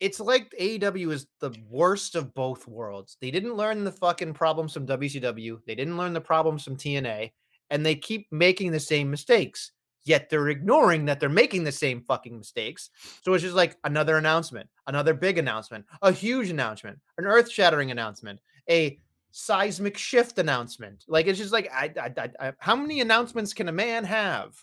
it's 0.00 0.18
like 0.18 0.50
AEW 0.58 1.12
is 1.12 1.26
the 1.40 1.54
worst 1.68 2.16
of 2.16 2.32
both 2.34 2.66
worlds. 2.66 3.18
They 3.20 3.30
didn't 3.30 3.54
learn 3.54 3.84
the 3.84 3.92
fucking 3.92 4.32
problems 4.32 4.72
from 4.72 4.86
WCW. 4.86 5.60
They 5.66 5.74
didn't 5.74 5.98
learn 5.98 6.14
the 6.14 6.20
problems 6.20 6.64
from 6.64 6.76
TNA, 6.76 7.32
and 7.70 7.84
they 7.84 7.94
keep 7.94 8.26
making 8.30 8.72
the 8.72 8.80
same 8.80 9.10
mistakes. 9.10 9.72
Yet 10.04 10.30
they're 10.30 10.50
ignoring 10.50 11.04
that 11.06 11.18
they're 11.18 11.28
making 11.28 11.64
the 11.64 11.72
same 11.72 12.00
fucking 12.00 12.38
mistakes. 12.38 12.90
So 13.24 13.34
it's 13.34 13.42
just 13.42 13.56
like 13.56 13.76
another 13.82 14.18
announcement, 14.18 14.68
another 14.86 15.14
big 15.14 15.36
announcement, 15.36 15.84
a 16.00 16.12
huge 16.12 16.48
announcement, 16.48 17.00
an 17.18 17.26
earth-shattering 17.26 17.90
announcement, 17.90 18.38
a 18.70 19.00
seismic 19.32 19.98
shift 19.98 20.38
announcement. 20.38 21.04
Like 21.08 21.26
it's 21.26 21.38
just 21.38 21.52
like 21.52 21.68
I, 21.72 21.92
I, 22.00 22.30
I, 22.38 22.52
how 22.58 22.76
many 22.76 23.00
announcements 23.00 23.52
can 23.52 23.68
a 23.68 23.72
man 23.72 24.04
have? 24.04 24.54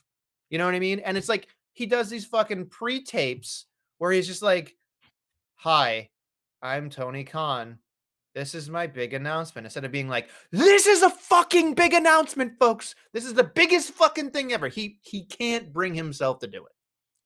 You 0.49 0.57
know 0.57 0.65
what 0.65 0.75
I 0.75 0.80
mean? 0.80 0.99
And 0.99 1.17
it's 1.17 1.30
like 1.30 1.47
he 1.73 1.85
does 1.85 2.09
these 2.09 2.25
fucking 2.25 2.67
pre-tapes 2.67 3.65
where 3.97 4.11
he's 4.11 4.27
just 4.27 4.41
like, 4.41 4.75
"Hi, 5.55 6.09
I'm 6.61 6.89
Tony 6.89 7.25
Khan. 7.25 7.80
This 8.34 8.55
is 8.55 8.69
my 8.69 8.88
big 8.88 9.14
announcement." 9.14 9.65
Instead 9.65 9.85
of 9.85 9.91
being 9.91 10.07
like, 10.07 10.30
"This 10.51 10.88
is 10.88 11.03
a 11.03 11.10
fucking 11.10 11.76
big 11.76 11.93
announcement, 11.93 12.57
folks. 12.60 12.95
This 13.11 13.26
is 13.26 13.34
the 13.34 13.43
biggest 13.43 13.91
fucking 13.91 14.31
thing 14.31 14.53
ever." 14.53 14.68
He 14.68 14.99
he 15.01 15.26
can't 15.26 15.72
bring 15.72 15.93
himself 15.93 16.39
to 16.39 16.47
do 16.47 16.65
it. 16.65 16.73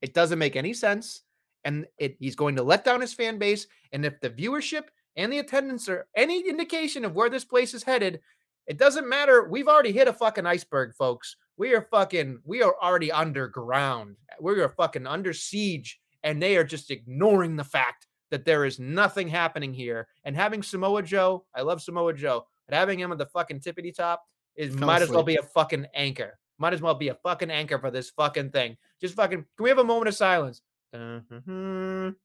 It 0.01 0.13
doesn't 0.13 0.39
make 0.39 0.55
any 0.55 0.73
sense, 0.73 1.23
and 1.63 1.87
it 1.97 2.17
he's 2.19 2.35
going 2.35 2.55
to 2.57 2.63
let 2.63 2.85
down 2.85 3.01
his 3.01 3.13
fan 3.13 3.37
base. 3.37 3.67
And 3.91 4.05
if 4.05 4.19
the 4.19 4.29
viewership 4.29 4.85
and 5.15 5.31
the 5.31 5.39
attendance 5.39 5.89
are 5.89 6.07
any 6.15 6.47
indication 6.47 7.03
of 7.03 7.15
where 7.15 7.29
this 7.29 7.45
place 7.45 7.73
is 7.73 7.83
headed, 7.83 8.21
it 8.67 8.77
doesn't 8.77 9.09
matter. 9.09 9.47
We've 9.49 9.67
already 9.67 9.91
hit 9.91 10.07
a 10.07 10.13
fucking 10.13 10.45
iceberg, 10.45 10.93
folks. 10.95 11.37
We 11.55 11.73
are 11.73 11.87
fucking, 11.89 12.41
we 12.43 12.61
are 12.61 12.75
already 12.81 13.11
underground. 13.11 14.17
We 14.39 14.61
are 14.61 14.69
fucking 14.69 15.07
under 15.07 15.33
siege, 15.33 15.99
and 16.21 16.39
they 16.39 16.57
are 16.57 16.63
just 16.63 16.91
ignoring 16.91 17.55
the 17.55 17.63
fact 17.63 18.05
that 18.31 18.45
there 18.45 18.65
is 18.65 18.79
nothing 18.79 19.27
happening 19.27 19.73
here. 19.73 20.07
And 20.23 20.35
having 20.35 20.61
Samoa 20.63 21.03
Joe, 21.03 21.45
I 21.55 21.61
love 21.61 21.81
Samoa 21.81 22.13
Joe, 22.13 22.45
but 22.67 22.75
having 22.75 22.99
him 22.99 23.11
at 23.11 23.17
the 23.17 23.25
fucking 23.25 23.59
tippity 23.61 23.95
top 23.95 24.23
is 24.55 24.75
Fell 24.75 24.87
might 24.87 25.01
as 25.01 25.09
well 25.09 25.23
be 25.23 25.35
a 25.35 25.43
fucking 25.43 25.85
anchor. 25.93 26.37
Might 26.59 26.73
as 26.73 26.81
well 26.81 26.95
be 26.95 27.09
a 27.09 27.15
fucking 27.15 27.51
anchor 27.51 27.77
for 27.77 27.91
this 27.91 28.09
fucking 28.09 28.49
thing. 28.49 28.77
Just 28.99 29.15
fucking, 29.15 29.39
can 29.39 29.63
we 29.63 29.69
have 29.69 29.77
a 29.77 29.83
moment 29.83 30.07
of 30.07 30.15
silence? 30.15 30.61
Dun-dun-dun. 30.91 32.15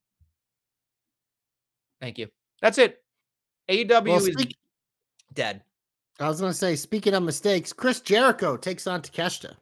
Thank 2.01 2.19
you. 2.19 2.29
That's 2.61 2.79
it. 2.79 3.03
AEW 3.69 4.07
Well, 4.07 4.27
is 4.27 4.37
dead. 5.33 5.63
I 6.19 6.29
was 6.29 6.41
going 6.41 6.53
to 6.53 6.59
say, 6.59 6.77
speaking 6.77 7.15
of 7.15 7.23
mistakes, 7.23 7.73
Chris 7.73 8.01
Jericho 8.01 8.57
takes 8.57 8.87
on 8.87 9.03
Takeshita. 9.03 9.55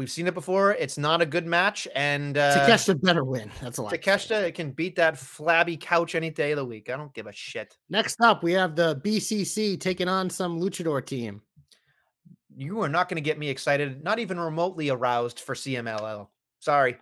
We've 0.00 0.10
seen 0.10 0.26
it 0.26 0.32
before. 0.32 0.72
It's 0.72 0.96
not 0.96 1.20
a 1.20 1.26
good 1.26 1.46
match, 1.46 1.86
and 1.94 2.38
uh, 2.38 2.66
Takeshita 2.66 3.02
better 3.02 3.22
win. 3.22 3.50
That's 3.60 3.76
a 3.76 3.82
lot. 3.82 3.92
Takeshita 3.92 4.54
can 4.54 4.70
beat 4.70 4.96
that 4.96 5.18
flabby 5.18 5.76
couch 5.76 6.14
any 6.14 6.30
day 6.30 6.52
of 6.52 6.56
the 6.56 6.64
week. 6.64 6.88
I 6.88 6.96
don't 6.96 7.12
give 7.12 7.26
a 7.26 7.32
shit. 7.34 7.76
Next 7.90 8.18
up, 8.22 8.42
we 8.42 8.54
have 8.54 8.74
the 8.76 8.96
BCC 9.04 9.78
taking 9.78 10.08
on 10.08 10.30
some 10.30 10.58
luchador 10.58 11.04
team. 11.04 11.42
You 12.56 12.80
are 12.80 12.88
not 12.88 13.10
going 13.10 13.16
to 13.16 13.20
get 13.20 13.38
me 13.38 13.50
excited, 13.50 14.02
not 14.02 14.18
even 14.18 14.40
remotely 14.40 14.88
aroused 14.88 15.40
for 15.40 15.54
CMLL. 15.54 16.28
Sorry, 16.60 16.96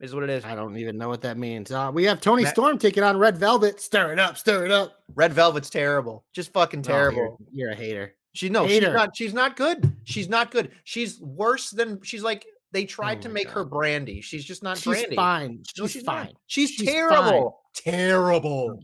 is 0.00 0.14
what 0.14 0.22
it 0.22 0.30
is. 0.30 0.42
I 0.46 0.54
don't 0.54 0.78
even 0.78 0.96
know 0.96 1.10
what 1.10 1.20
that 1.20 1.36
means. 1.36 1.70
Uh, 1.70 1.90
we 1.92 2.04
have 2.04 2.22
Toni 2.22 2.44
Ma- 2.44 2.48
Storm 2.48 2.78
taking 2.78 3.02
on 3.02 3.18
Red 3.18 3.36
Velvet. 3.36 3.78
Stir 3.78 4.14
it 4.14 4.18
up, 4.18 4.38
stir 4.38 4.64
it 4.64 4.70
up. 4.70 4.94
Red 5.14 5.34
Velvet's 5.34 5.68
terrible, 5.68 6.24
just 6.34 6.50
fucking 6.54 6.80
Oh, 6.88 6.92
you're- 6.92 6.98
terrible. 7.14 7.38
you're, 7.52 7.70
a 7.72 7.76
hater. 7.76 8.14
She 8.32 8.48
no, 8.48 8.66
she's 8.66 8.74
Hater. 8.80 8.92
not. 8.94 9.16
She's 9.16 9.34
not 9.34 9.56
good. 9.56 9.96
She's 10.04 10.28
not 10.28 10.50
good. 10.50 10.70
She's 10.84 11.20
worse 11.20 11.70
than. 11.70 12.00
She's 12.02 12.22
like 12.22 12.46
they 12.72 12.84
oh 12.84 12.86
tried 12.86 13.22
to 13.22 13.28
Oh 13.28 13.30
my 13.32 13.34
make 13.34 13.48
her 13.50 13.64
Brandi. 13.64 14.22
She's 14.22 14.44
just 14.44 14.62
not 14.62 14.78
She's 14.78 14.94
Brandi. 14.96 15.16
fine. 15.16 15.62
No, 15.78 15.86
She's, 15.88 16.04
not. 16.04 16.26
fine. 16.26 16.34
She's, 16.46 16.70
She's 16.70 16.86
fine. 16.88 16.94
terrible. 16.94 17.60
Terrible. 17.74 18.78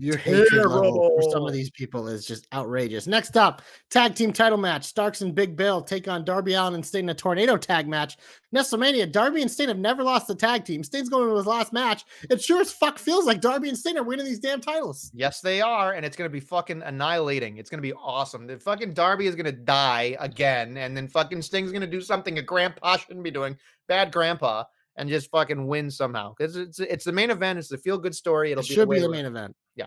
Your 0.00 0.16
hatred 0.16 0.64
level 0.64 1.10
for 1.20 1.28
some 1.32 1.44
of 1.44 1.52
these 1.52 1.70
people 1.70 2.06
is 2.06 2.24
just 2.24 2.46
outrageous. 2.52 3.08
Next 3.08 3.36
up, 3.36 3.62
tag 3.90 4.14
team 4.14 4.32
title 4.32 4.56
match: 4.56 4.84
Starks 4.84 5.22
and 5.22 5.34
Big 5.34 5.56
Bill 5.56 5.82
take 5.82 6.06
on 6.06 6.24
Darby 6.24 6.54
Allin 6.54 6.74
and 6.74 6.86
Sting 6.86 7.06
in 7.06 7.08
a 7.08 7.14
tornado 7.14 7.56
tag 7.56 7.88
match. 7.88 8.16
WrestleMania: 8.54 9.10
Darby 9.10 9.42
and 9.42 9.50
Sting 9.50 9.66
have 9.66 9.78
never 9.78 10.04
lost 10.04 10.28
the 10.28 10.36
tag 10.36 10.64
team. 10.64 10.84
Sting's 10.84 11.08
going 11.08 11.28
to 11.28 11.34
his 11.34 11.46
last 11.46 11.72
match. 11.72 12.04
It 12.30 12.40
sure 12.40 12.60
as 12.60 12.72
fuck 12.72 12.96
feels 12.96 13.26
like 13.26 13.40
Darby 13.40 13.70
and 13.70 13.76
Sting 13.76 13.98
are 13.98 14.04
winning 14.04 14.24
these 14.24 14.38
damn 14.38 14.60
titles. 14.60 15.10
Yes, 15.14 15.40
they 15.40 15.60
are, 15.60 15.94
and 15.94 16.06
it's 16.06 16.16
gonna 16.16 16.30
be 16.30 16.38
fucking 16.38 16.82
annihilating. 16.82 17.56
It's 17.56 17.68
gonna 17.68 17.82
be 17.82 17.92
awesome. 17.94 18.46
The 18.46 18.60
fucking 18.60 18.94
Darby 18.94 19.26
is 19.26 19.34
gonna 19.34 19.50
die 19.50 20.16
again, 20.20 20.76
and 20.76 20.96
then 20.96 21.08
fucking 21.08 21.42
Sting's 21.42 21.72
gonna 21.72 21.88
do 21.88 22.00
something 22.00 22.38
a 22.38 22.42
grandpa 22.42 22.98
shouldn't 22.98 23.24
be 23.24 23.32
doing, 23.32 23.58
bad 23.88 24.12
grandpa, 24.12 24.62
and 24.98 25.08
just 25.08 25.30
fucking 25.30 25.66
win 25.66 25.90
somehow. 25.90 26.34
Because 26.36 26.56
it's 26.56 26.78
it's 26.80 27.04
the 27.04 27.12
main 27.12 27.30
event. 27.30 27.58
It's 27.58 27.68
the 27.68 27.78
feel 27.78 27.96
good 27.98 28.14
story. 28.14 28.52
It'll 28.52 28.62
It 28.62 28.68
be 28.68 28.74
should 28.74 28.88
way 28.88 28.96
be 28.96 29.00
the 29.00 29.06
to- 29.06 29.12
main 29.12 29.24
event. 29.24 29.56
Yeah. 29.74 29.86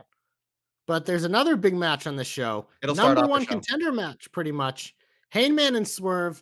But 0.88 1.06
there's 1.06 1.24
another 1.26 1.56
big 1.56 1.76
match 1.76 2.08
on 2.08 2.16
the 2.16 2.24
show. 2.24 2.68
It'll 2.82 2.96
start 2.96 3.10
number 3.16 3.22
the 3.22 3.28
one 3.32 3.46
contender 3.46 3.92
match, 3.92 4.32
pretty 4.32 4.52
much. 4.52 4.96
Hangman 5.30 5.76
and 5.76 5.88
Swerve, 5.88 6.42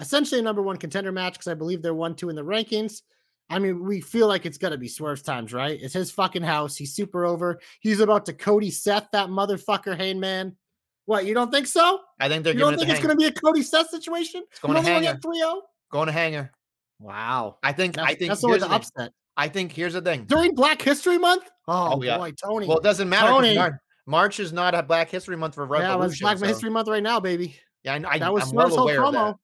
essentially 0.00 0.40
a 0.40 0.44
number 0.44 0.60
one 0.60 0.76
contender 0.76 1.12
match 1.12 1.34
because 1.34 1.46
I 1.48 1.54
believe 1.54 1.80
they're 1.82 1.94
one, 1.94 2.14
two 2.14 2.28
in 2.28 2.36
the 2.36 2.42
rankings. 2.44 3.02
I 3.48 3.58
mean, 3.60 3.84
we 3.84 4.00
feel 4.00 4.26
like 4.26 4.44
it's 4.44 4.58
gonna 4.58 4.76
be 4.76 4.88
Swerve's 4.88 5.22
times, 5.22 5.52
right? 5.52 5.78
It's 5.80 5.94
his 5.94 6.10
fucking 6.10 6.42
house. 6.42 6.76
He's 6.76 6.94
super 6.94 7.24
over. 7.24 7.60
He's 7.80 8.00
about 8.00 8.26
to 8.26 8.32
Cody 8.32 8.70
Seth 8.72 9.06
that 9.12 9.28
motherfucker 9.28 9.96
Hangman. 9.96 10.56
What, 11.04 11.24
you 11.24 11.34
don't 11.34 11.52
think 11.52 11.68
so? 11.68 12.00
I 12.18 12.28
think 12.28 12.42
they're 12.42 12.52
You 12.54 12.58
don't 12.58 12.70
think 12.74 12.88
the 12.88 12.92
it's 12.94 12.98
hang- 12.98 13.06
gonna 13.06 13.16
be 13.16 13.26
a 13.26 13.32
Cody 13.32 13.62
Seth 13.62 13.88
situation? 13.90 14.42
It's 14.50 14.58
going 14.58 14.76
you 14.76 14.82
to 14.82 14.88
hanger. 14.88 15.12
get 15.12 15.22
3-0? 15.22 15.60
Going 15.92 16.06
to 16.06 16.12
hanger. 16.12 16.50
Wow. 16.98 17.58
I 17.62 17.72
think. 17.72 17.98
I 17.98 18.14
think. 18.14 18.28
that's 18.30 18.40
here's 18.40 18.44
always 18.44 18.62
the 18.62 18.68
the 18.68 18.74
upset. 18.74 19.12
I 19.36 19.48
think 19.48 19.72
here's 19.72 19.92
the 19.92 20.00
thing. 20.00 20.24
During 20.24 20.54
Black 20.54 20.80
History 20.80 21.18
Month? 21.18 21.44
Oh, 21.68 21.94
Oh, 21.94 22.02
yeah. 22.02 22.16
boy, 22.16 22.32
Tony. 22.32 22.66
Well, 22.66 22.78
it 22.78 22.82
doesn't 22.84 23.08
matter. 23.08 23.28
Tony. 23.28 23.58
March 24.06 24.38
is 24.40 24.52
not 24.52 24.74
a 24.74 24.82
Black 24.82 25.10
History 25.10 25.36
Month 25.36 25.56
for 25.56 25.66
Revolution. 25.66 26.00
yeah, 26.00 26.06
it's 26.06 26.20
Black 26.20 26.38
so- 26.38 26.46
History 26.46 26.70
Month 26.70 26.88
right 26.88 27.02
now, 27.02 27.20
baby. 27.20 27.58
Yeah, 27.82 27.94
I, 27.94 28.14
I, 28.14 28.18
That 28.18 28.32
was 28.32 28.48
I'm 28.50 28.56
well 28.56 28.78
aware 28.78 29.04
of 29.04 29.12
that. 29.12 29.34
promo. 29.34 29.38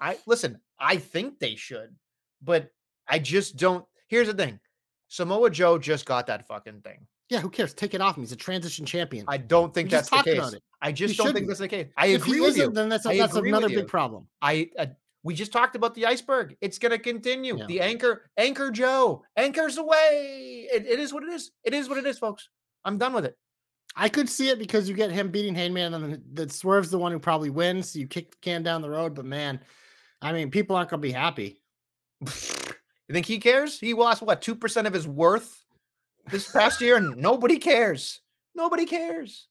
I 0.00 0.18
listen. 0.26 0.58
I 0.78 0.96
think 0.96 1.38
they 1.38 1.54
should, 1.56 1.94
but 2.42 2.70
I 3.08 3.18
just 3.18 3.56
don't. 3.56 3.84
Here's 4.08 4.26
the 4.28 4.34
thing: 4.34 4.58
Samoa 5.08 5.50
Joe 5.50 5.78
just 5.78 6.06
got 6.06 6.26
that 6.28 6.46
fucking 6.46 6.80
thing. 6.82 7.06
Yeah, 7.28 7.40
who 7.40 7.48
cares? 7.50 7.72
Take 7.74 7.94
it 7.94 8.00
off 8.00 8.16
him. 8.16 8.22
He's 8.22 8.32
a 8.32 8.36
transition 8.36 8.84
champion. 8.84 9.24
I 9.28 9.36
don't 9.36 9.72
think 9.72 9.86
We 9.86 9.90
that's 9.90 10.10
the 10.10 10.22
case. 10.22 10.54
I 10.82 10.90
just 10.92 11.12
He 11.12 11.16
don't 11.16 11.26
think 11.26 11.36
shouldn't. 11.36 11.48
that's 11.48 11.60
the 11.60 11.68
case. 11.68 11.86
I 11.96 12.06
if 12.08 12.22
agree 12.22 12.34
he 12.34 12.40
with 12.40 12.56
you. 12.56 12.70
then 12.70 12.88
that's, 12.88 13.06
I 13.06 13.16
that's 13.16 13.34
another 13.36 13.68
big 13.68 13.86
problem. 13.86 14.26
I 14.42 14.70
uh, 14.78 14.86
we 15.22 15.34
just 15.34 15.52
talked 15.52 15.76
about 15.76 15.94
the 15.94 16.06
iceberg. 16.06 16.56
It's 16.60 16.78
gonna 16.78 16.98
continue. 16.98 17.58
Yeah. 17.58 17.66
The 17.66 17.80
anchor, 17.80 18.30
anchor 18.36 18.70
Joe, 18.70 19.22
anchors 19.36 19.76
away. 19.76 20.68
It, 20.72 20.86
it 20.86 20.98
is 20.98 21.12
what 21.12 21.22
it 21.22 21.30
is. 21.30 21.50
It 21.64 21.74
is 21.74 21.88
what 21.88 21.98
it 21.98 22.06
is, 22.06 22.18
folks. 22.18 22.48
I'm 22.84 22.98
done 22.98 23.12
with 23.12 23.24
it. 23.24 23.36
I 23.96 24.08
could 24.08 24.28
see 24.28 24.48
it 24.48 24.58
because 24.58 24.88
you 24.88 24.94
get 24.94 25.10
him 25.10 25.30
beating 25.30 25.54
Hangman, 25.54 25.94
and 25.94 26.22
then 26.32 26.48
Swerve's 26.48 26.90
the 26.90 26.98
one 26.98 27.12
who 27.12 27.18
probably 27.18 27.50
wins. 27.50 27.90
So 27.90 27.98
you 27.98 28.06
kick 28.06 28.30
the 28.30 28.36
can 28.40 28.62
down 28.62 28.82
the 28.82 28.90
road. 28.90 29.14
But 29.14 29.24
man, 29.24 29.60
I 30.22 30.32
mean, 30.32 30.50
people 30.50 30.76
aren't 30.76 30.90
gonna 30.90 31.00
be 31.00 31.12
happy. 31.12 31.60
You 33.08 33.14
think 33.14 33.26
he 33.26 33.40
cares? 33.40 33.80
He 33.80 33.92
lost 33.92 34.22
what 34.22 34.40
two 34.40 34.54
percent 34.54 34.86
of 34.86 34.92
his 34.92 35.08
worth 35.08 35.64
this 36.30 36.48
past 36.48 36.80
year, 36.80 36.94
and 36.94 37.16
nobody 37.16 37.58
cares. 37.58 38.20
Nobody 38.54 38.86
cares. 38.86 39.48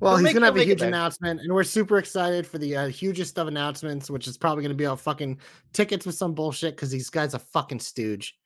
Well, 0.00 0.16
He'll 0.16 0.24
he's 0.24 0.34
gonna 0.34 0.46
have 0.46 0.56
a 0.56 0.64
huge 0.64 0.80
announcement, 0.82 1.40
and 1.40 1.52
we're 1.52 1.62
super 1.62 1.98
excited 1.98 2.46
for 2.46 2.56
the 2.58 2.74
uh, 2.74 2.88
hugest 2.88 3.38
of 3.38 3.48
announcements, 3.48 4.10
which 4.10 4.26
is 4.26 4.38
probably 4.38 4.62
gonna 4.62 4.74
be 4.74 4.84
a 4.84 4.96
fucking 4.96 5.38
tickets 5.72 6.06
with 6.06 6.14
some 6.14 6.34
bullshit 6.34 6.74
because 6.74 6.90
these 6.90 7.10
guys 7.10 7.34
a 7.34 7.38
fucking 7.38 7.80
stooge. 7.80 8.38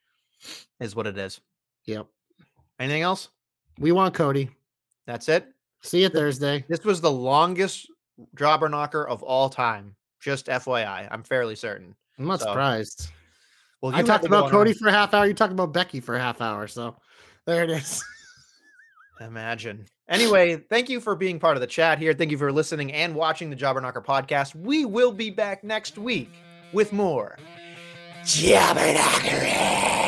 Is 0.81 0.97
what 0.97 1.06
it 1.06 1.16
is. 1.16 1.40
Yep. 1.86 2.06
Anything 2.81 3.02
else? 3.02 3.28
We 3.78 3.93
want 3.93 4.14
Cody. 4.14 4.51
That's 5.06 5.28
it. 5.28 5.47
See 5.82 6.02
you 6.02 6.09
Thursday. 6.09 6.64
This 6.68 6.85
was 6.85 7.01
the 7.01 7.10
longest 7.10 7.89
jobber 8.36 8.68
knocker 8.68 9.06
of 9.06 9.22
all 9.22 9.48
time. 9.48 9.94
Just 10.20 10.47
FYI, 10.47 11.06
I'm 11.10 11.22
fairly 11.22 11.55
certain. 11.55 11.94
I'm 12.18 12.26
not 12.26 12.40
So, 12.40 12.47
surprised. 12.47 13.10
Well, 13.81 13.94
I 13.94 14.02
talked 14.02 14.24
about 14.24 14.51
Cody 14.51 14.70
a- 14.70 14.74
for 14.74 14.89
a 14.89 14.93
half 14.93 15.12
hour. 15.14 15.26
You 15.26 15.35
talked 15.35 15.52
about 15.52 15.72
Becky 15.72 16.01
for 16.01 16.16
a 16.16 16.20
half 16.20 16.40
hour. 16.40 16.66
So 16.66 16.97
there 17.47 17.62
it 17.62 17.70
is. 17.70 18.02
Imagine. 19.20 19.86
Anyway, 20.09 20.57
thank 20.57 20.89
you 20.91 21.01
for 21.01 21.15
being 21.16 21.39
part 21.39 21.57
of 21.57 21.61
the 21.61 21.66
chat 21.66 21.99
here. 21.99 22.12
Thank 22.12 22.31
you 22.31 22.39
for 22.39 22.53
listening 22.53 22.93
and 22.93 23.15
watching 23.15 23.49
the 23.49 23.57
Jobber 23.57 23.81
Knocker 23.81 24.03
podcast. 24.03 24.55
We 24.55 24.85
will 24.85 25.12
be 25.12 25.31
back 25.31 25.65
next 25.65 25.97
week 25.97 26.31
with 26.73 26.93
more 26.93 27.39
Jobber 28.24 28.95
Knockery. 28.95 30.03